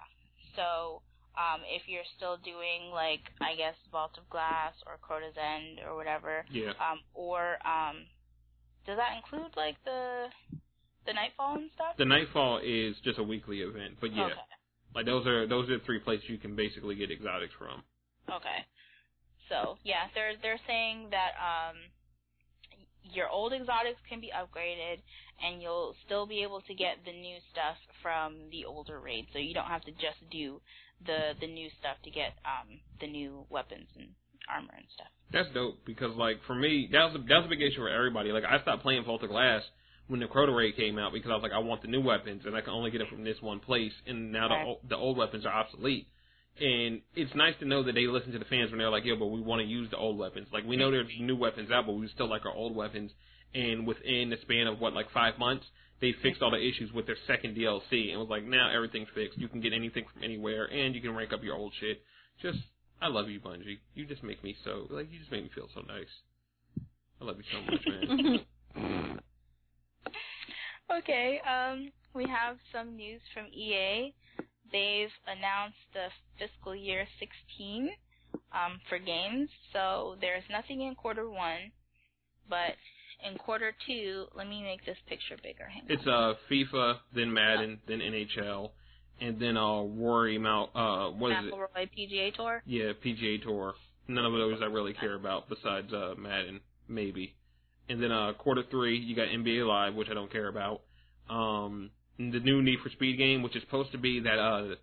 [0.56, 1.02] So,
[1.36, 5.94] um, if you're still doing like I guess Vault of Glass or Crota's End or
[5.94, 6.72] whatever, Yeah.
[6.82, 8.06] um, or um,
[8.86, 10.26] does that include like the
[11.06, 11.96] the Nightfall and stuff?
[11.96, 14.40] The Nightfall is just a weekly event, but yeah, Okay.
[14.98, 17.86] Like those are those are the three places you can basically get exotics from.
[18.26, 18.66] Okay.
[19.46, 21.78] So yeah, they're they're saying that um
[23.14, 24.98] your old exotics can be upgraded
[25.38, 29.30] and you'll still be able to get the new stuff from the older raid.
[29.32, 30.60] So you don't have to just do
[31.06, 34.08] the the new stuff to get um the new weapons and
[34.50, 35.14] armor and stuff.
[35.30, 37.88] That's dope because like for me, that was a, that was a big issue for
[37.88, 38.34] everybody.
[38.34, 39.62] Like I stopped playing Vault of Glass
[40.08, 42.42] when the Crota raid came out because I was like, I want the new weapons
[42.46, 44.60] and I can only get them from this one place, and now Right.
[44.62, 46.08] the old, the old weapons are obsolete.
[46.60, 49.14] And it's nice to know that they listen to the fans when they're like, yo,
[49.16, 50.48] but we want to use the old weapons.
[50.52, 53.12] Like we know there's new weapons out, but we still like our old weapons.
[53.54, 55.64] And within the span of what like five months,
[56.00, 59.38] they fixed all the issues with their second DLC and was like, now everything's fixed.
[59.38, 62.00] You can get anything from anywhere, and you can rank up your old shit.
[62.42, 62.58] Just,
[63.00, 63.78] I love you, Bungie.
[63.94, 66.10] You just make me so like you just make me feel so nice.
[67.20, 67.84] I love you so much,
[68.74, 69.18] man.
[70.98, 74.14] Okay, um we have some news from EA.
[74.72, 76.08] They've announced the
[76.38, 77.90] fiscal year 16
[78.52, 79.48] um, for games.
[79.72, 81.72] So there's nothing in quarter one,
[82.48, 82.74] but
[83.24, 85.66] in quarter two, let me make this picture bigger.
[85.66, 85.90] Hang on.
[85.90, 88.70] It's uh FIFA, then Madden, then NHL,
[89.20, 90.70] and then uh Rory Mount.
[90.74, 91.52] Uh, what is it?
[91.52, 92.62] McIlroy PGA Tour.
[92.66, 93.74] Yeah, PGA Tour.
[94.08, 97.34] None of those I really care about besides uh Madden, maybe.
[97.88, 100.82] And then uh quarter three, you got NBA Live, which I don't care about.
[101.30, 104.74] Um, the new Need for Speed game, which is supposed to be that uh.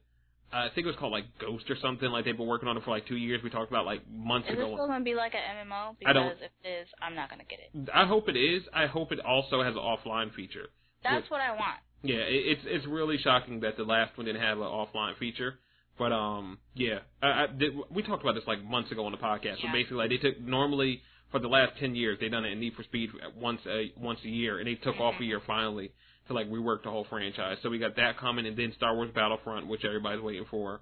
[0.54, 2.08] I think it was called like Ghost or something.
[2.10, 3.42] Like they've been working on it for like two years.
[3.44, 4.72] We talked about like months Is ago.
[4.74, 5.96] still gonna be like an MMO?
[6.06, 7.90] I don't- Because if it is, I'm not gonna get it.
[7.94, 8.64] I hope it is.
[8.74, 10.68] I hope it also has an offline feature.
[11.04, 11.80] That's what I want.
[12.04, 15.56] Yeah, it, it's it's really shocking that the last one didn't have an offline feature.
[15.98, 19.18] But um, yeah, I, I did, we talked about this like months ago on the
[19.18, 19.62] podcast.
[19.62, 21.02] So basically, like, they took normally
[21.36, 24.20] for the last ten years they've done it in Need for Speed once a once
[24.24, 25.92] a year, and they took off a year finally
[26.28, 27.58] to like rework the whole franchise.
[27.62, 30.80] So we got that coming, and then Star Wars Battlefront, which everybody's waiting for.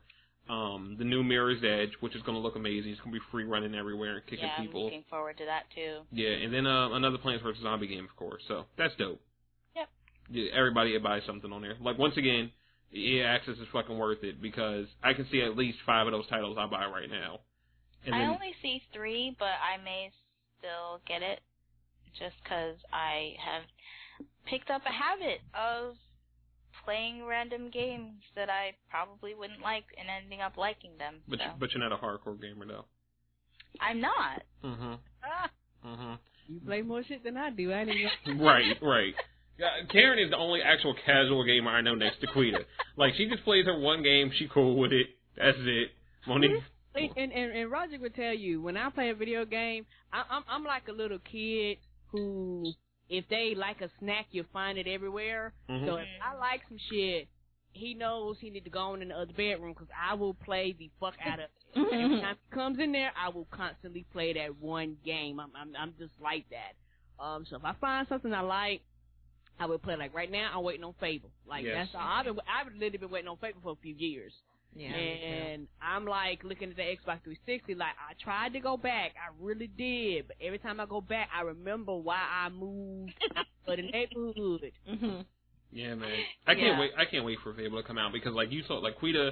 [0.48, 2.92] Um, the new Mirror's Edge, which is going to look amazing.
[2.92, 4.84] It's going to be free running everywhere and kicking Yeah, I'm people.
[4.84, 6.02] looking forward to that too.
[6.12, 8.44] Yeah, and then uh, another Plants vs Zombie game, of course.
[8.48, 9.22] So that's dope.
[9.76, 9.88] Yep.
[10.30, 11.78] Yeah, everybody buy something on there.
[11.82, 12.52] Like once again,
[12.94, 16.28] EA Access is fucking worth it because I can see at least five of those
[16.28, 17.40] titles I buy right now.
[18.06, 20.12] And I then only see three, but I may
[20.64, 21.42] still get it
[22.18, 23.64] just because I have
[24.46, 25.96] picked up a habit of
[26.86, 31.16] playing random games that I probably wouldn't like and ending up liking them.
[31.28, 31.46] but so.
[31.46, 32.86] you, but you're not a hardcore gamer though.
[33.82, 34.44] I'm not.
[34.64, 35.00] Mhm.
[35.24, 35.50] Ah,
[35.86, 36.20] Mhm.
[36.48, 37.74] You play more shit than I do.
[37.74, 38.40] I didn't.
[38.40, 39.16] right, right.
[39.58, 42.66] Yeah, Karen is the only actual casual gamer I know next to Quita.
[42.98, 45.08] Like she just plays her one game, she cool with it.
[45.38, 45.92] That's it.
[46.28, 46.62] Monique.
[46.96, 50.24] And, and and and Roger would tell you when I play a video game, I,
[50.30, 51.78] I'm I'm like a little kid
[52.12, 52.72] who,
[53.10, 55.54] if they like a snack, you'll find it everywhere.
[55.70, 55.86] Mhm.
[55.88, 57.28] So if I like some shit,
[57.72, 60.76] he knows he need to go on in the other bedroom because I will play
[60.78, 61.52] the fuck out of it.
[61.76, 65.40] Every time he comes in there, I will constantly play that one game.
[65.40, 66.76] I'm I'm I'm just like that.
[67.24, 68.82] Um, so if I find something I like,
[69.60, 69.96] I will play.
[69.96, 71.32] Like right now, I'm waiting on Fable.
[71.48, 71.90] Like Yes.
[71.92, 72.02] that's all.
[72.08, 74.34] I've been I've literally been waiting on Fable for a few years.
[74.76, 74.90] Yeah.
[74.90, 79.32] And I'm like looking at the Xbox 360, like I tried to go back, I
[79.40, 83.78] really did, but every time I go back, I remember why I moved out of
[83.78, 84.72] the neighborhood.
[84.88, 85.22] hmm
[85.72, 86.12] Yeah, man.
[86.48, 86.80] I can't Yeah.
[86.80, 86.92] wait.
[86.98, 89.32] I can't wait for Fable to come out because, like you saw, like Quita,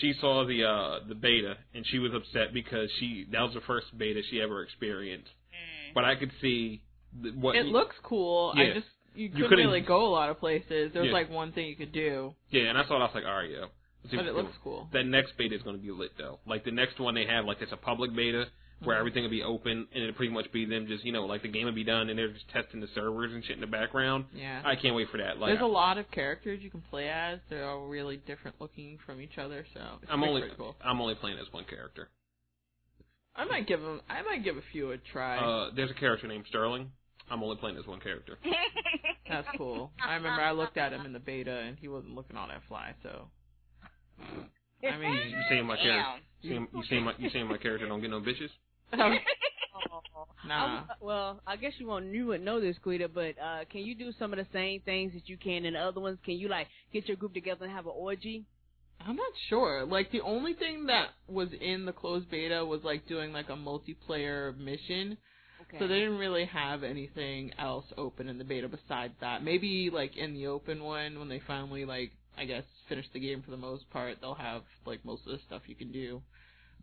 [0.00, 3.60] she saw the uh the beta and she was upset because she that was the
[3.62, 5.28] first beta she ever experienced.
[5.28, 5.94] Mm.
[5.94, 6.82] But I could see
[7.22, 8.52] the, what It looks cool.
[8.56, 10.92] I just you You couldn't, couldn't- really go a lot of places.
[10.92, 11.12] There was Yeah.
[11.12, 12.98] like one thing you could do, Yeah, and I saw it.
[12.98, 13.66] I was like, all right, yo.
[14.10, 14.88] But it looks cool.
[14.92, 16.38] That next beta is going to be lit though.
[16.46, 18.46] Like the next one they have, like it's a public beta
[18.82, 19.00] where Mhm.
[19.00, 21.48] everything will be open and it'll pretty much be them just you know like the
[21.48, 24.26] game will be done and they're just testing the servers and shit in the background.
[24.34, 24.60] Yeah.
[24.64, 25.38] I can't wait for that.
[25.38, 27.38] Like There's a lot of characters you can play as.
[27.48, 30.76] They're all really different looking from each other, so it's I'm only cool.
[30.84, 32.08] I'm only playing as one character.
[33.36, 34.00] I might give them.
[34.08, 35.38] I might give a few a try.
[35.38, 36.90] Uh, there's a character named Sterling.
[37.30, 38.38] I'm only playing as one character.
[39.28, 39.90] That's cool.
[40.04, 42.62] I remember I looked at him in the beta and he wasn't looking all that
[42.68, 42.94] fly.
[43.02, 43.28] So
[44.20, 46.20] I mean, You seeing my character?
[46.42, 48.50] You seeing, you seeing my you seeing my character don't get no bitches?
[50.46, 50.54] nah.
[50.54, 53.94] I- well, I guess you won't you wouldn't know this, Quita, but uh, can you
[53.94, 56.18] do some of the same things that you can in the other ones?
[56.24, 58.44] Can you like get your group together and have an orgy?
[59.00, 59.84] I'm not sure.
[59.84, 63.56] Like the only thing that was in the closed beta was like doing like a
[63.56, 65.16] multiplayer mission.
[65.62, 65.78] Okay.
[65.78, 69.42] So they didn't really have anything else open in the beta besides that.
[69.42, 73.42] Maybe like in the open one when they finally like I guess finish the game
[73.42, 76.22] for the most part, they'll have like most of the stuff you can do.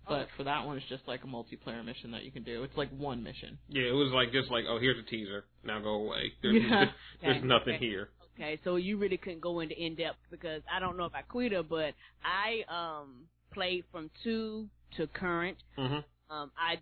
[0.08, 2.64] But for that one, it's just like a multiplayer mission that you can do.
[2.64, 3.60] It's like one mission.
[3.70, 5.46] Yeah, it was like just like oh here's a teaser.
[5.64, 6.34] Now go away.
[6.42, 6.86] There's, Yeah.
[7.22, 7.86] there's Okay, nothing okay.
[7.86, 8.10] here.
[8.36, 11.64] Okay, so you really couldn't go into in depth because I don't know about Quita,
[11.64, 14.68] but I um played from two
[14.98, 15.58] to current.
[15.78, 16.04] Mhm.
[16.30, 16.78] Um, I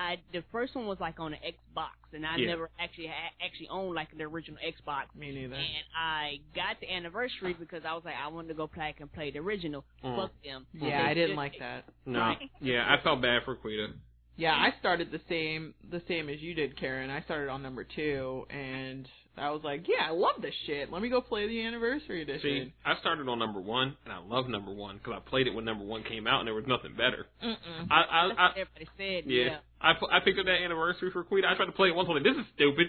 [0.00, 2.46] I the first one was like on an Xbox, and I Yeah.
[2.48, 5.14] never actually had, actually owned like the original Xbox.
[5.14, 5.54] Me neither.
[5.54, 9.12] And I got the anniversary because I was like, I wanted to go back and
[9.12, 9.84] play the original.
[10.02, 10.16] Mhm.
[10.16, 10.66] Fuck them.
[10.72, 11.84] Yeah, I didn't like that.
[12.06, 12.34] No.
[12.60, 13.88] Yeah, I felt bad for Quita.
[14.36, 17.10] Yeah, I started the same the same as you did, Karen.
[17.10, 19.06] I started on number two, and
[19.36, 20.90] I was like, yeah, I love this shit.
[20.90, 22.40] Let me go play the anniversary edition.
[22.40, 25.54] See, I started on number one, and I love number one because I played it
[25.54, 27.26] when number one came out, and there was nothing better.
[27.42, 27.90] Mm-mm.
[27.90, 29.24] I, I, That's I what everybody said.
[29.30, 29.58] yeah, Yeah.
[29.80, 31.44] I, pu- I picked up that anniversary for Queen.
[31.44, 32.06] I tried to play it once.
[32.08, 32.88] I was like, this is stupid.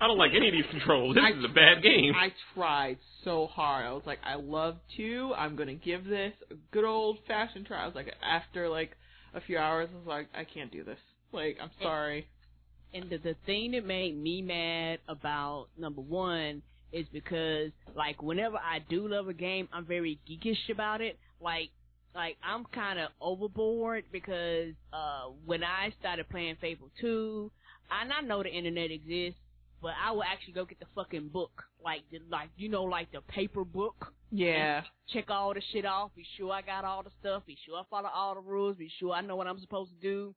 [0.00, 1.14] I don't like any of these controls.
[1.14, 2.12] This I- is a bad game.
[2.16, 3.86] I tried so hard.
[3.86, 5.32] I was like, I love two.
[5.36, 7.82] I'm gonna give this a good old fashioned try.
[7.82, 8.96] I was like, after like
[9.34, 10.98] a few hours, I was like, I can't do this.
[11.32, 12.26] Like, I'm sorry.
[12.92, 16.62] And the, the thing that made me mad about number one
[16.92, 21.18] is because, like, whenever I do love a game, I'm very geekish about it.
[21.40, 21.70] Like,
[22.14, 27.50] like I'm kind of overboard because uh when I started playing Fable 2,
[27.90, 29.40] and I know the internet exists,
[29.82, 33.12] but I will actually go get the fucking book, like, the, like you know, like
[33.12, 34.12] the paper book.
[34.30, 34.82] Yeah.
[35.12, 37.82] check all the shit off, be sure I got all the stuff, be sure I
[37.88, 40.34] follow all the rules, be sure I know what I'm supposed to do.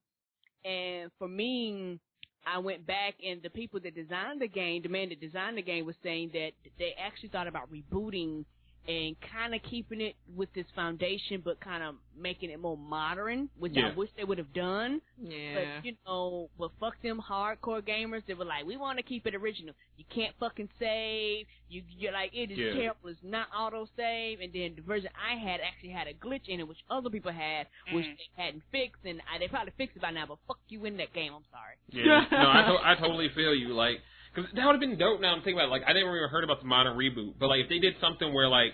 [0.63, 1.99] And for me,
[2.45, 5.61] I went back and the people that designed the game, the man that designed the
[5.61, 8.45] game was saying that they actually thought about rebooting
[8.87, 13.49] and kind of keeping it with this foundation, but kind of making it more modern,
[13.59, 13.89] which Yeah.
[13.91, 15.01] I wish they would have done.
[15.21, 15.55] Yeah.
[15.55, 18.23] But you know, but fuck them hardcore gamers.
[18.27, 19.73] They were like, we want to keep it original.
[19.97, 21.47] You can't fucking save.
[21.69, 22.73] You you're like it is Yeah.
[22.73, 23.09] terrible.
[23.09, 24.39] It's not auto save.
[24.39, 27.31] And then the version I had actually had a glitch in it, which other people
[27.31, 28.17] had, which Mm.
[28.17, 29.03] they hadn't fixed.
[29.05, 30.25] And I, they probably fixed it by now.
[30.27, 31.33] But fuck you in that game.
[31.35, 31.75] I'm sorry.
[31.89, 33.73] Yeah, no, I, to- I totally feel you.
[33.73, 33.99] Like,
[34.33, 35.21] because that would have been dope.
[35.21, 35.71] Now I'm thinking about it.
[35.71, 38.33] Like, I never even heard about the modern reboot, but like, if they did something
[38.33, 38.73] where like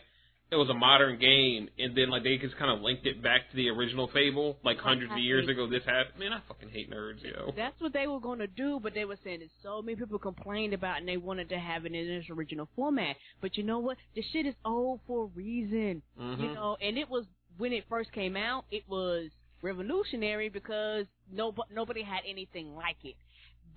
[0.54, 3.50] it was a modern game, and then like they just kind of linked it back
[3.50, 6.20] to the original Fable, like hundreds of years ago, this happened.
[6.20, 7.52] Man, I fucking hate nerds, yo.
[7.58, 10.20] That's what they were going to do, but they were saying that so many people
[10.20, 13.16] complained about it and they wanted to have it in its original format.
[13.42, 13.98] But you know what?
[14.16, 16.04] The shit is old for a reason.
[16.20, 16.40] Mhm.
[16.40, 17.26] You know, and it was
[17.58, 19.32] when it first came out, it was
[19.64, 23.16] revolutionary because nobody nobody had anything like it.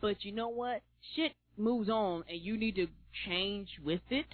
[0.01, 0.83] But you know what?
[1.15, 2.87] Shit moves on, and you need to
[3.27, 4.27] change with it.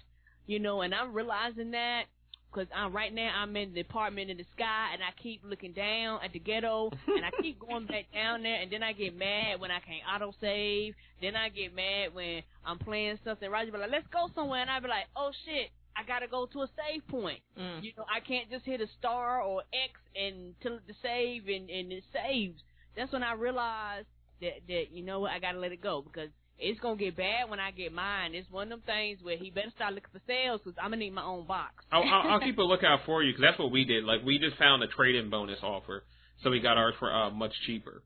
[0.47, 2.05] You know, and I'm realizing that.
[2.53, 5.73] Cause I'm right now I'm in the apartment in the sky and I keep looking
[5.73, 9.17] down at the ghetto and I keep going back down there and then I get
[9.17, 10.95] mad when I can't auto save.
[11.23, 13.51] Then I get mad when I'm playing something.
[13.51, 16.45] Roger be like, let's go somewhere and I be like, oh shit, I gotta go
[16.45, 17.41] to a save point.
[17.59, 17.83] Mm.
[17.83, 21.49] You know, I can't just hit a star or X and tell it to save
[21.49, 22.61] and, and it saves.
[22.97, 24.09] That's when I realized
[24.43, 26.29] that, that, you know what, I gotta let it go because
[26.59, 28.35] it's gonna get bad when I get mine.
[28.35, 30.99] It's one of them things where he better start looking for sales because I'm gonna
[30.99, 31.85] need my own box.
[31.91, 34.05] I'll, I'll, I'll keep a lookout for you because that's what we did.
[34.05, 36.05] Like we just found a trade-in bonus offer,
[36.43, 38.03] so we got ours for uh, much cheaper.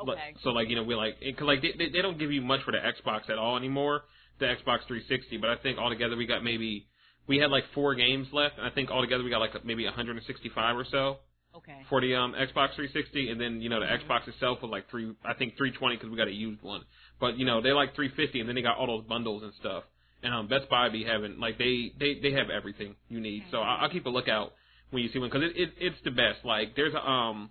[0.00, 0.34] Okay.
[0.44, 2.60] So like you know we like because like they, they they don't give you much
[2.64, 4.02] for the Xbox at all anymore,
[4.38, 5.38] the Xbox 360.
[5.38, 6.86] But I think altogether we got maybe
[7.26, 10.76] we had like four games left, and I think altogether we got like maybe 165
[10.76, 11.16] or so
[11.58, 11.84] Okay.
[11.88, 15.12] for the um Xbox 360, and then you know the Xbox itself was like three
[15.24, 16.82] I think 320 because we got a used one.
[17.20, 19.84] But you know they like 350, and then they got all those bundles and stuff.
[20.22, 23.44] And um Best Buy be having like they they they have everything you need.
[23.50, 24.52] So I, I'll keep a lookout
[24.90, 26.44] when you see one because it, it it's the best.
[26.44, 27.50] Like there's a um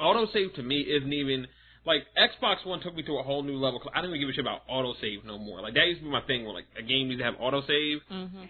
[0.00, 1.46] autosave to me isn't even
[1.84, 3.80] like Xbox One took me to a whole new level.
[3.80, 5.60] 'cause I don't even give a shit about autosave no more.
[5.60, 8.00] Like that used to be my thing where like a game needs to have autosave.
[8.10, 8.44] Mm-hmm.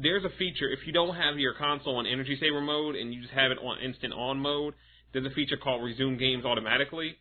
[0.00, 3.20] There's a feature if you don't have your console on energy saver mode and you
[3.20, 4.74] just have it on instant on mode.
[5.12, 7.16] There's a feature called resume games automatically,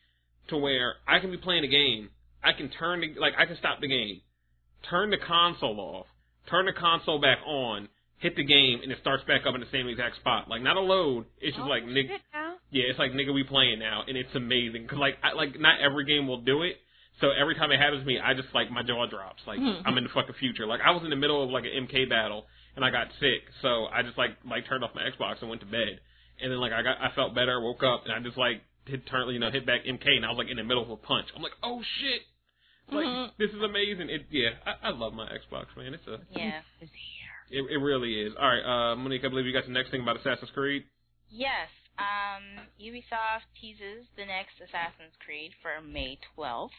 [0.49, 2.09] to where I can be playing a game,
[2.43, 4.21] I can turn the like I can stop the game,
[4.89, 6.05] turn the console off,
[6.49, 9.67] turn the console back on, hit the game, and it starts back up in the
[9.71, 10.47] same exact spot.
[10.49, 11.25] Like not a load.
[11.41, 12.17] It's just Oh, like nigga.
[12.69, 14.87] Yeah, it's like nigga, we playing now, and it's amazing.
[14.87, 16.75] Cause like, I, like not every game will do it.
[17.21, 19.41] So every time it happens to me, I just like my jaw drops.
[19.47, 19.81] Like Mhm.
[19.85, 20.67] I'm in the fucking future.
[20.67, 22.45] Like I was in the middle of like an MK battle,
[22.77, 25.61] and I got sick, so I just like like turned off my Xbox and went
[25.61, 25.99] to bed.
[26.39, 29.05] And then like I got I felt better, woke up, and I just like hit
[29.09, 30.95] turn you know hit back MK, and I was like in the middle of a
[30.95, 31.27] punch.
[31.35, 32.21] I'm like, oh shit.
[32.89, 33.31] Like Mhm.
[33.37, 34.09] this is amazing.
[34.09, 35.93] It yeah, I, I love my Xbox, man.
[35.93, 36.61] It's a Yeah.
[36.79, 37.65] It's here.
[37.65, 38.33] it, it really is.
[38.39, 40.83] All right, uh, Monique, I believe you got the next thing about Assassin's Creed.
[41.29, 41.67] Yes.
[41.97, 46.69] Um, Ubisoft teases the next Assassin's Creed for May 12th.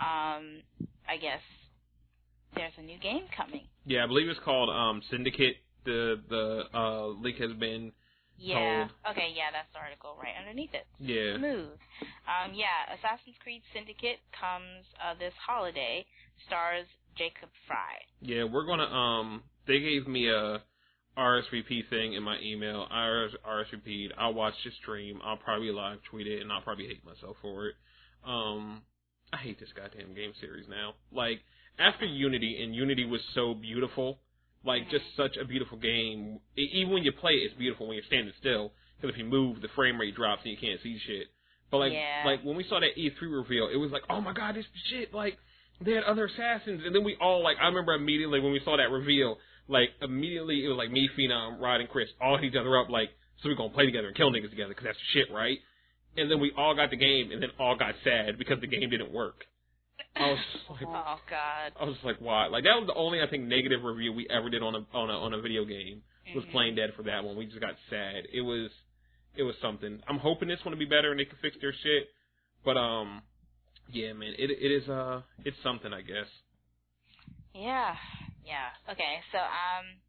[0.00, 0.62] Um,
[1.06, 1.42] I guess
[2.54, 3.62] there's a new game coming.
[3.86, 5.56] Yeah, I believe it's called um, Syndicate.
[5.84, 7.92] The the uh, leak has been
[8.36, 8.88] Yeah.
[9.10, 10.86] Okay, yeah, that's the article right underneath it.
[10.98, 11.38] yeah.
[11.38, 11.78] Smooth.
[12.28, 16.04] Um, yeah, Assassin's Creed Syndicate comes uh, this holiday.
[16.46, 18.02] Stars Jacob Frye.
[18.20, 20.62] Yeah, we're gonna um they gave me a
[21.16, 22.86] RSVP thing in my email.
[22.90, 24.12] I RS RSVP'd.
[24.16, 25.20] I'll watch the stream.
[25.24, 27.74] I'll probably live tweet it and I'll probably hate myself for it.
[28.24, 28.82] Um
[29.32, 30.94] I hate this goddamn game series now.
[31.12, 31.40] Like
[31.78, 34.18] after Unity and Unity was so beautiful,
[34.64, 36.40] like just such a beautiful game.
[36.56, 39.24] E- even when you play it, it's beautiful when you're standing still because if you
[39.24, 41.28] move, the frame rate drops and you can't see shit.
[41.70, 42.22] But like Yeah.
[42.24, 45.14] like when we saw that E3 reveal, it was like, "Oh my god, this shit
[45.14, 45.38] like
[45.80, 47.56] they had other assassins, and then we all like.
[47.60, 49.38] I remember immediately when we saw that reveal,
[49.68, 52.88] like immediately it was like me, Phenom, Rod, and Chris all hit each other up,
[52.88, 53.10] like,
[53.42, 55.58] so we're gonna play together and kill niggas together because that's the shit, right?
[56.16, 58.90] And then we all got the game, and then all got sad because the game
[58.90, 59.44] didn't work.
[60.16, 61.72] I was just like, Oh God.
[61.80, 62.46] I was just like, why?
[62.46, 65.10] Like that was the only I think negative review we ever did on a on
[65.10, 66.02] a on a video game
[66.34, 66.50] was Mhm.
[66.52, 67.36] playing dead for that one.
[67.36, 68.24] We just got sad.
[68.32, 68.70] It was
[69.36, 70.00] it was something.
[70.08, 72.08] I'm hoping this one will be better and they can fix their shit.
[72.64, 73.22] But um
[73.92, 76.26] yeah, man, it it is uh it's something I guess.
[77.54, 77.94] Yeah.
[78.44, 78.70] Yeah.
[78.90, 79.20] Okay.
[79.32, 80.00] So, um,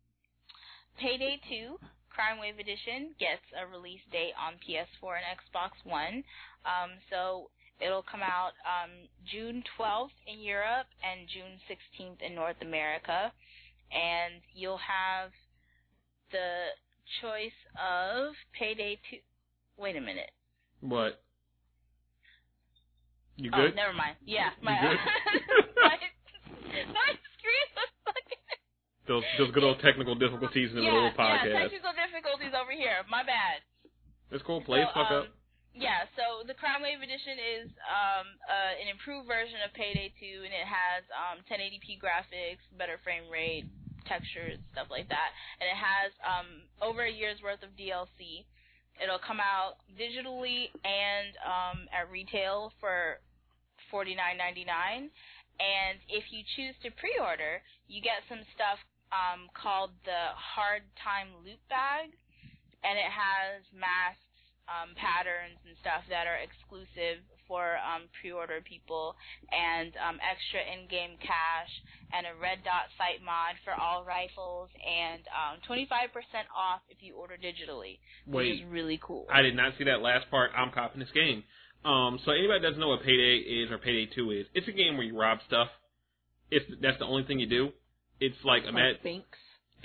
[0.99, 1.79] Payday 2
[2.09, 6.23] Crime Wave Edition gets a release date on PS4 and Xbox One.
[6.67, 7.49] Um, so
[7.79, 8.91] it'll come out um,
[9.31, 13.31] June 12th in Europe and June 16th in North America,
[13.91, 15.31] and you'll have
[16.31, 16.75] the
[17.21, 19.17] choice of Payday 2.
[19.77, 20.31] Wait a minute.
[20.81, 21.23] What?
[23.39, 23.75] You Oh, good?
[23.75, 24.17] never mind.
[24.25, 24.99] Yeah, You my good?
[25.79, 25.95] my,
[26.91, 28.43] my screen was fucking.
[29.07, 32.53] Those those good old technical difficulties in the yeah, middle of the Yeah, technical difficulties
[32.53, 33.01] over here.
[33.09, 33.63] My bad.
[34.29, 34.61] It's cool.
[34.61, 35.25] Play So, fuck um, up.
[35.79, 40.43] Yeah, so the Crime Wave Edition is um, uh, an improved version of Payday 2,
[40.43, 43.63] and it has um, 1080p graphics, better frame rate,
[44.03, 45.31] textures, stuff like that.
[45.63, 48.43] And it has um, over a year's worth of DLC.
[48.99, 53.23] It'll come out digitally and um, at retail for
[53.87, 55.07] $49.99.
[55.63, 58.83] And if you choose to pre-order, you get some stuff
[59.15, 62.11] um, called the Hard Time Loot Bag,
[62.83, 64.28] and it has masks,
[64.69, 69.17] um, patterns, and stuff that are exclusive for um, pre-order people,
[69.49, 71.71] and um, extra in-game cash,
[72.13, 76.13] and a red dot sight mod for all rifles, and um, 25%
[76.53, 77.97] off if you order digitally,
[78.29, 79.25] which is really cool.
[79.33, 80.51] I did not see that last part.
[80.55, 81.43] I'm copying this game.
[81.83, 84.71] Um, so anybody that doesn't know what Payday is or Payday Two is, it's a
[84.71, 85.69] game where you rob stuff.
[86.51, 87.69] It's that's the only thing you do.
[88.19, 89.37] It's like, Like imagine Binks.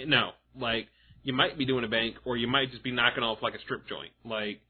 [0.05, 0.89] no, like
[1.25, 3.61] you might be doing a bank, or you might just be knocking off like a
[3.61, 4.61] strip joint, like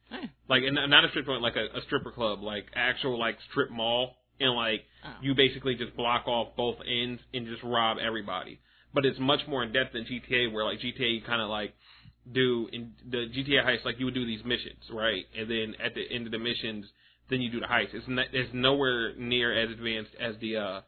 [0.49, 3.71] like and not a strip joint, like a, a stripper club, like actual like strip
[3.71, 5.11] mall, and like Oh.
[5.21, 8.59] you basically just block off both ends and just rob everybody.
[8.95, 11.75] But it's much more in depth than GTA, where like GTA you kind of like
[12.33, 15.27] do in the GTA heist, like you would do these missions, right?
[15.37, 16.87] And then at the end of the missions,
[17.29, 17.93] then you do the heist.
[17.93, 20.81] It's not, it's nowhere near as advanced as the uh,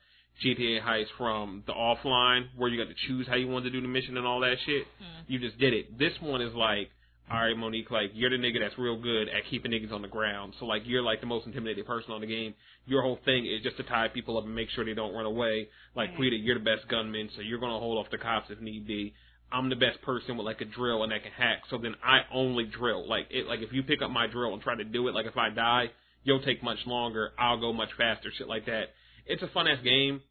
[0.45, 3.81] GTA heist from the offline, where you got to choose how you want to do
[3.81, 4.87] the mission and all that shit.
[4.99, 5.33] Hmm.
[5.33, 5.99] You just did it.
[5.99, 6.91] This one is like,
[7.31, 10.09] all right, Monique, like you're the nigga that's real good at keeping niggas on the
[10.09, 10.55] ground.
[10.61, 12.55] So like you're like the most intimidated person on the game.
[12.87, 15.27] Your whole thing is just to tie people up and make sure they don't run
[15.27, 15.69] away.
[15.97, 16.17] Like Mhm.
[16.17, 19.13] Quita, you're the best gunman, so you're gonna hold off the cops if need be.
[19.51, 21.63] I'm the best person with like a drill and that can hack.
[21.69, 23.09] So then I only drill.
[23.09, 25.27] Like it, like if you pick up my drill and try to do it, like
[25.27, 25.91] if I die,
[26.23, 27.33] you'll take much longer.
[27.39, 28.31] I'll go much faster.
[28.37, 28.91] Shit like that.
[29.27, 30.23] It's a fun ass game.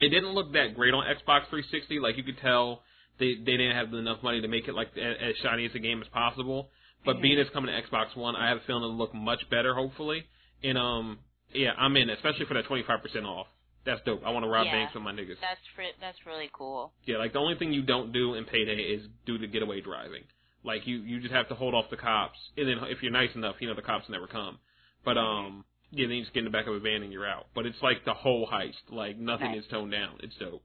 [0.00, 2.00] It didn't look that great on Xbox 360.
[2.00, 2.82] Like you could tell
[3.18, 5.78] they they didn't have enough money to make it like as, as shiny as a
[5.78, 6.70] game as possible.
[7.04, 7.22] But Mhm.
[7.22, 9.74] being it's coming to Xbox One, I have a feeling it'll look much better.
[9.74, 10.24] Hopefully,
[10.62, 11.18] and um
[11.52, 13.46] yeah, I'm in, especially for that 25% off.
[13.84, 14.22] That's dope.
[14.24, 14.72] I want to rob Yeah.
[14.72, 15.38] banks with my niggas.
[15.40, 16.92] That's fr- that's really cool.
[17.04, 20.24] Yeah, like the only thing you don't do in payday is do the getaway driving.
[20.64, 23.34] Like you, you just have to hold off the cops, and then if you're nice
[23.34, 24.58] enough, you know the cops never come.
[25.04, 27.26] But um, yeah, then you just get in the back of a van and you're
[27.26, 27.46] out.
[27.54, 28.90] But it's like the whole heist.
[28.90, 29.64] Like nothing Nice.
[29.64, 30.18] is toned down.
[30.20, 30.62] It's dope.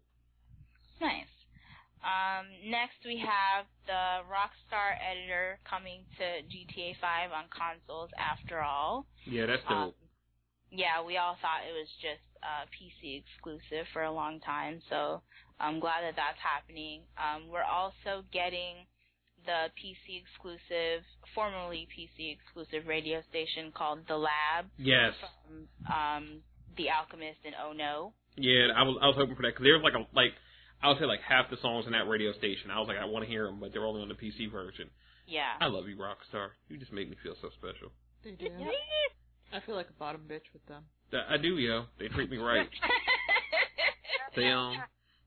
[1.01, 1.27] Nice.
[2.03, 8.10] Um, next we have the Rockstar editor coming to GTA 5 on consoles.
[8.18, 9.93] After all, Yeah, that's um,
[10.72, 15.22] yeah, we all thought it was just uh, PC exclusive for a long time, so
[15.60, 17.03] I'm glad that that's happening.
[17.18, 18.88] Um, we're also getting
[19.49, 21.01] the PC exclusive,
[21.34, 25.17] formerly PC exclusive radio station called The Lab yes.
[25.17, 26.26] from um,
[26.77, 28.13] The Alchemist and Oh No.
[28.38, 30.38] Yeah, I was I was hoping for that because there's like a like
[30.85, 32.69] I would say like half the songs in that radio station.
[32.69, 34.93] I was like I want to hear them, but they're only on the PC version.
[35.26, 35.57] Yeah.
[35.59, 36.53] I love you, Rockstar.
[36.69, 37.89] You just make me feel so special.
[38.23, 38.53] They do.
[39.51, 40.85] I feel like a bottom bitch with them.
[41.11, 41.89] I I do, yo.
[41.97, 42.69] They treat me right.
[44.35, 44.77] They um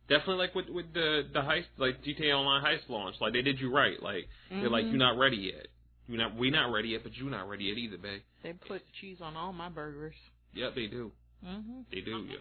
[0.08, 3.60] definitely like with with the the heist like GTA Online heist launch, like they did
[3.60, 4.00] you right.
[4.02, 4.90] Like they're like Mhm.
[4.90, 5.66] you're not ready yet.
[6.08, 8.22] You're not we not ready yet, but you're not ready yet either, babe.
[8.42, 10.14] They put cheese on all my burgers.
[10.54, 11.12] Yep, they do.
[11.44, 11.80] Mm-hmm.
[11.90, 12.26] They do.
[12.28, 12.36] Yeah.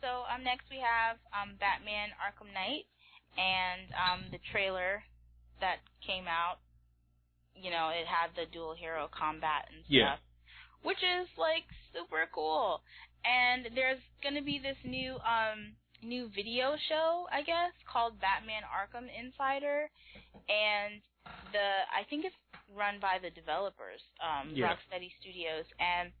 [0.00, 2.86] So um, next we have um, Batman Arkham Knight
[3.36, 5.02] and um, the trailer
[5.60, 6.58] that came out.
[7.54, 10.16] You know, it had the dual hero combat and stuff, Yeah.
[10.86, 12.82] which is like super cool.
[13.24, 19.08] And there's gonna be this new um new video show, I guess, called Batman Arkham
[19.10, 19.90] Insider,
[20.48, 21.02] and
[21.52, 22.36] the I think it's
[22.74, 24.68] run by the developers, um, Yeah.
[24.74, 26.12] Rocksteady Studios, and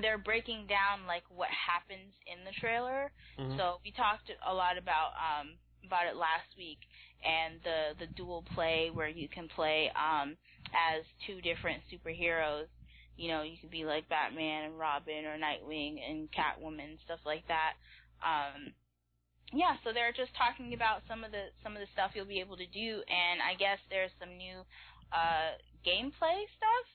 [0.00, 3.12] they're breaking down like what happens in the trailer.
[3.38, 3.56] Mhm.
[3.56, 6.78] So we talked a lot about um about it last week
[7.24, 10.36] and the the dual play where you can play um
[10.72, 12.68] as two different superheroes.
[13.16, 17.46] You know, you could be like Batman and Robin or Nightwing and Catwoman stuff like
[17.48, 17.74] that.
[18.24, 18.72] Um
[19.52, 22.40] yeah, so they're just talking about some of the some of the stuff you'll be
[22.40, 24.64] able to do and I guess there's some new
[25.12, 26.86] uh gameplay stuff.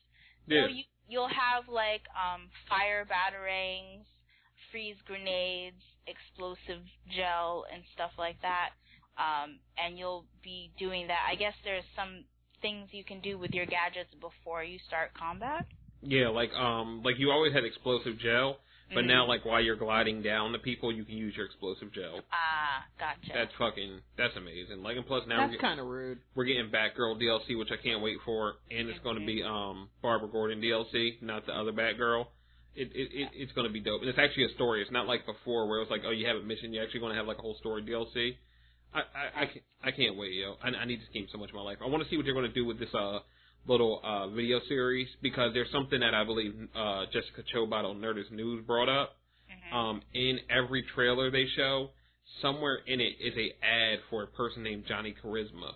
[0.48, 0.66] yeah.
[0.66, 4.06] So you you'll have like um fire batarangs,
[4.72, 6.84] freeze grenades, explosive
[7.16, 8.72] gel and stuff like that.
[9.18, 11.26] Um and you'll be doing that.
[11.30, 12.26] I guess there's some
[12.62, 15.66] things you can do with your gadgets before you start combat.
[16.02, 18.58] Yeah, like um like you always had explosive gel,
[18.94, 19.08] but Mhm.
[19.08, 22.22] now like while you're gliding down the people, you can use your explosive gel.
[22.32, 23.32] Ah, gotcha.
[23.34, 24.84] That's fucking that's amazing.
[24.84, 26.20] Like and plus now we're That's get- kind of rude.
[26.36, 29.90] we're getting Batgirl DLC, which I can't wait for, and it's going to be um
[30.02, 32.28] Barbara Gordon DLC, not the other Batgirl.
[32.76, 34.82] It it, it it's going to be dope, and it's actually a story.
[34.84, 37.00] It's not like before where it was like, oh, you have a mission, you're actually
[37.00, 38.38] going to have like a whole story DLC.
[38.94, 40.56] I I I can't, I can't wait, yo.
[40.64, 41.80] I, I need this game so much in my life.
[41.84, 43.20] I want to see what they're going to do with this uh
[43.68, 48.32] little uh video series because there's something that I believe uh Jessica Chobot on Nerdist
[48.32, 49.18] News brought up
[49.50, 49.74] Mhm.
[49.74, 51.92] um, in every trailer they show,
[52.42, 55.74] somewhere in it is a ad for a person named Johnny Charisma,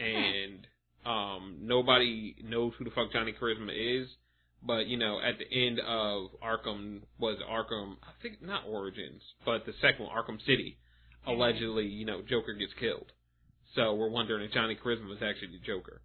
[0.00, 0.66] and
[1.04, 3.70] um, nobody knows who the fuck Johnny Charisma
[4.02, 4.08] is.
[4.62, 9.64] But you know, at the end of Arkham was Arkham, I think not Origins, but
[9.66, 10.78] the second one, Arkham City.
[11.26, 13.10] Allegedly, you know, Joker gets killed.
[13.74, 16.00] So we're wondering if Johnny Charisma is actually the Joker.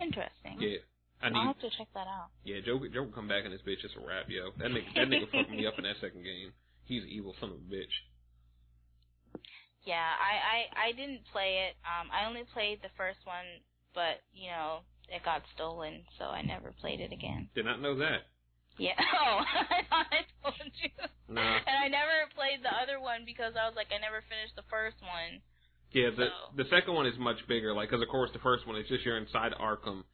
[0.00, 0.56] Interesting.
[0.58, 0.78] Yeah,
[1.22, 1.46] I I'll need.
[1.46, 2.28] have to check that out.
[2.44, 3.84] Yeah, Joker, Joker come back in this bitch.
[3.84, 4.50] It's a rap, yo.
[4.58, 6.52] That nigga, that nigga fucked me up in that second game.
[6.84, 7.94] He's an evil son of a bitch.
[9.84, 10.32] Yeah, I,
[10.80, 11.76] I I didn't play it.
[11.84, 13.44] Um, I only played the first one,
[13.94, 14.80] but you know
[15.12, 17.48] it got stolen, so I never played it again.
[17.54, 18.24] Did not know that.
[18.78, 18.96] Yeah.
[19.24, 20.90] Oh, I thought I told you.
[21.28, 21.56] Nah.
[21.64, 24.66] And I never played the other one because I was like, I never finished the
[24.68, 25.40] first one.
[25.94, 27.72] Yeah, the So- the second one is much bigger.
[27.72, 30.04] Like, because of course the first one is just you're inside Arkham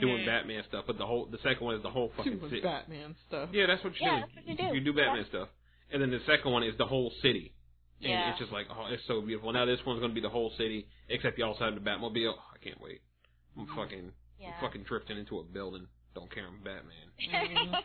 [0.00, 0.26] doing Mhm.
[0.26, 2.62] Batman stuff, but the whole the second one is the whole fucking Doing city.
[2.62, 3.48] Batman stuff.
[3.52, 4.20] Yeah, that's what you Yeah, do.
[4.20, 4.74] that's what you do.
[4.76, 5.48] You do Batman stuff,
[5.90, 7.54] and then the second one is the whole city.
[8.02, 8.30] And Yeah.
[8.30, 9.52] it's just like, oh, it's so beautiful.
[9.52, 12.34] Now this one's going to be the whole city, except you also have the Batmobile.
[12.34, 13.02] Oh, I can't wait.
[13.58, 14.54] I'm fucking, Yeah.
[14.54, 15.86] I'm fucking drifting into a building.
[16.14, 17.12] Don't care, I'm Batman.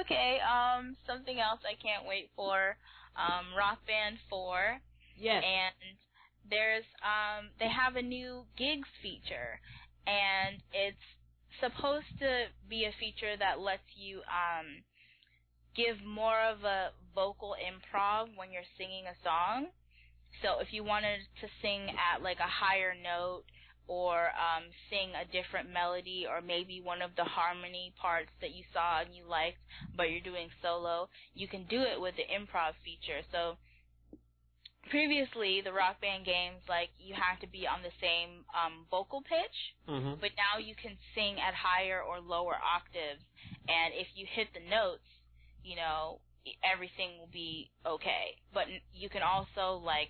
[0.00, 2.76] okay, um, something else I can't wait for.
[3.16, 4.80] Um, Rock Band 4.
[5.16, 5.42] Yes.
[5.44, 5.96] And
[6.50, 9.60] there's, um, they have a new gigs feature.
[10.06, 10.98] And it's
[11.60, 14.84] supposed to be a feature that lets you, um,
[15.76, 19.66] give more of a vocal improv when you're singing a song.
[20.42, 23.44] So if you wanted to sing at like a higher note
[23.86, 28.64] or um, sing a different melody or maybe one of the harmony parts that you
[28.72, 29.58] saw and you liked
[29.96, 33.22] but you're doing solo, you can do it with the improv feature.
[33.32, 33.56] So
[34.90, 39.22] previously the rock band games like you have to be on the same um, vocal
[39.22, 39.58] pitch
[39.88, 40.16] Mm-hmm.
[40.20, 43.20] but now you can sing at higher or lower octaves
[43.68, 45.04] and if you hit the notes
[45.62, 46.20] you know
[46.64, 50.08] everything will be okay but you can also like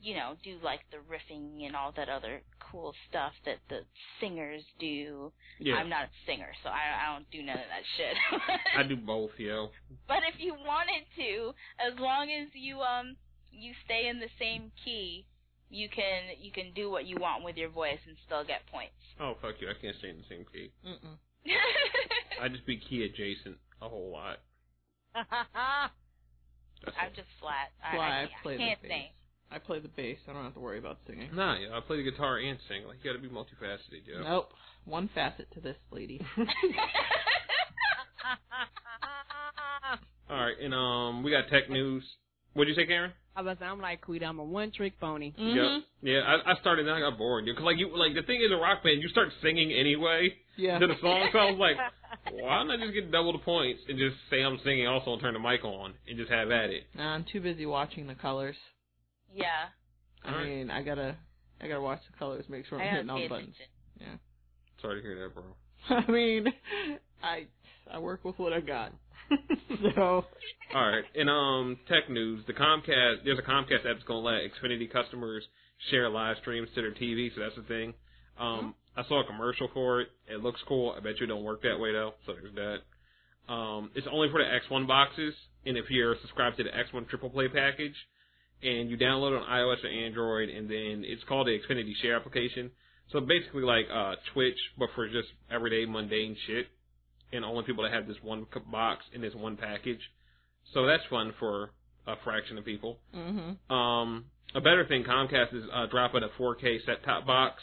[0.00, 2.42] you know do like the riffing and all that other
[2.72, 3.80] cool stuff that the
[4.20, 5.30] singers do
[5.60, 8.16] Yeah, i'm not a singer so i, I don't do none of that shit
[8.78, 9.68] I do both, yo.
[10.08, 13.16] but if you wanted to as long as you um
[13.52, 15.26] you stay in the same key
[15.68, 18.96] you can you can do what you want with your voice and still get points
[19.20, 20.72] Oh fuck you, I can't stay in the same key.
[20.86, 21.16] Mm-mm.
[22.42, 24.38] I just be key adjacent a whole lot.
[25.14, 27.70] I'm just flat.
[27.82, 28.90] That's I, why I, I play I the can't bass.
[28.90, 29.08] sing.
[29.52, 30.18] I play the bass.
[30.28, 31.28] I don't have to worry about singing.
[31.34, 32.86] Nah, yeah, I play the guitar and sing.
[32.86, 34.22] Like you got to be multifaceted, yo.
[34.22, 34.50] Nope.
[34.86, 36.24] One facet to this lady.
[40.30, 42.02] All right, and um, we got tech news.
[42.54, 43.12] What'd you say, Karen?
[43.34, 45.32] I was I'm like Quita, I'm a one trick pony.
[45.32, 45.56] Mm-hmm.
[45.56, 45.82] Yep.
[46.02, 47.46] Yeah, I, I started and I got bored.
[47.46, 50.78] Cause like you, like the thing is a rock band, you start singing anyway Yeah.
[50.78, 51.28] to the song.
[51.32, 51.76] So I was like,
[52.34, 55.22] why not I just get double the points and just say I'm singing also and
[55.22, 56.82] turn the mic on and just have at it.
[56.94, 58.56] Nah, I'm too busy watching the colors.
[59.34, 59.68] Yeah.
[60.24, 61.16] I mean, I gotta,
[61.60, 63.54] I gotta watch the colors, make sure I'm I hitting all the buttons.
[63.98, 64.20] attention.
[64.80, 65.44] Sorry to hear that, bro.
[65.88, 66.46] I mean,
[67.22, 67.46] I,
[67.90, 68.92] I work with what I got.
[69.94, 70.24] so,
[70.74, 72.44] All right, and um, tech news.
[72.46, 75.42] The Comcast, there's a Comcast app that's gonna let Xfinity customers
[75.90, 77.94] share live streams to their TV, so that's the thing.
[78.38, 80.08] Um, I saw a commercial for it.
[80.28, 80.94] It looks cool.
[80.96, 82.14] I bet you it don't work that way though.
[82.26, 83.52] So there's that.
[83.52, 85.34] Um, it's only for the X1 boxes,
[85.66, 87.94] and if you're subscribed to the X1 Triple Play package,
[88.62, 92.16] and you download it on iOS or Android, and then it's called the Xfinity Share
[92.16, 92.70] application.
[93.10, 96.66] So basically like uh, Twitch, but for just everyday mundane shit,
[97.32, 100.00] and only people that have this one box in this one package.
[100.72, 101.70] So that's fun for
[102.06, 102.98] a fraction of people.
[103.12, 107.62] hmm Um, a better thing, Comcast is uh, dropping a 4K set-top box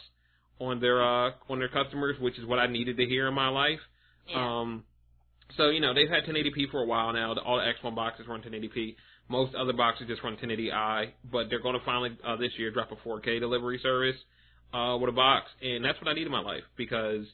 [0.60, 3.50] on their uh, on their customers, which is what I needed to hear in my
[3.50, 3.80] life.
[4.28, 4.62] Yeah.
[4.62, 4.84] Um,
[5.58, 7.34] so you know they've had 1080p for a while now.
[7.46, 8.96] All the X1 boxes run 1080p.
[9.30, 12.90] Most other boxes just run 1080i, but they're going to finally uh, this year drop
[12.92, 14.16] a 4K delivery service
[14.74, 17.26] uh, with a box, and that's what I need in my life because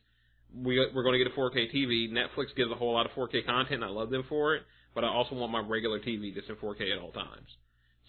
[0.54, 2.10] we we're going to get a 4K TV.
[2.12, 3.76] Netflix gives a whole lot of 4K content.
[3.82, 4.64] And I love them for it,
[4.94, 7.48] but I also want my regular TV just in 4K at all times.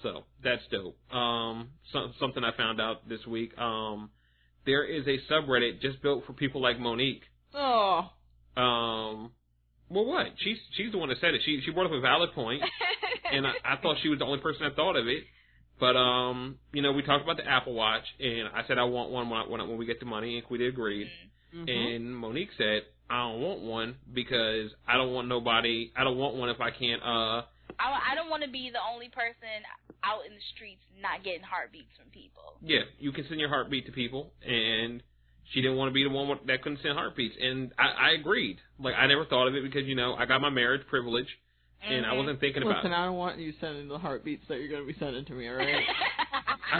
[0.02, 0.96] So that's dope.
[1.14, 3.56] Um, some, something I found out this week.
[3.58, 4.10] Um,
[4.66, 7.22] there is a subreddit just built for people like Monique.
[7.54, 8.10] Oh,
[8.56, 9.30] Um,
[9.88, 10.26] well, what?
[10.38, 11.40] She's she's the one that said it.
[11.44, 12.60] She she brought up a valid point,
[13.32, 15.24] and I, I thought she was the only person that thought of it.
[15.78, 19.10] But um, you know, we talked about the Apple Watch, and I said I want
[19.10, 21.08] one when I, when, I, when we get the money, and we agreed.
[21.54, 21.70] Mhm.
[21.70, 25.92] And Monique said I don't want one because I don't want nobody.
[25.96, 27.02] I don't want one if I can't.
[27.02, 27.42] Uh,
[27.78, 29.62] I, I don't want to be the only person
[30.02, 32.56] out in the streets not getting heartbeats from people.
[32.62, 35.02] yeah, you can send your heartbeat to people, and
[35.52, 38.58] she didn't want to be the one that couldn't send heartbeats, and I, I agreed.
[38.78, 41.28] Like I never thought of it because you know I got my marriage privilege,
[41.82, 42.76] and I wasn't thinking about.
[42.76, 45.48] listen, I don't want you sending the heartbeats that you're gonna be sending to me,
[45.48, 45.84] alright?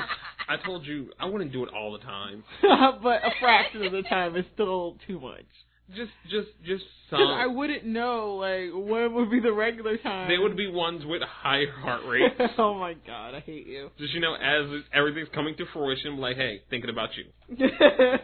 [0.49, 2.45] I, I told you I wouldn't do it all the time.
[3.03, 5.47] but a fraction of the time is still too much.
[5.95, 10.29] Just, just, just Because I wouldn't know, like, when would be the regular time.
[10.29, 12.35] They would be ones with higher heart rates.
[12.59, 13.91] oh my god, I hate you.
[13.97, 17.25] just you know, as everything's coming to fruition, like, hey, thinking about you.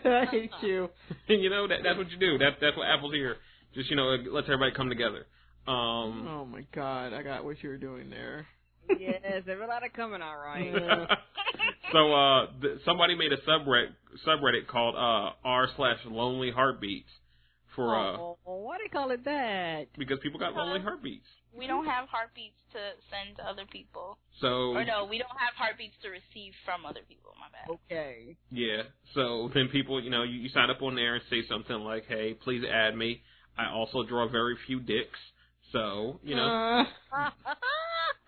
[0.05, 0.91] I hate you.
[1.29, 2.39] And you know that that's what you do.
[2.39, 3.37] That that's what Apple's here.
[3.77, 5.27] Just you know, it lets everybody come together.
[5.67, 6.27] Um.
[6.29, 8.47] Oh my god, I got what you were doing there.
[8.99, 10.73] yes, there there's a lot of coming all right.
[11.55, 11.93] Yeah.
[11.93, 13.93] so uh, th- somebody made a subreddit
[14.27, 17.11] subreddit called uh r slash lonely heartbeats
[17.77, 19.87] for uh oh, Why they call it that?
[19.99, 21.27] because people got lonely heartbeats.
[21.57, 22.79] We don't have heartbeats to
[23.11, 24.17] send to other people.
[24.41, 27.33] So Or no, we don't have heartbeats to receive from other people.
[27.39, 27.79] My bad.
[27.91, 28.37] Okay.
[28.51, 28.83] yeah,
[29.15, 32.07] so then people, you know, you, you sign up on there and say something like,
[32.09, 33.21] "Hey, please add me."
[33.59, 35.19] I also draw very few dicks,
[35.73, 37.31] so you know, Uh,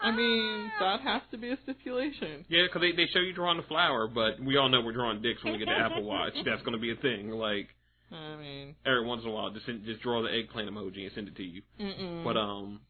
[0.00, 2.44] I mean, that has to be a stipulation.
[2.48, 5.22] yeah, because they they show you drawing the flower, but we all know we're drawing
[5.22, 6.34] dicks when we get the Apple Watch.
[6.44, 7.30] That's going to be a thing.
[7.30, 7.68] Like
[8.12, 11.12] I mean, every once in a while, just send, just draw the eggplant emoji and
[11.14, 11.62] send it to you.
[11.80, 12.22] mm-mm.
[12.24, 12.80] But um,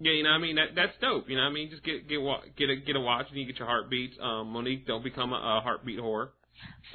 [0.00, 1.28] yeah, you know, what I mean that that's dope.
[1.28, 2.18] You know, what I mean, just get get
[2.56, 4.16] get a get a watch and you get your heartbeats.
[4.20, 6.30] Um, Monique, don't become a, a heartbeat whore.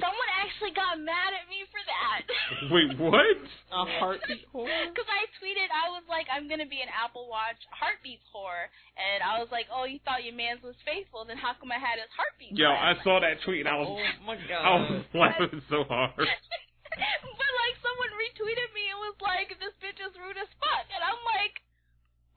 [0.00, 2.24] Someone actually got mad at me for that.
[2.72, 3.36] Wait, what?
[3.68, 4.64] a heartbeat whore.
[4.90, 9.20] Because I tweeted, I was like, I'm gonna be an Apple Watch heartbeats whore, and
[9.20, 12.00] I was like, oh, you thought your man's was faithful, then how come I had
[12.00, 12.56] his heartbeat?
[12.56, 14.64] Yo, I last saw that tweet and I was Oh my god.
[14.64, 16.16] I was laughing so hard.
[16.16, 21.04] but like, someone retweeted me and was like, this bitch is rude as fuck, and
[21.04, 21.60] I'm like,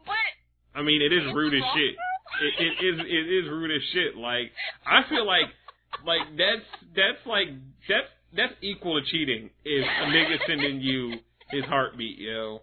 [0.03, 0.29] but
[0.75, 1.95] I mean, it is rude as shit.
[2.41, 4.17] It, it is it is rude as shit.
[4.17, 4.51] Like
[4.85, 5.47] I feel like
[6.05, 6.65] like that's
[6.95, 7.47] that's like
[7.87, 9.49] that's that's equal to cheating.
[9.63, 11.15] If a nigga sending you
[11.49, 12.61] his heartbeat, yo.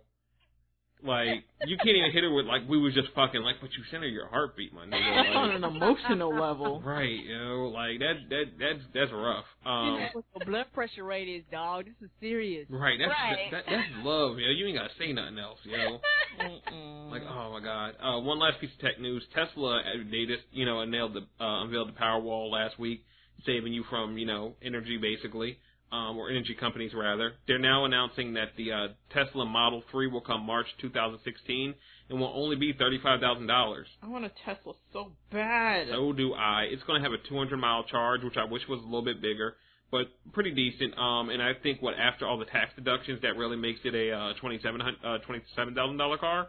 [1.03, 3.83] Like you can't even hit her with like we was just fucking like, but you
[3.91, 5.35] sent her your heartbeat, my That's nigga.
[5.35, 6.83] on an emotional level.
[6.85, 7.73] right, yo.
[7.73, 9.47] Like that that that's that's rough.
[9.65, 11.87] You Um, know what your blood pressure rate is, dog.
[11.87, 12.67] This is serious.
[12.69, 12.99] right.
[12.99, 13.51] That's Right.
[13.51, 14.51] That, that's love, yo.
[14.51, 16.01] You ain't gotta say nothing else, yo.
[16.45, 17.11] Mm-mm.
[17.11, 17.95] Like, oh my god.
[17.99, 21.21] Uh, one last piece of tech news: Tesla, uh, they just, you know, nailed the
[21.43, 23.05] uh, unveiled the Powerwall last week,
[23.47, 25.59] saving you from, you know, energy basically,
[25.93, 27.33] um, or energy companies rather.
[27.47, 31.75] They're now announcing that the uh, Tesla Model 3 will come March 2016
[32.09, 33.87] and will only be thirty-five thousand dollars.
[34.03, 35.87] I want a Tesla so bad.
[35.91, 36.63] So do I.
[36.71, 39.21] It's going to have a 200 mile charge, which I wish was a little bit
[39.23, 39.57] bigger,
[39.93, 40.97] but pretty decent.
[40.99, 44.11] Um, and I think what after all the tax deductions, that really makes it a
[44.13, 46.49] uh, twenty-seven uh, twenty-seven thousand dollar car,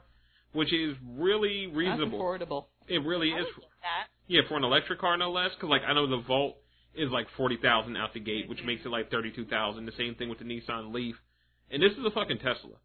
[0.54, 2.20] which is really That's reasonable.
[2.20, 2.66] affordable.
[2.88, 3.46] It really I is.
[3.56, 4.08] would get that.
[4.28, 5.50] Yeah, for an electric car, no less.
[5.56, 6.58] Because like I know the Volt
[6.96, 9.86] is like forty thousand out the gate, which makes it like thirty-two thousand.
[9.86, 11.16] The same thing with the Nissan Leaf,
[11.70, 12.78] and this is a fucking Tesla.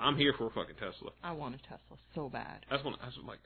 [0.00, 1.10] I'm here for a fucking Tesla.
[1.22, 2.66] I want a Tesla so bad.
[2.70, 3.38] That's when I was like,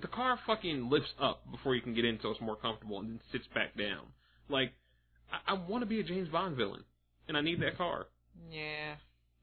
[0.00, 3.10] the car fucking lifts up before you can get in, so it's more comfortable, and
[3.10, 4.06] then sits back down.
[4.48, 4.72] Like,
[5.30, 6.84] I, I want to be a James Bond villain,
[7.26, 8.06] and I need that car.
[8.50, 8.94] Yeah.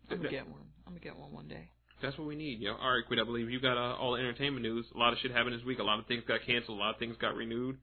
[0.09, 0.61] I'm gonna get one.
[0.87, 1.69] I'm gonna get one one day.
[2.01, 2.73] That's what we need, yo.
[2.73, 4.85] All right, Quid, I believe you got uh, all the entertainment news.
[4.93, 5.79] A lot of shit happened this week.
[5.79, 6.77] A lot of things got canceled.
[6.77, 7.77] A lot of things got renewed.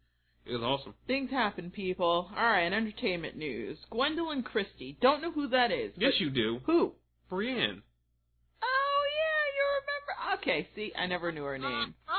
[0.45, 0.95] It was awesome.
[1.07, 2.31] Things happen, people.
[2.37, 3.79] Alright, entertainment news.
[3.93, 4.99] Gwendoline Christie.
[5.01, 5.93] Don't know who that is.
[5.97, 6.61] Yes, you do.
[6.67, 6.93] Who?
[7.31, 7.83] Brienne.
[8.63, 10.41] Oh, yeah, you remember.
[10.43, 11.95] Okay, see, I never knew her name.
[12.09, 12.13] Uh,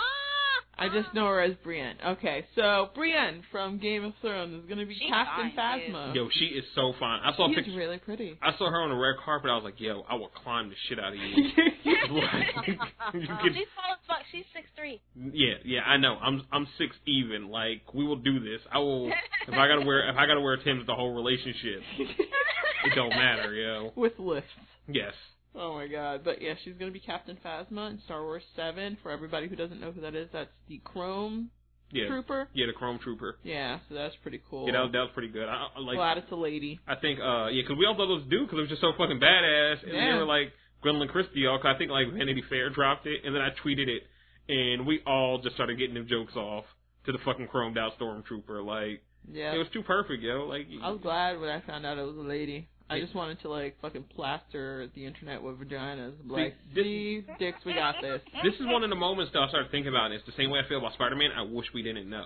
[0.84, 1.96] I just know her as Brienne.
[2.06, 5.90] Okay, so Brienne from Game of Thrones is gonna be She's Captain fine, dude.
[5.96, 6.16] Phasma.
[6.16, 7.20] Yo, she is so fine.
[7.24, 7.76] I saw She's pictures.
[7.76, 8.38] really pretty.
[8.42, 9.50] I saw her on the red carpet.
[9.50, 11.50] I was like, yo, I will climb the shit out of you.
[12.14, 12.76] Like, you
[13.42, 14.20] could- She's tall as fuck.
[14.32, 15.02] She's six three.
[15.16, 16.16] Yeah, yeah, I know.
[16.22, 17.50] I'm I'm six even.
[17.50, 18.60] Like we will do this.
[18.72, 19.08] I will.
[19.08, 23.54] If I gotta wear if I gotta wear Tim's the whole relationship, it don't matter,
[23.54, 23.92] yo.
[23.96, 24.50] With lifts.
[24.88, 25.14] Yes.
[25.56, 26.22] Oh my god.
[26.24, 28.98] But yeah, she's gonna be Captain Phasma in Star Wars 7.
[29.04, 31.50] For everybody who doesn't know who that is, that's the Chrome
[31.92, 32.08] Yeah.
[32.08, 32.48] Trooper.
[32.54, 33.38] Yeah, the Chrome Trooper.
[33.44, 34.66] Yeah, so that's pretty cool.
[34.66, 35.48] Yeah, that was, that was pretty good.
[35.48, 35.96] I, I like.
[35.96, 36.80] Glad it's a lady.
[36.88, 37.20] I think.
[37.20, 39.20] Uh, yeah, because we all thought it was dude because it was just so fucking
[39.20, 40.52] badass, and then they were like
[40.84, 41.58] Gwendoline Christie, y'all.
[41.60, 44.04] 'cause I think like Vanity Fair dropped it, and then I tweeted it,
[44.50, 46.66] and we all just started getting them jokes off
[47.06, 48.66] to the fucking chromed out stormtrooper.
[48.66, 49.54] Like Yeah.
[49.54, 50.46] it was too perfect, yo.
[50.48, 52.68] Like I was glad when I found out it was a lady.
[52.90, 56.14] I just wanted to like fucking plaster the internet with vaginas.
[56.22, 58.22] See, Like, this- see, dicks, we got this.
[58.44, 60.06] this is one of the moments that I started thinking about.
[60.08, 61.32] And it's the same way I feel about Spider Man.
[61.36, 62.26] I wish we didn't know.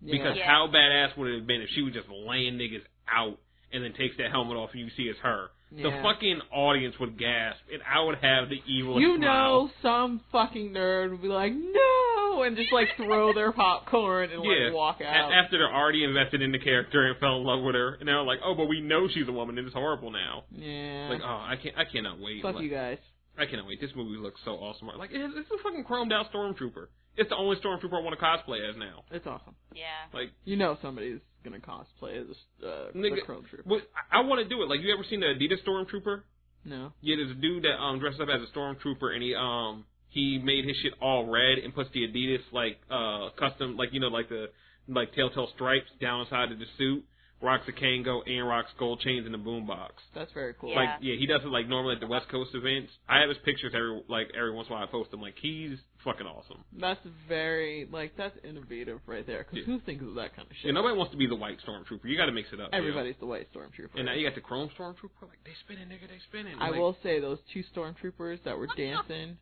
[0.00, 0.12] Yeah.
[0.12, 0.46] Because Yeah.
[0.46, 3.38] how badass would it have been if she was just laying niggas out
[3.72, 5.50] and then takes that helmet off and you see it's her?
[5.70, 9.66] The fucking audience would gasp and I would have the evil you smile.
[9.66, 14.42] know, some fucking nerd would be like, no, and just like throw their popcorn and
[14.44, 14.66] Yeah.
[14.66, 15.32] like walk A- out.
[15.32, 18.22] after they're already invested in the character and fell in love with her, and now
[18.24, 20.44] like, oh, but we know she's a woman and it's horrible now.
[20.50, 21.08] yeah.
[21.10, 22.42] Like, oh, I can't, I cannot wait.
[22.42, 22.98] Fuck Like, you guys.
[23.38, 23.80] I cannot wait.
[23.80, 24.88] This movie looks so awesome.
[24.98, 26.86] Like, it's, it's a fucking chromed out stormtrooper.
[27.18, 29.02] It's the only stormtrooper I want to cosplay as now.
[29.10, 29.54] It's awesome.
[29.74, 29.84] Yeah.
[30.14, 32.26] Like, You know somebody's gonna cosplay as
[32.64, 33.68] uh, the Nigga, Chrome Trooper.
[33.68, 34.68] what I, I want to do it.
[34.68, 36.22] Like, you ever seen the Adidas stormtrooper?
[36.64, 36.92] No.
[37.00, 40.40] Yeah, there's a dude that um dresses up as a stormtrooper and he um he
[40.42, 44.08] made his shit all red and puts the Adidas like uh custom like you know
[44.08, 44.46] like the
[44.88, 47.04] like telltale stripes down inside of the suit.
[47.40, 49.90] Rocks a Kangol and rocks gold chains in the boombox.
[50.14, 50.70] That's very cool.
[50.70, 50.76] Yeah.
[50.76, 52.90] Like yeah, he does it like normally at the West Coast events.
[53.08, 54.84] I have his pictures every like every once in a while.
[54.88, 55.20] I post them.
[55.22, 56.64] Like he's fucking awesome.
[56.80, 56.98] That's
[57.28, 59.44] very like that's innovative right there.
[59.48, 59.74] Because Yeah.
[59.74, 60.66] who thinks of that kind of shit?
[60.66, 62.04] Yeah, nobody wants to be the white stormtrooper.
[62.04, 62.70] You got to mix it up.
[62.72, 62.78] you know?
[62.78, 63.94] Everybody's the white stormtrooper.
[63.94, 65.22] And now you got the chrome stormtrooper.
[65.22, 66.56] Like they spinning, nigga, they spinning.
[66.60, 69.38] I Like, will say those two stormtroopers that were dancing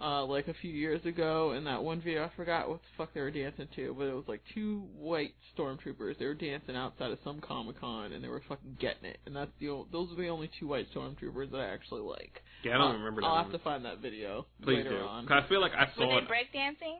[0.00, 3.12] uh like a few years ago in that one video I forgot what the fuck
[3.14, 6.18] they were dancing to, but it was like two white stormtroopers.
[6.18, 9.18] They were dancing outside of some Comic Con and they were fucking getting it.
[9.26, 12.42] And that's the o- those are the only two white stormtroopers that I actually like.
[12.62, 13.26] Yeah, I don't Uh, remember that.
[13.26, 13.44] I'll one.
[13.44, 15.04] have to find that video Please later do.
[15.04, 15.26] on.
[15.26, 16.28] 'Cause I feel like I Were saw they it.
[16.28, 16.98] breakdancing?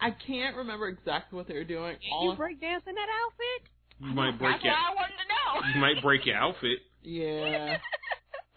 [0.00, 1.96] I can't remember exactly what they were doing.
[2.02, 3.68] You All break dance in that outfit?
[4.00, 4.72] You might break That's your.
[4.74, 5.74] what I wanted to know.
[5.74, 6.78] You might break your outfit.
[7.02, 7.78] yeah.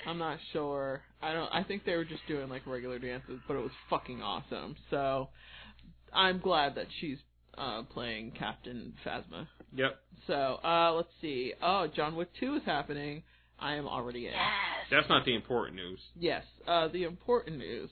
[0.08, 1.02] I'm not sure.
[1.22, 1.50] I don't.
[1.54, 4.76] I think they were just doing like regular dances, but it was fucking awesome.
[4.90, 5.30] So
[6.14, 7.18] I'm glad that she's
[7.58, 9.48] uh playing Captain Phasma.
[9.76, 10.00] Yep.
[10.28, 10.34] So
[10.64, 11.54] uh let's see.
[11.62, 13.24] Oh, John Wick 2 is happening.
[13.60, 14.34] I am already in.
[14.34, 14.42] yes.
[14.90, 16.00] That's not the important news.
[16.18, 16.44] Yes.
[16.68, 17.90] Uh the important news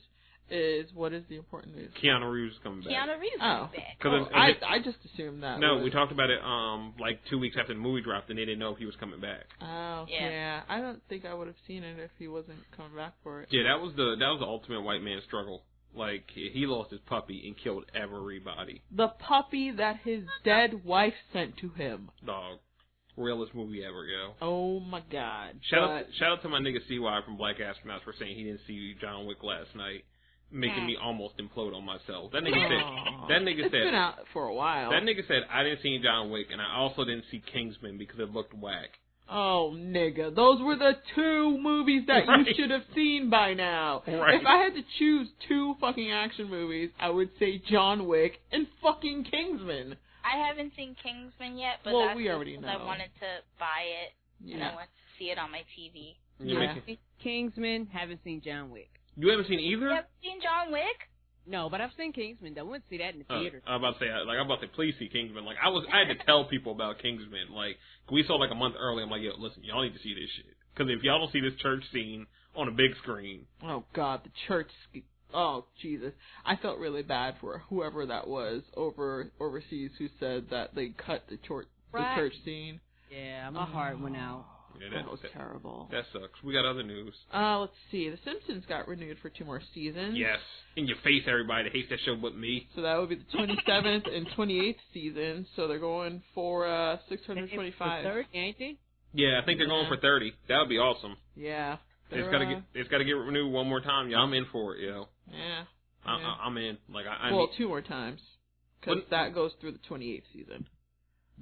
[0.50, 1.90] is what is the important news?
[2.02, 2.92] Keanu Reeves is coming back.
[2.92, 3.64] Keanu Reeves Oh.
[3.72, 3.98] is back.
[4.00, 5.58] 'Cause Oh, I it's- I just assumed that.
[5.60, 8.38] No, was- we talked about it um like two weeks after the movie dropped, and
[8.38, 9.46] they didn't know if he was coming back.
[9.60, 10.28] Oh Yeah.
[10.28, 10.62] yeah.
[10.68, 13.48] I don't think I would have seen it if he wasn't coming back for it.
[13.52, 15.64] Yeah, that was the that was the ultimate white man struggle.
[15.92, 18.82] Like he he lost his puppy and killed everybody.
[18.92, 22.10] The puppy that his dead wife sent to him.
[22.24, 22.60] Dog,
[23.16, 24.34] realest movie ever, yo.
[24.40, 25.58] Oh my god.
[25.62, 28.44] Shout But- out shout out to my nigga CY from Black Astronauts for saying he
[28.44, 30.04] didn't see John Wick last night,
[30.52, 32.32] making me almost implode on myself.
[32.32, 32.68] That nigga Aw.
[32.68, 34.90] said that nigga It's been said out for a while.
[34.90, 38.18] that nigga said I didn't see John Wick and I also didn't see Kingsman because
[38.18, 38.90] it looked whack.
[39.32, 40.34] Oh, nigga.
[40.34, 42.44] Those were the two movies that Right.
[42.44, 44.02] you should have seen by now.
[44.06, 44.40] Right.
[44.40, 48.66] If I had to choose two fucking action movies, I would say John Wick and
[48.82, 49.96] fucking Kingsman.
[50.24, 52.66] I haven't seen Kingsman yet, but Well, that's we already know.
[52.66, 53.26] I wanted to
[53.60, 54.74] buy it and I Yeah.
[54.74, 56.16] wanted to see it on my TV.
[56.40, 56.74] You, Yeah.
[56.74, 58.90] making- Kingsman, haven't seen John Wick.
[59.20, 59.86] You haven't seen either?
[59.88, 61.08] You haven't seen John Wick?
[61.46, 62.54] No, but I've seen Kingsman.
[62.54, 62.60] though.
[62.60, 63.62] I went to see that in the Uh, theater.
[63.66, 65.44] I'm about to say, like, I'm about to say, please see Kingsman.
[65.44, 67.50] Like, I was, I had to tell people about Kingsman.
[67.52, 67.78] Like,
[68.10, 69.02] we saw like a month early.
[69.02, 70.54] I'm like, yo, listen, y'all need to see this shit.
[70.74, 74.30] Because if y'all don't see this church scene on a big screen, Oh God, the
[74.46, 74.68] church.
[75.32, 76.12] Oh Jesus,
[76.44, 81.24] I felt really bad for whoever that was over overseas who said that they cut
[81.28, 82.16] the church the Right.
[82.16, 82.80] church scene.
[83.10, 84.44] yeah, my heart went out.
[84.78, 85.88] Yeah, That that, was that, terrible.
[85.90, 86.42] that sucks.
[86.44, 87.14] We got other news.
[87.32, 88.08] Uh, let's see.
[88.08, 90.16] The Simpsons got renewed for two more seasons.
[90.16, 90.38] Yes,
[90.76, 92.68] in your face, everybody that hates that show but me.
[92.74, 95.46] So that would be the 27th and 28th season.
[95.56, 98.04] So they're going for uh The 625.
[98.04, 98.76] third, ain't they?
[99.12, 100.32] Yeah, I think they're going for 30.
[100.48, 101.16] That would be awesome.
[101.34, 101.74] Yeah.
[102.10, 104.08] It's They're, gotta uh, get, it's gotta get renewed one more time.
[104.10, 105.08] Yeah, I'm in for it, yo.
[105.30, 105.62] Yeah.
[106.04, 106.26] I, Yeah.
[106.26, 106.78] I, I'm in.
[106.92, 108.20] Like, I, I well, mean, two more times.
[108.80, 110.66] Because that goes through the 28th season.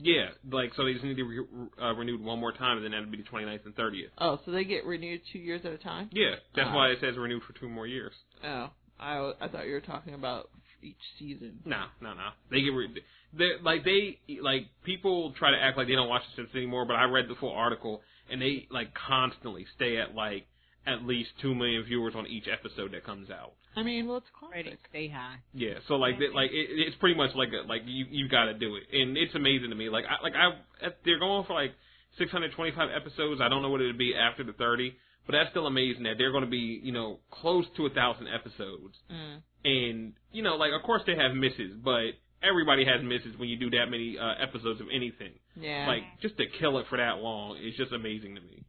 [0.00, 1.44] Yeah, like, so they just need to be re,
[1.82, 4.10] uh, renewed one more time, and then that'd be the 29th and 30th.
[4.18, 6.08] Oh, so they get renewed two years at a time?
[6.12, 6.74] Yeah, that's Ah.
[6.74, 8.12] why it says renewed for two more years.
[8.44, 8.70] Oh.
[9.00, 10.50] I, I thought you were talking about
[10.82, 11.60] each season.
[11.64, 12.30] No, no, no.
[12.50, 13.02] They get re-
[13.32, 16.84] they like they like people try to act like they don't watch The Simpsons anymore,
[16.84, 20.46] but I read the full article and they like constantly stay at like
[20.86, 23.52] at least two million viewers on each episode that comes out.
[23.76, 24.56] I mean, well, it's classic.
[24.56, 25.36] Ratings stay high.
[25.54, 28.46] Yeah, so like they, like it, it's pretty much like a, like you you got
[28.46, 29.88] to do it, and it's amazing to me.
[29.88, 31.72] Like I like I they're going for like
[32.18, 33.40] 625 episodes.
[33.40, 34.96] I don't know what it would be after the 30,
[35.26, 38.28] but that's still amazing that they're going to be you know close to a thousand
[38.28, 38.96] episodes.
[39.12, 39.42] Mm.
[39.64, 43.56] and you know, like of course they have misses, but everybody has misses when you
[43.58, 45.32] do that many uh, episodes of anything.
[45.54, 45.86] Yeah.
[45.86, 48.64] Like just to kill it for that long is just amazing to me.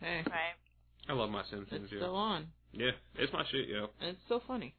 [0.00, 0.56] hey, Right.
[1.10, 1.82] I love my Simpsons.
[1.84, 1.98] it's yo.
[1.98, 2.46] still on.
[2.72, 3.88] Yeah, it's my shit, yo.
[4.00, 4.76] And it's so funny.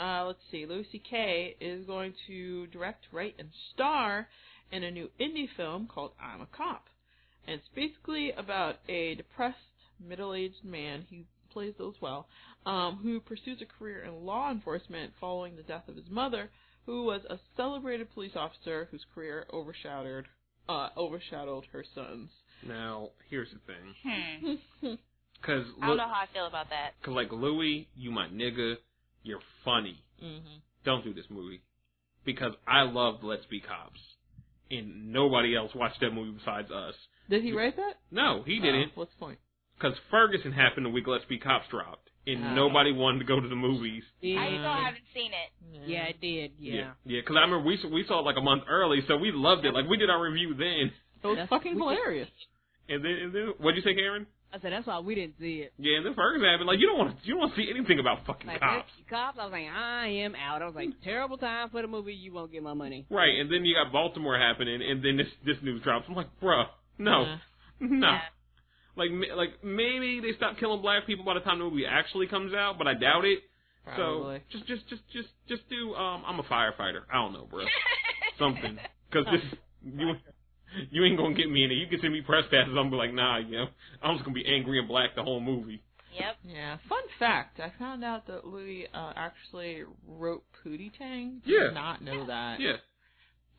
[0.00, 0.64] Uh, let's see.
[0.64, 1.56] Louis C.K.
[1.60, 4.28] is going to direct, write, and star
[4.70, 6.84] in a new indie film called I'm a Cop.
[7.48, 9.56] And it's basically about a depressed,
[9.98, 12.28] middle-aged man, he plays those well,
[12.64, 16.48] um, who pursues a career in law enforcement following the death of his mother,
[16.86, 20.26] who was a celebrated police officer whose career overshadowed,
[20.68, 22.30] uh, overshadowed her son's.
[22.64, 24.98] Now here's the thing,
[25.40, 26.90] Because I don't know how I feel about that.
[27.02, 28.74] cause like Louis, you my nigga,
[29.22, 30.02] you're funny.
[30.22, 30.58] mm-hmm.
[30.84, 31.60] Don't do this movie
[32.24, 34.00] because I loved Let's Be Cops,
[34.70, 36.94] and nobody else watched that movie besides us.
[37.28, 37.94] Did he write that?
[38.10, 38.88] No, he didn't.
[38.96, 39.38] Oh, what's the point?
[39.78, 42.54] Because Ferguson happened the week Let's Be Cops dropped, and Oh.
[42.54, 44.02] nobody wanted to go to the movies.
[44.22, 45.88] I still haven't seen it.
[45.88, 46.52] yeah, I did.
[46.58, 46.92] Yeah.
[47.04, 47.20] yeah.
[47.20, 49.72] Because I remember we we saw it like a month early, so we loved it.
[49.74, 50.92] Like we did our review then,
[51.22, 52.28] It was That's- fucking we- hilarious.
[52.88, 54.26] and then and then what'd you say, Karen?
[54.52, 55.72] I said that's why we didn't see it.
[55.78, 56.66] Yeah, and then Ferguson happened.
[56.66, 58.90] Like you don't want to, you don't want to see anything about fucking Like cops,
[59.08, 59.38] cops.
[59.40, 60.60] I was like, I am out.
[60.62, 62.14] I was like, terrible time for the movie.
[62.14, 63.06] You won't get my money.
[63.10, 63.38] right?
[63.38, 66.06] And then you got Baltimore happening, and then this this news drops.
[66.08, 66.66] I'm like, bruh,
[66.98, 67.36] no, Yeah.
[67.80, 68.08] no.
[68.10, 68.20] Yeah.
[68.96, 72.52] Like like maybe they stop killing black people by the time the movie actually comes
[72.52, 73.38] out, but I doubt it.
[73.84, 74.42] Probably.
[74.50, 77.02] So just just just just just do um I'm a firefighter.
[77.10, 77.64] I don't know, bro.
[78.38, 78.78] Something
[79.08, 79.42] because this
[79.84, 80.14] you
[80.90, 81.74] you ain't gonna get me in it.
[81.74, 82.68] You can send me press passes.
[82.70, 83.66] I'm gonna be like, nah, you know,
[84.02, 85.82] I'm just gonna be angry and black the whole movie.
[86.18, 86.36] Yep.
[86.44, 86.76] Yeah.
[86.88, 91.40] Fun fact: I found out that Louis uh, actually wrote Pootie Tang.
[91.46, 91.70] Did Yeah.
[91.72, 92.58] not know that.
[92.60, 92.76] Yeah,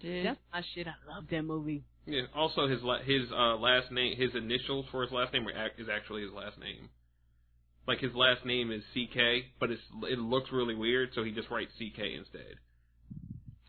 [0.01, 0.87] Did That's my shit.
[0.87, 1.83] I love that movie.
[2.05, 2.23] yeah.
[2.35, 5.81] Also, his la- his uh last name, his initials for his last name are ac-
[5.81, 6.89] is actually his last name.
[7.87, 11.49] Like his last name is CK, but it's it looks really weird, so he just
[11.49, 12.55] writes CK instead.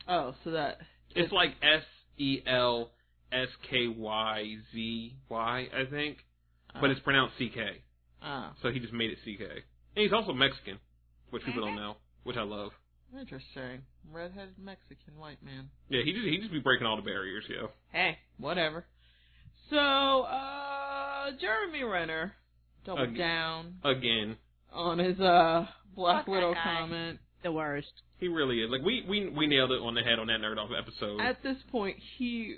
[0.08, 0.78] oh, so that
[1.14, 1.82] It's like S
[2.18, 2.90] E L
[3.32, 6.18] S K Y Z Y, I think,
[6.80, 7.58] but it's pronounced CK.
[8.24, 9.42] oh, So he just made it CK.
[9.96, 10.78] And he's also Mexican,
[11.30, 12.70] which people don't know, which I love.
[13.18, 13.82] interesting.
[14.12, 15.68] Redheaded Mexican white man.
[15.88, 17.68] Yeah, he just he just be breaking all the barriers, yo.
[17.92, 18.84] Hey, whatever.
[19.70, 22.32] So, uh, Jeremy Renner
[22.84, 24.36] doubled Ag- down Again,
[24.72, 27.20] on his uh Black Fuck Widow comment.
[27.42, 27.92] The worst.
[28.18, 28.70] he really is.
[28.70, 31.20] Like we we we nailed it on the head on that nerd off episode.
[31.20, 32.56] At this point, he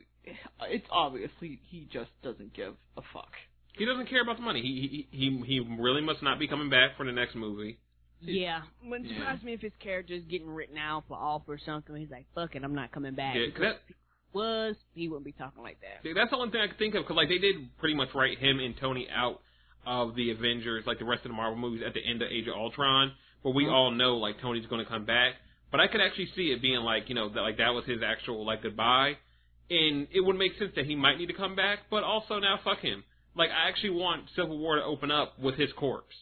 [0.71, 3.31] it's obvious he he just doesn't give a fuck.
[3.77, 4.63] He doesn't care about the money.
[4.63, 7.79] He he he he really must not be coming back for the next movie.
[8.21, 8.63] Yeah.
[8.85, 9.19] Wouldn't Yeah.
[9.19, 11.95] surprise me if his character is getting written out for off or something.
[11.95, 13.35] He's like, fuck it, I'm not coming back.
[13.35, 13.95] Yeah, 'cause Because that, if he
[14.33, 16.03] was, he wouldn't be talking like that.
[16.03, 18.15] See, that's the only thing I could think of because like they did pretty much
[18.15, 19.41] write him and Tony out
[19.87, 22.49] of the Avengers, like the rest of the Marvel movies at the end of Age
[22.49, 23.13] of Ultron.
[23.43, 23.75] But we mm-hmm.
[23.75, 25.35] all know like Tony's going to come back.
[25.71, 27.99] But I could actually see it being like you know that like that was his
[28.07, 29.19] actual like goodbye,
[29.71, 31.81] and it would make sense that he might need to come back.
[31.91, 33.05] But also now fuck him.
[33.37, 36.15] Like I actually want Civil War to open up with his corpse,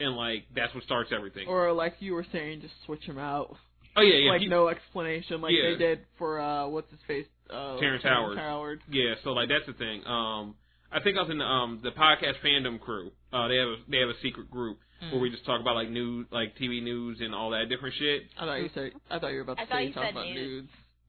[0.00, 1.46] and like that's what starts everything.
[1.48, 3.54] Or like you were saying, just switch him out.
[3.96, 5.70] oh yeah, yeah, like he- no explanation, like Yeah.
[5.72, 8.38] they did for uh what's his face, uh Terrence Howard.
[8.38, 8.80] Howard.
[8.90, 10.02] Yeah, so like that's the thing.
[10.06, 10.54] Um,
[10.90, 13.10] I think I was in the, um the podcast fandom crew.
[13.32, 14.78] Uh, they have a, they have a secret group
[15.10, 18.22] where we just talk about like news, like TV news and all that different shit.
[18.40, 20.24] I thought you said I thought you were about to I say you talk about
[20.28, 20.38] nudes.
[20.40, 20.68] nudes.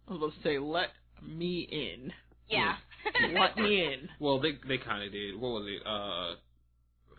[0.09, 0.89] I was about to say let
[1.21, 2.11] me in.
[2.49, 2.75] Yeah.
[3.33, 4.09] Let me in.
[4.19, 5.35] Well, they they kind of did.
[5.39, 5.85] What was it?
[5.85, 6.35] Uh,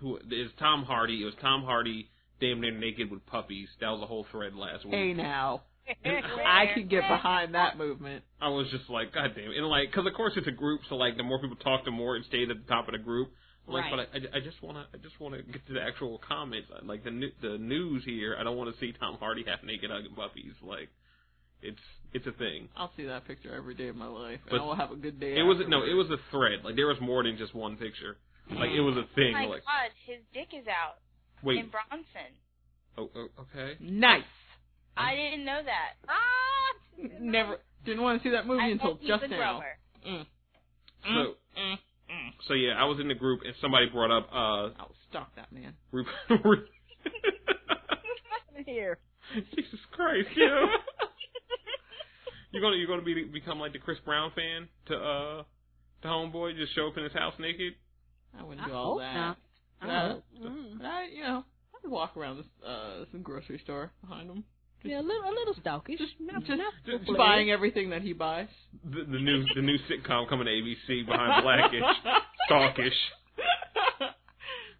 [0.00, 1.22] who is Tom Hardy?
[1.22, 2.08] It was Tom Hardy,
[2.40, 3.68] damn near naked with puppies.
[3.80, 4.94] That was a whole thread last week.
[4.94, 5.62] Hey now,
[6.04, 8.24] I could get behind that movement.
[8.40, 9.56] I was just like, God damn it.
[9.56, 11.90] And like, cause of course it's a group, so like the more people talk, the
[11.90, 13.30] more it stays at the top of the group.
[13.68, 14.08] Like, Right.
[14.12, 16.68] but I, I just wanna, I just wanna get to the actual comments.
[16.84, 19.90] Like the nu- the news here, I don't want to see Tom Hardy half naked
[19.90, 20.52] hugging puppies.
[20.62, 20.88] Like,
[21.62, 21.80] it's
[22.12, 22.68] it's a thing.
[22.76, 24.96] I'll see that picture every day of my life, But and I will have a
[24.96, 25.36] good day.
[25.38, 26.60] It was no, it was a thread.
[26.64, 28.16] Like there was more than just one picture.
[28.50, 29.32] Like it was a Oh thing.
[29.32, 30.96] my like, god, his dick is out
[31.42, 32.32] wait, in Bronson.
[32.96, 33.74] oh, oh, okay.
[33.80, 34.22] nice.
[34.96, 35.94] I didn't know that.
[36.08, 37.12] Ah!
[37.20, 39.36] Never didn't want to see that movie I until bet just now.
[39.36, 39.78] grower.
[40.08, 40.26] Mm.
[41.04, 41.76] So Mm, mm.
[42.48, 44.70] so yeah, I was in the group and somebody brought up uh.
[44.80, 45.74] I'll stalk that man.
[45.92, 46.04] Re-
[48.64, 48.98] Here.
[49.54, 50.46] Jesus Christ, yo.
[52.52, 55.42] You're gonna you're gonna be become like the Chris Brown fan to uh
[56.02, 57.74] to homeboy, just show up in his house naked.
[58.38, 59.14] I wouldn't I do all hope that.
[59.14, 59.36] not.
[59.80, 60.78] But I I, hope- mm.
[60.78, 61.44] but I, you know,
[61.84, 64.44] I'd walk around this uh some grocery store behind him,
[64.84, 65.98] Yeah, a little, a little stalkish.
[65.98, 67.18] Just- not, just- not just full-fledged.
[67.18, 68.48] buying everything that he buys.
[68.84, 71.82] The, the new the new sitcom coming to ABC behind Blackish,
[72.50, 72.96] Stalkish.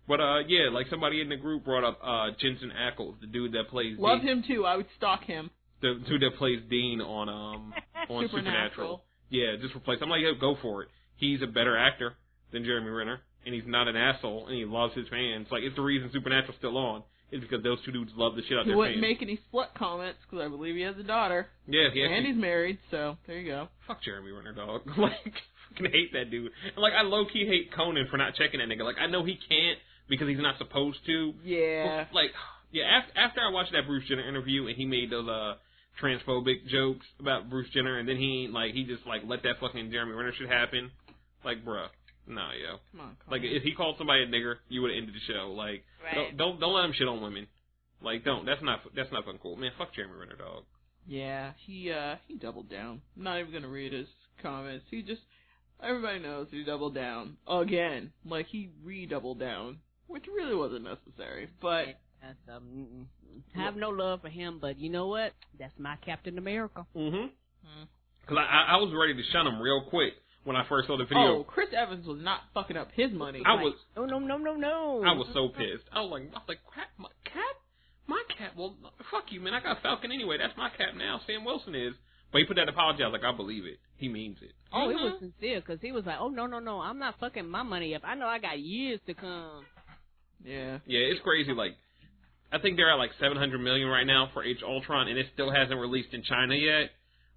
[0.08, 3.52] But uh yeah, like somebody in the group brought up uh Jensen Ackles, the dude
[3.52, 4.64] that plays Love Dean, him too.
[4.64, 5.50] I would stalk him.
[5.82, 7.74] The dude that plays Dean on um
[8.10, 9.02] on Supernatural.
[9.30, 9.98] Yeah, just replace.
[10.02, 10.88] I'm like, yeah, go for it.
[11.16, 12.14] He's a better actor
[12.52, 15.48] than Jeremy Renner, and he's not an asshole, and he loves his fans.
[15.50, 17.02] Like, it's the reason Supernatural's still on.
[17.32, 19.02] Is because those two dudes love the shit out of He their wouldn't fans.
[19.02, 22.36] make any slut comments because I believe he has a daughter, yeah, he and he's
[22.36, 22.78] married.
[22.92, 23.66] So there you go.
[23.88, 24.82] fuck Jeremy Renner, dog.
[24.96, 25.34] like,
[25.74, 26.52] fucking hate that dude.
[26.62, 28.84] And like, I low key hate Conan for not checking that nigga.
[28.84, 29.76] Like, I know he can't
[30.08, 31.34] because he's not supposed to.
[31.42, 32.04] Yeah.
[32.06, 32.30] But, like,
[32.70, 32.84] yeah.
[32.84, 35.54] After, after I watched that Bruce Jenner interview and he made those uh
[36.02, 39.60] transphobic jokes about Bruce Jenner, and then he ain't, like he just like let that
[39.60, 40.90] fucking Jeremy Renner shit happen.
[41.44, 41.88] Like, bruh,
[42.26, 42.78] nah, yo.
[42.92, 43.06] Come on.
[43.24, 43.46] Come Like on.
[43.48, 45.52] if he called somebody a nigger, you would have ended the show.
[45.56, 46.14] Like Right.
[46.14, 47.46] don't, don't don't let him shit on women.
[48.02, 48.44] Like don't.
[48.44, 49.56] That's not that's not fucking cool.
[49.56, 50.64] Man, fuck Jeremy Renner, dog.
[51.06, 53.00] Yeah, he uh he doubled down.
[53.16, 54.08] I'm not even gonna read his
[54.42, 54.84] comments.
[54.90, 55.22] He just
[55.82, 58.12] everybody knows he doubled down again.
[58.24, 59.78] Like he redoubled down,
[60.08, 61.48] which really wasn't necessary.
[61.60, 63.06] But That's, um,
[63.54, 65.32] have no love for him, but you know what?
[65.58, 66.84] That's my Captain America.
[66.96, 67.26] Mm-hmm.
[67.64, 67.84] Hmm.
[68.26, 70.96] Cause I, I I was ready to shun him real quick when I first saw
[70.98, 71.38] the video.
[71.38, 73.42] Oh, Chris Evans was not fucking up his money.
[73.46, 75.02] I Like, was no, no, no, no, no.
[75.06, 75.86] I was so pissed.
[75.92, 77.54] I was like, I was like, crap, my cat,
[78.08, 78.52] my cat.
[78.56, 78.74] Well,
[79.12, 79.54] fuck you, man.
[79.54, 80.38] I got Falcon anyway.
[80.38, 81.20] That's my cat now.
[81.26, 81.94] Sam Wilson is.
[82.32, 83.04] But he put that apology.
[83.04, 83.78] I was like, I believe it.
[83.96, 84.50] He means it.
[84.72, 85.02] Oh, it Mhm.
[85.04, 87.94] was sincere because he was like, "Oh no, no, no, I'm not fucking my money
[87.94, 88.02] up.
[88.04, 89.64] I know I got years to come."
[90.44, 90.78] yeah.
[90.86, 91.52] Yeah, it's crazy.
[91.52, 91.76] Like,
[92.52, 95.50] I think they're at like 700 million right now for H Ultron, and it still
[95.50, 96.90] hasn't released in China yet.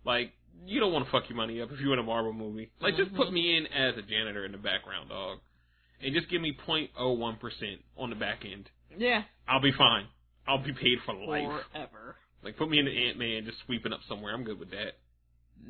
[0.06, 0.34] Like,
[0.66, 2.72] you don't want to fuck your money up if you're in a Marvel movie.
[2.82, 5.40] Like, just put me in as a janitor in the background, dog,
[6.02, 8.70] and just give me 0.01 percent on the back end.
[8.98, 9.24] Yeah.
[9.48, 10.06] I'll be fine.
[10.48, 11.64] I'll be paid for life.
[11.74, 12.16] Forever.
[12.44, 14.34] Like, put me in the Ant Man just sweeping up somewhere.
[14.34, 14.98] I'm good with that.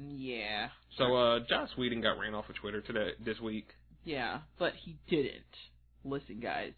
[0.07, 0.69] Yeah.
[0.97, 3.67] So, uh, Joss Whedon got ran off of Twitter today this week
[4.05, 4.39] Yeah.
[4.57, 5.43] But he didn't.
[6.03, 6.73] Listen, guys.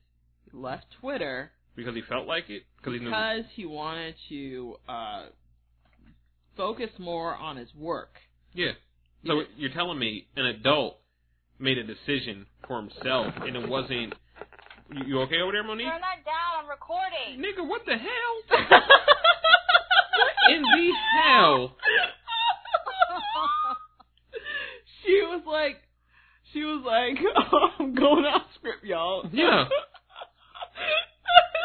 [0.46, 2.64] He left Twitter because he felt like it.
[2.77, 3.10] Because he knew.
[3.10, 5.26] because he wanted to uh
[6.57, 8.15] focus more on his work.
[8.53, 8.72] Yeah.
[9.26, 10.98] So you're telling me an adult
[11.60, 14.14] made a decision for himself, and it wasn't.
[14.91, 15.88] You, you okay over there, Monique?
[15.88, 16.64] Turn that down.
[16.64, 17.39] I'm recording.
[17.39, 18.60] Nigga, what the hell?
[20.49, 21.77] In the hell?
[25.03, 25.77] she was like,
[26.52, 27.18] she was like,
[27.53, 29.30] oh, I'm going off script, y'all.
[29.31, 29.65] Yeah.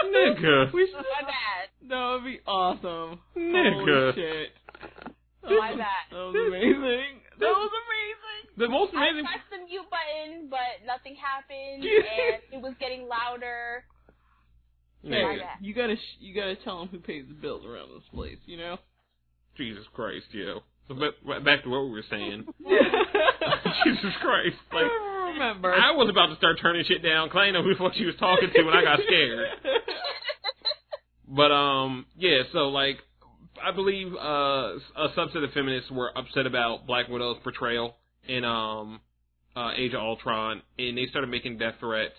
[0.05, 0.73] Nigga.
[0.75, 0.97] We should.
[0.97, 1.69] My bad.
[1.89, 3.21] That would be awesome.
[3.37, 4.13] Nigga.
[4.13, 4.49] Holy shit.
[5.45, 7.23] Oh, my That was amazing.
[7.39, 8.59] That was amazing.
[8.59, 9.27] The most amazing.
[9.27, 13.85] I pressed the mute button, but nothing happened, and it was getting louder.
[15.05, 15.39] Nigga.
[15.39, 15.39] My.
[15.61, 18.39] You gotta, sh- you gotta tell him who pays the bills around this place.
[18.47, 18.79] You know.
[19.57, 20.61] Jesus Christ, yo.
[20.89, 22.45] So ba- back to what we were saying.
[23.85, 24.57] Jesus Christ.
[24.73, 25.73] Like, I remember.
[25.73, 27.95] I was about to start turning shit down because I didn't know who the fuck
[27.95, 29.49] she was talking to, and I got scared.
[31.29, 32.43] But um, yeah.
[32.53, 32.99] So like,
[33.63, 37.97] I believe uh, a subset of feminists were upset about Black Widow's portrayal
[38.29, 39.01] in um,
[39.57, 42.15] uh, Age of Ultron, and they started making death threats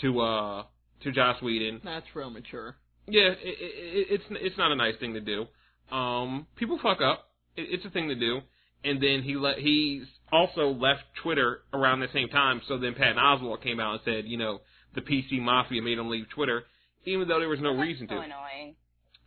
[0.00, 0.62] to uh
[1.02, 1.80] to Joss Whedon.
[1.84, 2.76] That's real mature.
[3.06, 5.46] Yeah, it, it, it, it's it's not a nice thing to do.
[5.94, 7.26] Um, people fuck up.
[7.56, 8.40] It, it's a thing to do.
[8.82, 12.62] And then he let he's also left Twitter around the same time.
[12.66, 14.60] So then Patton Oswalt came out and said, you know,
[14.94, 16.64] the PC mafia made him leave Twitter,
[17.04, 18.20] even though there was no reason so to.
[18.20, 18.74] annoying.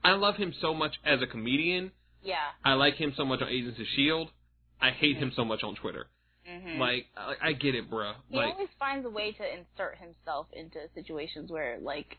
[0.04, 1.92] I love him so much as a comedian.
[2.24, 2.36] Yeah.
[2.64, 4.30] I like him so much on Agents of Shield.
[4.82, 6.08] I hate him so much on Twitter.
[6.50, 6.80] Mm-hmm.
[6.80, 8.14] Like, I, I get it, bruh.
[8.30, 12.18] he Like, always finds a way to insert himself into situations where, like,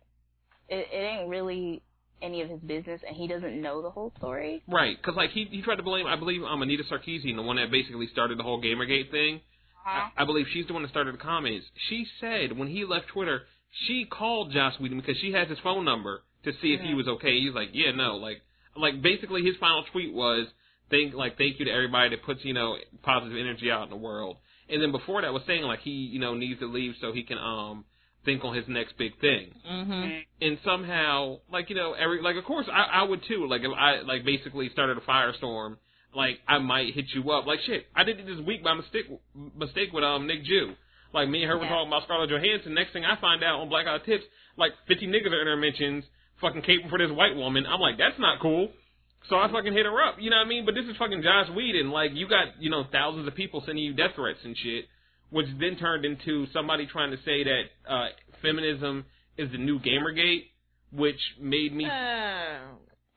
[0.68, 1.82] it, it ain't really
[2.22, 4.62] any of his business, and he doesn't know the whole story.
[4.66, 4.96] right?
[4.96, 7.70] Because like he he tried to blame, I believe, um, Anita Sarkeesian, the one that
[7.70, 9.40] basically started the whole GamerGate thing.
[9.84, 10.08] Huh?
[10.16, 11.66] I, I believe she's the one that started the comments.
[11.90, 13.42] She said when he left Twitter,
[13.86, 17.08] she called Joss Whedon because she has his phone number to see if he was
[17.08, 17.40] okay.
[17.40, 18.42] He's like, yeah, no, like,
[18.76, 20.46] like basically his final tweet was,
[20.90, 23.96] thank, like, thank you to everybody that puts you know positive energy out in the
[23.96, 24.36] world.
[24.68, 27.22] And then before that was saying like he you know needs to leave so he
[27.22, 27.84] can um
[28.24, 29.52] think on his next big thing.
[29.70, 30.10] Mm-hmm.
[30.40, 33.46] And somehow, like you know, every like of course I I would too.
[33.48, 35.76] Like if I like basically started a firestorm,
[36.14, 37.46] like I might hit you up.
[37.46, 39.06] Like shit, I did it this week by mistake
[39.56, 40.74] mistake with um Nick Jew.
[41.14, 42.74] Like me and her were talking about Scarlett Johansson.
[42.74, 44.24] Next thing I find out on Black Eye Tips,
[44.58, 46.02] like 50 niggas are in her mentions,
[46.40, 47.64] fucking caping for this white woman.
[47.66, 48.68] I'm like, that's not cool.
[49.30, 50.16] So I fucking hit her up.
[50.18, 50.66] You know what I mean?
[50.66, 51.90] But this is fucking Joss Whedon.
[51.90, 54.86] Like you got you know thousands of people sending you death threats and shit,
[55.30, 58.08] which then turned into somebody trying to say that uh
[58.42, 59.04] feminism
[59.38, 60.50] is the new Gamergate,
[60.92, 62.58] which made me Oh.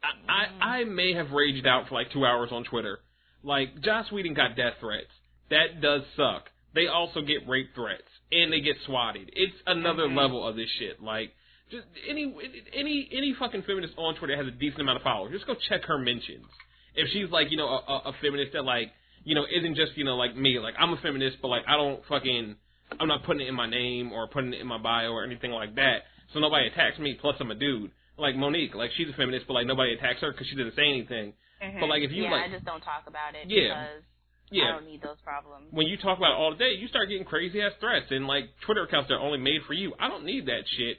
[0.04, 3.00] I, I I may have raged out for like two hours on Twitter.
[3.44, 5.12] Like Joss Whedon got death threats.
[5.50, 6.46] That does suck.
[6.78, 9.32] They also get rape threats and they get swatted.
[9.34, 11.02] It's another level of this shit.
[11.02, 11.34] Like
[11.72, 12.32] just any
[12.72, 15.34] any any fucking feminist on Twitter has a decent amount of followers.
[15.34, 16.46] Just go check her mentions.
[16.94, 18.92] If she's like you know a, a, feminist that like
[19.24, 21.78] you know isn't just you know like me like I'm a feminist but like I
[21.78, 22.56] don't fucking
[23.00, 25.50] I'm not putting it in my name or putting it in my bio or anything
[25.50, 26.06] like that.
[26.32, 27.18] So nobody attacks me.
[27.20, 27.90] Plus I'm a dude.
[28.20, 30.86] Like Monique, like she's a feminist, but like nobody attacks her because she didn't say
[30.88, 31.34] anything.
[31.58, 31.80] Mhm.
[31.80, 33.74] But, like, if you, yeah, like- I just don't talk about it Yeah.
[33.74, 34.04] because
[34.52, 35.68] I Yeah, don't need those problems.
[35.72, 38.46] when you talk about it all day, you start getting crazy ass threats and like
[38.66, 39.94] Twitter accounts that are only made for you.
[40.00, 40.98] I don't need that shit,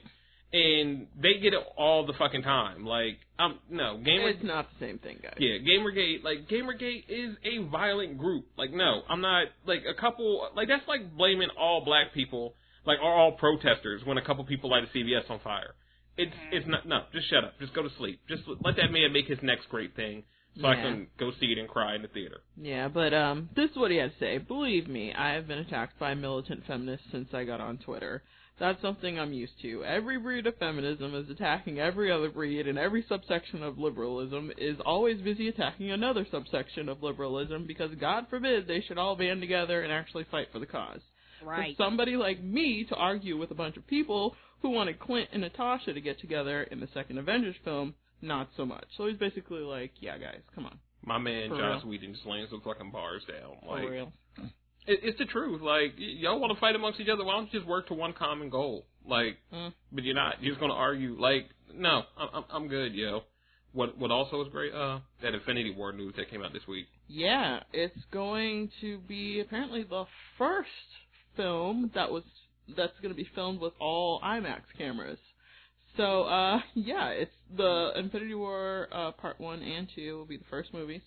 [0.51, 2.85] and they get it all the fucking time.
[2.85, 4.29] Like, um, no, gamer.
[4.29, 5.35] It's not the same thing, guys.
[5.37, 8.45] Yeah, Gamergate, like Gamergate is a violent group.
[8.57, 10.47] Like, no, I'm not like a couple.
[10.55, 12.53] Like that's like blaming all black people,
[12.85, 15.73] like are all protesters, when a couple people light a CVS on fire.
[16.17, 17.03] It's it's not no.
[17.13, 17.53] Just shut up.
[17.59, 18.19] Just go to sleep.
[18.27, 20.23] Just let that man make his next great thing.
[20.59, 22.41] So I can go see it and cry in the theater.
[22.57, 24.37] Yeah, but um, this is what he had to say.
[24.37, 28.23] Believe me, I have been attacked by militant feminists since I got on Twitter.
[28.59, 29.85] That's something I'm used to.
[29.85, 34.77] Every breed of feminism is attacking every other breed, and every subsection of liberalism is
[34.85, 39.81] always busy attacking another subsection of liberalism because God forbid they should all band together
[39.81, 40.99] and actually fight for the cause.
[41.41, 41.75] Right.
[41.77, 45.41] For somebody like me to argue with a bunch of people who wanted Clint and
[45.41, 48.85] Natasha to get together in the second Avengers film, not so much.
[48.97, 50.77] So he's basically like, yeah, guys, come on.
[51.05, 51.91] My man For Joss real.
[51.91, 53.55] Whedon just laying some fucking bars down.
[53.63, 54.11] For Like real.
[54.87, 55.61] it, it's the truth.
[55.61, 57.93] Like y- y'all want to fight amongst each other, why don't you just work to
[57.93, 58.85] one common goal?
[59.05, 59.73] Like, Mm.
[59.91, 60.41] but you're not.
[60.41, 61.15] You're just gonna argue.
[61.19, 63.21] Like, no, I'm I'm, I'm good, yo.
[63.71, 64.73] What what also was great?
[64.73, 66.87] Uh, that Infinity War news that came out this week.
[67.07, 70.05] Yeah, it's going to be apparently the
[70.37, 70.69] first
[71.35, 72.23] film that was
[72.75, 75.17] that's going to be filmed with all IMAX cameras.
[75.99, 80.45] So, uh, yeah, it's the Infinity War uh, Part One and Two will be the
[80.49, 81.01] first movies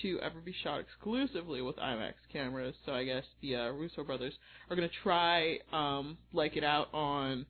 [0.00, 2.74] to ever be shot exclusively with IMAX cameras.
[2.86, 4.32] So I guess the uh, Russo brothers
[4.70, 7.44] are going to try um like it out on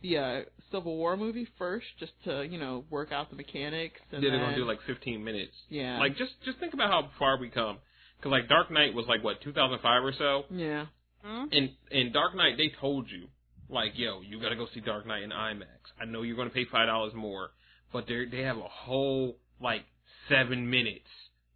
[0.00, 0.40] the uh,
[0.70, 4.00] Civil War movie first, just to you know work out the mechanics.
[4.12, 5.54] And Yeah, they're gonna then- do like 15 minutes.
[5.68, 7.78] yeah, Like just just think about how far we come.
[8.22, 10.44] Cause like Dark Knight was like what 2005 or so.
[10.54, 10.86] yeah.
[11.24, 11.46] Hmm?
[11.50, 13.26] In in Dark Knight they told you
[13.70, 15.92] like yo you gotta go see Dark Knight in IMAX.
[16.00, 17.50] I know you're gonna pay five dollars more,
[17.92, 19.82] but they they have a whole like
[20.28, 21.08] seven minutes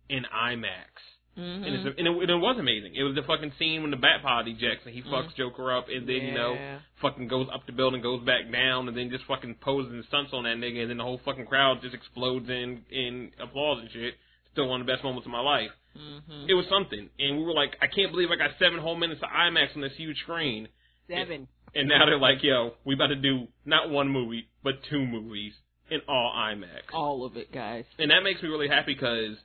[0.08, 0.92] in IMAX.
[1.38, 1.64] Mm-hmm.
[1.64, 2.92] And, it's, and, it, and it was amazing.
[2.94, 5.86] It was the fucking scene when the bat pod ejects and he fucks Joker up
[5.88, 6.52] and then, you know,
[7.00, 10.32] fucking goes up the building, goes back down, and then just fucking poses and stunts
[10.34, 13.90] on that nigga, and then the whole fucking crowd just explodes in in applause and
[13.90, 14.14] shit.
[14.52, 15.72] Still one of the best moments of my life.
[15.96, 16.50] Mm-hmm.
[16.50, 19.22] It was something, and we were like, I can't believe I got seven whole minutes
[19.22, 20.68] of IMAX on this huge screen.
[21.08, 21.48] Seven.
[21.74, 25.54] And now they're like, yo, we about to do not one movie, but two movies
[25.90, 26.92] in all IMAX.
[26.92, 27.84] All of it, guys.
[27.98, 29.36] And that makes me really happy because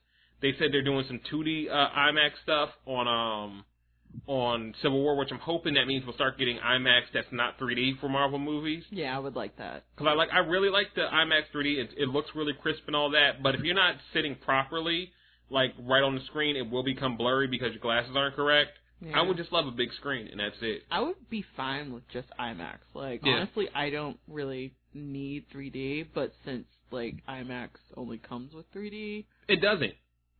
[0.41, 3.65] they said they're doing some 2D uh, IMAX stuff on um
[4.25, 7.99] on Civil War, which I'm hoping that means we'll start getting IMAX that's not 3D
[7.99, 8.83] for Marvel movies.
[8.89, 9.83] Yeah, I would like that.
[9.95, 11.77] Because I like, I really like the IMAX 3D.
[11.77, 13.43] It, it looks really crisp and all that.
[13.43, 15.11] But if you're not sitting properly,
[15.49, 18.71] like right on the screen, it will become blurry because your glasses aren't correct.
[19.01, 19.19] Yeah.
[19.19, 20.83] I would just love a big screen, and that's it.
[20.89, 22.77] I would be fine with just IMAX.
[22.93, 23.33] Like Yeah.
[23.33, 29.61] honestly, I don't really need 3D, but since like IMAX only comes with 3D, It
[29.61, 29.93] doesn't.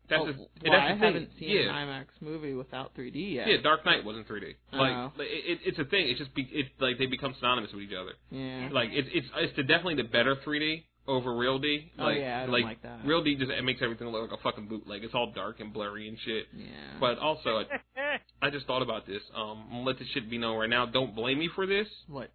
[0.10, 1.70] That's oh, just, well, that's I haven't seen yeah.
[1.70, 3.48] an IMAX movie without 3D yet.
[3.50, 4.56] Yeah, Dark Knight wasn't 3D.
[4.72, 5.12] Like, Oh.
[5.18, 6.08] like, it, it's a thing.
[6.08, 8.14] It's just be, it's like they become synonymous with each other.
[8.32, 8.70] Yeah.
[8.72, 11.92] Like it's it's it's the, definitely the better 3D over Real D.
[11.98, 13.00] Oh, Like, yeah, I don't like, like that.
[13.06, 15.04] Real D just it makes everything look like a fucking bootleg.
[15.04, 16.46] It's all dark and blurry and shit.
[16.56, 16.66] yeah.
[17.00, 17.64] But also,
[17.96, 19.22] I, I just thought about this.
[19.36, 20.86] Um, I'm let this shit be known right now.
[20.86, 21.88] Don't blame me for this.
[22.08, 22.32] what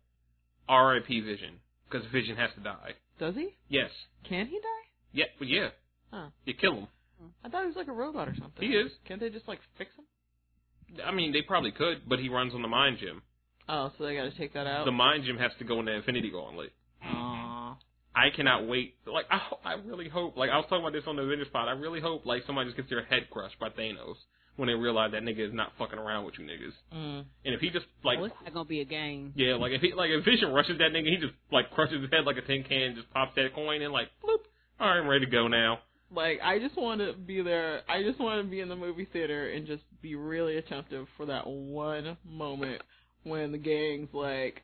[0.68, 1.20] R.I.P.
[1.20, 1.54] Vision,
[1.90, 2.92] because Vision has to die.
[3.18, 3.56] does he?
[3.68, 3.90] Yes.
[4.28, 4.86] Can he die?
[5.12, 5.24] Yeah.
[5.38, 5.68] But yeah.
[6.12, 6.26] Huh.
[6.44, 6.86] You kill him.
[7.44, 8.68] I thought he was like a robot or something.
[8.68, 8.90] He is.
[9.06, 10.04] Can't they just like fix him?
[11.06, 13.22] I mean, they probably could, but he runs on the Mind Gem.
[13.68, 14.84] Oh, so they got to take that out.
[14.84, 16.72] The Mind Gem has to go in the Infinity Gauntlet.
[18.14, 18.18] Aw.
[18.20, 18.94] I cannot wait.
[19.06, 20.36] Like I, I really hope.
[20.36, 21.68] Like I was talking about this on the Avengers pod.
[21.68, 24.16] I really hope like somebody just gets their head crushed by Thanos
[24.56, 26.74] when they realize that nigga is not fucking around with you niggas.
[26.94, 27.24] Mm.
[27.44, 29.32] And if he just like, oh, it's not gonna be a game.
[29.34, 32.10] yeah, like if he like if Vision rushes that nigga, he just like crushes his
[32.10, 34.38] head like a tin can, just pops that coin and like bloop.
[34.78, 35.78] All right, I'm ready to go now.
[36.14, 37.80] Like I just want to be there.
[37.88, 41.26] I just want to be in the movie theater and just be really attentive for
[41.26, 42.82] that one moment
[43.22, 44.62] when the gang's like,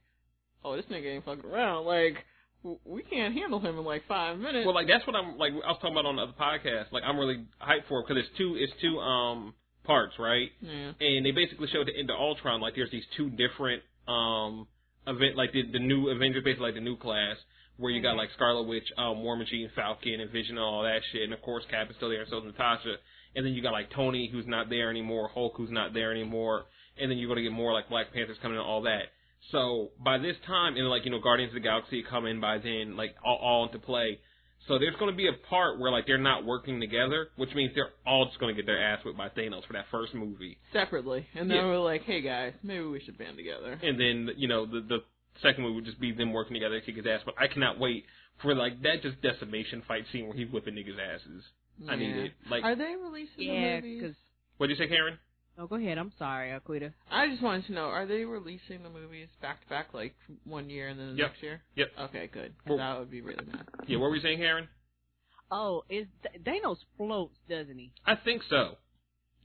[0.63, 2.19] "Oh, this nigga ain't fucking around." Like w-
[2.63, 4.67] we can't handle him in like five minutes.
[4.67, 5.53] Well, like that's what I'm like.
[5.53, 6.93] I was talking about on the other podcast.
[6.93, 8.57] Like I'm really hyped for it because it's two.
[8.59, 9.55] It's two um
[9.85, 10.51] parts, right?
[10.61, 10.93] yeah.
[11.01, 14.67] and they basically showed the end of Ultron like there's these two different um
[15.07, 17.37] event like the the new Avengers basically like the new class
[17.79, 21.01] where you got like Scarlet Witch, um, War Machine, Falcon, and Vision, and all that
[21.13, 22.97] shit, and of course Cap is still there, and so is Natasha,
[23.37, 26.65] and then you got like Tony who's not there anymore, Hulk who's not there anymore,
[27.01, 29.05] and then you're gonna get more like Black Panthers coming and all that.
[29.53, 32.59] So by this time, and like you know Guardians of the Galaxy come in by
[32.59, 34.19] then, like all, all into play.
[34.67, 37.73] So there's going to be a part where like they're not working together, which means
[37.75, 40.59] they're all just going to get their ass whipped by Thanos for that first movie.
[40.73, 41.65] Separately, and then Yeah.
[41.67, 44.99] we're like, "Hey guys, maybe we should band together." and then you know the the
[45.43, 47.21] second movie would just be them working together to kick his ass.
[47.25, 48.05] But I cannot wait
[48.43, 51.45] for like that just decimation fight scene where he's whipping niggas' asses.
[51.89, 52.33] I need it.
[52.51, 54.01] Like, Are they releasing Yeah, the movies?
[54.03, 54.17] because.
[54.57, 55.17] what'd you say, Karen?
[55.59, 55.99] Oh, go ahead.
[55.99, 56.93] I'm sorry, Aquita.
[57.11, 60.15] I just wanted to know: Are they releasing the movies back to back, like
[60.45, 61.31] one year and then the Yep.
[61.31, 61.63] next year?
[61.75, 61.93] Yep.
[61.99, 62.55] Okay, good.
[62.67, 63.65] Well- that would be really nice.
[63.87, 64.69] Yeah, what were we saying, Karen?
[65.51, 66.07] Oh, is
[66.45, 67.91] Thanos floats, doesn't he?
[68.07, 68.77] I think so.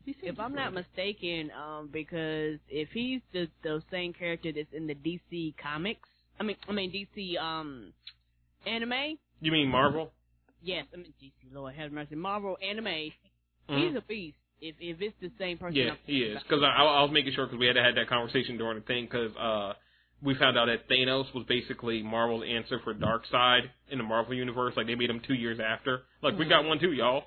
[0.05, 4.73] He seems If I'm not mistaken, um, because if he's the the same character that's
[4.73, 6.07] in the DC comics,
[6.39, 7.93] I mean, I mean DC um
[8.65, 10.13] anime, You mean Marvel?
[10.61, 12.15] Yes, I mean, DC, Lord have mercy.
[12.15, 12.85] Marvel anime,
[13.69, 13.87] Mhm.
[13.87, 14.37] he's a beast.
[14.63, 16.41] If if it's the same person, Yeah, he is.
[16.41, 18.85] Because I, I was making sure because we had to have that conversation during the
[18.85, 19.73] thing because uh,
[20.23, 24.73] we found out that Thanos was basically Marvel's answer for Darkseid in the Marvel universe.
[24.77, 26.03] Like they made him two years after.
[26.21, 27.23] Like we got one too, y'all.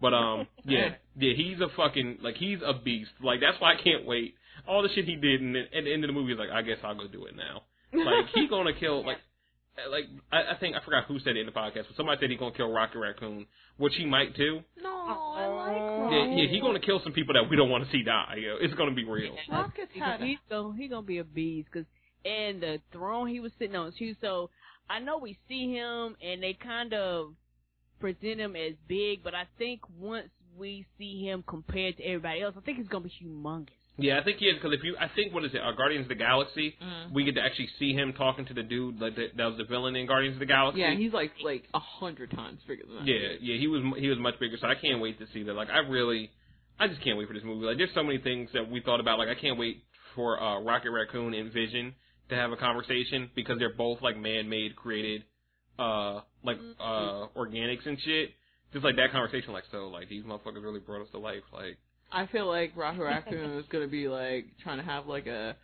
[0.00, 3.10] But um, yeah, yeah, he's a fucking like he's a beast.
[3.20, 4.34] Like that's why I can't wait.
[4.68, 6.62] All the shit he did, and at the end of the movie, he's like, I
[6.62, 7.62] guess I'll go do it now.
[7.92, 9.18] Like he gonna kill like.
[9.90, 12.30] Like I, I think I forgot who said it in the podcast, but somebody said
[12.30, 14.60] he's gonna kill Rocket Raccoon, which he might do.
[14.82, 15.76] No, I like
[16.12, 16.36] Yeah, Rocket.
[16.36, 18.36] yeah, he's gonna kill some people that we don't want to see die.
[18.38, 18.56] Yo.
[18.60, 19.34] It's gonna be real.
[19.50, 21.86] Rocket's He had gonna, he's gonna gonna be a beast because
[22.24, 24.14] and the throne he was sitting on too.
[24.20, 24.50] So
[24.90, 27.34] I know we see him and they kind of
[28.00, 32.54] present him as big, but I think once we see him compared to everybody else,
[32.56, 33.68] I think he's gonna be humongous.
[33.98, 36.04] Yeah, I think he is because if you, I think what is it, uh, Guardians
[36.04, 36.76] of the Galaxy?
[36.82, 37.12] Mm.
[37.12, 39.64] We get to actually see him talking to the dude like that, that was the
[39.64, 40.80] villain in Guardians of the Galaxy.
[40.80, 43.06] Yeah, he's like like a hundred times bigger than that.
[43.06, 44.56] yeah, yeah, he was he was much bigger.
[44.60, 45.54] So I can't wait to see that.
[45.54, 46.30] Like I really,
[46.78, 47.66] I just can't wait for this movie.
[47.66, 49.18] Like there's so many things that we thought about.
[49.18, 49.82] Like I can't wait
[50.14, 51.94] for uh, Rocket Raccoon and Vision
[52.28, 55.24] to have a conversation because they're both like man-made, created,
[55.78, 58.30] uh, like uh, organics and shit.
[58.72, 61.42] Just like that conversation, like so, like these motherfuckers really brought us to life.
[61.52, 61.78] Like
[62.12, 65.56] I feel like Rocket Raccoon is gonna be like trying to have like a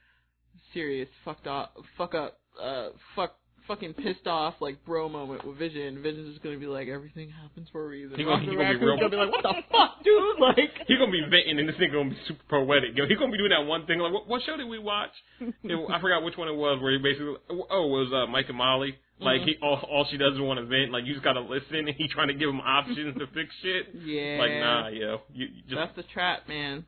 [0.72, 3.34] serious fucked up, fuck up, uh, fuck,
[3.66, 6.02] fucking pissed off like bro moment with Vision.
[6.02, 8.16] Vision's just gonna be like everything happens for a reason.
[8.16, 10.20] He gonna- he gonna be real- gonna be like, what the fuck, dude?
[10.38, 12.90] Like, He's gonna be venting, and this nigga gonna be super poetic.
[12.96, 13.98] Yo, he's gonna be doing that one thing.
[14.00, 15.12] Like, what, what show did we watch?
[15.40, 16.82] It- I forgot which one it was.
[16.82, 18.94] Where he basically, oh, it was uh, Mike and Molly.
[19.20, 19.44] Like Mhm.
[19.46, 20.90] he, all, all she does is want to vent.
[20.90, 23.88] Like you just gotta listen, and he trying to give him options to fix shit.
[23.94, 26.84] yeah, Like nah, yo, you, you just that's the trap, man.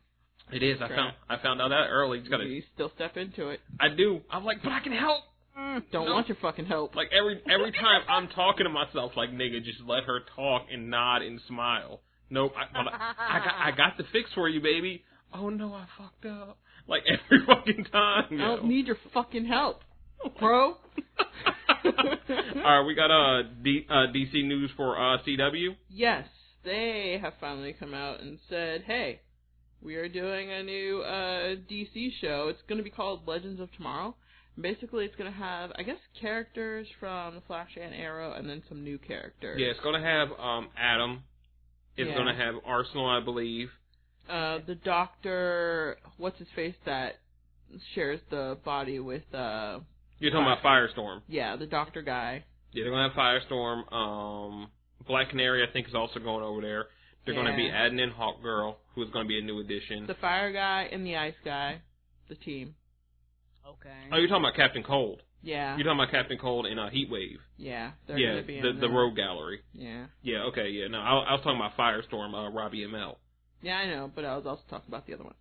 [0.53, 0.81] it is.
[0.83, 2.19] I found I found out that early.
[2.19, 3.61] Just gotta, You still step into it.
[3.81, 4.21] I do.
[4.31, 5.23] I'm like, but I can help.
[5.91, 6.15] Don't No.
[6.15, 6.95] want your fucking help.
[6.97, 10.91] Like every every time I'm talking to myself, like nigga, just let her talk and
[10.91, 12.01] nod and smile.
[12.29, 15.05] Nope, I, I, I got I got the fix for you, baby.
[15.33, 16.59] Oh no, I fucked up.
[16.89, 18.25] Like every fucking time.
[18.33, 19.81] I don't need your fucking help,
[20.41, 20.77] bro.
[21.69, 25.77] All right, we got uh, D, uh DC news for uh CW.
[25.89, 26.27] Yes,
[26.65, 29.21] they have finally come out and said, "Hey,
[29.83, 32.49] we are doing a new uh, DC show.
[32.49, 34.17] It's going to be called Legends of Tomorrow.
[34.61, 38.63] Basically, it's going to have, I guess, characters from the Flash and Arrow, and then
[38.69, 39.61] some new characters.
[39.61, 41.25] Yeah, it's gonna have um Adam.
[41.97, 42.17] It's Yeah.
[42.17, 43.69] gonna have Arsenal, I believe.
[44.29, 47.17] Uh, the Doctor, what's his face that
[47.95, 49.81] shares the body with, uh,
[50.19, 51.23] You're talking about Firestorm.
[51.29, 52.45] yeah, the Doctor guy.
[52.73, 53.93] Yeah, they're gonna have Firestorm.
[53.93, 54.69] Um,
[55.07, 56.87] Black Canary, I think, is also going over there.
[57.25, 60.07] They're gonna be adding in Hawk Girl, who is gonna be a new addition.
[60.07, 61.81] The Fire guy and the Ice guy,
[62.29, 62.75] the team.
[63.67, 63.91] Okay.
[64.13, 65.23] Oh, you're talking about Captain Cold.
[65.43, 67.39] Yeah, You're talking about Captain Cold in uh, Heat Wave.
[67.57, 68.89] yeah, they're yeah, gonna be the in the.
[68.89, 69.61] Rogue Gallery.
[69.73, 70.07] Yeah.
[70.23, 70.89] Yeah, okay, yeah.
[70.89, 73.17] No, I, I was talking about Firestorm, uh, Robbie Amell.
[73.63, 75.35] Yeah, I know, but I was also talking about the other one.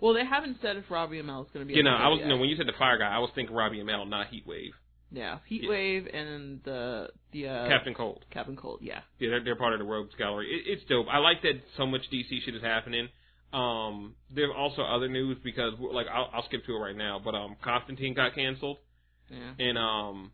[0.00, 1.74] Well, they haven't said if Robbie Amell is going to be.
[1.74, 3.30] You know, I was show you know when you said the Fire guy, I was
[3.34, 4.72] thinking Robbie Amell, not Heat Wave.
[5.10, 5.70] Yeah, Heat Yeah.
[5.70, 8.24] Wave and the the uh, Captain Cold.
[8.30, 8.78] Captain Cold.
[8.82, 9.00] Yeah.
[9.18, 10.46] Yeah, they're, they're part of the Rogues Gallery.
[10.48, 11.06] It, it's dope.
[11.10, 13.08] I like that so much DC shit is happening.
[13.52, 17.34] Um, there's also other news because like I'll, I'll skip to it right now, but
[17.34, 18.78] um, Constantine got canceled,
[19.30, 19.52] Yeah.
[19.58, 20.32] and um,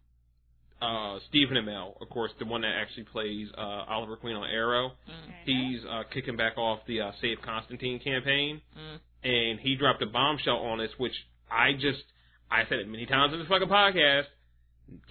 [0.80, 4.92] uh, Stephen Amell, of course, the one that actually plays uh Oliver Queen on Arrow,
[5.08, 5.32] Mm.
[5.44, 9.00] he's uh kicking back off the uh, Save Constantine campaign, Mm.
[9.22, 11.14] And he dropped a bombshell on us, which
[11.50, 12.02] I just
[12.50, 14.24] I said it many times in this fucking podcast,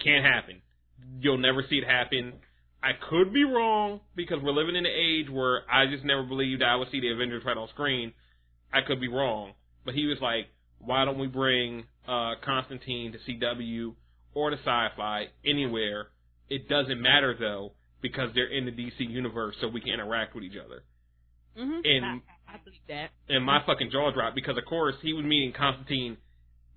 [0.02, 0.62] can't happen.
[1.20, 2.34] You'll never see it happen.
[2.82, 6.62] I could be wrong because we're living in an age where I just never believed
[6.62, 8.12] I would see the Avengers right on screen.
[8.72, 9.52] I could be wrong,
[9.84, 10.46] but he was like,
[10.78, 13.94] "Why don't we bring uh Constantine to CW
[14.34, 16.08] or to Sci-Fi anywhere?
[16.48, 20.44] It doesn't matter though because they're in the DC universe, so we can interact with
[20.44, 20.82] each other."
[21.58, 21.80] Mm-hmm.
[21.84, 23.10] And I, I believe that.
[23.28, 26.16] and my fucking jaw dropped because of course he was meeting Constantine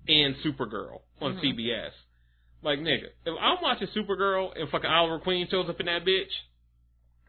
[0.08, 1.40] and Supergirl on Mhm.
[1.42, 1.90] CBS.
[2.62, 6.30] Like nigga, if I'm watching Supergirl and fucking Oliver Queen shows up in that bitch,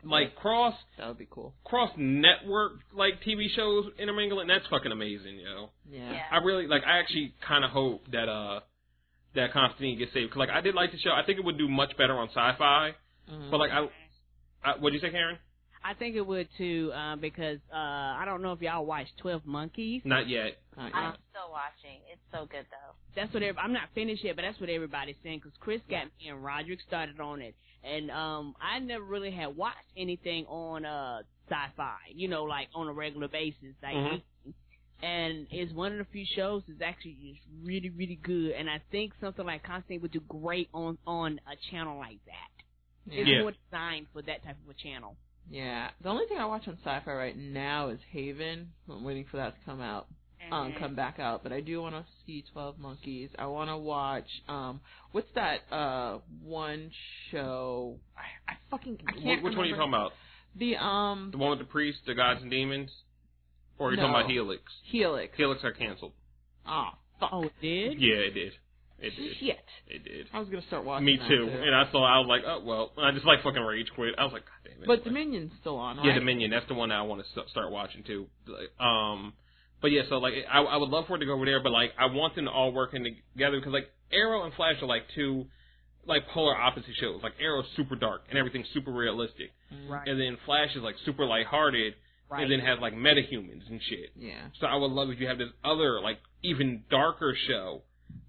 [0.04, 1.56] like cross That would be cool.
[1.64, 5.70] cross network like TV shows intermingling, that's fucking amazing, yo.
[5.90, 6.12] Yeah.
[6.12, 6.24] Yeah.
[6.32, 6.84] I really like.
[6.86, 8.60] I actually kind of hope that uh
[9.36, 10.32] that Constantine gets saved.
[10.32, 11.12] Cause like I did like the show.
[11.12, 12.92] I think it would do much better on Sci-Fi.
[13.32, 13.50] Mhm.
[13.52, 13.88] But like I,
[14.64, 15.38] I what'd you say, Karen?
[15.84, 19.46] I think it would too, uh, because uh, I don't know if y'all watched Twelve
[19.46, 20.02] Monkeys.
[20.06, 20.58] Not yet.
[20.78, 22.00] Not I'm still watching.
[22.12, 22.96] It's so good though.
[23.16, 25.40] That's what every, I'm not finished yet, but that's what everybody's saying.
[25.44, 29.56] Because Chris got me and Roderick started on it, and um, I never really had
[29.58, 33.96] watched anything on uh sci-fi, you know, like on a regular basis, like.
[33.96, 34.22] Mhm.
[35.02, 38.52] And it's one of the few shows that's actually just really, really good.
[38.52, 43.14] And I think something like Constantine would do great on on a channel like that.
[43.14, 43.42] It's Yeah.
[43.42, 45.18] more designed for that type of a channel.
[45.50, 45.90] Yeah.
[46.02, 48.70] The only thing I watch on Sci-Fi right now is Haven.
[48.90, 50.08] I'm waiting for that to come out,
[50.52, 50.80] um, Mhm.
[50.80, 51.44] come back out.
[51.44, 53.30] But I do want to see Twelve Monkeys.
[53.38, 54.82] I want to watch um,
[55.12, 56.92] what's that uh one
[57.32, 58.00] show?
[58.18, 59.44] I, I fucking I can't.
[59.44, 60.14] Which one are you talking about?
[60.56, 62.92] The um The one with the priest, the gods and demons,
[63.78, 64.64] or are you talking about Helix?
[64.84, 65.36] Helix.
[65.38, 66.14] Helix got canceled.
[66.66, 66.90] Oh
[67.20, 67.30] fuck.
[67.34, 68.00] Oh, it did?
[68.02, 68.54] Yeah, it did.
[69.00, 69.38] It did.
[69.38, 69.66] Shit.
[69.88, 70.28] It did.
[70.32, 71.06] I was gonna start watching.
[71.06, 71.50] Me that, too.
[71.50, 72.06] And I saw.
[72.06, 72.92] I was like, oh well.
[72.98, 74.16] I just like fucking rage quit.
[74.18, 74.88] I was like, god damn it.
[74.88, 76.06] But Dominion's still on, right?
[76.08, 76.52] Yeah, Dominion.
[76.52, 78.28] That's the one I want to st- start watching too.
[78.80, 79.34] Um,
[79.82, 81.72] but yeah, so like I, I would love for it to go over there, but
[81.72, 83.04] like I want them to all working
[83.36, 85.46] together because like Arrow and Flash are like two
[86.06, 87.22] like polar opposite shows.
[87.24, 89.52] Like Arrow's super dark and everything's super realistic,
[89.90, 90.08] Right.
[90.08, 91.94] and then Flash is like super lighthearted
[92.30, 92.44] right.
[92.44, 94.12] and then has like metahumans and shit.
[94.18, 94.40] Yeah.
[94.60, 97.84] So I would love if you have this other like even darker show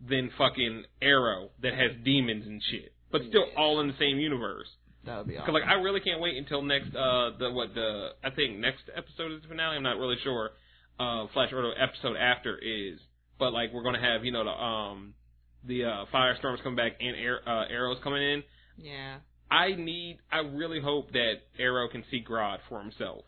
[0.08, 3.58] than fucking Arrow that has demons and shit, but still Yeah.
[3.58, 4.68] all in the same universe.
[5.06, 5.54] That would be Cause awesome.
[5.54, 9.32] like I really can't wait until next uh the what the I think next episode
[9.32, 9.76] is the finale.
[9.76, 10.50] I'm not really sure.
[10.98, 12.98] Uh, Flash Order episode after is,
[13.38, 15.14] but like we're gonna have you know the um
[15.66, 18.42] the uh firestorms coming back and air, uh, arrows coming in.
[18.78, 19.16] yeah.
[19.50, 23.24] I need I really hope that Arrow can see Grodd for himself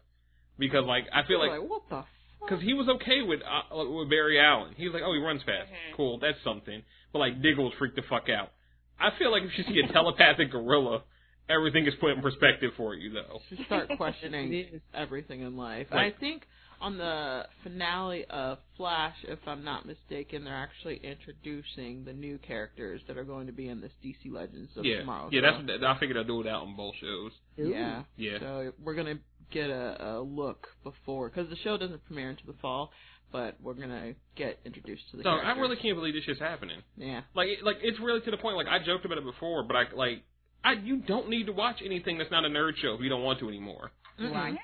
[0.59, 2.05] because like I feel like like what the
[2.41, 4.75] because he was okay with uh, with Barry Allen.
[4.77, 5.71] He was like, oh, he runs fast.
[5.71, 5.97] Mhm.
[5.97, 6.83] Cool, that's something.
[7.13, 8.51] But like Diggle freaked the fuck out.
[8.99, 11.03] I feel like if you see a telepathic gorilla,
[11.49, 13.41] everything is put in perspective for you though.
[13.57, 14.81] to start questioning It is.
[14.95, 15.89] everything in life.
[15.91, 16.43] Like- I think
[16.81, 23.01] on the finale of Flash, if I'm not mistaken, they're actually introducing the new characters
[23.09, 25.31] that are going to be in this DC Legends of yeah, Tomorrow.
[25.33, 25.41] yeah.
[25.41, 25.67] show.
[25.67, 27.33] That's I figured I'd do it out on both shows.
[27.61, 27.71] Ooh.
[27.71, 28.03] yeah.
[28.17, 28.39] Yeah.
[28.41, 29.19] So we're gonna
[29.51, 32.91] get a, a look before because the show doesn't premiere until the fall,
[33.33, 35.23] but we're gonna get introduced to the.
[35.23, 36.81] So I really can't believe this shit's happening.
[36.97, 37.23] Yeah.
[37.35, 38.57] Like, like it's really to the point.
[38.57, 40.25] Like I joked about it before, but I like,
[40.65, 43.23] I you don't need to watch anything that's not a nerd show if you don't
[43.23, 43.91] want to anymore.
[44.19, 44.57] Right.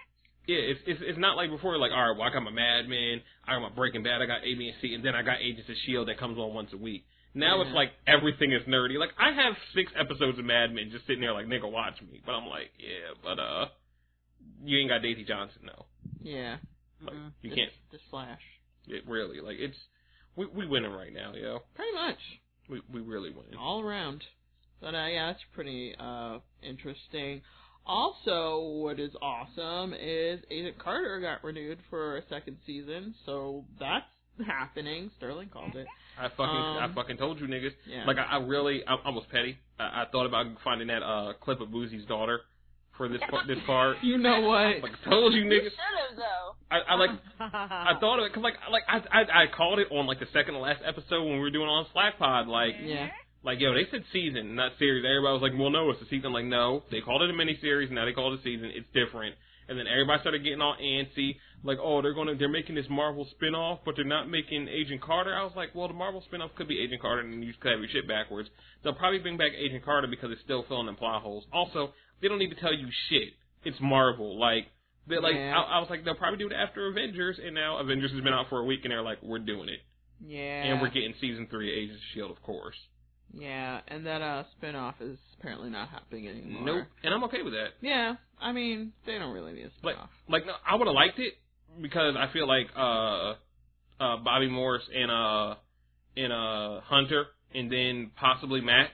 [0.46, 1.78] Yeah, it's it's it's not like before.
[1.78, 4.26] Like, all right, well, I got my Mad Men, I got my Breaking Bad, I
[4.26, 6.52] got A, B, and C, and then I got Agents of Shield that comes on
[6.54, 7.04] once a week.
[7.34, 8.98] Now it's like everything is nerdy.
[8.98, 12.20] Like I have six episodes of Mad Men just sitting there like nigga watch me,
[12.26, 13.66] but I'm like, yeah, but uh,
[14.64, 15.86] you ain't got Daisy Johnson though.
[16.20, 16.56] Yeah.
[17.00, 17.32] Like Mhm.
[17.42, 17.72] you Just- can't.
[17.92, 18.42] The Flash.
[18.88, 19.78] It really like it's
[20.36, 21.60] we we winning right now, yo.
[21.74, 22.18] Pretty much.
[22.68, 23.54] We we really winning.
[23.58, 24.24] all around.
[24.82, 27.40] But uh, yeah, it's pretty uh interesting.
[27.86, 34.04] Also, what is awesome is Agent Carter got renewed for a second season, so that's
[34.46, 35.10] happening.
[35.18, 35.86] Sterling called it.
[36.18, 37.72] I fucking I Um, fucking told you niggas.
[37.88, 38.04] Yeah.
[38.06, 39.58] Like I, I really I, I was petty.
[39.80, 42.40] I, I thought about finding that uh clip of Boozy's daughter
[42.96, 43.96] for this part, this part.
[44.02, 44.82] you know what?
[44.82, 45.50] Like I told you niggas.
[45.50, 45.64] You niggas.
[45.64, 46.56] should have though.
[46.70, 49.88] I, I like I thought of it because like like I, I I called it
[49.90, 52.46] on like the second to last episode when we were doing it on Slack Pod.
[52.48, 53.08] Like Yeah.
[53.44, 55.04] Like yo, they said season, not series.
[55.04, 56.26] Everybody was like, well, no, it's a season.
[56.26, 57.90] I'm like no, they called it a mini series.
[57.90, 58.70] Now they call it a season.
[58.74, 59.34] It's different.
[59.68, 63.24] And then everybody started getting all antsy, like, oh, they're gonna, they're making this Marvel
[63.30, 65.32] spin-off, but they're not making Agent Carter.
[65.34, 67.80] I was like, well, the Marvel spin-off could be Agent Carter, and you could have
[67.80, 68.48] your shit backwards.
[68.82, 71.44] They'll probably bring back Agent Carter because it's still filling in plot holes.
[71.52, 73.34] Also, they don't need to tell you shit.
[73.64, 74.38] It's Marvel.
[74.38, 74.66] Like,
[75.06, 75.54] they're like, Yeah.
[75.56, 78.34] I, I was like, they'll probably do it after Avengers, and now Avengers has been
[78.34, 79.78] out for a week, and they're like, we're doing it,
[80.26, 80.64] Yeah.
[80.64, 82.76] and we're getting season three of Agents of Shield, of course.
[83.34, 86.64] Yeah, and that uh spin-off is apparently not happening anymore.
[86.64, 87.68] Nope, and I'm okay with that.
[87.80, 90.10] Yeah, I mean, they don't really need a Like, spin-off.
[90.28, 91.34] like no, I would have liked it
[91.80, 93.34] because I feel like uh,
[94.02, 95.54] uh, Bobby Morris and uh,
[96.16, 98.90] and uh, Hunter, and then possibly Mac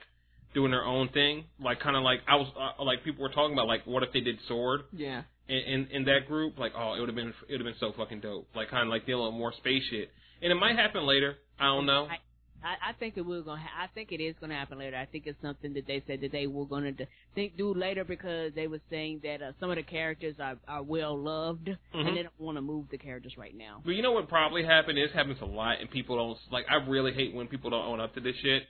[0.55, 1.45] doing their own thing.
[1.61, 4.13] Like, kind of like I was uh, like people were talking about like what if
[4.13, 5.23] they did Sword yeah.
[5.49, 6.59] in in, in that group?
[6.59, 8.47] Like, oh, it would have been it would have been so fucking dope.
[8.55, 10.11] Like, kind of like dealing with more space shit.
[10.41, 11.35] And it might happen later.
[11.59, 12.07] I don't know.
[12.09, 12.19] I,
[12.63, 13.61] I think it will gonna.
[13.61, 14.97] Ha- I think it is gonna happen later.
[14.97, 18.05] I think it's something that they said that they were gonna d- think do later
[18.05, 22.07] because they were saying that uh, some of the characters are are well loved Mhm.
[22.09, 23.81] and they don't want to move the characters right now.
[23.85, 24.99] But you know what probably happened?
[24.99, 26.67] is happens a lot, and people don't like.
[26.69, 28.65] I really hate when people don't own up to this shit.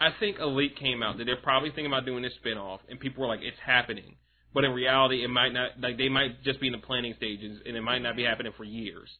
[0.00, 3.22] I think Elite came out that they're probably thinking about doing this spinoff, and people
[3.22, 4.16] were like, "It's happening,"
[4.54, 5.80] but in reality, it might not.
[5.80, 8.52] Like they might just be in the planning stages, and it might not be happening
[8.56, 9.10] for years.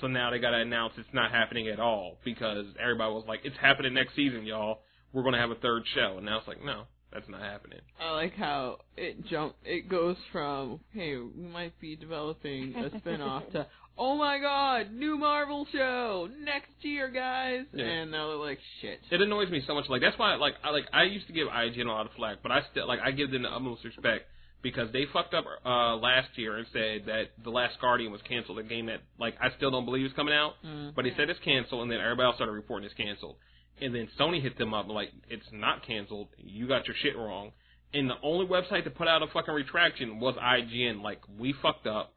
[0.00, 3.40] So now they got to announce it's not happening at all because everybody was like,
[3.44, 4.80] "It's happening next season, y'all.
[5.12, 7.80] We're gonna have a third show," and now it's like, no, that's not happening.
[8.00, 9.56] I like how it jump.
[9.64, 13.66] It goes from hey, we might be developing a spin-off to
[13.98, 17.64] oh my god, new Marvel show next year, guys.
[17.72, 17.84] Yeah.
[17.84, 19.00] And now they're like shit.
[19.10, 19.88] It annoys me so much.
[19.88, 22.38] Like that's why, like, I like I used to give IGN a lot of flack,
[22.42, 24.26] but I still like I give them the utmost respect
[24.62, 28.58] because they fucked up uh last year and said that the Last Guardian was canceled,
[28.58, 30.94] a game that like I still don't believe is coming out, Mm.
[30.94, 33.36] but he said it's canceled, and then everybody else started reporting it's canceled,
[33.80, 37.52] and then Sony hit them up like it's not canceled, you got your shit wrong,
[37.94, 41.02] and the only website to put out a fucking retraction was IGN.
[41.02, 42.12] Like, we fucked up.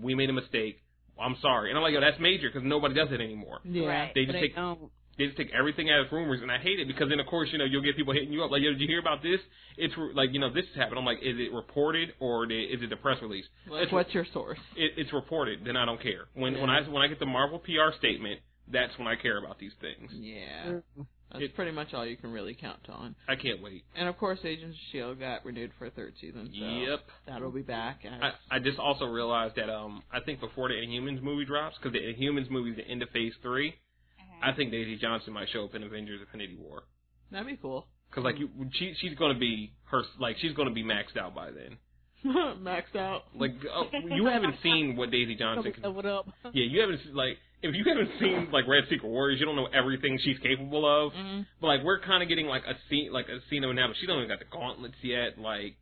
[0.00, 0.80] We made a mistake.
[1.20, 1.68] I'm sorry.
[1.70, 3.60] And I'm like, yo, that's major because nobody does it anymore.
[3.62, 3.86] Yeah.
[3.86, 4.12] Right.
[4.14, 4.90] They just They take don't.
[5.18, 7.58] They just take everything as rumors, and I hate it because then of course you
[7.58, 9.40] know you'll get people hitting you up like, yo, did you hear about this?
[9.76, 10.98] It's re- like you know this has happened.
[10.98, 13.44] I'm like, is it reported or is it the press release?
[13.68, 14.58] Like, It's, what's your source?
[14.76, 16.26] it, it's reported, then I don't care.
[16.34, 19.58] When when I when I get the Marvel PR statement, that's when I care about
[19.58, 20.10] these things.
[20.12, 20.78] Yeah.
[21.30, 23.14] That's It- pretty much all you can really count on.
[23.26, 23.84] I can't wait.
[23.96, 26.50] And of course, Agents of Shield got renewed for a third season.
[26.52, 27.00] So Yep.
[27.26, 28.04] That'll be back.
[28.04, 31.76] As, I, I just also realized that um I think before the Inhumans movie drops,
[31.78, 33.74] because the Inhumans movie is the end of Phase 3 Mhm.
[34.42, 36.82] I think Daisy Johnson might show up in Avengers: Infinity War.
[37.30, 37.86] that'd be cool.
[38.10, 41.50] Because like you, she she's gonna be her like she's gonna be maxed out by
[41.50, 41.78] then.
[42.62, 43.22] Maxed out.
[43.34, 45.94] Like oh, you haven't seen what Daisy Johnson can.
[45.94, 46.28] What up?
[46.52, 49.68] Yeah, you haven't like if you haven't seen like read Secret Warriors, you don't know
[49.72, 51.12] everything she's capable of.
[51.12, 51.46] Mhm.
[51.60, 53.96] But like we're kind of getting like a scene like a scene of now, but
[54.00, 55.38] she don't even got the gauntlets yet.
[55.38, 55.74] Like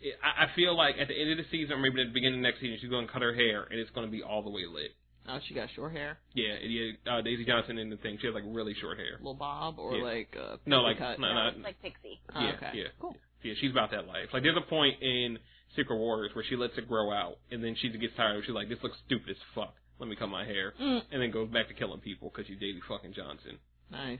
[0.00, 2.14] it, I, I feel like at the end of the season or maybe at the
[2.14, 4.50] beginning of next season, she's gonna cut her hair and it's gonna be all the
[4.50, 4.92] way lit.
[5.28, 6.92] Oh, she got short hair, Yeah, yeah.
[7.06, 9.18] Uh, Daisy Johnson in the thing, she has like really short hair.
[9.18, 10.02] little bob, or Yeah.
[10.04, 11.20] like uh, No, like cut.
[11.20, 12.20] no, No, no, like Pixie.
[12.34, 12.70] Oh, yeah, okay.
[12.74, 13.16] yeah, Cool.
[13.42, 13.54] yeah.
[13.60, 14.28] She's about that life.
[14.32, 15.38] Like there's a point in
[15.76, 18.36] Secret Warriors where she lets it grow out, and then she gets tired.
[18.36, 18.42] Of.
[18.42, 18.46] it.
[18.46, 19.74] She's like, "This looks stupid as fuck.
[20.00, 21.02] Let me cut my hair," Mm.
[21.12, 23.58] and then goes back to killing people because she's Daisy fucking Johnson.
[23.90, 24.18] Nice.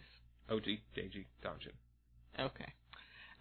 [0.49, 1.73] OG Daisy Johnson.
[2.39, 2.73] Okay.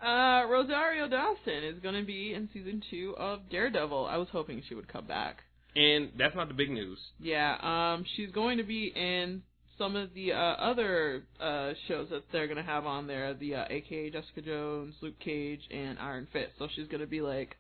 [0.02, 4.08] Uh, Rosario Dawson is going to be in season two of Daredevil.
[4.08, 5.44] I was hoping she would come back.
[5.76, 7.00] And that's not the big news.
[7.20, 9.42] Yeah, um, she's going to be in
[9.78, 13.56] some of the uh, other uh, shows that they're going to have on there, the
[13.56, 16.52] uh, AKA Jessica Jones, Luke Cage, and Iron Fist.
[16.60, 17.56] So she's going to be like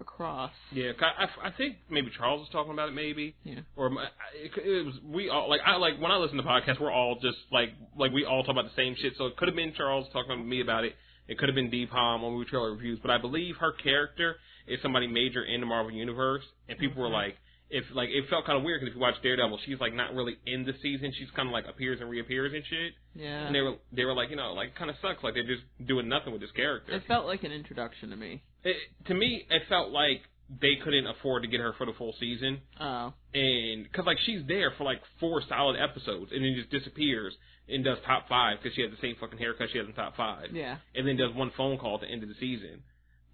[0.00, 0.52] across.
[0.72, 3.60] Yeah, I, I think maybe Charles was talking about it, maybe, Yeah.
[3.76, 6.92] or it, it was we all like I like when I listen to podcasts, we're
[6.92, 9.14] all just like like we all talk about the same shit.
[9.16, 10.94] So it could have been Charles talking to me about it.
[11.28, 14.36] It could have been Deep Palm on movie trailer reviews, but I believe her character
[14.68, 17.12] is somebody major in the Marvel universe, and people were Mhm.
[17.14, 17.36] like,
[17.70, 20.14] if like it felt kind of weird because if you watch Daredevil, she's like not
[20.14, 21.12] really in the season.
[21.18, 22.92] She's kind of like appears and reappears and shit.
[23.14, 23.46] Yeah.
[23.46, 25.22] And they were they were like, you know, like kind of sucks.
[25.24, 26.92] Like they're just doing nothing with this character.
[26.92, 28.42] It felt like an introduction to me.
[28.62, 30.22] It, to me, it felt like
[30.60, 33.12] they couldn't afford to get her for the full season, Oh.
[33.34, 37.34] and because like she's there for like four solid episodes, and then just disappears
[37.68, 40.16] and does top five because she has the same fucking haircut she has in top
[40.16, 40.76] five, Yeah.
[40.94, 42.84] and then does one phone call at the end of the season.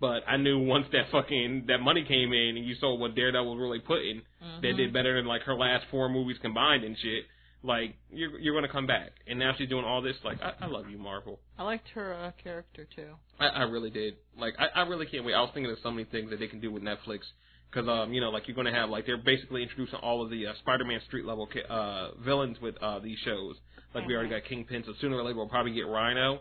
[0.02, 3.52] But I knew once that fucking that money came in and you saw what Daredevil
[3.54, 4.22] was really putting,
[4.60, 4.76] that Mhm.
[4.76, 7.24] did better than like her last four movies combined and shit.
[7.62, 10.16] Like you're you're gonna come back, and now she's doing all this.
[10.24, 11.38] Like I, I love you, Marvel.
[11.56, 13.10] I liked her uh, character too.
[13.38, 14.16] I, I really did.
[14.36, 15.34] Like, I, I really can't wait.
[15.34, 17.20] I was thinking of so many things that they can do with Netflix.
[17.70, 20.28] Because, um, you know, like, you're going to have, like, they're basically introducing all of
[20.30, 23.56] the uh, Spider-Man street-level ca- uh, villains with uh, these shows.
[23.94, 26.40] Like, we already got Kingpin, so sooner or later we'll probably get Rhino.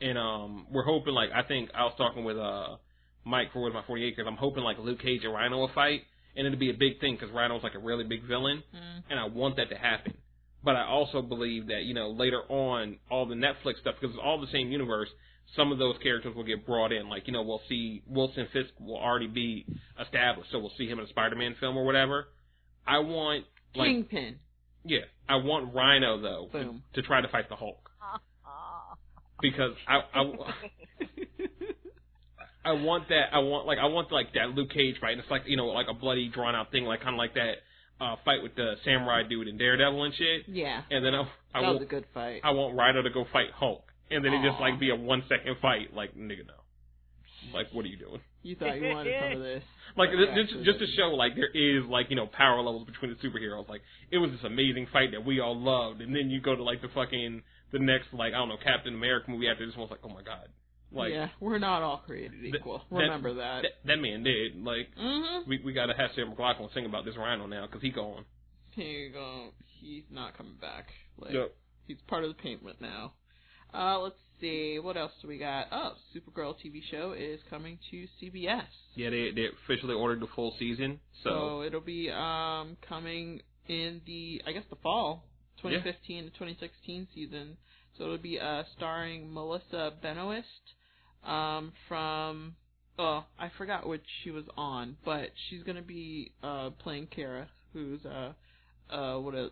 [0.00, 2.76] And um, we're hoping, like, I think I was talking with uh,
[3.24, 4.26] Mike for With My 40 Acres.
[4.28, 6.02] I'm hoping, like, Luke Cage and Rhino will fight.
[6.36, 8.62] And it'll be a big thing because Rhino's, like, a really big villain.
[8.74, 9.02] Mm.
[9.10, 10.14] And I want that to happen.
[10.62, 14.22] But I also believe that, you know, later on, all the Netflix stuff, because it's
[14.22, 15.08] all the same universe,
[15.56, 17.08] some of those characters will get brought in.
[17.08, 19.66] Like, you know, we'll see Wilson Fisk will already be
[20.00, 22.28] established, so we'll see him in a Spider-Man film or whatever.
[22.86, 24.36] I want, like, Kingpin.
[24.84, 26.82] yeah, I want Rhino though to, Boom.
[26.94, 27.90] to try to fight the Hulk
[29.40, 30.20] because I, I,
[32.64, 33.32] I want that.
[33.32, 35.66] I want like I want like that Luke Cage fight, and it's like you know
[35.66, 37.54] like a bloody drawn out thing, like kind of like that
[38.00, 40.42] uh fight with the samurai dude and Daredevil and shit.
[40.48, 40.82] Yeah.
[40.90, 41.20] And then I,
[41.54, 42.40] I that was want a good fight.
[42.44, 45.22] I want Rhino to go fight Hulk, and then it just like be a one
[45.28, 45.94] second fight.
[45.94, 46.60] Like nigga, no.
[47.54, 48.20] Like what are you doing?
[48.42, 49.62] You thought you wanted some of this.
[49.96, 52.86] Like But th- just just to show like there is like you know power levels
[52.86, 53.68] between the superheroes.
[53.68, 53.82] Like
[54.12, 56.80] it was this amazing fight that we all loved, and then you go to like
[56.80, 60.00] the fucking the next like I don't know Captain America movie after this one's like
[60.04, 60.46] oh my god,
[60.92, 62.82] like yeah, we're not all created equal.
[62.90, 63.62] Remember that.
[63.62, 65.48] that, that man did like mm-hmm.
[65.48, 68.24] we we gotta have Sarah McLachlan sing about this Rhino now because he gone.
[68.70, 69.50] Here you go.
[69.80, 70.88] He's not coming back.
[71.18, 71.54] Like Yep.
[71.86, 73.12] he's part of the payment now.
[73.72, 74.78] Uh, let's see.
[74.80, 75.68] What else do we got?
[75.70, 78.64] Oh, Supergirl TV show is coming to CBS.
[78.94, 84.00] Yeah, they they officially ordered the full season, so, So it'll be um coming in
[84.06, 85.24] the I guess the fall,
[85.62, 87.56] 2015 to 2016 season.
[87.96, 90.74] So it'll be uh starring Melissa Benoist
[91.24, 92.54] um from
[92.98, 98.00] oh I forgot which she was on, but she's gonna be uh playing Kara, who's
[98.04, 98.32] uh
[98.92, 99.50] uh what is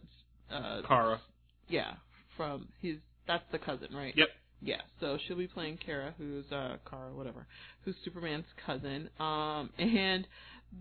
[0.51, 1.21] uh Kara.
[1.69, 1.95] yeah
[2.37, 4.29] from his that's the cousin right Yep.
[4.63, 7.47] yeah, so she'll be playing Kara, who's uh Kara, whatever,
[7.85, 9.09] who's Superman's cousin.
[9.21, 10.27] Um, and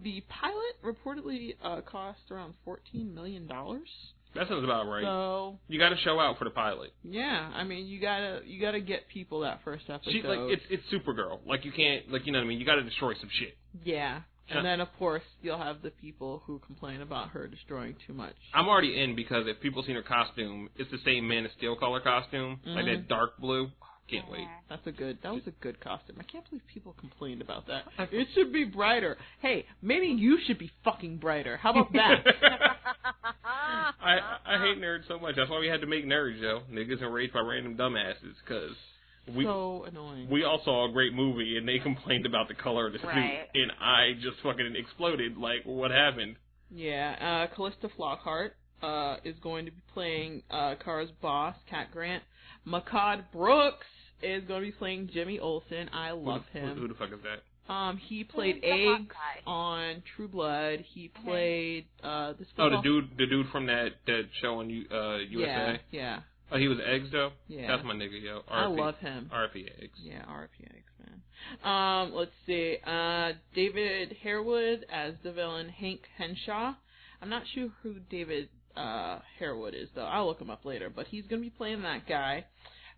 [0.03, 3.89] the pilot reportedly uh cost around fourteen million dollars.
[4.37, 5.03] That sounds about right.
[5.03, 6.91] So you got to show out for the pilot.
[7.03, 10.11] yeah, I mean you gotta you gotta get people that first episode.
[10.11, 11.39] She like it's it's Supergirl.
[11.45, 12.59] Like you can't like you know what I mean.
[12.59, 13.57] You got to destroy some shit.
[13.83, 18.13] yeah, and then of course you'll have the people who complain about her destroying too
[18.13, 18.35] much.
[18.53, 21.75] I'm already in because if people seen her costume, it's the same Man of Steel
[21.75, 22.95] color costume, like Mhm.
[22.97, 23.71] that dark blue.
[24.09, 24.47] Can't wait.
[24.69, 25.17] That's a good.
[25.23, 26.15] That was a good costume.
[26.19, 27.83] I can't believe people complained about that.
[28.11, 29.17] It should be brighter.
[29.41, 31.57] Hey, maybe you should be fucking brighter.
[31.57, 32.23] How about that?
[33.43, 35.35] I I hate nerds so much.
[35.35, 36.61] That's why we had to make nerds, yo.
[36.71, 38.75] Niggas enraged by random dumbasses, because
[39.35, 40.29] we so annoying.
[40.29, 43.47] we all saw a great movie and they complained about the color of the Right.
[43.53, 45.37] suit, and I just fucking exploded.
[45.37, 46.35] Like, what happened?
[46.69, 52.23] Yeah, uh, Calista Flockhart uh, is going to be playing uh, Kara's boss, Cat Grant.
[52.65, 53.85] Mehcad Brooks
[54.21, 55.89] is going to be playing Jimmy Olsen.
[55.93, 56.75] I love who, him.
[56.75, 57.73] Who, who the fuck is that?
[57.73, 59.13] Um, he played Eggs
[59.45, 60.85] on True Blood.
[60.93, 62.47] He played uh, this.
[62.57, 65.27] Oh, the dude, the dude from that that show on uh, USA.
[65.29, 66.19] Yeah, yeah,
[66.51, 67.31] Oh, he was eggs though.
[67.47, 67.67] yeah.
[67.67, 68.41] That's my nigga, yo.
[68.49, 68.77] I RP.
[68.77, 69.29] love him.
[69.33, 69.99] RP eggs.
[70.01, 71.21] Yeah, RPX man.
[71.63, 72.77] Um, let's see.
[72.85, 76.73] Uh, David Harewood as the villain Hank Henshaw.
[77.21, 80.05] I'm not sure who David uh Harewood is though.
[80.05, 80.89] I'll look him up later.
[80.89, 82.45] But he's gonna be playing that guy.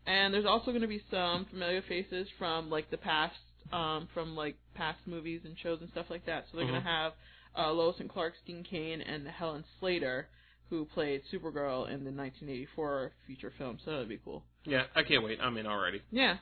[0.05, 3.35] And there's also gonna be some familiar faces from like the past,
[3.71, 6.45] um, from like past movies and shows and stuff like that.
[6.51, 6.69] So they're Mhm.
[6.69, 7.13] gonna have
[7.57, 10.27] uh, Lois and Clark, Dean Cain, and Helen Slater,
[10.69, 13.79] who played Supergirl in the 1984 feature film.
[13.83, 14.43] So that'd be cool.
[14.65, 15.39] Yeah, I can't wait.
[15.41, 16.01] I'm in already.
[16.11, 16.37] Yeah.